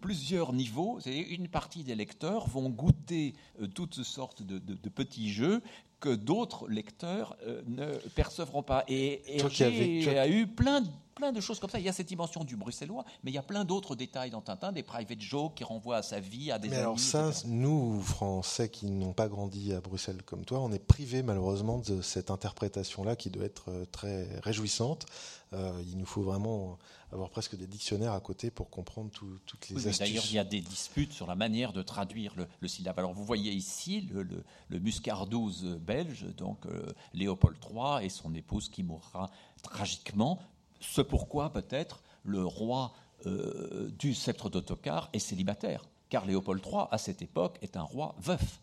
plusieurs 0.00 0.54
niveaux. 0.54 0.98
Une 1.04 1.48
partie 1.48 1.84
des 1.84 1.94
lecteurs 1.94 2.48
vont 2.48 2.70
goûter 2.70 3.34
euh, 3.60 3.66
toutes 3.66 4.02
sortes 4.02 4.42
de, 4.42 4.58
petits 4.88 5.30
jeux 5.30 5.62
que 6.02 6.14
d'autres 6.14 6.68
lecteurs 6.68 7.36
euh, 7.46 7.62
ne 7.66 7.86
percevront 8.14 8.64
pas. 8.64 8.84
Et 8.88 9.22
Hergé 9.38 10.18
a 10.18 10.28
eu 10.28 10.46
plein 10.48 10.80
de, 10.80 10.88
plein 11.14 11.32
de 11.32 11.40
choses 11.40 11.60
comme 11.60 11.70
ça. 11.70 11.78
Il 11.78 11.84
y 11.84 11.88
a 11.88 11.92
cette 11.92 12.08
dimension 12.08 12.44
du 12.44 12.56
bruxellois, 12.56 13.04
mais 13.22 13.30
il 13.30 13.34
y 13.34 13.38
a 13.38 13.42
plein 13.42 13.64
d'autres 13.64 13.94
détails 13.94 14.30
dans 14.30 14.40
Tintin, 14.40 14.72
des 14.72 14.82
private 14.82 15.20
jokes 15.20 15.54
qui 15.56 15.64
renvoient 15.64 15.98
à 15.98 16.02
sa 16.02 16.20
vie, 16.20 16.50
à 16.50 16.58
des 16.58 16.68
mais 16.68 16.76
alors 16.76 16.98
ça, 16.98 17.30
nous, 17.46 18.00
Français 18.00 18.68
qui 18.68 18.86
n'ont 18.90 19.12
pas 19.12 19.28
grandi 19.28 19.72
à 19.72 19.80
Bruxelles 19.80 20.22
comme 20.24 20.44
toi, 20.44 20.60
on 20.60 20.72
est 20.72 20.78
privés 20.78 21.22
malheureusement 21.22 21.78
de 21.78 22.02
cette 22.02 22.30
interprétation-là 22.30 23.16
qui 23.16 23.30
doit 23.30 23.44
être 23.44 23.70
euh, 23.70 23.84
très 23.90 24.26
réjouissante. 24.40 25.06
Euh, 25.52 25.82
il 25.86 25.98
nous 25.98 26.06
faut 26.06 26.22
vraiment 26.22 26.78
avoir 27.12 27.28
presque 27.28 27.56
des 27.56 27.66
dictionnaires 27.66 28.12
à 28.12 28.20
côté 28.20 28.50
pour 28.50 28.70
comprendre 28.70 29.10
toutes 29.10 29.68
les 29.68 29.86
astuces. 29.86 29.98
D'ailleurs, 29.98 30.24
il 30.26 30.34
y 30.34 30.38
a 30.38 30.44
des 30.44 30.60
disputes 30.60 31.12
sur 31.12 31.26
la 31.26 31.34
manière 31.34 31.72
de 31.72 31.82
traduire 31.82 32.34
le, 32.36 32.68
syllabe. 32.68 32.98
Alors, 32.98 33.12
vous 33.12 33.24
voyez 33.24 33.52
ici 33.52 34.08
le, 34.12 34.22
le, 34.22 34.78
muscardouze 34.78 35.64
belge, 35.80 36.24
donc 36.36 36.64
euh, 36.66 36.86
Léopold 37.12 37.58
III 37.70 38.06
et 38.06 38.08
son 38.08 38.34
épouse 38.34 38.70
qui 38.70 38.82
mourra 38.82 39.30
tragiquement. 39.62 40.40
Ce 40.82 41.00
pourquoi, 41.00 41.50
peut-être, 41.52 42.02
le 42.24 42.44
roi 42.44 42.92
euh, 43.26 43.88
du 43.98 44.12
sceptre 44.14 44.50
d'Autocar 44.50 45.08
est 45.12 45.18
célibataire 45.18 45.84
car 46.10 46.26
Léopold 46.26 46.62
III, 46.64 46.82
à 46.90 46.98
cette 46.98 47.22
époque, 47.22 47.56
est 47.62 47.76
un 47.78 47.82
roi 47.82 48.14
veuf. 48.18 48.60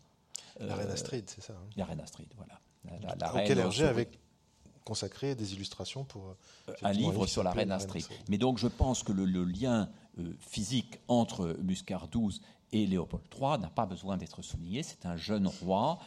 La 0.60 0.76
reine 0.76 0.90
Astrid, 0.90 1.28
c'est 1.28 1.40
ça. 1.42 1.54
hein. 1.54 1.68
La 1.76 1.84
reine 1.84 2.00
Astrid, 2.00 2.28
voilà. 2.36 2.60
La, 3.02 3.14
la 3.16 3.30
Auquel 3.32 3.46
reine 3.48 3.58
Hergé 3.58 3.84
avait 3.86 4.08
consacré 4.84 5.34
des 5.34 5.54
illustrations 5.54 6.04
pour. 6.04 6.28
euh, 6.68 6.74
un 6.82 6.92
livre 6.92 7.26
sur 7.26 7.42
la 7.42 7.50
reine 7.52 7.72
Astrid. 7.72 8.04
Mais 8.28 8.38
donc 8.38 8.58
je 8.58 8.68
pense 8.68 9.02
que 9.02 9.12
le, 9.12 9.24
le 9.24 9.44
lien 9.44 9.88
euh, 10.18 10.32
physique 10.40 11.00
entre 11.08 11.56
Muscar 11.62 12.08
XII 12.08 12.40
et 12.72 12.86
Léopold 12.86 13.24
III 13.34 13.58
n'a 13.58 13.70
pas 13.70 13.86
besoin 13.86 14.16
d'être 14.16 14.42
souligné. 14.42 14.82
C'est 14.82 15.04
un 15.06 15.16
jeune 15.16 15.46
roi 15.48 15.98
euh, 16.00 16.04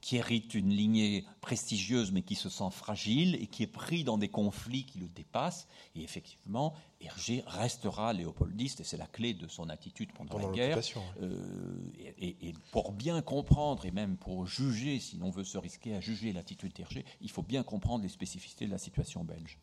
qui 0.00 0.16
hérite 0.16 0.54
une 0.54 0.70
lignée 0.70 1.24
prestigieuse 1.40 2.12
mais 2.12 2.22
qui 2.22 2.34
se 2.34 2.48
sent 2.48 2.70
fragile 2.70 3.36
et 3.36 3.46
qui 3.46 3.62
est 3.62 3.68
pris 3.68 4.04
dans 4.04 4.18
des 4.18 4.28
conflits 4.28 4.84
qui 4.84 4.98
le 4.98 5.08
dépassent. 5.08 5.66
Et 5.94 6.02
effectivement, 6.02 6.74
Hergé 7.00 7.44
restera 7.46 8.12
léopoldiste 8.12 8.80
et 8.80 8.84
c'est 8.84 8.96
la 8.96 9.06
clé 9.06 9.34
de 9.34 9.48
son 9.48 9.68
attitude 9.68 10.12
pendant, 10.12 10.30
pendant 10.30 10.48
la 10.48 10.54
guerre. 10.54 10.80
Euh, 11.22 11.76
et, 12.18 12.54
pour 12.72 12.92
bien 12.92 13.22
comprendre, 13.22 13.86
et 13.86 13.90
même 13.90 14.16
pour 14.16 14.46
juger, 14.46 14.98
si 14.98 15.16
l'on 15.16 15.30
veut 15.30 15.44
se 15.44 15.58
risquer 15.58 15.94
à 15.94 16.00
juger 16.00 16.32
l'attitude 16.32 16.72
d'Hergé, 16.72 17.04
il 17.20 17.30
faut 17.30 17.42
bien 17.42 17.62
comprendre 17.62 18.02
les 18.02 18.08
spécificités 18.08 18.66
de 18.66 18.70
la 18.70 18.78
situation 18.78 19.24
belge. 19.24 19.58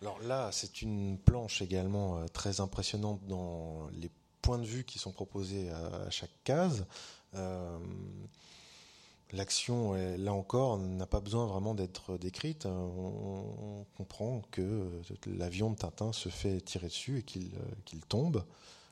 Alors 0.00 0.20
là, 0.20 0.50
c'est 0.52 0.82
une 0.82 1.16
planche 1.18 1.62
également 1.62 2.18
euh, 2.18 2.26
très 2.26 2.60
impressionnante 2.60 3.24
dans 3.28 3.88
les 3.92 4.10
points 4.40 4.58
de 4.58 4.64
vue 4.64 4.84
qui 4.84 4.98
sont 4.98 5.12
proposés 5.12 5.70
à, 5.70 6.06
à 6.06 6.10
chaque 6.10 6.42
case. 6.42 6.86
Euh, 7.34 7.78
L'action, 9.32 9.94
là 9.94 10.34
encore, 10.34 10.78
n'a 10.78 11.06
pas 11.06 11.20
besoin 11.20 11.46
vraiment 11.46 11.74
d'être 11.74 12.18
décrite. 12.18 12.66
On, 12.66 13.44
on 13.80 13.86
comprend 13.96 14.42
que 14.50 14.60
euh, 14.60 15.02
l'avion 15.26 15.70
de 15.70 15.76
Tintin 15.76 16.12
se 16.12 16.28
fait 16.28 16.60
tirer 16.60 16.88
dessus 16.88 17.20
et 17.20 17.22
qu'il 17.22 17.50
euh, 17.54 17.98
tombe. 18.08 18.44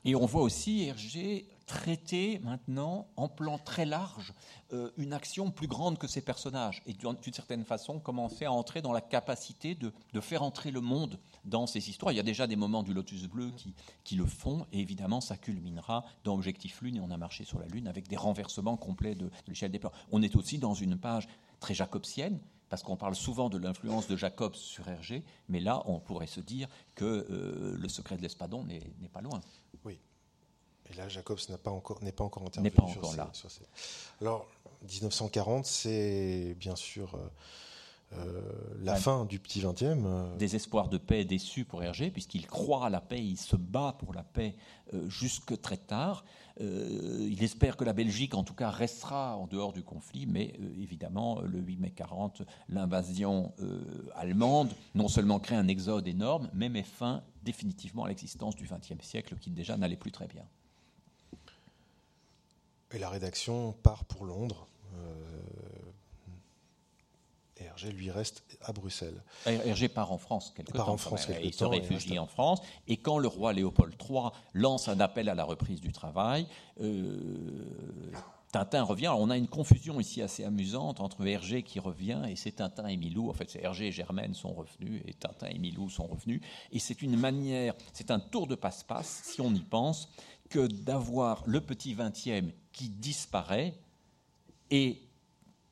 Et 0.03 0.15
on 0.15 0.25
voit 0.25 0.41
aussi 0.41 0.85
Hergé 0.87 1.45
traiter 1.71 2.39
maintenant, 2.39 3.07
en 3.15 3.29
plan 3.29 3.57
très 3.57 3.85
large, 3.85 4.33
euh, 4.73 4.91
une 4.97 5.13
action 5.13 5.51
plus 5.51 5.67
grande 5.67 5.97
que 5.97 6.05
ses 6.05 6.19
personnages, 6.19 6.81
et 6.85 6.93
d'une 6.93 7.33
certaine 7.33 7.63
façon 7.63 7.97
commencer 7.99 8.43
à 8.43 8.51
entrer 8.51 8.81
dans 8.81 8.91
la 8.91 8.99
capacité 8.99 9.73
de, 9.73 9.93
faire 10.19 10.43
entrer 10.43 10.69
le 10.69 10.81
monde 10.81 11.17
dans 11.45 11.67
ces 11.67 11.89
histoires. 11.89 12.11
Il 12.11 12.17
y 12.17 12.19
a 12.19 12.23
déjà 12.23 12.45
des 12.45 12.57
moments 12.57 12.83
du 12.83 12.93
Lotus 12.93 13.25
Bleu 13.27 13.53
qui, 14.03 14.15
le 14.17 14.25
font, 14.25 14.67
et 14.73 14.81
évidemment 14.81 15.21
ça 15.21 15.37
culminera 15.37 16.03
dans 16.25 16.33
Objectif 16.33 16.81
Lune, 16.81 16.97
et 16.97 16.99
on 16.99 17.09
a 17.09 17.17
marché 17.17 17.45
sur 17.45 17.57
la 17.57 17.67
Lune 17.67 17.87
avec 17.87 18.09
des 18.09 18.17
renversements 18.17 18.75
complets 18.75 19.15
de, 19.15 19.31
l'échelle 19.47 19.71
des 19.71 19.79
plans. 19.79 19.93
On 20.11 20.21
est 20.21 20.35
aussi 20.35 20.57
dans 20.57 20.73
une 20.73 20.97
page 20.97 21.29
très 21.61 21.73
jacobsienne, 21.73 22.37
parce 22.67 22.83
qu'on 22.83 22.97
parle 22.97 23.15
souvent 23.15 23.49
de 23.49 23.57
l'influence 23.57 24.07
de 24.07 24.17
Jacobs 24.17 24.55
sur 24.55 24.89
Hergé, 24.89 25.23
mais 25.47 25.61
là 25.61 25.83
on 25.85 25.99
pourrait 25.99 26.27
se 26.27 26.41
dire 26.41 26.67
que 26.95 27.05
euh, 27.05 27.77
le 27.77 27.87
secret 27.87 28.17
de 28.17 28.21
l'Espadon 28.21 28.65
n'est 28.65 29.09
pas 29.11 29.21
loin. 29.21 29.39
Et 30.91 30.95
là, 30.97 31.07
Jacobs 31.07 31.39
n'a 31.49 31.57
pas 31.57 31.71
encore, 31.71 32.03
n'est 32.03 32.11
pas 32.11 32.23
encore 32.23 32.43
intervenu. 32.43 32.69
N'est 32.69 32.75
pas 32.75 32.87
sur 32.87 32.97
encore 32.99 33.11
ces- 33.11 33.17
là. 33.17 33.29
sur 33.33 33.49
ces- 33.51 33.61
Alors, 34.21 34.47
1940, 34.83 35.65
c'est 35.65 36.55
bien 36.59 36.75
sûr 36.75 37.15
euh, 37.15 37.19
euh, 38.17 38.41
la 38.83 38.93
Ouais. 38.93 38.99
fin 38.99 39.23
du 39.25 39.39
petit 39.39 39.61
20e. 39.61 40.05
euh, 40.05 40.35
des 40.35 40.55
espoirs 40.57 40.89
de 40.89 40.97
paix 40.97 41.23
déçus 41.23 41.63
pour 41.63 41.81
Hergé, 41.81 42.11
puisqu'il 42.11 42.45
croit 42.45 42.87
à 42.87 42.89
la 42.89 42.99
paix, 42.99 43.23
il 43.23 43.37
se 43.37 43.55
bat 43.55 43.95
pour 43.99 44.13
la 44.13 44.23
paix 44.23 44.55
euh, 44.93 45.07
jusque 45.07 45.59
très 45.61 45.77
tard. 45.77 46.25
Euh, 46.59 47.25
il 47.31 47.41
espère 47.41 47.77
que 47.77 47.85
la 47.85 47.93
Belgique, 47.93 48.35
en 48.35 48.43
tout 48.43 48.53
cas, 48.53 48.69
restera 48.69 49.37
en 49.37 49.47
dehors 49.47 49.71
du 49.71 49.83
conflit, 49.83 50.25
mais 50.25 50.53
évidemment, 50.77 51.39
le 51.41 51.59
8 51.59 51.77
mai 51.77 51.91
40, 51.91 52.41
l'invasion 52.67 53.53
allemande 54.15 54.73
non 54.93 55.07
seulement 55.07 55.39
crée 55.39 55.55
un 55.55 55.69
exode 55.69 56.07
énorme, 56.07 56.49
mais 56.53 56.67
met 56.67 56.83
fin 56.83 57.23
définitivement 57.43 58.03
à 58.03 58.09
l'existence 58.09 58.55
du 58.57 58.65
XXe 58.67 59.01
siècle, 59.01 59.35
qui 59.39 59.49
déjà 59.51 59.77
n'allait 59.77 59.95
plus 59.95 60.11
très 60.11 60.27
bien. 60.27 60.43
Et 62.93 62.99
la 62.99 63.09
rédaction 63.09 63.73
part 63.83 64.05
pour 64.05 64.25
Londres. 64.25 64.67
euh, 64.95 65.51
et 67.61 67.65
Hergé, 67.65 67.91
lui, 67.91 68.09
reste 68.09 68.43
à 68.63 68.73
Bruxelles. 68.73 69.21
Hergé 69.45 69.87
part 69.87 70.11
en 70.11 70.17
France 70.17 70.51
quelque 70.55 70.71
part 70.71 70.85
temps. 70.85 70.93
en 70.93 70.95
quand 70.95 70.97
France 70.97 71.27
même. 71.27 71.37
quelque 71.37 71.47
il 71.49 71.53
se 71.53 71.59
temps 71.59 71.71
et 71.73 71.79
réfugie 71.79 72.17
en 72.17 72.25
France. 72.25 72.59
Et 72.87 72.97
quand 72.97 73.19
le 73.19 73.27
roi 73.27 73.53
Léopold 73.53 73.93
III 74.01 74.29
lance 74.53 74.87
un 74.87 74.99
appel 74.99 75.29
à 75.29 75.35
la 75.35 75.43
reprise 75.43 75.79
du 75.79 75.91
travail, 75.91 76.47
euh, 76.81 78.11
Tintin 78.51 78.83
revient. 78.83 79.07
Alors, 79.07 79.21
on 79.21 79.29
a 79.29 79.37
une 79.37 79.47
confusion 79.47 79.99
ici 79.99 80.21
assez 80.21 80.43
amusante 80.43 80.99
entre 80.99 81.25
Hergé 81.25 81.63
qui 81.63 81.79
revient 81.79 82.21
et 82.27 82.35
c'est 82.35 82.53
Tintin 82.53 82.87
et 82.87 82.97
Milou. 82.97 83.29
En 83.29 83.33
fait, 83.33 83.49
c'est 83.49 83.63
Hergé 83.63 83.87
et 83.87 83.91
Germaine 83.91 84.33
sont 84.33 84.53
revenus 84.53 85.01
et 85.05 85.13
Tintin 85.13 85.47
et 85.47 85.57
Milou 85.57 85.89
sont 85.89 86.07
revenus. 86.07 86.41
Et 86.71 86.79
c'est 86.79 87.01
une 87.01 87.15
manière, 87.15 87.75
c'est 87.93 88.11
un 88.11 88.19
tour 88.19 88.47
de 88.47 88.55
passe-passe, 88.55 89.21
si 89.23 89.39
on 89.39 89.53
y 89.53 89.61
pense, 89.61 90.09
que 90.49 90.67
d'avoir 90.67 91.43
le 91.45 91.61
petit 91.61 91.95
20e 91.95 92.51
qui 92.71 92.89
disparaît 92.89 93.77
et 94.69 95.01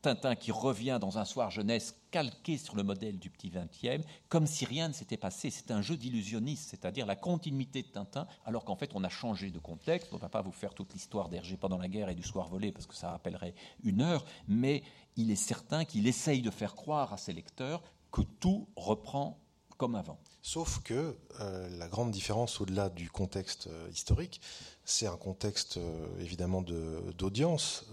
Tintin 0.02 0.36
qui 0.36 0.52
revient 0.52 0.98
dans 1.02 1.18
un 1.18 1.26
soir 1.26 1.52
jeunesse 1.52 1.96
calqué 2.12 2.58
sur 2.58 2.76
le 2.76 2.84
modèle 2.84 3.20
du 3.20 3.30
petit 3.30 3.50
20e, 3.50 4.02
comme 4.30 4.48
si 4.48 4.66
rien 4.66 4.88
ne 4.88 4.94
s'était 4.94 5.18
passé. 5.18 5.50
C'est 5.50 5.72
un 5.72 5.82
jeu 5.82 5.98
d'illusionniste, 5.98 6.70
c'est-à-dire 6.70 7.06
la 7.06 7.18
continuité 7.18 7.82
de 7.82 7.88
Tintin, 7.88 8.26
alors 8.46 8.64
qu'en 8.64 8.76
fait 8.76 8.92
on 8.94 9.04
a 9.04 9.10
changé 9.10 9.52
de 9.52 9.60
contexte. 9.60 10.10
On 10.14 10.16
ne 10.16 10.22
va 10.22 10.30
pas 10.30 10.42
vous 10.42 10.54
faire 10.54 10.74
toute 10.74 10.94
l'histoire 10.94 11.28
d'Hergé 11.28 11.58
pendant 11.58 11.78
la 11.78 11.90
guerre 11.90 12.10
et 12.10 12.16
du 12.16 12.24
soir 12.24 12.48
volé, 12.48 12.72
parce 12.72 12.88
que 12.88 12.96
ça 12.96 13.12
rappellerait 13.12 13.54
une 13.84 14.02
heure, 14.02 14.26
mais 14.48 14.84
il 15.18 15.32
est 15.32 15.36
certain 15.36 15.84
qu'il 15.84 16.08
essaye 16.08 16.42
de 16.42 16.52
faire 16.52 16.76
croire 16.76 17.12
à 17.12 17.18
ses 17.18 17.34
lecteurs 17.34 17.84
que 18.12 18.22
tout 18.22 18.68
reprend 18.76 19.38
comme 19.78 19.96
avant. 19.96 20.20
Sauf 20.42 20.82
que 20.84 21.18
euh, 21.40 21.70
la 21.78 21.88
grande 21.88 22.12
différence 22.12 22.62
au-delà 22.62 22.90
du 22.90 23.10
contexte 23.10 23.68
euh, 23.68 23.90
historique, 23.92 24.42
c'est 24.90 25.08
un 25.08 25.18
contexte 25.18 25.78
euh, 25.78 26.06
évidemment 26.20 26.62
de- 26.62 27.12
d'audience. 27.18 27.86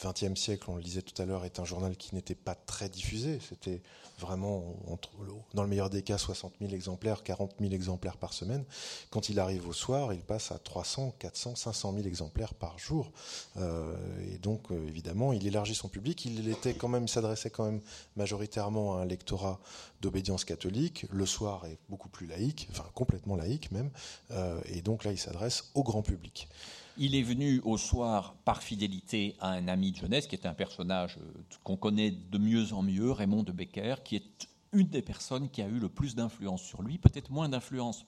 XXe 0.00 0.38
siècle, 0.38 0.64
on 0.68 0.76
le 0.76 0.82
disait 0.82 1.02
tout 1.02 1.20
à 1.20 1.24
l'heure, 1.24 1.44
est 1.44 1.58
un 1.58 1.64
journal 1.64 1.96
qui 1.96 2.14
n'était 2.14 2.34
pas 2.34 2.54
très 2.54 2.88
diffusé. 2.88 3.40
C'était 3.48 3.82
vraiment, 4.18 4.76
entre- 4.88 5.10
dans 5.54 5.62
le 5.62 5.68
meilleur 5.68 5.90
des 5.90 6.02
cas, 6.02 6.18
60 6.18 6.52
000 6.60 6.72
exemplaires, 6.72 7.22
40 7.22 7.52
000 7.60 7.72
exemplaires 7.72 8.16
par 8.16 8.32
semaine. 8.32 8.64
Quand 9.10 9.28
il 9.28 9.38
arrive 9.40 9.68
au 9.68 9.72
soir, 9.72 10.12
il 10.12 10.20
passe 10.20 10.50
à 10.52 10.58
300, 10.58 11.14
400, 11.18 11.56
500 11.56 11.92
000 11.94 12.06
exemplaires 12.06 12.54
par 12.54 12.78
jour. 12.78 13.10
Euh, 13.56 13.96
et 14.32 14.38
donc, 14.38 14.70
euh, 14.70 14.86
évidemment, 14.88 15.32
il 15.32 15.46
élargit 15.46 15.74
son 15.74 15.88
public. 15.88 16.24
Il 16.24 16.48
était 16.48 16.74
quand 16.74 16.88
même, 16.88 17.08
s'adressait 17.08 17.50
quand 17.50 17.64
même 17.64 17.80
majoritairement 18.16 18.96
à 18.96 19.02
un 19.02 19.04
lectorat 19.04 19.60
d'obédience 20.00 20.44
catholique. 20.44 21.06
Le 21.10 21.26
soir 21.26 21.64
est 21.66 21.78
beaucoup 21.88 22.08
plus 22.08 22.26
laïque, 22.26 22.68
enfin 22.70 22.86
complètement 22.94 23.36
laïque 23.36 23.70
même. 23.72 23.90
Euh, 24.30 24.60
et 24.66 24.82
donc 24.82 25.04
là, 25.04 25.12
il 25.12 25.18
s'adresse 25.18 25.70
au 25.74 25.82
grand 25.82 26.02
public. 26.02 26.48
Il 26.98 27.14
est 27.14 27.22
venu 27.22 27.60
au 27.64 27.78
soir 27.78 28.34
par 28.44 28.62
fidélité 28.62 29.36
à 29.40 29.50
un 29.52 29.68
ami 29.68 29.92
de 29.92 29.96
jeunesse 29.96 30.26
qui 30.26 30.34
est 30.34 30.46
un 30.46 30.54
personnage 30.54 31.16
euh, 31.18 31.32
qu'on 31.62 31.76
connaît 31.76 32.10
de 32.10 32.38
mieux 32.38 32.72
en 32.72 32.82
mieux, 32.82 33.12
Raymond 33.12 33.44
de 33.44 33.52
Becker, 33.52 33.96
qui 34.04 34.16
est 34.16 34.48
une 34.72 34.88
des 34.88 35.02
personnes 35.02 35.48
qui 35.48 35.62
a 35.62 35.66
eu 35.66 35.78
le 35.78 35.88
plus 35.88 36.14
d'influence 36.14 36.62
sur 36.62 36.82
lui, 36.82 36.98
peut-être 36.98 37.30
moins 37.30 37.48
d'influence 37.48 38.04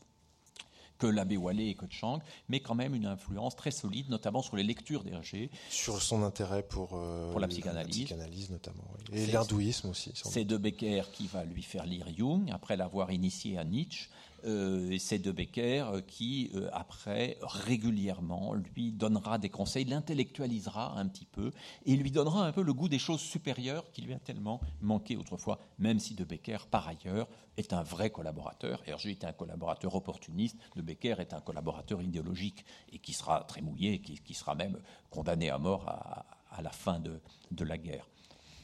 que 0.98 1.06
l'abbé 1.06 1.36
Wallet 1.38 1.68
et 1.68 1.74
que 1.74 1.86
Chang, 1.88 2.18
mais 2.50 2.60
quand 2.60 2.74
même 2.74 2.94
une 2.94 3.06
influence 3.06 3.56
très 3.56 3.70
solide, 3.70 4.10
notamment 4.10 4.42
sur 4.42 4.56
les 4.56 4.62
lectures 4.62 5.02
d'Hergé. 5.02 5.50
Sur 5.70 6.02
son 6.02 6.22
intérêt 6.22 6.62
pour, 6.62 6.90
euh, 6.92 7.30
Pour 7.30 7.40
la 7.40 7.48
psychanalyse. 7.48 8.04
psychanalyse 8.04 8.50
notamment. 8.50 8.84
oui. 9.10 9.18
Et 9.20 9.26
l'hindouisme 9.26 9.88
aussi. 9.88 10.12
C'est 10.14 10.44
de 10.44 10.58
Becker 10.58 11.04
qui 11.12 11.26
va 11.26 11.44
lui 11.44 11.62
faire 11.62 11.86
lire 11.86 12.06
Jung, 12.14 12.50
après 12.52 12.76
l'avoir 12.76 13.10
initié 13.12 13.56
à 13.56 13.64
Nietzsche. 13.64 14.10
Euh, 14.44 14.90
et 14.90 14.98
c'est 14.98 15.18
de 15.18 15.32
Becker 15.32 15.84
qui, 16.06 16.50
euh, 16.54 16.68
après, 16.72 17.38
régulièrement, 17.42 18.54
lui 18.54 18.92
donnera 18.92 19.38
des 19.38 19.48
conseils, 19.48 19.84
l'intellectualisera 19.84 20.98
un 20.98 21.06
petit 21.08 21.26
peu, 21.26 21.50
et 21.84 21.96
lui 21.96 22.10
donnera 22.10 22.46
un 22.46 22.52
peu 22.52 22.62
le 22.62 22.72
goût 22.72 22.88
des 22.88 22.98
choses 22.98 23.20
supérieures 23.20 23.90
qui 23.92 24.02
lui 24.02 24.14
a 24.14 24.18
tellement 24.18 24.60
manqué 24.80 25.16
autrefois, 25.16 25.58
même 25.78 25.98
si 25.98 26.14
de 26.14 26.24
Becker, 26.24 26.58
par 26.70 26.88
ailleurs, 26.88 27.28
est 27.56 27.72
un 27.72 27.82
vrai 27.82 28.10
collaborateur. 28.10 28.82
Hergé 28.86 29.10
est 29.10 29.24
un 29.24 29.32
collaborateur 29.32 29.94
opportuniste, 29.94 30.56
de 30.76 30.82
Becker 30.82 31.16
est 31.18 31.34
un 31.34 31.40
collaborateur 31.40 32.00
idéologique, 32.02 32.64
et 32.92 32.98
qui 32.98 33.12
sera 33.12 33.44
très 33.44 33.60
mouillé, 33.60 34.00
qui, 34.00 34.18
qui 34.20 34.34
sera 34.34 34.54
même 34.54 34.78
condamné 35.10 35.50
à 35.50 35.58
mort 35.58 35.88
à, 35.88 36.26
à 36.50 36.62
la 36.62 36.70
fin 36.70 36.98
de, 36.98 37.20
de 37.50 37.64
la 37.64 37.78
guerre 37.78 38.08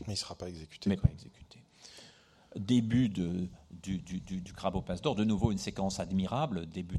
Mais 0.01 0.07
il 0.09 0.11
ne 0.11 0.16
sera 0.16 0.35
pas 0.35 0.49
exécuté. 0.49 0.91
mais 0.91 0.97
pas 0.97 1.11
exécuté. 1.11 1.55
Début 2.57 3.09
du, 3.09 3.48
du, 3.70 3.98
du, 4.20 4.52
crabe 4.52 4.76
au 4.76 4.82
passe 4.82 5.02
d'or, 5.02 5.14
de 5.14 5.24
nouveau 5.24 5.52
une 5.52 5.59
séquence 5.59 6.00
admirable, 6.00 6.66
début, 6.66 6.98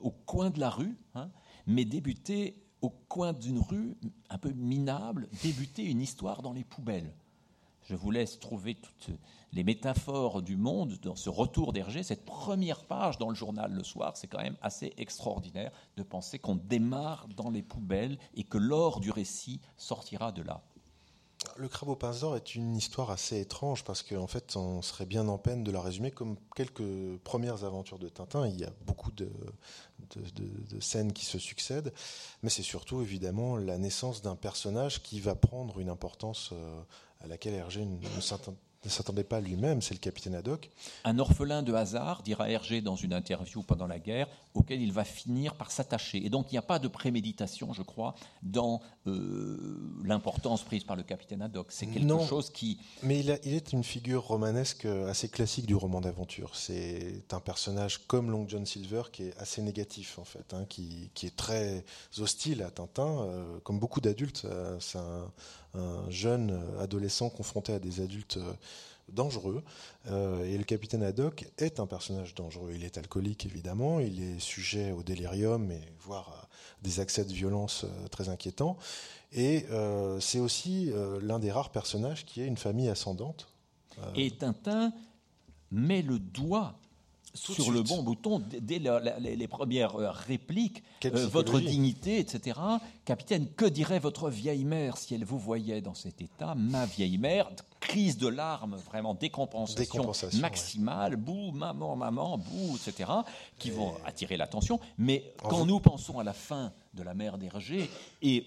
au 0.00 0.10
coin 0.10 0.50
de 0.50 0.60
la 0.60 0.70
rue, 0.70 0.96
hein, 1.14 1.30
mais 1.66 1.84
débuter 1.84 2.56
au 2.82 2.90
coin 2.90 3.32
d'une 3.32 3.58
rue 3.58 3.96
un 4.30 4.38
peu 4.38 4.52
minable, 4.52 5.28
débuter 5.42 5.84
une 5.84 6.00
histoire 6.00 6.42
dans 6.42 6.52
les 6.52 6.64
poubelles. 6.64 7.12
Je 7.82 7.96
vous 7.96 8.10
laisse 8.10 8.38
trouver 8.38 8.76
toutes 8.76 9.10
les 9.52 9.64
métaphores 9.64 10.42
du 10.42 10.56
monde 10.56 10.96
dans 11.02 11.16
ce 11.16 11.28
retour 11.28 11.72
d'Hergé. 11.72 12.02
Cette 12.02 12.24
première 12.24 12.84
page 12.84 13.18
dans 13.18 13.28
le 13.28 13.34
journal 13.34 13.72
le 13.72 13.82
soir, 13.82 14.16
c'est 14.16 14.28
quand 14.28 14.42
même 14.42 14.56
assez 14.62 14.92
extraordinaire 14.96 15.72
de 15.96 16.02
penser 16.02 16.38
qu'on 16.38 16.54
démarre 16.54 17.26
dans 17.36 17.50
les 17.50 17.62
poubelles 17.62 18.18
et 18.34 18.44
que 18.44 18.58
l'or 18.58 19.00
du 19.00 19.10
récit 19.10 19.60
sortira 19.76 20.30
de 20.30 20.42
là. 20.42 20.62
Le 21.56 21.68
crabe 21.68 21.88
aux 21.88 21.96
pinces 21.96 22.20
d'or 22.20 22.36
est 22.36 22.54
une 22.54 22.76
histoire 22.76 23.10
assez 23.10 23.40
étrange 23.40 23.82
parce 23.84 24.02
qu'en 24.02 24.26
fait, 24.26 24.56
on 24.56 24.82
serait 24.82 25.06
bien 25.06 25.26
en 25.28 25.38
peine 25.38 25.64
de 25.64 25.70
la 25.70 25.80
résumer 25.80 26.10
comme 26.10 26.36
quelques 26.54 27.16
premières 27.24 27.64
aventures 27.64 27.98
de 27.98 28.10
Tintin. 28.10 28.46
Il 28.46 28.60
y 28.60 28.64
a 28.64 28.72
beaucoup 28.84 29.10
de, 29.12 29.30
scènes 30.80 31.12
qui 31.12 31.24
se 31.24 31.38
succèdent, 31.38 31.94
mais 32.42 32.50
c'est 32.50 32.62
surtout 32.62 33.00
évidemment 33.00 33.56
la 33.56 33.78
naissance 33.78 34.20
d'un 34.20 34.36
personnage 34.36 35.02
qui 35.02 35.20
va 35.20 35.34
prendre 35.34 35.80
une 35.80 35.88
importance 35.88 36.50
euh, 36.52 36.82
à 37.20 37.26
laquelle 37.26 37.54
Hergé 37.54 37.86
ne 37.86 37.96
ne 38.84 38.88
s'attendait 38.88 39.24
pas 39.24 39.40
lui-même, 39.40 39.82
c'est 39.82 39.94
le 39.94 40.00
capitaine 40.00 40.34
Haddock. 40.34 40.70
Un 41.04 41.18
orphelin 41.18 41.62
de 41.62 41.74
hasard, 41.74 42.22
dira 42.22 42.48
Hergé 42.48 42.80
dans 42.80 42.96
une 42.96 43.12
interview 43.12 43.62
pendant 43.62 43.86
la 43.86 43.98
guerre, 43.98 44.26
auquel 44.54 44.80
il 44.80 44.92
va 44.92 45.04
finir 45.04 45.54
par 45.54 45.70
s'attacher. 45.70 46.24
Et 46.24 46.30
donc 46.30 46.50
il 46.50 46.54
n'y 46.54 46.58
a 46.58 46.62
pas 46.62 46.78
de 46.78 46.88
préméditation, 46.88 47.72
je 47.74 47.82
crois, 47.82 48.14
dans 48.42 48.80
l'importance 49.06 50.62
prise 50.62 50.84
par 50.84 50.96
le 50.96 51.02
capitaine 51.02 51.42
Haddock. 51.42 51.66
C'est 51.70 51.86
quelque 51.86 52.26
chose 52.26 52.50
qui... 52.50 52.78
Mais 53.02 53.20
il, 53.20 53.38
il, 53.44 53.54
est 53.54 53.72
une 53.72 53.82
figure 53.82 54.24
romanesque 54.24 54.84
assez 54.84 55.28
classique 55.28 55.66
du 55.66 55.74
roman 55.74 56.00
d'aventure. 56.00 56.54
C'est 56.54 57.24
un 57.32 57.40
personnage 57.40 58.06
comme 58.06 58.30
Long 58.30 58.46
John 58.46 58.66
Silver 58.66 59.02
qui 59.10 59.24
est 59.24 59.36
assez 59.38 59.62
négatif, 59.62 60.18
en 60.18 60.24
fait, 60.24 60.52
hein, 60.52 60.64
qui, 60.68 61.10
qui, 61.14 61.26
est 61.26 61.36
très 61.36 61.84
hostile 62.18 62.62
à 62.62 62.70
Tintin, 62.70 63.22
euh, 63.22 63.58
comme 63.64 63.78
beaucoup 63.78 64.00
d'adultes. 64.00 64.42
Euh, 64.44 64.76
c'est 64.80 64.98
un, 64.98 65.30
un 65.74 66.10
jeune 66.10 66.60
adolescent 66.80 67.30
confronté 67.30 67.72
à 67.72 67.78
des 67.78 68.00
adultes 68.00 68.38
euh, 68.38 68.52
dangereux. 69.12 69.62
Euh, 70.06 70.44
et 70.44 70.56
le 70.56 70.64
capitaine 70.64 71.02
Haddock 71.02 71.46
est 71.58 71.80
un 71.80 71.86
personnage 71.86 72.34
dangereux. 72.34 72.72
Il 72.74 72.84
est 72.84 72.98
alcoolique, 72.98 73.46
évidemment, 73.46 74.00
il 74.00 74.22
est 74.22 74.38
sujet 74.38 74.92
au 74.92 75.02
délirium 75.02 75.70
et 75.70 75.80
voire 76.00 76.28
à 76.28 76.48
des 76.82 77.00
accès 77.00 77.24
de 77.24 77.32
violence 77.32 77.84
euh, 77.84 78.08
très 78.08 78.28
inquiétants. 78.28 78.76
Et 79.32 79.66
c'est 80.18 80.40
aussi 80.40 80.90
l'un 81.22 81.38
des 81.38 81.52
rares 81.52 81.70
personnages 81.70 82.26
qui 82.26 82.40
ait 82.40 82.48
une 82.48 82.56
famille 82.56 82.88
ascendante. 82.88 83.46
Et 84.16 84.32
Tintin 84.32 84.92
met 85.70 86.02
le 86.02 86.18
doigt 86.18 86.79
sur 87.34 87.70
le 87.70 87.82
bon 87.82 88.02
bouton 88.02 88.42
dès 88.60 88.78
les, 88.78 89.48
premières 89.48 89.96
euh, 89.96 90.10
répliques. 90.10 90.82
Euh, 91.04 91.26
votre 91.28 91.60
dignité, 91.60 92.18
etc. 92.18 92.58
Capitaine, 93.04 93.48
que 93.56 93.64
dirait 93.64 93.98
votre 93.98 94.30
vieille 94.30 94.64
mère 94.64 94.96
si 94.96 95.14
elle 95.14 95.24
vous 95.24 95.38
voyait 95.38 95.80
dans 95.80 95.94
cet 95.94 96.20
état? 96.20 96.54
Ma 96.54 96.86
vieille 96.86 97.18
mère, 97.18 97.50
crise 97.80 98.18
de 98.18 98.28
larmes, 98.28 98.76
vraiment 98.76 99.14
décompensation, 99.14 100.12
maximale, 100.40 101.16
bouh, 101.16 101.52
maman, 101.52 101.96
maman, 101.96 102.38
bouh, 102.38 102.76
etc., 102.76 103.10
qui 103.58 103.70
vont 103.70 103.94
attirer 104.04 104.36
l'attention. 104.36 104.80
Mais 104.98 105.32
quand 105.42 105.64
nous 105.66 105.80
pensons 105.80 106.18
à 106.18 106.24
la 106.24 106.32
fin 106.32 106.72
de 106.94 107.02
la 107.02 107.14
mère 107.14 107.38
d'Hergé 107.38 107.88
et 108.22 108.46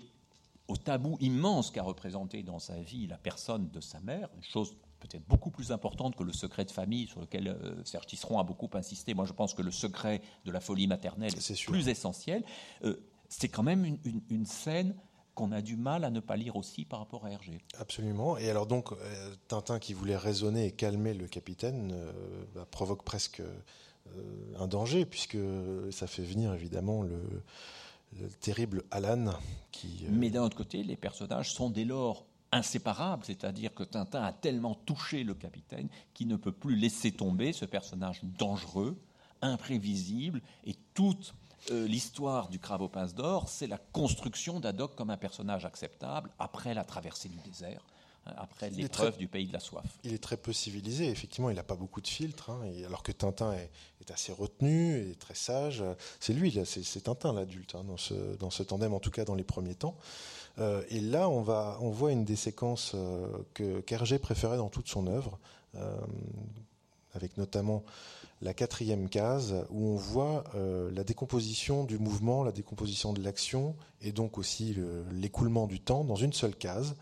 au 0.67 0.77
tabou 0.77 1.17
immense 1.19 1.71
qu'a 1.71 1.83
représenté 1.83 2.43
dans 2.43 2.59
sa 2.59 2.75
vie 2.75 3.07
la 3.07 3.17
personne 3.17 3.69
de 3.69 3.81
sa 3.81 3.99
mère, 3.99 4.29
une 4.35 4.43
chose 4.43 4.73
peut-être 5.03 5.27
beaucoup 5.27 5.51
plus 5.51 5.71
importante 5.71 6.15
que 6.15 6.23
le 6.23 6.33
secret 6.33 6.65
de 6.65 6.71
famille 6.71 7.07
sur 7.07 7.19
lequel 7.19 7.47
euh, 7.47 7.83
Serge 7.83 8.05
Tisseron 8.05 8.39
a 8.39 8.43
beaucoup 8.43 8.69
insisté. 8.73 9.13
Moi, 9.13 9.25
je 9.25 9.33
pense 9.33 9.53
que 9.53 9.61
le 9.61 9.71
secret 9.71 10.21
de 10.45 10.51
la 10.51 10.59
folie 10.59 10.87
maternelle 10.87 11.33
est, 11.33 11.65
plus 11.65 11.89
essentiel. 11.89 12.43
Euh, 12.83 12.95
c'est 13.29 13.49
quand 13.49 13.63
même 13.63 13.97
une, 14.29 14.45
scène 14.45 14.95
qu'on 15.33 15.51
a 15.51 15.61
du 15.61 15.75
mal 15.75 16.03
à 16.03 16.11
ne 16.11 16.19
pas 16.19 16.35
lire 16.35 16.55
aussi 16.55 16.85
par 16.85 16.99
rapport 16.99 17.25
à 17.25 17.31
Hergé. 17.31 17.59
Absolument. 17.79 18.37
Et 18.37 18.49
alors 18.49 18.67
donc, 18.67 18.91
euh, 18.91 19.35
Tintin 19.47 19.79
qui 19.79 19.93
voulait 19.93 20.17
raisonner 20.17 20.67
et 20.67 20.71
calmer 20.71 21.13
le 21.13 21.27
capitaine 21.27 21.95
bah, 22.53 22.67
provoque 22.69 23.03
presque 23.03 23.41
un 24.59 24.67
danger, 24.67 25.05
puisque 25.05 25.37
ça 25.91 26.07
fait 26.07 26.23
venir 26.23 26.53
évidemment 26.53 27.03
le, 27.03 27.19
le 28.19 28.29
terrible 28.29 28.83
Alan 28.91 29.33
qui... 29.71 30.05
Mais 30.09 30.29
d'un 30.29 30.43
autre 30.43 30.57
côté, 30.57 30.83
les 30.83 30.97
personnages 30.97 31.51
sont 31.51 31.69
dès 31.69 31.85
lors 31.85 32.25
inséparable, 32.53 33.23
c'est-à-dire 33.25 33.73
que 33.73 33.83
Tintin 33.83 34.23
a 34.23 34.31
tellement 34.31 34.75
touché 34.75 35.23
le 35.23 35.33
capitaine 35.33 35.89
qu'il 36.13 36.27
ne 36.27 36.35
peut 36.35 36.51
plus 36.51 36.75
laisser 36.75 37.11
tomber 37.11 37.51
ce 37.51 37.65
personnage 37.65 38.21
dangereux, 38.23 38.97
imprévisible, 39.41 40.41
et 40.65 40.75
toute 40.93 41.33
euh, 41.71 41.87
l'histoire 41.87 42.49
du 42.49 42.59
crabe 42.59 42.81
aux 42.81 42.89
pinces 42.89 43.15
d'or, 43.15 43.49
c'est 43.49 43.67
la 43.67 43.77
construction 43.77 44.59
d'Adoc 44.59 44.95
comme 44.95 45.09
un 45.09 45.17
personnage 45.17 45.65
acceptable 45.65 46.29
après 46.37 46.73
la 46.73 46.83
traversée 46.83 47.29
du 47.29 47.37
désert, 47.39 47.83
hein, 48.27 48.33
après 48.37 48.69
l'épreuve 48.69 49.17
du 49.17 49.27
pays 49.27 49.47
de 49.47 49.53
la 49.53 49.59
soif. 49.59 49.85
Il 50.03 50.13
est 50.13 50.21
très 50.21 50.37
peu 50.37 50.53
civilisé, 50.53 51.09
effectivement, 51.09 51.49
il 51.49 51.55
n'a 51.55 51.63
pas 51.63 51.75
beaucoup 51.75 52.01
de 52.01 52.07
filtres, 52.07 52.51
hein, 52.51 52.61
alors 52.85 53.01
que 53.01 53.11
Tintin 53.11 53.53
est, 53.53 53.71
assez 54.13 54.33
retenu 54.33 54.99
et 54.99 55.15
très 55.15 55.33
sage. 55.33 55.81
C'est 56.19 56.33
lui, 56.33 56.53
c'est 56.65 57.01
Tintin 57.01 57.31
l'adulte, 57.31 57.73
hein, 57.73 57.85
dans, 57.85 57.95
ce, 57.95 58.35
dans 58.35 58.49
ce 58.49 58.61
tandem, 58.61 58.93
en 58.93 58.99
tout 58.99 59.11
cas 59.11 59.23
dans 59.23 59.33
les 59.33 59.45
premiers 59.45 59.75
temps. 59.75 59.95
Euh, 60.59 60.83
et 60.89 60.99
là, 60.99 61.29
on, 61.29 61.41
voit 61.41 62.11
une 62.11 62.25
des 62.25 62.35
séquences 62.35 62.91
euh, 62.95 63.27
que 63.53 63.81
qu'Hergé 63.81 64.19
préférait 64.19 64.57
dans 64.57 64.69
toute 64.69 64.87
son 64.87 65.07
œuvre, 65.07 65.39
euh, 65.75 65.95
avec 67.13 67.37
notamment 67.37 67.83
la 68.41 68.53
quatrième 68.53 69.09
case, 69.09 69.55
où 69.69 69.87
on 69.87 69.95
voit 69.95 70.43
la 70.53 71.05
décomposition 71.05 71.85
du 71.85 71.97
mouvement, 71.97 72.43
la 72.43 72.51
décomposition 72.51 73.13
de 73.13 73.23
l'action, 73.23 73.73
et 74.01 74.11
donc 74.11 74.37
aussi 74.37 74.75
l'écoulement 75.13 75.65
du 75.65 75.79
temps 75.79 76.03
dans 76.03 76.17
une 76.17 76.33
seule 76.33 76.53
case. 76.53 76.95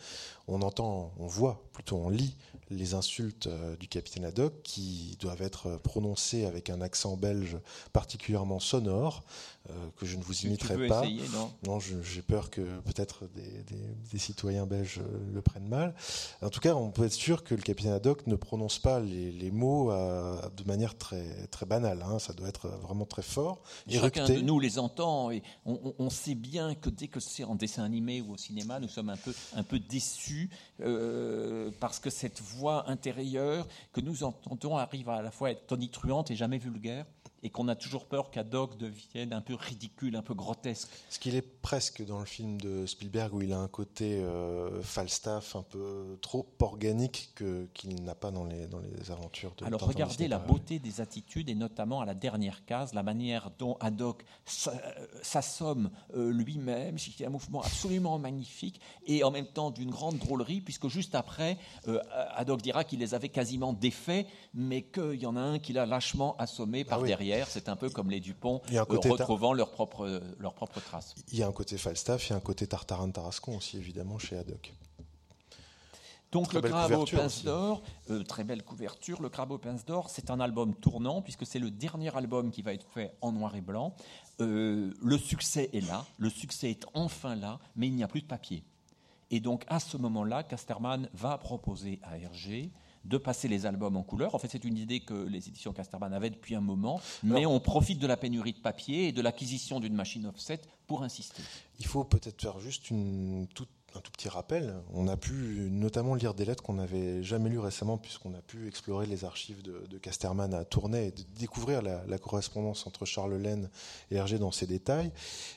On 0.48 0.62
entend, 0.62 1.12
on 1.18 1.26
voit, 1.26 1.64
plutôt 1.74 1.96
on 1.96 2.10
lit 2.10 2.36
les 2.70 2.94
insultes 2.94 3.50
du 3.80 3.88
capitaine 3.88 4.26
Haddock 4.26 4.54
qui 4.62 5.18
doivent 5.20 5.42
être 5.42 5.78
prononcées 5.78 6.46
avec 6.46 6.70
un 6.70 6.80
accent 6.80 7.18
belge 7.18 7.58
particulièrement 7.92 8.60
sonore. 8.60 9.24
Euh, 9.70 9.74
que 9.96 10.08
je 10.08 10.18
ne 10.18 10.24
vous 10.24 10.42
imiterai 10.42 10.88
pas. 10.88 11.04
non, 11.68 11.80
j'ai 11.80 12.24
peur 12.24 12.50
que 12.50 12.62
peut-être 12.82 13.30
des, 13.36 14.18
citoyens 14.18 14.66
belges 14.66 15.00
euh, 15.00 15.34
le 15.34 15.42
prennent 15.44 15.68
mal. 15.68 15.94
En 16.42 16.50
tout 16.50 16.60
cas, 16.60 16.74
on 16.74 16.90
peut 16.90 17.06
être 17.06 17.14
sûr 17.14 17.44
que 17.44 17.54
le 17.54 17.62
capitaine 17.62 17.92
Haddock 17.92 18.26
ne 18.26 18.36
prononce 18.36 18.80
pas 18.80 19.00
les, 19.00 19.52
mots 19.52 19.92
euh, 19.92 20.42
de 20.58 20.64
manière 20.64 20.98
très, 20.98 21.46
très 21.48 21.68
banale. 21.68 22.04
Hein. 22.04 22.18
Ça 22.18 22.34
doit 22.34 22.48
être 22.50 22.70
vraiment 22.70 23.06
très 23.06 23.22
fort. 23.22 23.62
Chacun 23.88 24.26
de 24.26 24.42
nous 24.42 24.60
les 24.60 24.80
entend 24.80 25.30
et 25.30 25.44
on, 25.66 26.10
sait 26.10 26.36
bien 26.36 26.74
que 26.74 26.90
dès 26.90 27.08
que 27.08 27.20
c'est 27.20 27.44
en 27.44 27.54
dessin 27.54 27.84
animé 27.84 28.22
ou 28.22 28.34
au 28.34 28.38
cinéma, 28.38 28.80
nous 28.80 28.88
sommes 28.88 29.10
un 29.10 29.18
peu, 29.18 29.34
un 29.56 29.64
peu 29.64 29.78
déçus 29.78 30.50
parce 31.80 32.00
que 32.00 32.10
cette 32.10 32.42
voix 32.42 32.90
intérieure 32.90 33.68
que 33.94 34.02
nous 34.02 34.24
entendons 34.24 34.78
arrive 34.78 35.10
à 35.10 35.22
la 35.22 35.30
fois 35.30 35.50
à 35.50 35.52
être 35.52 35.68
tonitruante 35.68 36.32
et 36.32 36.36
jamais 36.36 36.58
vulgaire 36.58 37.06
et 37.44 37.50
qu'on 37.50 37.68
a 37.68 37.76
toujours 37.76 38.06
peur 38.06 38.30
qu'Adog 38.30 38.78
devienne 38.78 39.34
un 39.34 39.42
peu 39.42 39.56
ridicule, 39.56 40.16
un 40.16 40.22
peu 40.22 40.34
grotesque. 40.34 40.90
Ce 41.10 41.20
qu'il 41.20 41.36
est 41.36 41.42
presque 41.42 42.06
dans 42.06 42.20
le 42.20 42.26
film 42.26 42.60
de 42.60 42.86
Spielberg 42.86 43.34
où 43.34 43.42
il 43.42 43.54
a 43.54 43.60
un 43.60 43.68
côté 43.68 44.22
euh, 44.22 44.82
Falstaff 44.84 45.56
un 45.56 45.64
peu 45.64 46.18
trop 46.22 46.48
organique 46.60 47.32
que, 47.36 47.68
qu'il 47.74 48.04
n'a 48.04 48.16
pas 48.16 48.32
dans 48.32 48.46
les, 48.46 48.68
dans 48.68 48.80
les 48.80 49.12
aventures 49.12 49.54
de 49.58 49.66
Alors 49.66 49.82
regardez 49.82 50.28
la 50.28 50.38
beauté 50.38 50.80
des 50.80 51.02
attitudes 51.02 51.50
et 51.50 51.56
notamment 51.56 52.02
à 52.02 52.06
la 52.06 52.14
dernière 52.14 52.64
case, 52.66 52.94
la 52.94 53.04
manière 53.04 53.52
dont 53.58 53.78
Haddock 53.80 54.24
s'assomme 54.46 55.90
euh, 56.16 56.32
lui-même, 56.32 56.98
c'est 56.98 57.26
un 57.26 57.30
mouvement 57.30 57.62
absolument 57.62 58.20
magnifique 58.20 58.80
et 59.08 59.24
en 59.24 59.32
même 59.32 59.48
temps 59.48 59.72
d'une 59.72 59.90
grande 59.90 60.18
drôlerie 60.18 60.62
puisque 60.62 60.88
juste 60.88 61.16
après, 61.16 61.58
euh, 61.88 62.00
Haddock 62.36 62.62
dira 62.62 62.84
qu'il 62.84 63.00
les 63.00 63.14
avait 63.14 63.30
quasiment 63.30 63.74
défaits 63.74 64.28
mais 64.54 64.84
qu'il 64.84 65.16
y 65.16 65.26
en 65.26 65.36
a 65.36 65.42
un 65.42 65.60
qui 65.60 65.74
l'a 65.74 65.86
lâchement 65.86 66.36
assommé 66.38 66.84
par 66.84 67.02
ah 67.02 67.08
derrière 67.08 67.31
c'est 67.48 67.70
un 67.70 67.76
peu 67.76 67.90
comme 67.90 68.10
les 68.10 68.20
Dupont 68.20 68.62
euh, 68.74 68.84
retrouvant 68.84 69.54
leurs 69.54 69.72
propres, 69.72 70.22
leur 70.40 70.54
propre 70.54 70.80
traces. 70.80 71.16
Il 71.32 71.38
y 71.38 71.44
a 71.44 71.48
un 71.48 71.52
côté 71.52 71.78
Falstaff, 71.78 72.28
il 72.28 72.32
y 72.32 72.34
a 72.34 72.38
un 72.38 72.42
côté 72.42 72.68
Tartarin 72.68 73.08
de 73.08 73.14
Tarascon 73.14 73.58
aussi, 73.58 73.78
évidemment, 73.78 74.18
chez 74.20 74.38
Haddock. 74.38 74.74
Donc 76.32 76.54
le 76.54 76.62
crabe 76.62 76.94
aux 76.94 77.06
pinces 77.06 77.44
d'or, 77.44 77.84
euh, 78.10 78.24
très 78.24 78.44
belle 78.44 78.64
couverture. 78.64 79.22
Le 79.22 79.30
crabe 79.30 79.52
aux 79.52 79.58
pinces 79.58 79.86
d'or, 79.86 80.10
c'est 80.10 80.30
un 80.30 80.40
album 80.40 80.74
tournant 80.76 81.22
puisque 81.22 81.46
c'est 81.46 81.60
le 81.60 81.70
dernier 81.70 82.16
album 82.16 82.52
qui 82.52 82.62
va 82.62 82.74
être 82.74 82.88
fait 82.94 83.14
en 83.22 83.34
noir 83.34 83.56
et 83.56 83.62
blanc. 83.62 83.94
Euh, 84.40 84.94
le 85.02 85.18
succès 85.18 85.70
est 85.74 85.86
là, 85.86 86.06
le 86.18 86.30
succès 86.30 86.72
est 86.72 86.86
enfin 86.94 87.36
là, 87.36 87.60
mais 87.76 87.88
il 87.88 87.96
n'y 87.96 88.04
a 88.04 88.08
plus 88.08 88.22
de 88.22 88.28
papier. 88.28 88.64
Et 89.30 89.42
donc 89.42 89.66
à 89.68 89.82
ce 89.82 89.98
moment-là, 89.98 90.44
Casterman 90.44 91.10
va 91.14 91.38
proposer 91.38 92.00
à 92.04 92.18
Hergé 92.18 92.72
de 93.06 93.18
passer 93.18 93.48
les 93.48 93.66
albums 93.66 93.98
en 93.98 94.04
couleur. 94.04 94.36
En 94.36 94.40
fait, 94.40 94.48
c'est 94.48 94.64
une 94.64 94.78
idée 94.78 95.00
que 95.00 95.14
les 95.14 95.48
éditions 95.48 95.74
Casterman 95.74 96.14
avaient 96.14 96.30
depuis 96.30 96.56
un 96.56 96.62
moment, 96.62 97.02
mais 97.24 97.46
on 97.46 97.60
profite 97.60 98.00
de 98.00 98.08
la 98.08 98.18
pénurie 98.18 98.54
de 98.54 98.60
papier 98.60 99.08
et 99.08 99.12
de 99.12 99.22
l'acquisition 99.22 99.80
d'une 99.80 99.96
machine 99.96 100.26
offset 100.26 100.62
pour 100.88 101.04
insister. 101.04 101.42
Il 101.80 101.86
faut 101.86 102.04
peut-être 102.04 102.42
faire 102.42 102.60
juste 102.60 102.90
une 102.92 103.48
toute 103.56 103.70
un 103.96 104.00
tout 104.00 104.12
petit 104.12 104.30
rappel. 104.30 104.74
On 104.94 105.08
a 105.08 105.18
pu 105.18 105.70
notamment 105.72 106.16
lire 106.16 106.34
des 106.34 106.46
lettres 106.46 106.64
qu'on 106.64 106.74
n'avait 106.74 107.24
jamais 107.24 107.50
lues 107.50 107.60
récemment, 107.60 107.98
puisqu'on 107.98 108.34
a 108.34 108.42
pu 108.42 108.68
explorer 108.68 109.06
les 109.06 109.26
archives 109.26 109.62
de, 109.62 109.98
Casterman 109.98 110.54
à 110.54 110.66
Tournai 110.66 111.08
et 111.08 111.12
de 111.12 111.24
découvrir 111.38 111.82
la, 111.82 112.18
correspondance 112.18 112.88
entre 112.88 113.06
Charles 113.06 113.36
Laine 113.36 113.70
et 114.10 114.16
Hergé 114.16 114.38
dans 114.38 114.52
ses 114.52 114.66
détails. 114.66 115.12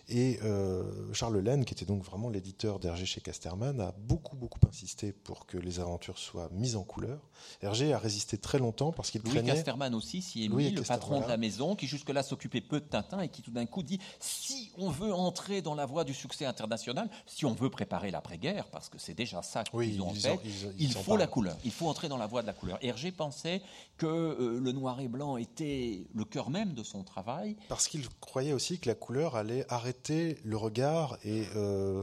Et 0.08 0.38
euh, 0.42 1.12
Charles 1.12 1.38
Laine, 1.38 1.64
qui 1.64 1.74
était 1.74 1.84
donc 1.84 2.02
vraiment 2.02 2.28
l'éditeur 2.28 2.78
d'Hergé 2.78 3.06
chez 3.06 3.20
Casterman, 3.20 3.80
a 3.80 3.92
beaucoup, 3.98 4.36
beaucoup 4.36 4.60
insisté 4.68 5.12
pour 5.12 5.46
que 5.46 5.56
les 5.56 5.80
aventures 5.80 6.18
soient 6.18 6.48
mises 6.52 6.76
en 6.76 6.82
couleur. 6.82 7.20
Hergé 7.62 7.92
a 7.92 7.98
résisté 7.98 8.38
très 8.38 8.58
longtemps 8.58 8.92
parce 8.92 9.10
qu'il 9.10 9.22
Louis 9.22 9.42
Casterman 9.42 9.94
aussi 9.94 10.18
est 10.18 10.48
mis, 10.48 10.70
le 10.70 10.82
patron 10.82 11.20
de 11.20 11.28
la 11.28 11.36
maison, 11.36 11.76
qui 11.76 11.86
jusque-là 11.86 12.22
s'occupait 12.22 12.60
peu 12.60 12.80
de 12.80 12.86
Tintin 12.86 13.20
et 13.20 13.28
qui 13.28 13.42
tout 13.42 13.50
d'un 13.50 13.66
coup 13.66 13.82
dit 13.82 13.98
si 14.20 14.72
on 14.76 14.90
veut 14.90 15.12
entrer 15.12 15.62
dans 15.62 15.74
la 15.74 15.86
voie 15.86 16.04
du 16.04 16.14
succès 16.14 16.44
international, 16.44 17.08
si 17.26 17.46
on 17.46 17.52
veut 17.52 17.70
préparer 17.70 18.10
la 18.10 18.20
l'après-guerre, 18.24 18.66
parce 18.70 18.88
que 18.88 18.98
c'est 18.98 19.14
déjà 19.14 19.42
ça 19.42 19.64
qu'ils 19.64 19.78
Oui, 19.78 20.00
ont 20.00 20.10
ils 20.14 20.20
fait, 20.20 20.30
en- 20.30 20.38
ils- 20.44 20.50
ils 20.78 20.82
il 20.86 20.92
faut 20.92 21.02
parlent. 21.10 21.18
la 21.20 21.26
couleur. 21.26 21.56
Il 21.64 21.70
faut 21.70 21.88
entrer 21.88 22.08
dans 22.08 22.16
la 22.16 22.26
voie 22.26 22.40
de 22.42 22.46
la 22.46 22.52
couleur. 22.54 22.78
Hergé 22.82 23.12
pensait 23.12 23.60
que 23.98 24.06
euh, 24.06 24.58
le 24.60 24.72
noir 24.72 25.00
et 25.00 25.08
blanc 25.08 25.36
était 25.36 26.06
le 26.14 26.24
cœur 26.24 26.48
même 26.50 26.72
de 26.74 26.82
son 26.82 27.02
travail. 27.04 27.56
Parce 27.68 27.86
qu'il 27.88 28.08
croyait 28.20 28.52
aussi 28.52 28.78
que 28.78 28.88
la 28.88 28.94
couleur 28.94 29.36
allait 29.36 29.66
arrêter 29.68 30.38
le 30.44 30.56
regard 30.56 31.18
et 31.24 31.44
euh, 31.54 32.02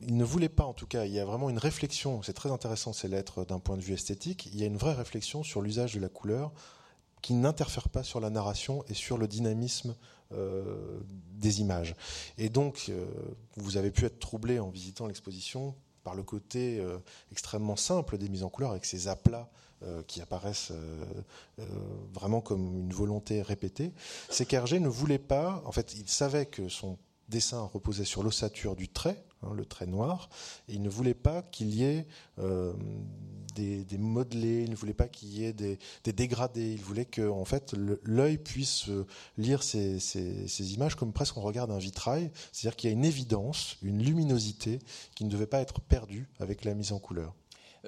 il 0.00 0.16
ne 0.16 0.24
voulait 0.24 0.48
pas, 0.48 0.64
en 0.64 0.72
tout 0.74 0.86
cas, 0.86 1.04
il 1.04 1.12
y 1.12 1.20
a 1.20 1.24
vraiment 1.24 1.50
une 1.50 1.58
réflexion, 1.58 2.22
c'est 2.22 2.32
très 2.32 2.50
intéressant 2.50 2.92
ces 2.92 3.08
lettres 3.08 3.44
d'un 3.44 3.58
point 3.58 3.76
de 3.76 3.82
vue 3.82 3.94
esthétique, 3.94 4.46
il 4.46 4.58
y 4.58 4.62
a 4.62 4.66
une 4.66 4.78
vraie 4.78 4.94
réflexion 4.94 5.42
sur 5.42 5.60
l'usage 5.60 5.94
de 5.94 6.00
la 6.00 6.08
couleur 6.08 6.52
qui 7.20 7.34
n'interfère 7.34 7.88
pas 7.88 8.02
sur 8.04 8.20
la 8.20 8.30
narration 8.30 8.84
et 8.88 8.94
sur 8.94 9.18
le 9.18 9.26
dynamisme 9.28 9.94
euh, 10.34 11.00
des 11.08 11.62
images. 11.62 11.94
Et 12.36 12.50
donc, 12.50 12.86
euh, 12.90 13.06
vous 13.56 13.78
avez 13.78 13.90
pu 13.90 14.04
être 14.04 14.18
troublé 14.18 14.58
en 14.58 14.68
visitant 14.68 15.06
l'exposition 15.06 15.74
par 16.04 16.14
le 16.14 16.22
côté 16.22 16.80
euh, 16.80 16.98
extrêmement 17.32 17.76
simple 17.76 18.18
des 18.18 18.28
mises 18.28 18.42
en 18.42 18.50
couleur 18.50 18.72
avec 18.72 18.84
ces 18.84 19.08
aplats 19.08 19.48
qui 20.08 20.20
apparaissent 20.20 20.72
vraiment 22.12 22.40
comme 22.40 22.80
une 22.80 22.92
volonté 22.92 23.42
répétée 23.42 23.92
c'est 24.28 24.44
qu'Hergé 24.44 24.80
ne 24.80 24.88
voulait 24.88 25.20
pas, 25.20 25.62
en 25.64 25.70
fait, 25.70 25.94
il 25.94 26.08
savait 26.08 26.46
que 26.46 26.68
son 26.68 26.98
dessin 27.28 27.62
reposait 27.62 28.04
sur 28.04 28.24
l'ossature 28.24 28.74
du 28.74 28.88
trait, 28.88 29.22
hein, 29.44 29.54
le 29.54 29.64
trait 29.64 29.86
noir, 29.86 30.30
et 30.68 30.72
il 30.72 30.82
ne 30.82 30.88
voulait 30.88 31.14
pas 31.14 31.42
qu'il 31.42 31.72
y 31.72 31.84
ait 31.84 32.08
des, 33.58 33.98
modelés, 33.98 34.62
il 34.64 34.70
ne 34.70 34.76
voulait 34.76 34.94
pas 34.94 35.08
qu'il 35.08 35.28
y 35.28 35.44
ait 35.44 35.52
des, 35.52 35.78
dégradés, 36.04 36.72
il 36.72 36.80
voulait 36.80 37.04
que, 37.04 37.28
en 37.28 37.44
fait, 37.44 37.74
l'œil 38.02 38.38
puisse 38.38 38.88
euh, 38.88 39.06
lire 39.36 39.62
ces, 39.62 40.74
images 40.74 40.94
comme 40.94 41.12
presque 41.12 41.36
on 41.36 41.42
regarde 41.42 41.70
un 41.70 41.78
vitrail, 41.78 42.30
c'est-à-dire 42.52 42.76
qu'il 42.76 42.90
y 42.90 42.92
a 42.92 42.96
une 42.96 43.04
évidence, 43.04 43.76
une 43.82 44.02
luminosité 44.02 44.78
qui 45.14 45.24
ne 45.24 45.30
devait 45.30 45.46
pas 45.46 45.60
être 45.60 45.80
perdue 45.80 46.28
avec 46.40 46.64
la 46.64 46.74
mise 46.74 46.92
en 46.92 46.98
couleur. 46.98 47.34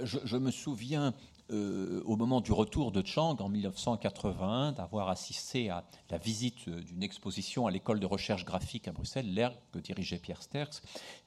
Je 0.05 0.37
me 0.37 0.51
souviens, 0.51 1.15
euh, 1.53 2.03
au 2.05 2.17
moment 2.17 2.41
du 2.41 2.53
retour 2.53 2.93
de 2.93 3.05
Chang 3.05 3.37
en 3.41 3.49
1981, 3.49 4.73
d'avoir 4.73 5.09
assisté 5.09 5.71
à 5.71 5.85
la 6.11 6.19
visite 6.19 6.69
euh, 6.69 6.81
d'une 6.83 7.03
exposition 7.03 7.67
à 7.67 7.71
l'école 7.71 8.01
de 8.01 8.07
recherche 8.07 8.45
graphique 8.45 8.87
à 8.89 8.93
Bruxelles, 8.93 9.33
l'ERG, 9.33 9.57
que 9.73 9.79
dirigeait 9.79 10.19
Pierre 10.19 10.43
Sterks, 10.43 10.83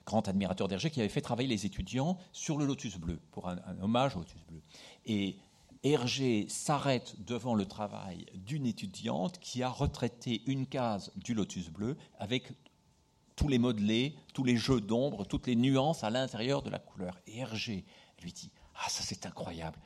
grand 0.06 0.28
admirateur 0.28 0.68
d'Hergé, 0.68 0.90
qui 0.92 1.00
avait 1.00 1.10
fait 1.10 1.22
travailler 1.22 1.50
les 1.50 1.66
étudiants 1.66 2.18
sur 2.32 2.58
le 2.58 2.66
lotus 2.66 2.98
bleu, 2.98 3.20
pour 3.32 3.50
un, 3.50 3.58
un 3.66 3.82
hommage 3.82 4.16
au 4.16 4.20
lotus 4.20 4.44
bleu. 4.48 4.62
Et 5.06 5.38
Hergé 5.84 6.46
s'arrête 6.48 7.16
devant 7.26 7.56
le 7.56 7.66
travail 7.66 8.26
d'une 8.34 8.66
étudiante 8.66 9.40
qui 9.40 9.64
a 9.64 9.70
retraité 9.70 10.42
une 10.46 10.66
case 10.66 11.12
du 11.18 11.34
lotus 11.34 11.70
bleu 11.70 11.98
avec 12.18 12.54
tous 13.36 13.50
les 13.50 13.58
modelés, 13.58 14.16
tous 14.34 14.44
les 14.44 14.56
jeux 14.56 14.80
d'ombre, 14.80 15.26
toutes 15.26 15.48
les 15.48 15.56
nuances 15.56 16.04
à 16.04 16.10
l'intérieur 16.10 16.62
de 16.62 16.70
la 16.70 16.80
couleur. 16.80 17.20
Et 17.28 17.40
Hergé 17.40 17.84
lui 18.22 18.32
dit 18.32 18.52
Ah, 18.76 18.90
ça 18.90 19.04
c'est 19.04 19.26
incroyable. 19.26 19.78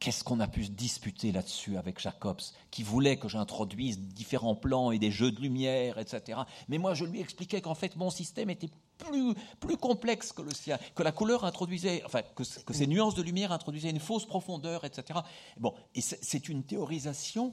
Qu'est-ce 0.00 0.22
qu'on 0.22 0.38
a 0.40 0.46
pu 0.46 0.64
se 0.64 0.70
disputer 0.70 1.32
là-dessus 1.32 1.76
avec 1.76 1.98
Jacobs, 2.00 2.40
qui 2.70 2.82
voulait 2.82 3.16
que 3.16 3.28
j'introduise 3.28 3.98
différents 3.98 4.54
plans 4.54 4.92
et 4.92 4.98
des 4.98 5.10
jeux 5.10 5.32
de 5.32 5.40
lumière, 5.40 5.98
etc. 5.98 6.40
Mais 6.68 6.78
moi, 6.78 6.94
je 6.94 7.04
lui 7.04 7.20
expliquais 7.20 7.60
qu'en 7.60 7.74
fait, 7.74 7.96
mon 7.96 8.10
système 8.10 8.48
était 8.50 8.70
plus, 8.98 9.34
plus 9.60 9.76
complexe 9.76 10.32
que 10.32 10.42
le 10.42 10.52
sien, 10.52 10.78
que 10.94 11.02
la 11.02 11.12
couleur 11.12 11.44
introduisait, 11.44 12.02
enfin, 12.04 12.22
que, 12.22 12.42
que 12.62 12.74
ces 12.74 12.86
nuances 12.86 13.14
de 13.14 13.22
lumière 13.22 13.50
introduisaient 13.50 13.90
une 13.90 14.00
fausse 14.00 14.26
profondeur, 14.26 14.84
etc. 14.84 15.20
Bon, 15.58 15.74
et 15.94 16.00
c'est 16.00 16.48
une 16.48 16.62
théorisation 16.62 17.52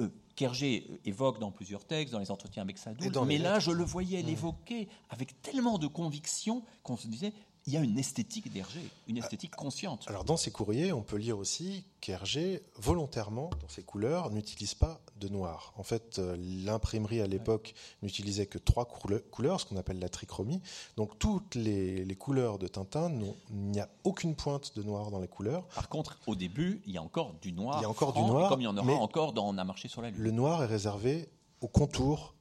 euh, 0.00 0.08
qu'Hergé 0.34 0.88
euh, 0.90 0.98
évoque 1.04 1.38
dans 1.38 1.52
plusieurs 1.52 1.84
textes, 1.84 2.12
dans 2.12 2.18
les 2.18 2.32
entretiens 2.32 2.62
avec 2.62 2.78
Sadoul, 2.78 3.12
mais 3.26 3.38
là, 3.38 3.54
lettres. 3.54 3.60
je 3.66 3.70
le 3.70 3.84
voyais 3.84 4.22
l'évoquer 4.22 4.88
avec 5.10 5.40
tellement 5.42 5.78
de 5.78 5.86
conviction 5.86 6.64
qu'on 6.82 6.96
se 6.96 7.06
disait, 7.06 7.32
il 7.66 7.72
y 7.72 7.76
a 7.76 7.80
une 7.80 7.98
esthétique 7.98 8.52
d'Hergé, 8.52 8.80
une 9.08 9.16
esthétique 9.16 9.56
consciente. 9.56 10.04
Alors 10.06 10.24
dans 10.24 10.36
ces 10.36 10.50
courriers, 10.50 10.92
on 10.92 11.02
peut 11.02 11.16
lire 11.16 11.38
aussi 11.38 11.84
qu'Hergé, 12.00 12.62
volontairement, 12.76 13.48
dans 13.62 13.68
ses 13.68 13.82
couleurs, 13.82 14.30
n'utilise 14.30 14.74
pas 14.74 15.00
de 15.16 15.28
noir. 15.28 15.72
En 15.76 15.82
fait, 15.82 16.18
euh, 16.18 16.36
l'imprimerie 16.38 17.22
à 17.22 17.26
l'époque 17.26 17.74
n'utilisait 18.02 18.46
que 18.46 18.58
trois 18.58 18.84
coule- 18.84 19.22
couleurs, 19.30 19.60
ce 19.60 19.64
qu'on 19.66 19.76
appelle 19.76 19.98
la 19.98 20.10
trichromie. 20.10 20.60
Donc 20.96 21.18
toutes 21.18 21.54
les, 21.54 22.04
les 22.04 22.16
couleurs 22.16 22.58
de 22.58 22.66
Tintin, 22.68 23.10
il 23.50 23.56
n'y 23.56 23.80
a 23.80 23.88
aucune 24.04 24.34
pointe 24.34 24.76
de 24.76 24.82
noir 24.82 25.10
dans 25.10 25.20
les 25.20 25.28
couleurs. 25.28 25.66
Par 25.68 25.88
contre, 25.88 26.18
au 26.26 26.34
début, 26.34 26.82
il 26.86 26.92
y 26.92 26.98
a 26.98 27.02
encore 27.02 27.34
du 27.40 27.52
noir. 27.52 27.78
Il 27.78 27.82
y 27.82 27.86
a 27.86 27.88
encore 27.88 28.12
du 28.12 28.18
franc, 28.18 28.28
noir, 28.28 28.48
Comme 28.50 28.60
il 28.60 28.64
y 28.64 28.68
en 28.68 28.76
aura 28.76 28.92
encore 28.94 29.32
dans 29.32 29.48
On 29.48 29.56
a 29.56 29.64
marché 29.64 29.88
sur 29.88 30.02
la 30.02 30.10
lune. 30.10 30.20
Le 30.20 30.30
noir 30.30 30.62
est 30.62 30.66
réservé 30.66 31.28
aux 31.62 31.68
contours 31.68 32.34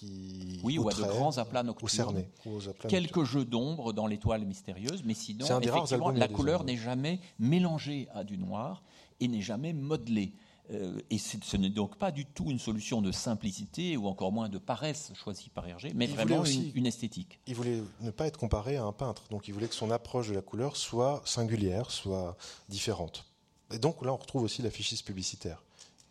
qui 0.00 0.60
Oui, 0.62 0.78
ou 0.78 0.88
à 0.88 0.92
de 0.94 1.02
grands 1.02 1.36
aplats 1.38 1.62
nocturnes. 1.62 1.88
cernés, 1.90 2.28
ou 2.46 2.50
aux 2.56 2.68
aplats 2.68 2.84
nocturnes. 2.84 2.90
Quelques 2.90 3.24
jeux 3.24 3.44
d'ombre 3.44 3.92
dans 3.92 4.06
l'étoile 4.06 4.44
mystérieuse, 4.44 5.02
mais 5.04 5.14
sinon, 5.14 5.46
effectivement, 5.60 6.10
la 6.10 6.28
couleur 6.28 6.64
n'est 6.64 6.76
jamais 6.76 7.20
mélangée 7.38 8.08
à 8.14 8.24
du 8.24 8.38
noir 8.38 8.82
et 9.20 9.28
n'est 9.28 9.42
jamais 9.42 9.72
modelée. 9.72 10.32
Euh, 10.72 11.00
et 11.10 11.18
ce 11.18 11.56
n'est 11.56 11.68
donc 11.68 11.96
pas 11.96 12.12
du 12.12 12.24
tout 12.26 12.48
une 12.48 12.60
solution 12.60 13.02
de 13.02 13.10
simplicité 13.10 13.96
ou 13.96 14.06
encore 14.06 14.30
moins 14.30 14.48
de 14.48 14.56
paresse 14.58 15.10
choisie 15.14 15.50
par 15.50 15.66
Hergé, 15.66 15.90
mais 15.96 16.04
Il 16.04 16.12
vraiment 16.14 16.38
aussi- 16.38 16.70
une, 16.70 16.76
une 16.78 16.86
esthétique. 16.86 17.40
Il 17.48 17.56
voulait 17.56 17.82
ne 18.00 18.10
pas 18.12 18.28
être 18.28 18.38
comparé 18.38 18.76
à 18.76 18.84
un 18.84 18.92
peintre, 18.92 19.24
donc 19.30 19.48
il 19.48 19.54
voulait 19.54 19.66
que 19.66 19.74
son 19.74 19.90
approche 19.90 20.28
de 20.28 20.34
la 20.34 20.42
couleur 20.42 20.76
soit 20.76 21.22
singulière, 21.24 21.90
soit 21.90 22.36
différente. 22.68 23.26
Et 23.72 23.78
donc 23.80 24.04
là, 24.04 24.12
on 24.12 24.16
retrouve 24.16 24.44
aussi 24.44 24.62
l'affichiste 24.62 25.04
publicitaire, 25.04 25.64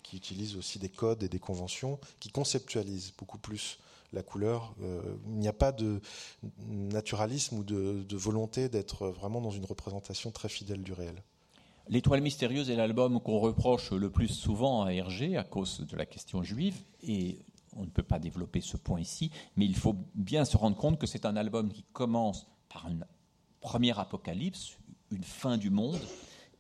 qui 0.10 0.18
utilise 0.18 0.56
aussi 0.56 0.80
des 0.80 0.90
codes 0.90 1.22
et 1.22 1.30
des 1.30 1.40
conventions, 1.40 2.00
qui 2.20 2.30
conceptualisent 2.30 3.14
beaucoup 3.18 3.38
plus 3.38 3.78
la 4.12 4.24
couleur. 4.24 4.74
Euh, 4.82 5.02
il 5.28 5.40
n'y 5.40 5.48
a 5.48 5.54
pas 5.54 5.72
de 5.72 6.02
naturalisme 6.68 7.60
ou 7.60 7.64
de, 7.64 8.04
de 8.08 8.18
volonté 8.18 8.70
d'être 8.70 9.08
vraiment 9.08 9.40
dans 9.40 9.52
une 9.52 9.66
représentation 9.66 10.32
très 10.32 10.50
fidèle 10.50 10.82
du 10.82 10.94
réel. 10.94 11.22
L'étoile 11.90 12.22
mystérieuse 12.22 12.70
est 12.70 12.76
l'album 12.76 13.20
qu'on 13.20 13.40
reproche 13.40 13.92
le 13.92 14.10
plus 14.10 14.28
souvent 14.28 14.84
à 14.84 14.92
Hergé 14.92 15.38
à 15.38 15.44
cause 15.44 15.82
de 15.82 15.96
la 15.96 16.06
question 16.06 16.42
juive 16.44 16.76
et 17.04 17.40
on 17.76 17.82
ne 17.82 17.90
peut 17.90 18.04
pas 18.04 18.20
développer 18.20 18.62
ce 18.62 18.78
point 18.78 19.00
ici, 19.00 19.32
mais 19.56 19.66
il 19.66 19.76
faut 19.76 19.96
bien 20.16 20.44
se 20.44 20.58
rendre 20.58 20.76
compte 20.76 21.00
que 21.00 21.08
c'est 21.08 21.26
un 21.26 21.36
album 21.36 21.72
qui 21.72 21.84
commence 21.94 22.48
par 22.68 22.88
une 22.88 23.06
première 23.62 24.00
apocalypse, 24.00 24.78
une 25.12 25.24
fin 25.24 25.58
du 25.58 25.70
monde, 25.70 26.00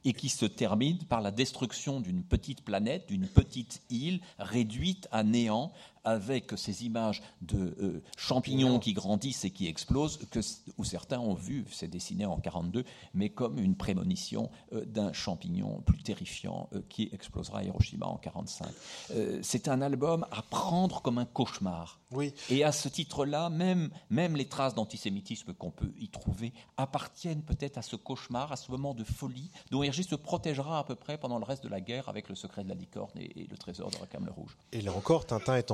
et 0.05 0.13
qui 0.13 0.29
se 0.29 0.45
termine 0.45 0.97
par 0.99 1.21
la 1.21 1.31
destruction 1.31 1.99
d'une 1.99 2.23
petite 2.23 2.63
planète, 2.63 3.07
d'une 3.07 3.27
petite 3.27 3.81
île 3.89 4.21
réduite 4.37 5.07
à 5.11 5.23
néant, 5.23 5.71
avec 6.03 6.53
ces 6.55 6.85
images 6.85 7.21
de 7.41 7.75
euh, 7.81 8.03
champignons 8.17 8.79
qui 8.79 8.93
grandissent 8.93 9.45
et 9.45 9.51
qui 9.51 9.67
explosent, 9.67 10.17
que, 10.31 10.39
où 10.77 10.83
certains 10.83 11.19
ont 11.19 11.33
vu, 11.33 11.65
c'est 11.71 11.87
dessiné 11.87 12.25
en 12.25 12.37
42, 12.37 12.83
mais 13.13 13.29
comme 13.29 13.59
une 13.59 13.75
prémonition 13.75 14.49
euh, 14.73 14.85
d'un 14.85 15.13
champignon 15.13 15.81
plus 15.85 16.01
terrifiant 16.03 16.69
euh, 16.73 16.81
qui 16.89 17.09
explosera 17.11 17.59
à 17.59 17.63
Hiroshima 17.63 18.05
en 18.05 18.17
45. 18.17 18.67
Euh, 19.11 19.39
c'est 19.41 19.67
un 19.67 19.81
album 19.81 20.25
à 20.31 20.41
prendre 20.41 21.01
comme 21.01 21.17
un 21.17 21.25
cauchemar. 21.25 21.99
Oui, 22.11 22.33
Et 22.49 22.63
à 22.63 22.71
ce 22.71 22.89
titre-là, 22.89 23.49
même, 23.49 23.91
même 24.09 24.35
les 24.35 24.47
traces 24.47 24.73
d'antisémitisme 24.73 25.53
qu'on 25.53 25.69
peut 25.69 25.93
y 25.99 26.09
trouver 26.09 26.53
appartiennent 26.77 27.43
peut-être 27.43 27.77
à 27.77 27.83
ce 27.83 27.95
cauchemar, 27.95 28.51
à 28.51 28.55
ce 28.55 28.71
moment 28.71 28.95
de 28.95 29.03
folie, 29.03 29.51
dont 29.69 29.83
Hergé 29.83 30.01
se 30.01 30.15
protégera 30.15 30.79
à 30.79 30.83
peu 30.83 30.95
près 30.95 31.19
pendant 31.19 31.37
le 31.37 31.45
reste 31.45 31.63
de 31.63 31.69
la 31.69 31.81
guerre 31.81 32.09
avec 32.09 32.27
le 32.27 32.35
secret 32.35 32.63
de 32.63 32.69
la 32.69 32.75
licorne 32.75 33.11
et, 33.19 33.41
et 33.41 33.47
le 33.47 33.57
trésor 33.57 33.91
de 33.91 33.97
Rackham 33.97 34.25
le 34.25 34.31
Rouge. 34.31 34.57
Et 34.71 34.81
là 34.81 34.91
encore, 34.93 35.25
Tintin 35.27 35.55
est 35.55 35.71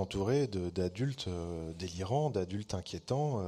d'adultes 0.48 1.28
euh, 1.28 1.74
délirants, 1.74 2.30
d'adultes 2.30 2.74
inquiétants. 2.74 3.42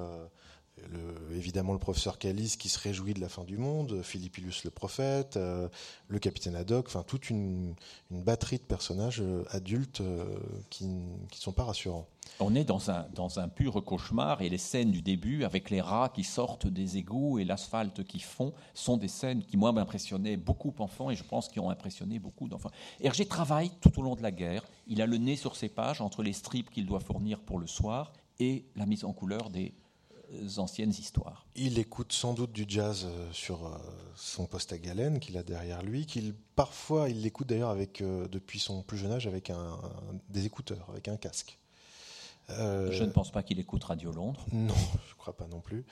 Évidemment, 1.33 1.73
le 1.73 1.79
professeur 1.79 2.17
Calis 2.17 2.55
qui 2.57 2.69
se 2.69 2.79
réjouit 2.79 3.13
de 3.13 3.21
la 3.21 3.29
fin 3.29 3.43
du 3.43 3.57
monde, 3.57 4.01
Philippillus 4.03 4.61
le 4.63 4.71
prophète, 4.71 5.37
euh, 5.37 5.67
le 6.07 6.19
capitaine 6.19 6.55
Haddock, 6.55 6.87
enfin 6.87 7.03
toute 7.03 7.29
une, 7.29 7.75
batterie 8.09 8.57
de 8.57 8.63
personnages 8.63 9.21
euh, 9.21 9.43
adultes 9.49 10.01
euh, 10.01 10.25
qui 10.69 10.85
ne 10.85 11.17
sont 11.33 11.51
pas 11.51 11.63
rassurants. 11.63 12.07
On 12.39 12.55
est 12.55 12.65
dans 12.65 12.89
un, 12.89 13.47
pur 13.47 13.83
cauchemar 13.83 14.41
et 14.41 14.49
les 14.49 14.57
scènes 14.57 14.91
du 14.91 15.01
début 15.01 15.43
avec 15.43 15.69
les 15.69 15.81
rats 15.81 16.09
qui 16.09 16.23
sortent 16.23 16.67
des 16.67 16.97
égouts 16.97 17.39
et 17.39 17.45
l'asphalte 17.45 18.03
qui 18.03 18.19
fond 18.19 18.53
sont 18.73 18.97
des 18.97 19.07
scènes 19.07 19.43
qui, 19.43 19.55
moi, 19.55 19.71
m'impressionnaient 19.71 20.37
beaucoup 20.37 20.73
enfants 20.79 21.09
et 21.09 21.15
je 21.15 21.23
pense 21.23 21.47
qui 21.47 21.59
ont 21.59 21.69
impressionné 21.69 22.19
beaucoup 22.19 22.47
d'enfants. 22.49 22.71
Hergé 22.99 23.25
travaille 23.25 23.71
tout 23.81 23.97
au 23.99 24.03
long 24.03 24.15
de 24.15 24.21
la 24.21 24.31
guerre. 24.31 24.63
Il 24.87 25.01
a 25.01 25.05
le 25.05 25.17
nez 25.17 25.35
sur 25.35 25.55
ses 25.55 25.69
pages 25.69 26.01
entre 26.01 26.21
les 26.21 26.33
strips 26.33 26.69
qu'il 26.69 26.85
doit 26.85 26.99
fournir 26.99 27.39
pour 27.39 27.59
le 27.59 27.67
soir 27.67 28.11
et 28.39 28.65
la 28.75 28.85
mise 28.85 29.05
en 29.05 29.13
couleur 29.13 29.49
des 29.49 29.73
anciennes 30.57 30.91
histoires. 30.91 31.45
Il 31.55 31.79
écoute 31.79 32.11
sans 32.13 32.33
doute 32.33 32.51
du 32.51 32.65
jazz 32.67 33.05
euh, 33.05 33.31
sur 33.31 33.65
euh, 33.65 33.77
son 34.15 34.45
poste 34.45 34.73
à 34.73 34.77
galène 34.77 35.19
qu'il 35.19 35.37
a 35.37 35.43
derrière 35.43 35.81
lui, 35.83 36.05
qu'il 36.05 36.33
parfois 36.55 37.09
il 37.09 37.21
l'écoute 37.21 37.47
d'ailleurs 37.47 37.69
avec 37.69 38.01
euh, 38.01 38.27
depuis 38.27 38.59
son 38.59 38.81
plus 38.83 38.97
jeune 38.97 39.11
âge 39.11 39.27
avec 39.27 39.49
un, 39.49 39.77
des 40.29 40.45
écouteurs, 40.45 40.87
avec 40.89 41.07
un 41.07 41.17
casque. 41.17 41.57
Euh, 42.49 42.91
Je 42.91 43.03
ne 43.03 43.09
pense 43.11 43.31
pas 43.31 43.43
qu'il 43.43 43.59
écoute 43.59 43.83
Radio 43.83 44.11
Londres. 44.11 44.45
Non, 44.53 44.73
je 45.09 45.15
crois 45.15 45.35
pas 45.35 45.47
non 45.47 45.59
plus. 45.59 45.85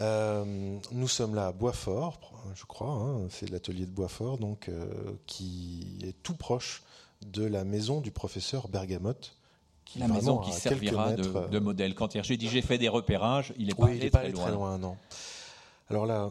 Euh, 0.00 0.78
nous 0.92 1.08
sommes 1.08 1.34
là 1.34 1.48
à 1.48 1.52
Boisfort, 1.52 2.32
je 2.54 2.64
crois. 2.64 2.88
hein, 2.92 3.28
c'est 3.30 3.50
l'atelier 3.50 3.84
de 3.84 3.90
Boisfort, 3.90 4.38
donc 4.38 4.68
euh, 4.68 4.86
qui 5.26 5.98
est 6.02 6.14
tout 6.22 6.34
proche 6.34 6.82
de 7.26 7.44
la 7.44 7.64
maison 7.64 8.00
du 8.00 8.10
professeur 8.10 8.68
Bergamote. 8.68 9.36
Qui 9.90 9.98
La 9.98 10.08
maison 10.08 10.38
qui 10.38 10.52
servira 10.52 11.12
de, 11.12 11.22
mètres, 11.22 11.36
euh, 11.36 11.48
de 11.48 11.58
modèle. 11.58 11.94
Quand 11.94 12.14
Hergé 12.14 12.36
dit 12.36 12.48
j'ai 12.48 12.62
fait 12.62 12.78
des 12.78 12.88
repérages, 12.88 13.52
il 13.58 13.70
est 13.70 13.74
oui, 13.76 13.98
il 14.00 14.10
pas 14.10 14.18
très 14.18 14.26
allé 14.26 14.32
loin. 14.32 14.42
très 14.42 14.52
loin, 14.52 14.78
non. 14.78 14.96
Alors 15.88 16.06
là, 16.06 16.30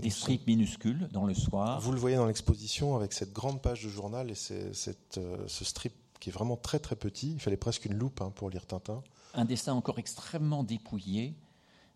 des 0.00 0.10
strips 0.10 0.46
minuscules 0.46 1.08
dans 1.12 1.24
le 1.24 1.34
soir. 1.34 1.80
Vous 1.80 1.92
le 1.92 1.98
voyez 1.98 2.16
dans 2.16 2.26
l'exposition 2.26 2.96
avec 2.96 3.12
cette 3.12 3.32
grande 3.32 3.62
page 3.62 3.84
de 3.84 3.88
journal 3.88 4.30
et 4.30 4.34
cette, 4.34 5.20
ce 5.46 5.64
strip 5.64 5.92
qui 6.18 6.30
est 6.30 6.32
vraiment 6.32 6.56
très 6.56 6.80
très 6.80 6.96
petit. 6.96 7.32
Il 7.32 7.40
fallait 7.40 7.56
presque 7.56 7.84
une 7.84 7.94
loupe 7.94 8.20
hein, 8.20 8.32
pour 8.34 8.50
lire 8.50 8.66
Tintin. 8.66 9.02
Un 9.34 9.44
dessin 9.44 9.72
encore 9.72 10.00
extrêmement 10.00 10.64
dépouillé. 10.64 11.34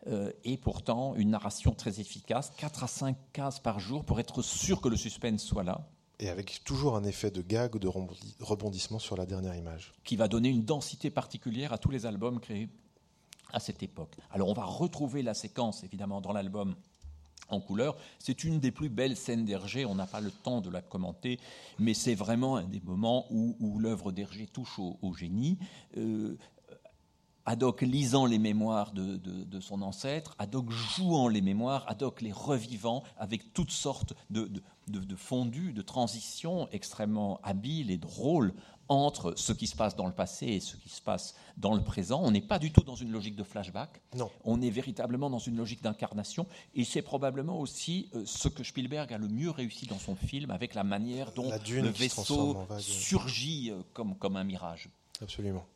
Euh, 0.09 0.31
et 0.45 0.57
pourtant 0.57 1.17
une 1.17 1.31
narration 1.31 1.73
très 1.73 1.99
efficace, 1.99 2.53
4 2.59 2.85
à 2.85 2.87
5 2.87 3.17
cases 3.33 3.59
par 3.59 3.81
jour 3.81 4.05
pour 4.05 4.21
être 4.21 4.41
sûr 4.41 4.81
que 4.81 4.89
le 4.89 4.97
suspense 4.97 5.43
soit 5.43 5.65
là. 5.65 5.85
Et 6.19 6.29
avec 6.31 6.63
toujours 6.65 6.97
un 6.97 7.05
effet 7.05 7.31
de 7.31 7.43
gag 7.43 7.75
ou 7.75 7.79
de 7.79 7.89
rebondissement 8.41 8.99
sur 8.99 9.17
la 9.17 9.27
dernière 9.27 9.55
image. 9.55 9.93
Qui 10.05 10.17
va 10.17 10.29
donner 10.29 10.49
une 10.49 10.65
densité 10.65 11.11
particulière 11.11 11.73
à 11.73 11.79
tous 11.79 11.91
les 11.91 12.07
albums 12.07 12.41
créés 12.41 12.69
à 13.53 13.61
cette 13.61 13.83
époque. 13.83 14.17
Alors 14.31 14.49
on 14.49 14.55
va 14.55 14.65
retrouver 14.65 15.23
la 15.23 15.35
séquence 15.35 15.85
évidemment 15.85 16.21
dans 16.21 16.33
l'album 16.33 16.75
en 17.49 17.61
couleur. 17.61 17.97
C'est 18.19 18.45
une 18.45 18.61
des 18.61 18.71
plus 18.71 18.89
belles 18.89 19.17
scènes 19.17 19.45
d'Hergé, 19.45 19.85
on 19.85 19.95
n'a 19.95 20.07
pas 20.07 20.21
le 20.21 20.31
temps 20.31 20.61
de 20.61 20.71
la 20.71 20.83
commenter, 20.83 21.39
mais 21.79 21.95
c'est 21.95 22.15
vraiment 22.15 22.57
un 22.57 22.65
des 22.65 22.81
moments 22.81 23.27
où, 23.31 23.79
l'œuvre 23.79 24.13
d'Hergé 24.13 24.47
touche 24.47 24.79
au, 24.79 25.15
génie. 25.15 25.59
Euh, 25.97 26.37
Haddock 27.47 27.83
lisant 27.83 28.27
les 28.27 28.39
mémoires 28.39 28.93
de, 28.93 29.61
son 29.61 29.81
ancêtre, 29.83 30.35
Haddock 30.39 30.71
jouant 30.71 31.29
les 31.29 31.41
mémoires, 31.41 31.85
Haddock 31.89 32.21
les 32.21 32.33
revivant 32.33 33.05
avec 33.19 33.53
toutes 33.55 33.71
sortes 33.71 34.15
de, 34.31 34.51
fondus, 35.17 35.73
de 35.73 35.83
transitions 35.83 36.69
extrêmement 36.73 37.41
habiles 37.43 37.91
et 37.91 37.99
drôles 37.99 38.53
entre 38.89 39.35
ce 39.37 39.53
qui 39.53 39.67
se 39.67 39.75
passe 39.75 39.97
dans 39.97 40.07
le 40.07 40.13
passé 40.13 40.47
et 40.47 40.61
ce 40.61 40.77
qui 40.77 40.89
se 40.89 41.03
passe 41.03 41.35
dans 41.57 41.75
le 41.75 41.83
présent. 41.83 42.21
On 42.23 42.31
n'est 42.31 42.41
pas 42.41 42.59
du 42.59 42.71
tout 42.71 42.83
dans 42.83 42.95
une 42.95 43.11
logique 43.11 43.35
de 43.35 43.43
flashback. 43.43 44.01
Non. 44.17 44.31
On 44.45 44.61
est 44.63 44.71
véritablement 44.71 45.29
dans 45.29 45.41
une 45.41 45.57
logique 45.57 45.83
d'incarnation. 45.83 46.47
Et 46.75 46.85
c'est 46.85 47.03
probablement 47.03 47.59
aussi 47.59 48.09
euh, 48.15 48.23
ce 48.27 48.49
que 48.49 48.63
Spielberg 48.63 49.13
a 49.13 49.19
le 49.19 49.29
mieux 49.29 49.51
réussi 49.51 49.87
dans 49.87 49.99
son 49.99 50.15
film, 50.15 50.53
avec 50.53 50.75
la 50.75 50.85
manière 50.85 51.33
dont 51.33 51.51
le 51.51 51.89
vaisseau 51.89 52.57
surgit 52.79 53.73
euh, 53.73 53.83
comme, 53.93 54.15
comme 54.17 54.37
un 54.37 54.45
mirage. 54.45 54.89
Absolument. 55.21 55.67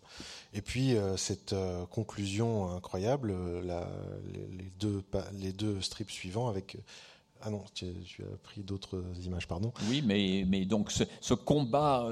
Et 0.52 0.62
puis 0.62 0.96
euh, 0.96 1.16
cette 1.16 1.52
euh, 1.52 1.86
conclusion 1.86 2.74
incroyable, 2.74 3.30
euh, 3.32 3.84
les, 4.32 4.72
deux, 4.80 5.02
les 5.32 5.52
deux 5.52 5.80
strips 5.80 6.10
suivants 6.10 6.48
avec 6.48 6.78
ah 7.42 7.48
non, 7.48 7.64
tu, 7.72 7.86
as 7.86 8.36
pris 8.42 8.60
d'autres 8.60 9.02
images, 9.24 9.48
pardon. 9.48 9.72
Oui, 9.88 10.02
mais, 10.04 10.44
mais 10.46 10.66
donc 10.66 10.92
ce, 10.92 11.32
combat 11.32 12.10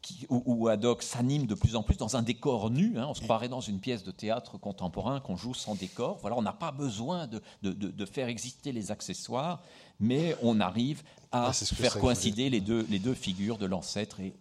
qui, 0.00 0.26
où, 0.30 0.68
Haddock 0.68 1.02
s'anime 1.02 1.44
de 1.44 1.54
plus 1.54 1.76
en 1.76 1.82
plus 1.82 1.98
dans 1.98 2.16
un 2.16 2.22
décor 2.22 2.70
nu, 2.70 2.98
hein, 2.98 3.08
on 3.10 3.12
se 3.12 3.20
croirait 3.20 3.50
dans 3.50 3.60
une 3.60 3.78
pièce 3.78 4.04
de 4.04 4.10
théâtre 4.10 4.56
contemporain 4.56 5.20
qu'on 5.20 5.36
joue 5.36 5.52
sans 5.52 5.74
décor. 5.74 6.16
Voilà, 6.22 6.34
on 6.38 6.40
n'a 6.40 6.54
pas 6.54 6.72
besoin 6.72 7.26
de, 7.26 7.42
de, 7.60 7.72
de, 7.72 8.06
faire 8.06 8.28
exister 8.28 8.72
les 8.72 8.90
accessoires, 8.90 9.62
mais 10.00 10.34
on 10.40 10.60
arrive 10.60 11.02
à 11.30 11.48
ah, 11.48 11.52
faire 11.52 11.98
coïncider 11.98 12.48
les 12.48 12.62
deux, 12.62 12.86
les 12.88 12.98
deux 12.98 13.12
figures 13.12 13.58
de 13.58 13.66
l'ancêtre 13.66 14.18
et, 14.20 14.32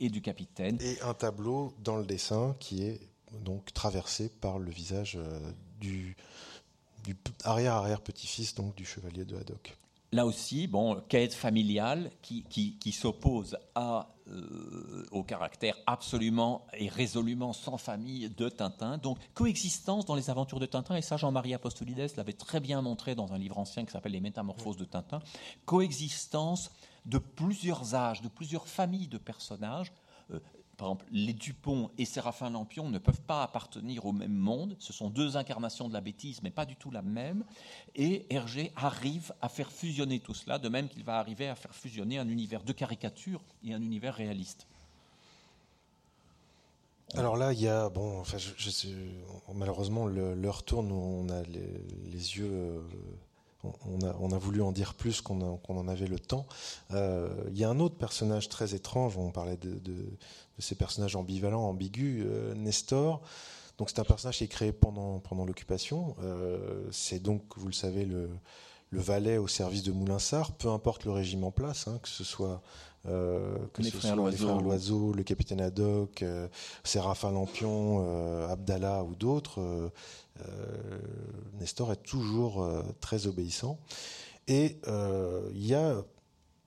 et 0.00 0.08
du 0.08 0.20
capitaine. 0.22 0.78
Et 0.80 1.00
un 1.02 1.14
tableau 1.14 1.74
dans 1.84 1.96
le 1.96 2.04
dessin 2.04 2.56
qui 2.58 2.82
est 2.82 3.00
donc 3.44 3.72
traversé 3.72 4.28
par 4.28 4.58
le 4.58 4.70
visage 4.70 5.16
euh, 5.16 5.52
du, 5.80 6.16
du 7.04 7.16
arrière-arrière 7.44 8.00
petit-fils 8.00 8.54
donc 8.54 8.74
du 8.74 8.84
chevalier 8.84 9.24
de 9.24 9.36
Haddock. 9.36 9.76
Là 10.12 10.26
aussi, 10.26 10.66
bon, 10.66 11.00
quête 11.08 11.34
familiale 11.34 12.10
qui, 12.20 12.42
qui, 12.42 12.76
qui 12.78 12.90
s'oppose 12.90 13.56
à, 13.76 14.12
euh, 14.26 15.06
au 15.12 15.22
caractère 15.22 15.76
absolument 15.86 16.66
et 16.72 16.88
résolument 16.88 17.52
sans 17.52 17.76
famille 17.76 18.28
de 18.28 18.48
Tintin. 18.48 18.98
Donc, 18.98 19.18
coexistence 19.34 20.06
dans 20.06 20.16
les 20.16 20.28
aventures 20.28 20.58
de 20.58 20.66
Tintin, 20.66 20.96
et 20.96 21.02
ça, 21.02 21.16
Jean-Marie 21.16 21.54
Apostolides 21.54 22.10
l'avait 22.16 22.32
très 22.32 22.58
bien 22.58 22.82
montré 22.82 23.14
dans 23.14 23.32
un 23.32 23.38
livre 23.38 23.58
ancien 23.58 23.84
qui 23.84 23.92
s'appelle 23.92 24.10
Les 24.10 24.20
Métamorphoses 24.20 24.78
de 24.78 24.84
Tintin. 24.84 25.20
Coexistence 25.64 26.72
de 27.06 27.18
plusieurs 27.18 27.94
âges, 27.94 28.22
de 28.22 28.28
plusieurs 28.28 28.68
familles 28.68 29.08
de 29.08 29.18
personnages. 29.18 29.92
Euh, 30.32 30.40
par 30.76 30.88
exemple, 30.88 31.06
les 31.12 31.34
Dupont 31.34 31.90
et 31.98 32.06
Séraphin 32.06 32.48
Lampion 32.48 32.88
ne 32.88 32.98
peuvent 32.98 33.20
pas 33.20 33.42
appartenir 33.42 34.06
au 34.06 34.12
même 34.12 34.32
monde. 34.32 34.76
Ce 34.78 34.94
sont 34.94 35.10
deux 35.10 35.36
incarnations 35.36 35.88
de 35.88 35.92
la 35.92 36.00
bêtise, 36.00 36.42
mais 36.42 36.50
pas 36.50 36.64
du 36.64 36.74
tout 36.74 36.90
la 36.90 37.02
même. 37.02 37.44
Et 37.94 38.26
Hergé 38.34 38.72
arrive 38.76 39.34
à 39.42 39.50
faire 39.50 39.70
fusionner 39.70 40.20
tout 40.20 40.32
cela, 40.32 40.58
de 40.58 40.70
même 40.70 40.88
qu'il 40.88 41.04
va 41.04 41.18
arriver 41.18 41.48
à 41.48 41.54
faire 41.54 41.74
fusionner 41.74 42.18
un 42.18 42.28
univers 42.28 42.62
de 42.62 42.72
caricature 42.72 43.42
et 43.62 43.74
un 43.74 43.82
univers 43.82 44.14
réaliste. 44.14 44.66
Alors 47.14 47.36
là, 47.36 47.52
il 47.52 47.60
y 47.60 47.68
a 47.68 47.88
bon, 47.88 48.22
malheureusement 49.54 50.06
l'heure 50.06 50.62
tourne, 50.62 50.92
on 50.92 51.28
a 51.28 51.42
les, 51.42 52.36
yeux 52.36 52.50
euh, 52.50 52.80
on 53.62 54.32
a, 54.32 54.38
voulu 54.38 54.62
en 54.62 54.72
dire 54.72 54.94
plus 54.94 55.20
qu'on 55.20 55.58
en 55.68 55.88
avait 55.88 56.06
le 56.06 56.18
temps. 56.18 56.46
Euh, 56.92 57.28
il 57.50 57.58
y 57.58 57.64
a 57.64 57.68
un 57.68 57.78
autre 57.80 57.96
personnage 57.96 58.48
très 58.48 58.74
étrange, 58.74 59.16
on 59.16 59.30
parlait 59.30 59.56
de, 59.56 59.78
ces 60.58 60.74
personnages 60.74 61.16
ambivalents, 61.16 61.68
ambigus, 61.68 62.24
euh, 62.26 62.54
Nestor. 62.54 63.22
Donc 63.78 63.88
c'est 63.90 63.98
un 63.98 64.04
personnage 64.04 64.38
qui 64.38 64.44
est 64.44 64.48
créé 64.48 64.72
pendant, 64.72 65.20
pendant 65.20 65.44
l'occupation. 65.44 66.16
Euh, 66.22 66.86
c'est 66.90 67.22
donc, 67.22 67.42
vous 67.56 67.66
le 67.66 67.72
savez, 67.72 68.04
le, 68.04 68.30
valet 68.92 69.38
au 69.38 69.46
service 69.46 69.84
de 69.84 69.92
Moulinsart, 69.92 70.52
peu 70.52 70.68
importe 70.68 71.04
le 71.04 71.12
régime 71.12 71.44
en 71.44 71.52
place, 71.52 71.86
hein, 71.86 72.00
que 72.02 72.08
ce 72.08 72.24
soit 72.24 72.60
que 73.04 73.82
les, 73.82 73.90
frères 73.90 74.16
Loiseau. 74.16 75.12
le 75.12 75.22
capitaine 75.22 75.60
Haddock, 75.60 76.24
Séraphin 76.84 77.32
Lampion, 77.32 78.48
Abdallah 78.48 79.04
ou 79.04 79.14
d'autres 79.14 79.90
euh, 80.48 80.98
Nestor 81.58 81.92
est 81.92 82.02
toujours 82.02 82.62
euh, 82.62 82.82
très 83.00 83.26
obéissant. 83.26 83.78
Et 84.48 84.78
euh, 84.88 85.48
il 85.54 85.66
y 85.66 85.74
a 85.74 86.02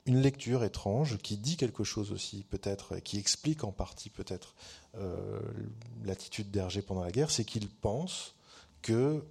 une 0.06 0.22
lecture 0.22 0.64
étrange 0.64 1.18
qui 1.18 1.38
dit 1.38 1.58
quelque 1.58 1.84
chose 1.84 2.12
aussi, 2.12 2.46
peut-être, 2.50 2.98
qui 3.00 3.18
explique 3.18 3.64
en 3.64 3.72
partie 3.72 4.10
peut-être 4.10 4.56
l'attitude 6.04 6.52
d'Hergé 6.52 6.82
pendant 6.82 7.04
la 7.04 7.12
guerre, 7.12 7.32
c'est 7.32 7.46
qu'il 7.46 7.68
pense 7.68 8.36
que 8.82 9.24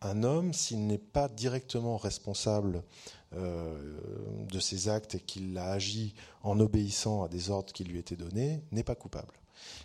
un 0.00 0.22
homme, 0.22 0.52
s'il 0.52 0.86
n'est 0.86 0.98
pas 0.98 1.28
directement 1.28 1.96
responsable 1.96 2.84
de 3.32 4.58
ses 4.58 4.88
actes 4.88 5.16
et 5.16 5.20
qu'il 5.20 5.56
a 5.58 5.72
agi 5.72 6.14
en 6.42 6.58
obéissant 6.60 7.22
à 7.22 7.28
des 7.28 7.50
ordres 7.50 7.72
qui 7.72 7.84
lui 7.84 7.98
étaient 7.98 8.16
donnés, 8.16 8.62
n'est 8.72 8.82
pas 8.82 8.94
coupable. 8.94 9.34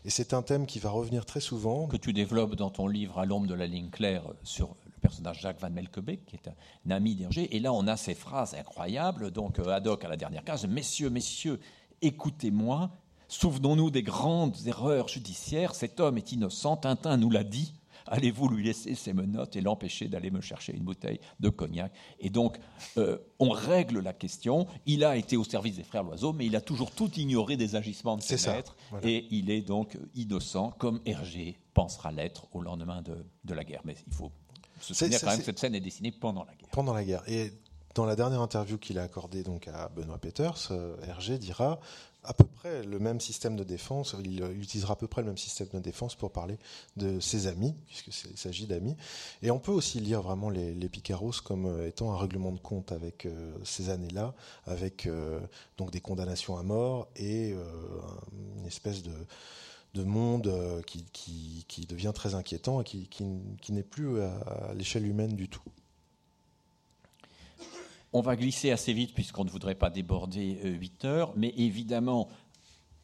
Et 0.05 0.09
c'est 0.09 0.33
un 0.33 0.41
thème 0.41 0.65
qui 0.65 0.79
va 0.79 0.89
revenir 0.89 1.25
très 1.25 1.39
souvent. 1.39 1.87
Que 1.87 1.97
tu 1.97 2.13
développes 2.13 2.55
dans 2.55 2.69
ton 2.69 2.87
livre 2.87 3.19
À 3.19 3.25
l'ombre 3.25 3.47
de 3.47 3.53
la 3.53 3.67
ligne 3.67 3.89
claire 3.89 4.23
sur 4.43 4.75
le 4.85 4.91
personnage 5.01 5.41
Jacques 5.41 5.59
Van 5.59 5.69
Melkebeek, 5.69 6.25
qui 6.25 6.35
est 6.35 6.49
un 6.49 6.91
ami 6.91 7.15
d'Hergé. 7.15 7.55
Et 7.55 7.59
là, 7.59 7.73
on 7.73 7.87
a 7.87 7.97
ces 7.97 8.15
phrases 8.15 8.53
incroyables. 8.53 9.31
Donc, 9.31 9.59
euh, 9.59 9.69
Haddock 9.69 10.03
à 10.05 10.09
la 10.09 10.17
dernière 10.17 10.43
case 10.43 10.65
Messieurs, 10.67 11.09
messieurs, 11.09 11.59
écoutez-moi. 12.01 12.91
Souvenons-nous 13.27 13.89
des 13.89 14.03
grandes 14.03 14.55
erreurs 14.67 15.07
judiciaires. 15.07 15.73
Cet 15.73 15.99
homme 15.99 16.17
est 16.17 16.31
innocent. 16.31 16.77
Tintin 16.77 17.17
nous 17.17 17.29
l'a 17.29 17.43
dit 17.43 17.73
allez-vous 18.07 18.47
lui 18.49 18.63
laisser 18.63 18.95
ses 18.95 19.13
menottes 19.13 19.55
et 19.55 19.61
l'empêcher 19.61 20.07
d'aller 20.07 20.31
me 20.31 20.41
chercher 20.41 20.73
une 20.75 20.83
bouteille 20.83 21.19
de 21.39 21.49
cognac? 21.49 21.91
Et 22.19 22.29
donc, 22.29 22.57
euh, 22.97 23.17
on 23.39 23.49
règle 23.49 23.99
la 23.99 24.13
question. 24.13 24.67
Il 24.85 25.03
a 25.03 25.15
été 25.17 25.37
au 25.37 25.43
service 25.43 25.75
des 25.75 25.83
frères 25.83 26.03
Loiseau, 26.03 26.33
mais 26.33 26.45
il 26.45 26.55
a 26.55 26.61
toujours 26.61 26.91
tout 26.91 27.11
ignoré 27.15 27.57
des 27.57 27.75
agissements 27.75 28.17
de 28.17 28.21
ses 28.21 28.49
maîtres. 28.49 28.75
Et 29.03 29.27
il 29.31 29.49
est 29.49 29.61
donc 29.61 29.97
innocent, 30.15 30.71
comme 30.71 30.99
Hergé 31.05 31.57
pensera 31.73 32.11
l'être 32.11 32.47
au 32.51 32.61
lendemain 32.61 33.01
de, 33.01 33.53
la 33.53 33.63
guerre. 33.63 33.81
Mais 33.85 33.95
il 34.07 34.13
faut 34.13 34.31
se 34.79 34.93
souvenir 34.93 35.19
quand 35.21 35.27
même 35.27 35.39
que 35.39 35.45
cette 35.45 35.59
scène 35.59 35.75
est 35.75 35.81
dessinée 35.81 36.11
pendant 36.11 36.43
la 36.43 36.53
guerre. 36.53 36.69
Pendant 36.71 36.93
la 36.93 37.03
guerre. 37.03 37.23
Et 37.27 37.51
dans 37.95 38.05
la 38.05 38.15
dernière 38.15 38.41
interview 38.41 38.77
qu'il 38.77 38.97
a 38.99 39.03
accordée 39.03 39.43
donc 39.43 39.67
à 39.67 39.89
Benoît 39.89 40.17
Peters, 40.17 40.69
euh, 40.71 40.95
Hergé 41.07 41.37
dira 41.37 41.79
à 42.23 42.33
peu 42.33 42.45
près 42.45 42.83
le 42.83 42.99
même 42.99 43.19
système 43.19 43.55
de 43.55 43.63
défense, 43.63 44.15
il 44.23 44.43
utilisera 44.59 44.93
à 44.93 44.95
peu 44.95 45.07
près 45.07 45.21
le 45.21 45.27
même 45.27 45.37
système 45.37 45.67
de 45.73 45.79
défense 45.79 46.15
pour 46.15 46.31
parler 46.31 46.57
de 46.97 47.19
ses 47.19 47.47
amis, 47.47 47.75
puisqu'il 47.87 48.37
s'agit 48.37 48.67
d'amis. 48.67 48.95
Et 49.41 49.51
on 49.51 49.59
peut 49.59 49.71
aussi 49.71 49.99
lire 49.99 50.21
vraiment 50.21 50.49
les, 50.49 50.73
Picaros 50.89 51.41
comme 51.43 51.65
euh, 51.65 51.87
étant 51.87 52.13
un 52.13 52.17
règlement 52.17 52.51
de 52.51 52.59
compte 52.59 52.91
avec 52.91 53.25
euh, 53.25 53.53
ces 53.63 53.89
années-là, 53.89 54.35
avec 54.65 55.05
euh, 55.05 55.39
donc 55.77 55.91
des 55.91 56.01
condamnations 56.01 56.57
à 56.57 56.63
mort 56.63 57.07
et 57.15 57.49
une 57.51 58.65
espèce 58.65 59.01
de, 59.01 59.13
de 59.93 60.03
monde 60.03 60.51
qui, 60.85 61.85
devient 61.89 62.11
très 62.13 62.35
inquiétant 62.35 62.81
et 62.81 62.83
qui 62.83 63.71
n'est 63.71 63.83
plus 63.83 64.21
à 64.21 64.73
l'échelle 64.75 65.05
humaine 65.05 65.35
du 65.35 65.49
tout. 65.49 65.63
On 68.13 68.21
va 68.21 68.35
glisser 68.35 68.69
assez 68.69 68.93
vite 68.93 69.15
puisqu'on 69.15 69.43
ne 69.43 69.49
voudrait 69.49 69.75
pas 69.75 69.89
déborder 69.89 70.59
8 70.63 71.05
euh, 71.05 71.07
heures, 71.07 71.33
mais 71.35 71.51
évidemment, 71.57 72.29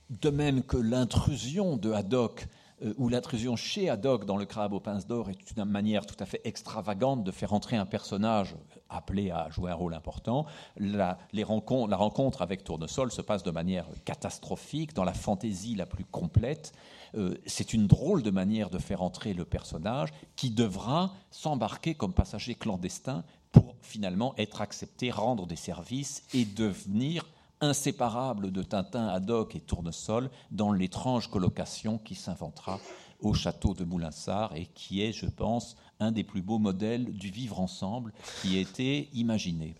de 0.10 0.30
même 0.30 0.62
que 0.62 0.78
l'intrusion 0.78 1.78
de 1.78 1.92
Haddock 1.92 2.48
euh, 2.82 2.94
où 2.98 3.10
l'intrusion 3.10 3.56
chez 3.56 3.90
Haddock 3.90 4.26
dans 4.26 4.38
le 4.38 4.46
crabe 4.46 4.72
aux 4.74 4.80
pinces 4.80 5.06
d'or 5.06 5.30
est 5.30 5.52
une 5.52 5.66
manière 5.66 6.06
tout 6.06 6.16
à 6.20 6.26
fait 6.26 6.42
extravagante 6.46 7.24
de 7.24 7.32
faire 7.32 7.54
entrer 7.54 7.76
un 7.76 7.86
personnage 7.86 8.56
appelé 8.90 9.32
à 9.32 9.50
jouer 9.50 9.72
un 9.72 9.76
rôle 9.76 9.94
important. 9.94 10.46
La 10.78 11.18
rencontre 11.44 12.42
avec 12.42 12.64
Tournesol 12.64 13.12
se 13.12 13.22
passe 13.22 13.44
de 13.44 13.52
manière 13.52 13.86
catastrophique, 14.06 14.94
dans 14.94 15.04
la 15.04 15.14
fantaisie 15.14 15.76
la 15.76 15.86
plus 15.86 16.06
complète. 16.06 16.72
Euh, 17.16 17.36
c'est 17.46 17.74
une 17.74 17.88
drôle 17.88 18.24
de 18.24 18.32
manière 18.32 18.70
de 18.70 18.78
faire 18.78 19.02
entrer 19.02 19.34
le 19.34 19.44
personnage 19.44 20.10
qui 20.36 20.50
devra 20.50 21.14
s'embarquer 21.32 21.96
comme 21.96 22.14
passager 22.14 22.56
clandestin 22.56 23.24
pour 23.52 23.76
finalement 23.82 24.34
être 24.38 24.62
accepté, 24.62 25.12
rendre 25.12 25.48
des 25.48 25.56
services 25.56 26.24
et 26.34 26.46
devenir 26.46 27.26
inséparable 27.62 28.52
de 28.52 28.64
Tintin, 28.64 29.08
Haddock 29.08 29.56
et 29.56 29.60
Tournesol 29.60 30.30
dans 30.52 30.72
l'étrange 30.72 31.30
colocation 31.30 31.98
qui 31.98 32.16
s'inventera 32.16 32.80
au 33.22 33.34
château 33.34 33.74
de 33.74 33.84
Moulinsart 33.84 34.56
et 34.56 34.66
qui 34.68 35.02
est, 35.02 35.12
je 35.12 35.26
pense, 35.26 35.76
un 36.00 36.12
des 36.12 36.24
plus 36.24 36.42
beaux 36.42 36.60
modèles 36.60 37.06
du 37.18 37.30
vivre 37.30 37.60
ensemble 37.60 38.14
qui 38.42 38.58
a 38.58 38.62
été 38.62 39.10
imaginé. 39.14 39.76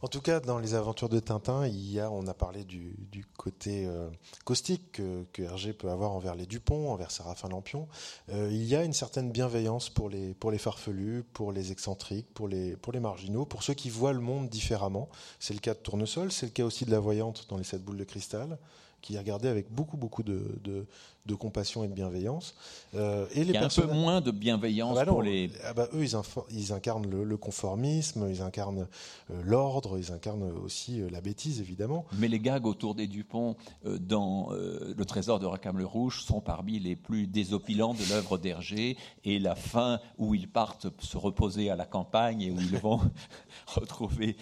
En 0.00 0.06
tout 0.06 0.20
cas, 0.20 0.38
dans 0.38 0.60
les 0.60 0.74
aventures 0.74 1.08
de 1.08 1.18
Tintin, 1.18 1.66
il 1.66 1.90
y 1.90 1.98
a, 1.98 2.08
on 2.08 2.28
a 2.28 2.34
parlé 2.34 2.62
du, 2.62 2.94
côté 3.36 3.84
euh, 3.86 4.08
caustique 4.44 4.92
que, 4.92 5.42
Hergé 5.42 5.72
peut 5.72 5.90
avoir 5.90 6.12
envers 6.12 6.36
les 6.36 6.46
Dupont, 6.46 6.92
envers 6.92 7.10
Séraphin 7.10 7.48
Lampion. 7.48 7.88
Euh, 8.30 8.48
il 8.52 8.64
y 8.64 8.76
a 8.76 8.84
une 8.84 8.92
certaine 8.92 9.32
bienveillance 9.32 9.90
pour 9.90 10.08
les, 10.08 10.34
pour 10.34 10.52
les 10.52 10.58
farfelus, 10.58 11.24
pour 11.32 11.50
les 11.50 11.72
excentriques, 11.72 12.32
pour 12.32 12.46
les, 12.46 12.76
pour 12.76 12.92
les 12.92 13.00
marginaux, 13.00 13.44
pour 13.44 13.64
ceux 13.64 13.74
qui 13.74 13.90
voient 13.90 14.12
le 14.12 14.20
monde 14.20 14.48
différemment. 14.48 15.08
C'est 15.40 15.54
le 15.54 15.60
cas 15.60 15.74
de 15.74 15.80
Tournesol, 15.80 16.30
c'est 16.30 16.46
le 16.46 16.52
cas 16.52 16.64
aussi 16.64 16.84
de 16.84 16.92
la 16.92 17.00
voyante 17.00 17.46
dans 17.48 17.56
les 17.56 17.64
sept 17.64 17.82
boules 17.82 17.98
de 17.98 18.04
cristal 18.04 18.58
qui 19.00 19.14
est 19.14 19.18
regardé 19.18 19.48
avec 19.48 19.70
beaucoup, 19.70 19.96
beaucoup 19.96 20.22
de, 20.22 20.86
compassion 21.34 21.84
et 21.84 21.88
de 21.88 21.92
bienveillance. 21.92 22.54
Euh, 22.94 23.26
et 23.32 23.44
les 23.44 23.50
Il 23.50 23.54
y 23.54 23.56
a 23.56 23.64
un 23.64 23.68
peu 23.68 23.86
moins 23.86 24.20
de 24.20 24.30
bienveillance 24.30 24.96
ah 25.00 25.04
bah 25.04 25.10
pour 25.10 25.22
les. 25.22 25.50
Ah 25.64 25.74
bah 25.74 25.88
eux, 25.92 26.04
ils, 26.04 26.16
ils 26.50 26.72
incarnent 26.72 27.08
le, 27.08 27.36
conformisme, 27.36 28.28
ils 28.30 28.42
incarnent 28.42 28.86
euh, 29.30 29.42
l'ordre, 29.44 29.98
ils 29.98 30.12
incarnent 30.12 30.50
aussi 30.64 31.00
euh, 31.00 31.08
la 31.10 31.20
bêtise, 31.20 31.60
évidemment. 31.60 32.04
Mais 32.18 32.28
les 32.28 32.40
gags 32.40 32.66
autour 32.66 32.94
des 32.94 33.06
Dupont 33.06 33.56
dans 33.84 34.50
Le 34.50 35.04
Trésor 35.04 35.38
de 35.38 35.46
Racam 35.46 35.78
le 35.78 35.86
Rouge 35.86 36.22
sont 36.22 36.40
parmi 36.40 36.78
les 36.78 36.96
plus 36.96 37.26
désopilants 37.26 37.94
de 37.94 38.08
l'œuvre 38.10 38.38
d'Hergé. 38.38 38.96
Et 39.24 39.38
la 39.38 39.54
fin 39.54 40.00
où 40.16 40.34
ils 40.34 40.48
partent 40.48 40.86
se 41.00 41.16
reposer 41.16 41.70
à 41.70 41.76
la 41.76 41.86
campagne 41.86 42.42
et 42.42 42.50
où 42.50 42.60
ils 42.60 42.78
vont 42.78 43.00
retrouver 43.66 44.36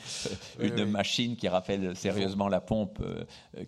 une 0.61 0.85
machine 0.85 1.37
qui 1.37 1.49
rappelle 1.49 1.97
sérieusement 1.97 2.49
la 2.49 2.61
pompe 2.61 3.03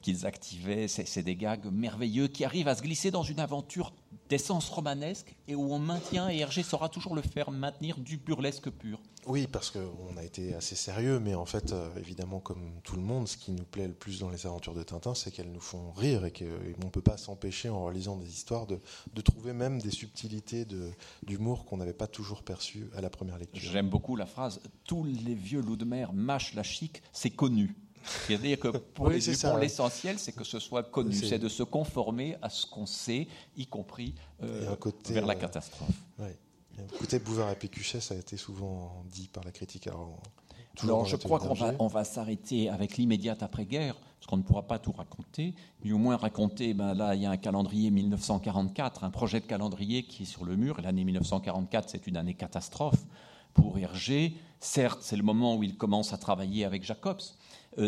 qu'ils 0.03 0.27
activaient 0.27 0.89
c'est 0.89 1.23
des 1.23 1.37
gags 1.37 1.67
merveilleux 1.71 2.29
qui 2.29 2.45
arrivent 2.45 2.69
à 2.69 2.75
se 2.75 2.83
glisser 2.83 3.08
dans 3.11 3.23
une 3.23 3.41
aventure 3.41 3.93
d'essence 4.29 4.69
romanesque 4.69 5.35
et 5.47 5.55
où 5.55 5.73
on 5.73 5.79
maintient, 5.79 6.29
et 6.29 6.39
Hergé 6.39 6.63
saura 6.63 6.89
toujours 6.89 7.15
le 7.15 7.23
faire, 7.23 7.51
maintenir 7.51 7.99
du 7.99 8.19
burlesque 8.19 8.71
pur. 8.71 9.01
Oui, 9.27 9.47
parce 9.47 9.71
qu'on 9.71 10.17
a 10.17 10.25
été 10.25 10.55
assez 10.55 10.75
sérieux, 10.75 11.21
mais 11.21 11.35
en 11.35 11.45
fait, 11.45 11.73
euh, 11.73 11.89
évidemment, 11.99 12.41
comme 12.41 12.81
tout 12.83 12.97
le 12.97 13.03
monde, 13.03 13.29
ce 13.29 13.37
qui 13.37 13.53
nous 13.53 13.65
plaît 13.65 13.87
le 13.87 13.93
plus 13.93 14.21
dans 14.21 14.31
les 14.31 14.47
aventures 14.47 14.75
de 14.75 14.83
Tintin, 14.83 15.15
c'est 15.15 15.31
qu'elles 15.31 15.53
nous 15.53 15.61
font 15.61 15.93
rire 15.93 16.25
et 16.25 16.33
qu'on 16.33 16.45
ne 16.45 16.91
peut 16.91 17.03
pas 17.03 17.17
s'empêcher, 17.17 17.69
en 17.69 17.85
relisant 17.85 18.17
des 18.17 18.29
histoires, 18.29 18.67
de, 18.67 18.81
trouver 19.21 19.53
même 19.53 19.81
des 19.81 19.91
subtilités 19.91 20.67
d'humour 21.23 21.67
qu'on 21.67 21.77
n'avait 21.77 21.93
pas 21.93 22.07
toujours 22.07 22.43
perçues 22.43 22.89
à 22.97 23.01
la 23.01 23.11
première 23.11 23.37
lecture. 23.37 23.61
J'aime 23.61 23.91
beaucoup 23.91 24.17
la 24.17 24.27
phrase 24.27 24.61
Tous 24.85 25.05
les 25.05 25.35
vieux 25.35 25.61
loups 25.61 25.77
de 25.77 25.85
mer 25.85 26.13
mâchent 26.13 26.55
la 26.55 26.63
chic, 26.63 27.03
c'est 27.13 27.31
connu. 27.31 27.77
C'est-à-dire 28.27 28.59
que 28.59 28.69
pour 28.69 29.11
l'essentiel, 29.11 30.19
c'est 30.19 30.33
que 30.33 30.45
ce 30.45 30.59
soit 30.59 30.85
connu, 30.85 31.15
c'est 31.15 31.39
de 31.39 31.49
se 31.49 31.63
conformer 31.63 32.37
à 32.43 32.51
ce 32.51 32.67
qu'on 32.67 32.87
sait, 32.87 33.29
y 33.57 33.67
compris 33.67 34.15
euh, 34.43 34.75
vers 35.09 35.27
la 35.27 35.35
euh, 35.35 35.39
catastrophe. 35.39 35.89
Oui. 36.19 36.29
Côté 36.99 37.19
Bouvard 37.19 37.51
et 37.51 37.57
Pécuchet, 37.57 38.01
ça 38.01 38.15
a 38.15 38.19
été 38.19 38.37
souvent 38.37 39.03
dit 39.11 39.29
par 39.29 39.45
la 39.45 39.51
critique. 39.51 39.89
Alors, 39.89 41.07
je 41.07 41.17
crois 41.17 41.41
qu'on 41.41 41.55
va, 41.55 41.75
on 41.79 41.89
va 41.89 42.05
s'arrêter 42.05 42.69
avec 42.69 42.97
l'immédiate 42.97 43.43
après-guerre, 43.43 43.97
parce 43.97 44.27
qu'on 44.27 44.37
ne 44.37 44.43
pourra 44.43 44.63
pas 44.67 44.79
tout 44.79 44.93
raconter, 44.93 45.55
mais 45.83 45.93
au 45.93 45.99
moins 45.99 46.17
raconter, 46.17 46.75
ben 46.75 46.95
là, 46.95 47.15
il 47.15 47.23
y 47.23 47.27
a 47.27 47.31
un 47.31 47.37
calendrier 47.37 47.91
1944, 47.91 49.05
un 49.05 49.11
projet 49.11 49.41
de 49.41 49.47
calendrier 49.47 50.05
qui 50.05 50.23
est 50.23 50.27
sur 50.27 50.45
le 50.45 50.57
mur, 50.57 50.79
et 50.79 50.83
l'année 50.83 51.05
1944, 51.05 51.91
c'est 51.91 52.07
une 52.07 52.17
année 52.17 52.35
catastrophe 52.35 53.05
pour 53.55 53.79
Hergé. 53.79 54.35
Certes, 54.61 55.01
c'est 55.03 55.17
le 55.17 55.23
moment 55.23 55.57
où 55.57 55.63
il 55.63 55.77
commence 55.77 56.13
à 56.13 56.19
travailler 56.19 56.65
avec 56.65 56.85
Jacobs, 56.85 57.17
euh, 57.17 57.38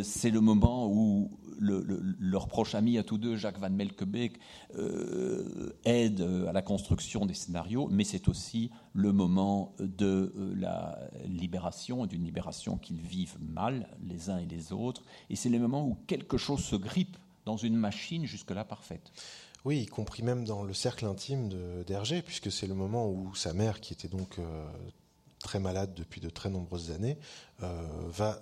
c'est 0.02 0.30
le 0.30 0.40
moment 0.40 0.88
où 0.92 1.30
leur 1.60 2.48
proche 2.48 2.74
ami 2.74 2.98
à 2.98 3.02
tous 3.02 3.18
deux, 3.18 3.36
Jacques 3.36 3.58
Van 3.58 3.70
Melkebeek, 3.70 4.38
euh, 4.76 5.76
aide 5.84 6.20
euh, 6.20 6.48
à 6.48 6.52
la 6.52 6.62
construction 6.62 7.26
des 7.26 7.34
scénarios, 7.34 7.88
mais 7.90 8.04
c'est 8.04 8.28
aussi 8.28 8.70
le 8.94 9.12
moment 9.12 9.74
de 9.78 10.32
la 10.56 10.98
libération, 11.26 12.06
d'une 12.06 12.24
libération 12.24 12.78
qu'ils 12.78 13.00
vivent 13.00 13.36
mal, 13.40 13.88
les 14.02 14.30
uns 14.30 14.38
et 14.38 14.46
les 14.46 14.72
autres, 14.72 15.02
et 15.28 15.36
c'est 15.36 15.48
le 15.48 15.58
moment 15.58 15.86
où 15.86 15.96
quelque 16.06 16.38
chose 16.38 16.60
se 16.60 16.76
grippe 16.76 17.16
dans 17.44 17.56
une 17.56 17.76
machine 17.76 18.24
jusque-là 18.24 18.64
parfaite. 18.64 19.12
Oui, 19.64 19.80
y 19.80 19.86
compris 19.86 20.22
même 20.22 20.44
dans 20.44 20.62
le 20.62 20.72
cercle 20.72 21.04
intime 21.04 21.50
d'Hergé, 21.86 22.22
puisque 22.22 22.50
c'est 22.50 22.66
le 22.66 22.74
moment 22.74 23.10
où 23.10 23.34
sa 23.34 23.52
mère, 23.52 23.80
qui 23.80 23.92
était 23.92 24.08
donc 24.08 24.38
très 25.38 25.60
malade 25.60 25.92
depuis 25.94 26.22
de 26.22 26.30
très 26.30 26.48
nombreuses 26.48 26.90
années, 26.92 27.18
va 27.58 28.40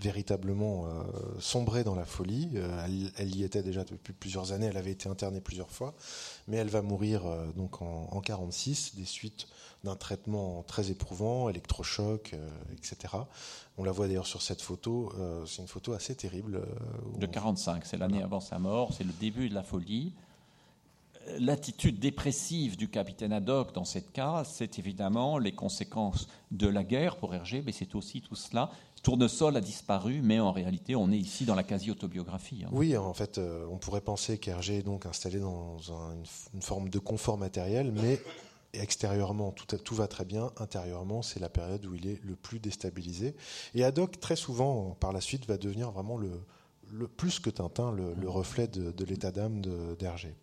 véritablement 0.00 0.86
euh, 0.86 1.02
sombrée 1.38 1.84
dans 1.84 1.94
la 1.94 2.04
folie. 2.04 2.50
Euh, 2.54 3.10
elle, 3.16 3.36
y 3.36 3.44
était 3.44 3.62
déjà 3.62 3.84
depuis 3.84 4.12
plusieurs 4.12 4.52
années, 4.52 4.66
elle 4.66 4.76
avait 4.76 4.90
été 4.90 5.08
internée 5.08 5.40
plusieurs 5.40 5.70
fois, 5.70 5.94
mais 6.48 6.56
elle 6.56 6.68
va 6.68 6.82
mourir 6.82 7.26
euh, 7.26 7.46
donc 7.52 7.82
en, 7.82 8.08
en, 8.10 8.20
46 8.20 8.96
des 8.96 9.04
suites 9.04 9.46
d'un 9.84 9.96
traitement 9.96 10.62
très 10.62 10.90
éprouvant, 10.90 11.48
électrochoc, 11.48 12.34
etc. 12.72 13.14
On 13.78 13.84
la 13.84 13.92
voit 13.92 14.08
d'ailleurs 14.08 14.26
sur 14.26 14.42
cette 14.42 14.60
photo, 14.60 15.10
c'est 15.46 15.62
une 15.62 15.68
photo 15.68 15.94
assez 15.94 16.14
terrible. 16.14 16.60
de 17.16 17.24
45, 17.24 17.86
c'est 17.86 17.96
l'année 17.96 18.22
avant 18.22 18.40
sa 18.40 18.58
mort, 18.58 18.92
c'est 18.92 19.04
le 19.04 19.12
début 19.18 19.48
de 19.48 19.54
la 19.54 19.62
folie 19.62 20.12
l'attitude 21.38 21.98
dépressive 21.98 22.76
du 22.76 22.88
capitaine 22.88 23.32
Haddock 23.32 23.72
dans 23.72 23.84
cette 23.84 24.12
cas, 24.12 24.44
c'est 24.44 24.78
évidemment 24.78 25.38
les 25.38 25.52
conséquences 25.52 26.28
de 26.50 26.66
la 26.66 26.84
guerre 26.84 27.16
pour 27.16 27.34
Hergé, 27.34 27.62
mais 27.64 27.72
c'est 27.72 27.94
aussi 27.94 28.20
tout 28.20 28.34
cela. 28.34 28.70
Tournesol 29.02 29.56
a 29.56 29.60
disparu, 29.60 30.20
mais 30.22 30.40
en 30.40 30.52
réalité, 30.52 30.94
on 30.94 31.10
est 31.10 31.18
ici 31.18 31.44
dans 31.46 31.54
la 31.54 31.62
quasi-autobiographie. 31.62 32.64
Hein. 32.64 32.70
Oui, 32.72 32.96
en 32.96 33.14
fait, 33.14 33.38
euh, 33.38 33.66
on 33.70 33.78
pourrait 33.78 34.02
penser 34.02 34.38
qu'Hergé 34.38 34.78
est 34.78 34.82
donc 34.82 35.06
installé 35.06 35.38
dans 35.38 35.78
une, 35.78 36.60
forme 36.60 36.90
de 36.90 36.98
confort 36.98 37.38
matériel, 37.38 37.92
mais 37.92 38.20
extérieurement, 38.74 39.52
tout, 39.52 39.64
tout, 39.78 39.94
va 39.94 40.06
très 40.06 40.26
bien. 40.26 40.50
Intérieurement, 40.58 41.22
c'est 41.22 41.40
la 41.40 41.48
période 41.48 41.86
où 41.86 41.94
il 41.94 42.06
est 42.08 42.22
le 42.22 42.36
plus 42.36 42.58
déstabilisé. 42.58 43.34
Et 43.74 43.84
Haddock, 43.84 44.20
très 44.20 44.36
souvent, 44.36 44.96
par 45.00 45.12
la 45.12 45.22
suite, 45.22 45.46
va 45.46 45.56
devenir 45.56 45.90
vraiment 45.92 46.18
le, 46.18 47.08
plus 47.08 47.40
que 47.40 47.48
Tintin, 47.48 47.92
le, 47.92 48.28
reflet 48.28 48.68
de, 48.68 48.92
de 48.92 49.04
l'état 49.06 49.32
d'âme 49.32 49.62
d'Hergé. 49.98 50.34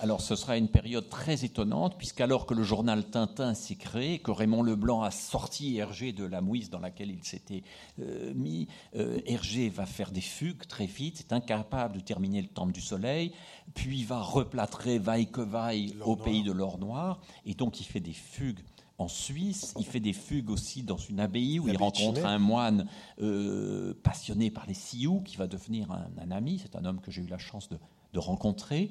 Alors 0.00 0.20
ce 0.20 0.36
sera 0.36 0.56
une 0.58 0.68
période 0.68 1.08
très 1.08 1.44
étonnante, 1.44 1.96
puisqu'alors 1.96 2.46
que 2.46 2.54
le 2.54 2.62
journal 2.62 3.04
Tintin 3.04 3.54
s'est 3.54 3.76
créé, 3.76 4.18
que 4.18 4.30
Raymond 4.30 4.62
Leblanc 4.62 5.02
a 5.02 5.10
sorti 5.10 5.76
Hergé 5.76 6.12
de 6.12 6.24
la 6.24 6.40
mouise 6.40 6.68
dans 6.68 6.80
laquelle 6.80 7.10
il 7.10 7.22
s'était 7.24 7.62
euh, 8.00 8.32
mis, 8.34 8.68
euh, 8.96 9.20
Hergé 9.26 9.68
va 9.68 9.86
faire 9.86 10.10
des 10.10 10.20
fugues 10.20 10.66
très 10.66 10.86
vite, 10.86 11.20
est 11.20 11.32
incapable 11.32 11.96
de 11.96 12.00
terminer 12.00 12.42
le 12.42 12.48
Temple 12.48 12.72
du 12.72 12.80
Soleil, 12.80 13.32
puis 13.74 14.04
va 14.04 14.20
replâtrer 14.20 14.98
vaille 14.98 15.30
que 15.30 15.40
vaille 15.40 15.94
au 16.04 16.16
pays 16.16 16.42
de 16.42 16.52
l'or 16.52 16.78
noir, 16.78 17.20
et 17.46 17.54
donc 17.54 17.80
il 17.80 17.84
fait 17.84 18.00
des 18.00 18.12
fugues 18.12 18.60
en 18.98 19.08
Suisse. 19.08 19.74
Il 19.78 19.86
fait 19.86 20.00
des 20.00 20.12
fugues 20.12 20.50
aussi 20.50 20.82
dans 20.82 20.96
une 20.96 21.20
abbaye 21.20 21.58
où 21.58 21.68
il 21.68 21.76
rencontre 21.76 22.24
un 22.24 22.38
moine 22.38 22.86
euh, 23.20 23.94
passionné 24.02 24.50
par 24.50 24.66
les 24.66 24.74
Sioux 24.74 25.20
qui 25.20 25.36
va 25.36 25.46
devenir 25.46 25.90
un, 25.90 26.30
ami. 26.30 26.60
C'est 26.62 26.76
un 26.76 26.84
homme 26.84 27.00
que 27.00 27.10
j'ai 27.10 27.22
eu 27.22 27.26
la 27.26 27.38
chance 27.38 27.68
de, 27.68 27.78
de 28.14 28.18
rencontrer. 28.18 28.90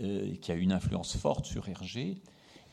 Euh, 0.00 0.36
qui 0.40 0.50
a 0.50 0.54
une 0.54 0.72
influence 0.72 1.18
forte 1.18 1.44
sur 1.44 1.68
Hergé. 1.68 2.16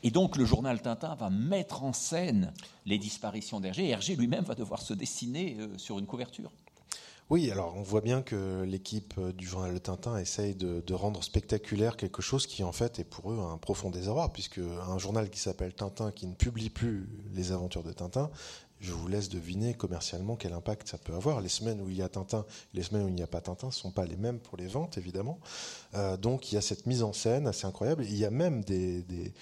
Et 0.02 0.10
donc 0.10 0.38
le 0.38 0.46
journal 0.46 0.80
Tintin 0.80 1.14
va 1.16 1.28
mettre 1.28 1.84
en 1.84 1.92
scène 1.92 2.54
les 2.86 2.96
disparitions 2.96 3.60
d'Hergé. 3.60 3.90
Hergé 3.90 4.16
lui-même 4.16 4.42
va 4.44 4.54
devoir 4.54 4.80
se 4.80 4.94
dessiner 4.94 5.58
euh, 5.60 5.76
sur 5.76 5.98
une 5.98 6.06
couverture. 6.06 6.50
Oui, 7.28 7.50
alors 7.50 7.74
on 7.76 7.82
voit 7.82 8.00
bien 8.00 8.22
que 8.22 8.62
l'équipe 8.62 9.12
euh, 9.18 9.32
du 9.34 9.46
journal 9.46 9.78
Tintin 9.82 10.16
essaye 10.16 10.54
de, 10.54 10.94
rendre 10.94 11.22
spectaculaire 11.22 11.98
quelque 11.98 12.22
chose 12.22 12.46
qui 12.46 12.64
en 12.64 12.72
fait 12.72 12.98
est 12.98 13.04
pour 13.04 13.30
eux 13.30 13.38
un 13.38 13.58
profond 13.58 13.90
désarroi, 13.90 14.32
puisque 14.32 14.58
un 14.58 14.96
journal 14.96 15.28
qui 15.28 15.40
s'appelle 15.40 15.74
Tintin, 15.74 16.12
qui 16.12 16.26
ne 16.26 16.34
publie 16.34 16.70
plus 16.70 17.06
les 17.34 17.52
aventures 17.52 17.84
de 17.84 17.92
Tintin, 17.92 18.30
je 18.80 18.92
vous 18.92 19.08
laisse 19.08 19.28
deviner 19.28 19.74
commercialement 19.74 20.36
quel 20.36 20.54
impact 20.54 20.88
ça 20.88 20.98
peut 20.98 21.14
avoir. 21.14 21.40
Les 21.40 21.50
semaines 21.50 21.80
où 21.80 21.90
il 21.90 21.96
y 21.96 22.02
a 22.02 22.08
Tintin, 22.08 22.46
les 22.72 22.82
semaines 22.82 23.04
où 23.04 23.08
il 23.08 23.14
n'y 23.14 23.22
a 23.22 23.26
pas 23.26 23.42
Tintin 23.42 23.66
ne 23.66 23.72
sont 23.72 23.90
pas 23.90 24.06
les 24.06 24.16
mêmes 24.16 24.40
pour 24.40 24.56
les 24.56 24.66
ventes, 24.66 24.96
évidemment. 24.96 25.38
Euh, 25.94 26.16
donc 26.16 26.50
il 26.50 26.54
y 26.54 26.58
a 26.58 26.62
cette 26.62 26.86
mise 26.86 27.02
en 27.02 27.12
scène 27.12 27.46
assez 27.46 27.66
incroyable. 27.66 28.04
Il 28.04 28.16
y 28.16 28.24
a 28.24 28.30
même 28.30 28.64
des, 28.64 29.02
des, 29.02 29.32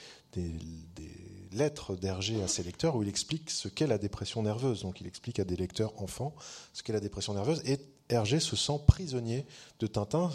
lettres 1.52 1.96
d'Hergé 1.96 2.42
à 2.42 2.48
ses 2.48 2.62
lecteurs 2.62 2.94
où 2.94 3.02
il 3.02 3.08
explique 3.08 3.50
ce 3.50 3.68
qu'est 3.68 3.86
la 3.86 3.96
dépression 3.96 4.42
nerveuse. 4.42 4.82
Donc 4.82 5.00
il 5.00 5.06
explique 5.06 5.40
à 5.40 5.44
des 5.44 5.56
lecteurs 5.56 6.00
enfants 6.02 6.34
ce 6.72 6.82
qu'est 6.82 6.92
la 6.92 7.00
dépression 7.00 7.32
nerveuse. 7.32 7.62
Et 7.64 7.78
Hergé 8.08 8.40
se 8.40 8.56
sent 8.56 8.80
prisonnier 8.86 9.46
de 9.78 9.86
Tintin 9.86 10.30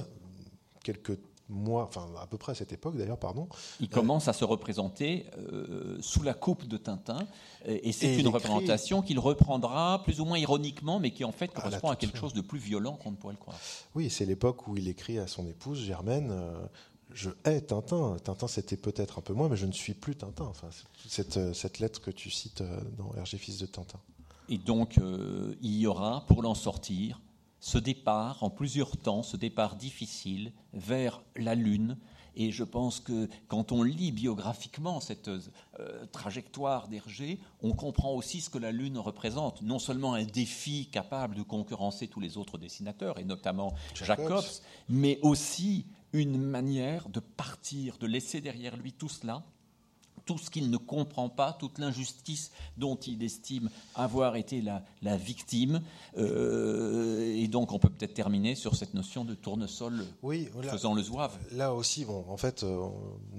quelques 0.83 1.17
mois, 1.49 1.83
enfin 1.83 2.07
à 2.21 2.27
peu 2.27 2.37
près 2.37 2.53
à 2.53 2.55
cette 2.55 2.73
époque 2.73 2.97
d'ailleurs, 2.97 3.17
pardon. 3.17 3.47
Il 3.79 3.89
commence 3.89 4.27
à 4.27 4.33
se 4.33 4.45
représenter 4.45 5.25
euh, 5.37 5.97
sous 6.01 6.23
la 6.23 6.33
coupe 6.33 6.67
de 6.67 6.77
Tintin, 6.77 7.27
et, 7.65 7.91
c'est 7.91 8.17
une 8.17 8.27
représentation 8.27 9.01
qu'il 9.01 9.19
reprendra 9.19 10.01
plus 10.03 10.19
ou 10.19 10.25
moins 10.25 10.37
ironiquement, 10.37 10.99
mais 10.99 11.11
qui 11.11 11.23
en 11.23 11.31
fait 11.31 11.49
correspond 11.49 11.89
à 11.89 11.95
quelque 11.95 12.17
chose 12.17 12.33
de 12.33 12.41
plus 12.41 12.59
violent 12.59 12.97
qu'on 13.01 13.11
ne 13.11 13.15
pourrait 13.15 13.33
le 13.33 13.39
croire. 13.39 13.57
Oui, 13.95 14.09
c'est 14.09 14.25
l'époque 14.25 14.67
où 14.67 14.77
il 14.77 14.87
écrit 14.87 15.19
à 15.19 15.27
son 15.27 15.47
épouse 15.47 15.79
Germaine. 15.79 16.29
Euh, 16.31 16.65
je 17.13 17.29
hais 17.45 17.61
Tintin. 17.61 18.17
Tintin, 18.23 18.47
c'était 18.47 18.77
peut-être 18.77 19.19
un 19.19 19.21
peu 19.21 19.33
moins, 19.33 19.47
mais 19.47 19.55
je 19.55 19.67
ne 19.67 19.71
suis 19.71 19.93
plus 19.93 20.15
Tintin. 20.15 20.45
Enfin, 20.45 20.69
cette, 21.07 21.37
euh, 21.37 21.53
cette 21.53 21.79
lettre 21.79 22.01
que 22.01 22.11
tu 22.11 22.31
cites 22.31 22.63
dans 22.97 23.13
Hergé, 23.15 23.37
fils 23.37 23.59
de 23.59 23.65
Tintin. 23.65 23.99
Et 24.49 24.57
donc, 24.57 24.99
il 25.61 25.77
y 25.77 25.87
aura, 25.87 26.25
pour 26.27 26.41
l'en 26.41 26.53
sortir, 26.53 27.21
ce 27.63 27.77
départ 27.77 28.43
en 28.43 28.49
plusieurs 28.49 28.97
temps, 28.97 29.23
ce 29.23 29.37
départ 29.37 29.77
difficile 29.77 30.51
vers 30.73 31.23
la 31.37 31.55
Lune. 31.55 31.97
Et 32.35 32.51
je 32.51 32.65
pense 32.65 32.99
que 32.99 33.29
quand 33.47 33.71
on 33.71 33.83
lit 33.83 34.11
biographiquement 34.11 34.99
cette 34.99 35.29
euh, 35.29 36.05
trajectoire 36.11 36.89
d'Hergé, 36.89 37.39
on 37.61 37.71
comprend 37.71 38.15
aussi 38.15 38.41
ce 38.41 38.49
que 38.49 38.57
la 38.57 38.73
Lune 38.73 38.97
représente. 38.97 39.61
Non 39.61 39.79
seulement 39.79 40.13
un 40.13 40.25
défi 40.25 40.89
capable 40.91 41.35
de 41.35 41.41
concurrencer 41.41 42.09
tous 42.09 42.19
les 42.19 42.37
autres 42.37 42.57
dessinateurs, 42.57 43.17
et 43.17 43.23
notamment 43.23 43.73
Jacobs, 43.95 44.43
mais 44.89 45.19
aussi 45.21 45.85
une 46.11 46.37
manière 46.37 47.07
de 47.07 47.21
partir, 47.21 47.97
de 47.97 48.07
laisser 48.07 48.41
derrière 48.41 48.75
lui 48.75 48.91
tout 48.91 49.07
cela 49.09 49.41
tout 50.25 50.37
ce 50.37 50.49
qu'il 50.49 50.69
ne 50.69 50.77
comprend 50.77 51.29
pas, 51.29 51.53
toute 51.53 51.79
l'injustice 51.79 52.51
dont 52.77 52.95
il 52.95 53.23
estime 53.23 53.69
avoir 53.95 54.35
été 54.35 54.61
la, 54.61 55.17
victime. 55.17 55.81
Euh, 56.17 57.35
et 57.35 57.47
donc, 57.47 57.71
on 57.71 57.79
peut 57.79 57.89
peut-être 57.89 58.13
terminer 58.13 58.55
sur 58.55 58.75
cette 58.75 58.93
notion 58.93 59.25
de 59.25 59.33
tournesol 59.33 60.05
faisant 60.69 60.93
le 60.93 61.03
zouave. 61.03 61.37
Là 61.51 61.73
aussi, 61.73 62.05
bon, 62.05 62.25
en 62.29 62.37
fait, 62.37 62.63
euh, 62.63 62.87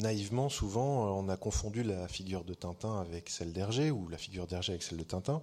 naïvement, 0.01 0.48
souvent, 0.48 1.19
on 1.19 1.28
a 1.28 1.36
confondu 1.36 1.82
la 1.82 2.09
figure 2.09 2.44
de 2.44 2.55
Tintin 2.55 3.01
avec 3.01 3.28
celle 3.31 3.52
d'Hergé, 3.52 3.90
ou 3.90 4.09
la 4.09 4.19
figure 4.19 4.47
d'Hergé 4.47 4.73
avec 4.73 4.82
celle 4.82 4.98
de 4.98 5.05
Tintin. 5.05 5.43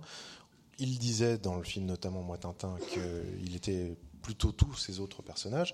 Il 0.80 0.98
disait 1.00 1.38
dans 1.38 1.56
le 1.56 1.64
film, 1.64 1.86
notamment 1.86 2.24
Moi 2.24 2.38
Tintin, 2.38 2.76
qu'il 2.92 3.56
était 3.56 3.96
plutôt 4.22 4.52
tous 4.52 4.76
ces 4.76 5.00
autres 5.00 5.22
personnages. 5.22 5.74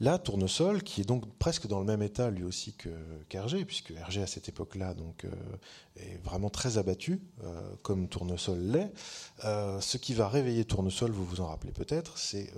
Là, 0.00 0.18
Tournesol, 0.18 0.82
qui 0.82 1.02
est 1.02 1.04
donc 1.04 1.24
presque 1.38 1.66
dans 1.66 1.78
le 1.78 1.86
même 1.86 2.02
état 2.02 2.30
lui 2.30 2.44
aussi 2.44 2.72
que 2.74 2.88
qu'Hergé, 3.28 3.64
puisque 3.64 3.92
Hergé 3.92 4.22
à 4.22 4.26
cette 4.26 4.48
époque-là 4.48 4.94
donc 4.94 5.24
euh, 5.24 5.30
est 5.96 6.22
vraiment 6.24 6.50
très 6.50 6.78
abattu, 6.78 7.20
euh, 7.44 7.60
comme 7.82 8.08
Tournesol 8.08 8.58
l'est. 8.58 8.92
Euh, 9.44 9.80
ce 9.80 9.96
qui 9.96 10.14
va 10.14 10.28
réveiller 10.28 10.64
Tournesol, 10.64 11.10
vous 11.10 11.24
vous 11.24 11.40
en 11.40 11.46
rappelez 11.46 11.72
peut-être, 11.72 12.18
c'est 12.18 12.52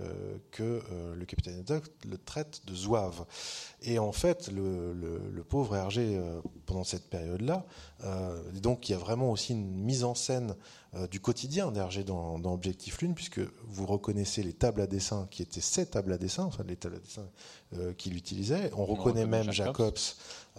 que 0.51 0.83
le 1.17 1.25
capitaine 1.25 1.59
Haddock 1.59 1.85
le 2.09 2.19
traite 2.19 2.63
de 2.67 2.75
zouave. 2.75 3.25
Et 3.83 3.99
en 3.99 4.13
fait, 4.13 4.49
le, 4.49 5.45
pauvre 5.49 5.77
Hergé, 5.77 6.21
pendant 6.67 6.85
cette 6.85 7.09
période-là, 7.11 7.67
donc 8.63 8.89
il 8.89 8.93
y 8.93 8.95
a 8.95 8.99
vraiment 8.99 9.31
aussi 9.31 9.53
une 9.53 9.83
mise 9.83 10.05
en 10.05 10.15
scène 10.15 10.55
du 11.11 11.21
quotidien 11.21 11.73
d'Hergé 11.73 12.05
dans, 12.05 12.39
dans 12.39 12.53
Objectif 12.53 13.01
Lune, 13.01 13.15
puisque 13.15 13.41
vous 13.67 13.87
reconnaissez 13.87 14.43
les 14.43 14.53
tables 14.53 14.81
à 14.81 14.87
dessin 14.87 15.27
qui 15.31 15.43
étaient 15.43 15.61
ces 15.61 15.87
tables 15.87 16.13
à 16.13 16.19
dessin, 16.19 16.45
enfin 16.45 16.65
les 16.67 16.77
tables 16.77 16.97
à 16.97 16.99
dessin 16.99 17.27
euh, 17.77 17.93
qu'il 17.93 18.17
utilisait. 18.17 18.71
On, 18.77 18.85
reconnaît 18.85 19.27
même 19.27 19.51
Jacobs, 19.51 19.99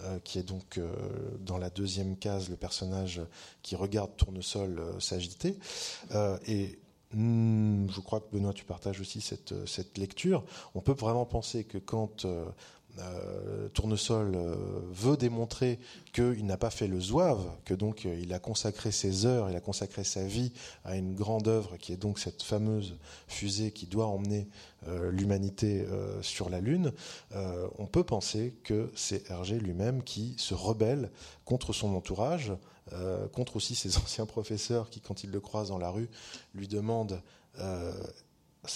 euh, 0.00 0.18
qui 0.24 0.38
est 0.38 0.42
donc 0.42 0.76
euh, 0.76 0.92
dans 1.40 1.56
la 1.56 1.70
deuxième 1.70 2.16
case 2.16 2.50
le 2.50 2.56
personnage 2.56 3.22
qui 3.62 3.76
regarde 3.76 4.14
Tournesol 4.16 4.82
s'agiter. 4.98 5.56
et 6.46 6.78
hmm, 7.14 7.86
je 7.88 8.00
crois 8.00 8.20
que 8.20 8.26
Benoît, 8.32 8.52
tu 8.52 8.64
partages 8.64 9.00
aussi 9.00 9.22
cette, 9.22 9.54
cette 9.66 9.96
lecture. 9.96 10.44
On 10.74 10.80
peut 10.80 10.92
vraiment 10.92 11.24
penser 11.24 11.64
que 11.64 11.78
quand 11.78 12.26
euh, 12.98 13.68
Tournesol 13.74 14.34
euh, 14.34 14.54
veut 14.90 15.16
démontrer 15.16 15.78
qu'il 16.14 16.46
n'a 16.46 16.56
pas 16.56 16.70
fait 16.70 16.86
le 16.86 17.00
zouave, 17.00 17.44
que 17.64 17.74
donc 17.74 18.06
euh, 18.06 18.18
il 18.20 18.32
a 18.32 18.38
consacré 18.38 18.90
ses 18.90 19.26
heures, 19.26 19.50
il 19.50 19.56
a 19.56 19.60
consacré 19.60 20.02
sa 20.02 20.24
vie 20.24 20.52
à 20.84 20.96
une 20.96 21.14
grande 21.14 21.46
œuvre 21.48 21.76
qui 21.76 21.92
est 21.92 21.96
donc 21.96 22.18
cette 22.18 22.42
fameuse 22.42 22.96
fusée 23.28 23.70
qui 23.70 23.86
doit 23.86 24.06
emmener 24.06 24.48
l'humanité 25.10 25.84
sur 26.20 26.48
la 26.48 26.60
Lune, 26.60 26.92
on 27.34 27.86
peut 27.86 28.04
penser 28.04 28.54
que 28.62 28.92
c'est 28.94 29.28
Hergé 29.30 29.58
lui-même 29.58 30.04
qui 30.04 30.36
se 30.38 30.54
rebelle 30.54 31.10
contre 31.44 31.72
son 31.72 31.92
entourage, 31.96 32.52
contre 33.32 33.56
aussi 33.56 33.74
ses 33.74 33.96
anciens 33.96 34.26
professeurs 34.26 34.88
qui, 34.88 35.00
quand 35.00 35.24
ils 35.24 35.30
le 35.30 35.40
croisent 35.40 35.70
dans 35.70 35.78
la 35.78 35.90
rue, 35.90 36.08
lui 36.54 36.68
demandent 36.68 37.20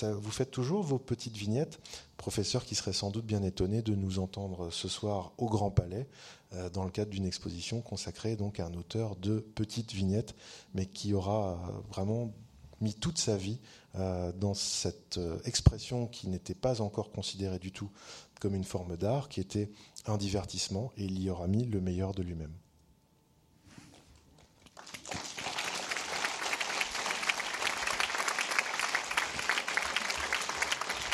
vous 0.02 0.30
faites 0.30 0.50
toujours 0.50 0.82
vos 0.82 0.98
petites 0.98 1.36
vignettes. 1.36 1.80
Professeur 2.16 2.64
qui 2.64 2.74
serait 2.74 2.92
sans 2.92 3.10
doute 3.10 3.24
bien 3.24 3.42
étonné 3.42 3.82
de 3.82 3.94
nous 3.94 4.18
entendre 4.18 4.70
ce 4.70 4.88
soir 4.88 5.32
au 5.38 5.48
Grand 5.48 5.70
Palais 5.70 6.06
euh, 6.54 6.68
dans 6.68 6.84
le 6.84 6.90
cadre 6.90 7.10
d'une 7.10 7.26
exposition 7.26 7.80
consacrée 7.80 8.36
donc 8.36 8.58
à 8.58 8.66
un 8.66 8.74
auteur 8.74 9.16
de 9.16 9.38
petites 9.38 9.92
vignettes, 9.92 10.34
mais 10.74 10.86
qui 10.86 11.14
aura 11.14 11.52
euh, 11.52 11.80
vraiment 11.88 12.32
mis 12.80 12.94
toute 12.94 13.18
sa 13.18 13.36
vie 13.36 13.58
euh, 13.94 14.32
dans 14.32 14.54
cette 14.54 15.20
expression 15.44 16.06
qui 16.06 16.28
n'était 16.28 16.54
pas 16.54 16.80
encore 16.80 17.12
considérée 17.12 17.58
du 17.58 17.72
tout 17.72 17.90
comme 18.40 18.54
une 18.54 18.64
forme 18.64 18.96
d'art, 18.96 19.28
qui 19.28 19.40
était 19.40 19.70
un 20.06 20.16
divertissement, 20.16 20.92
et 20.96 21.04
il 21.04 21.22
y 21.22 21.30
aura 21.30 21.46
mis 21.46 21.66
le 21.66 21.80
meilleur 21.80 22.14
de 22.14 22.22
lui-même. 22.22 22.52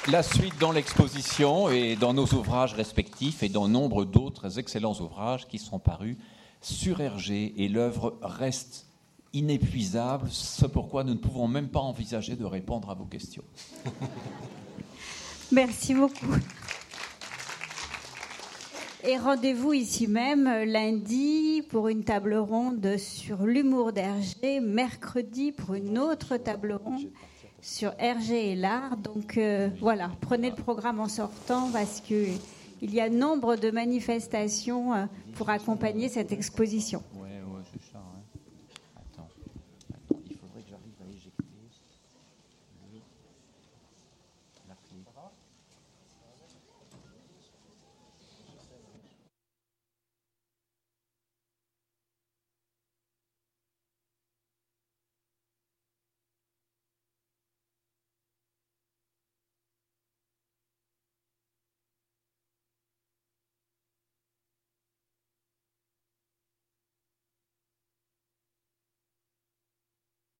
La 0.09 0.23
suite 0.23 0.57
dans 0.61 0.70
l'exposition 0.70 1.69
et 1.69 1.97
dans 1.97 2.15
nos 2.15 2.27
ouvrages 2.27 2.74
respectifs 2.74 3.43
et 3.43 3.49
dans 3.49 3.66
nombre 3.66 4.05
d'autres 4.05 4.61
excellents 4.61 4.95
ouvrages 5.01 5.49
qui 5.49 5.59
sont 5.59 5.81
parus 5.81 6.16
sur 6.61 7.01
Hergé 7.01 7.53
et 7.57 7.69
l'œuvre 7.69 8.16
reste 8.23 8.87
inépuisable, 9.33 10.28
c'est 10.31 10.70
pourquoi 10.70 11.03
nous 11.03 11.15
ne 11.15 11.19
pouvons 11.19 11.49
même 11.49 11.69
pas 11.69 11.81
envisager 11.81 12.37
de 12.37 12.45
répondre 12.45 12.89
à 12.89 12.95
vos 12.95 13.05
questions. 13.05 13.43
Merci 15.51 15.93
beaucoup. 15.93 16.37
Et 19.03 19.19
rendez-vous 19.19 19.73
ici 19.73 20.07
même 20.07 20.45
lundi 20.70 21.65
pour 21.69 21.89
une 21.89 22.05
table 22.05 22.37
ronde 22.37 22.97
sur 22.97 23.45
l'humour 23.45 23.93
d'Hergé, 23.93 24.61
mercredi 24.61 25.51
pour 25.51 25.74
une 25.74 25.99
autre 25.99 26.37
table 26.37 26.74
ronde 26.74 27.11
sur 27.67 27.93
Hergé 27.99 28.53
et 28.53 28.55
l'art. 28.55 28.97
Donc 28.97 29.37
euh, 29.37 29.69
voilà, 29.81 30.11
prenez 30.21 30.51
le 30.51 30.57
programme 30.57 31.01
en 31.01 31.09
sortant 31.09 31.69
parce 31.73 32.01
que 32.01 32.27
il 32.81 32.95
y 32.95 33.01
a 33.01 33.09
nombre 33.09 33.57
de 33.57 33.71
manifestations 33.71 34.95
euh, 34.95 35.05
pour 35.35 35.51
accompagner 35.51 36.09
cette 36.09 36.31
exposition. 36.31 37.03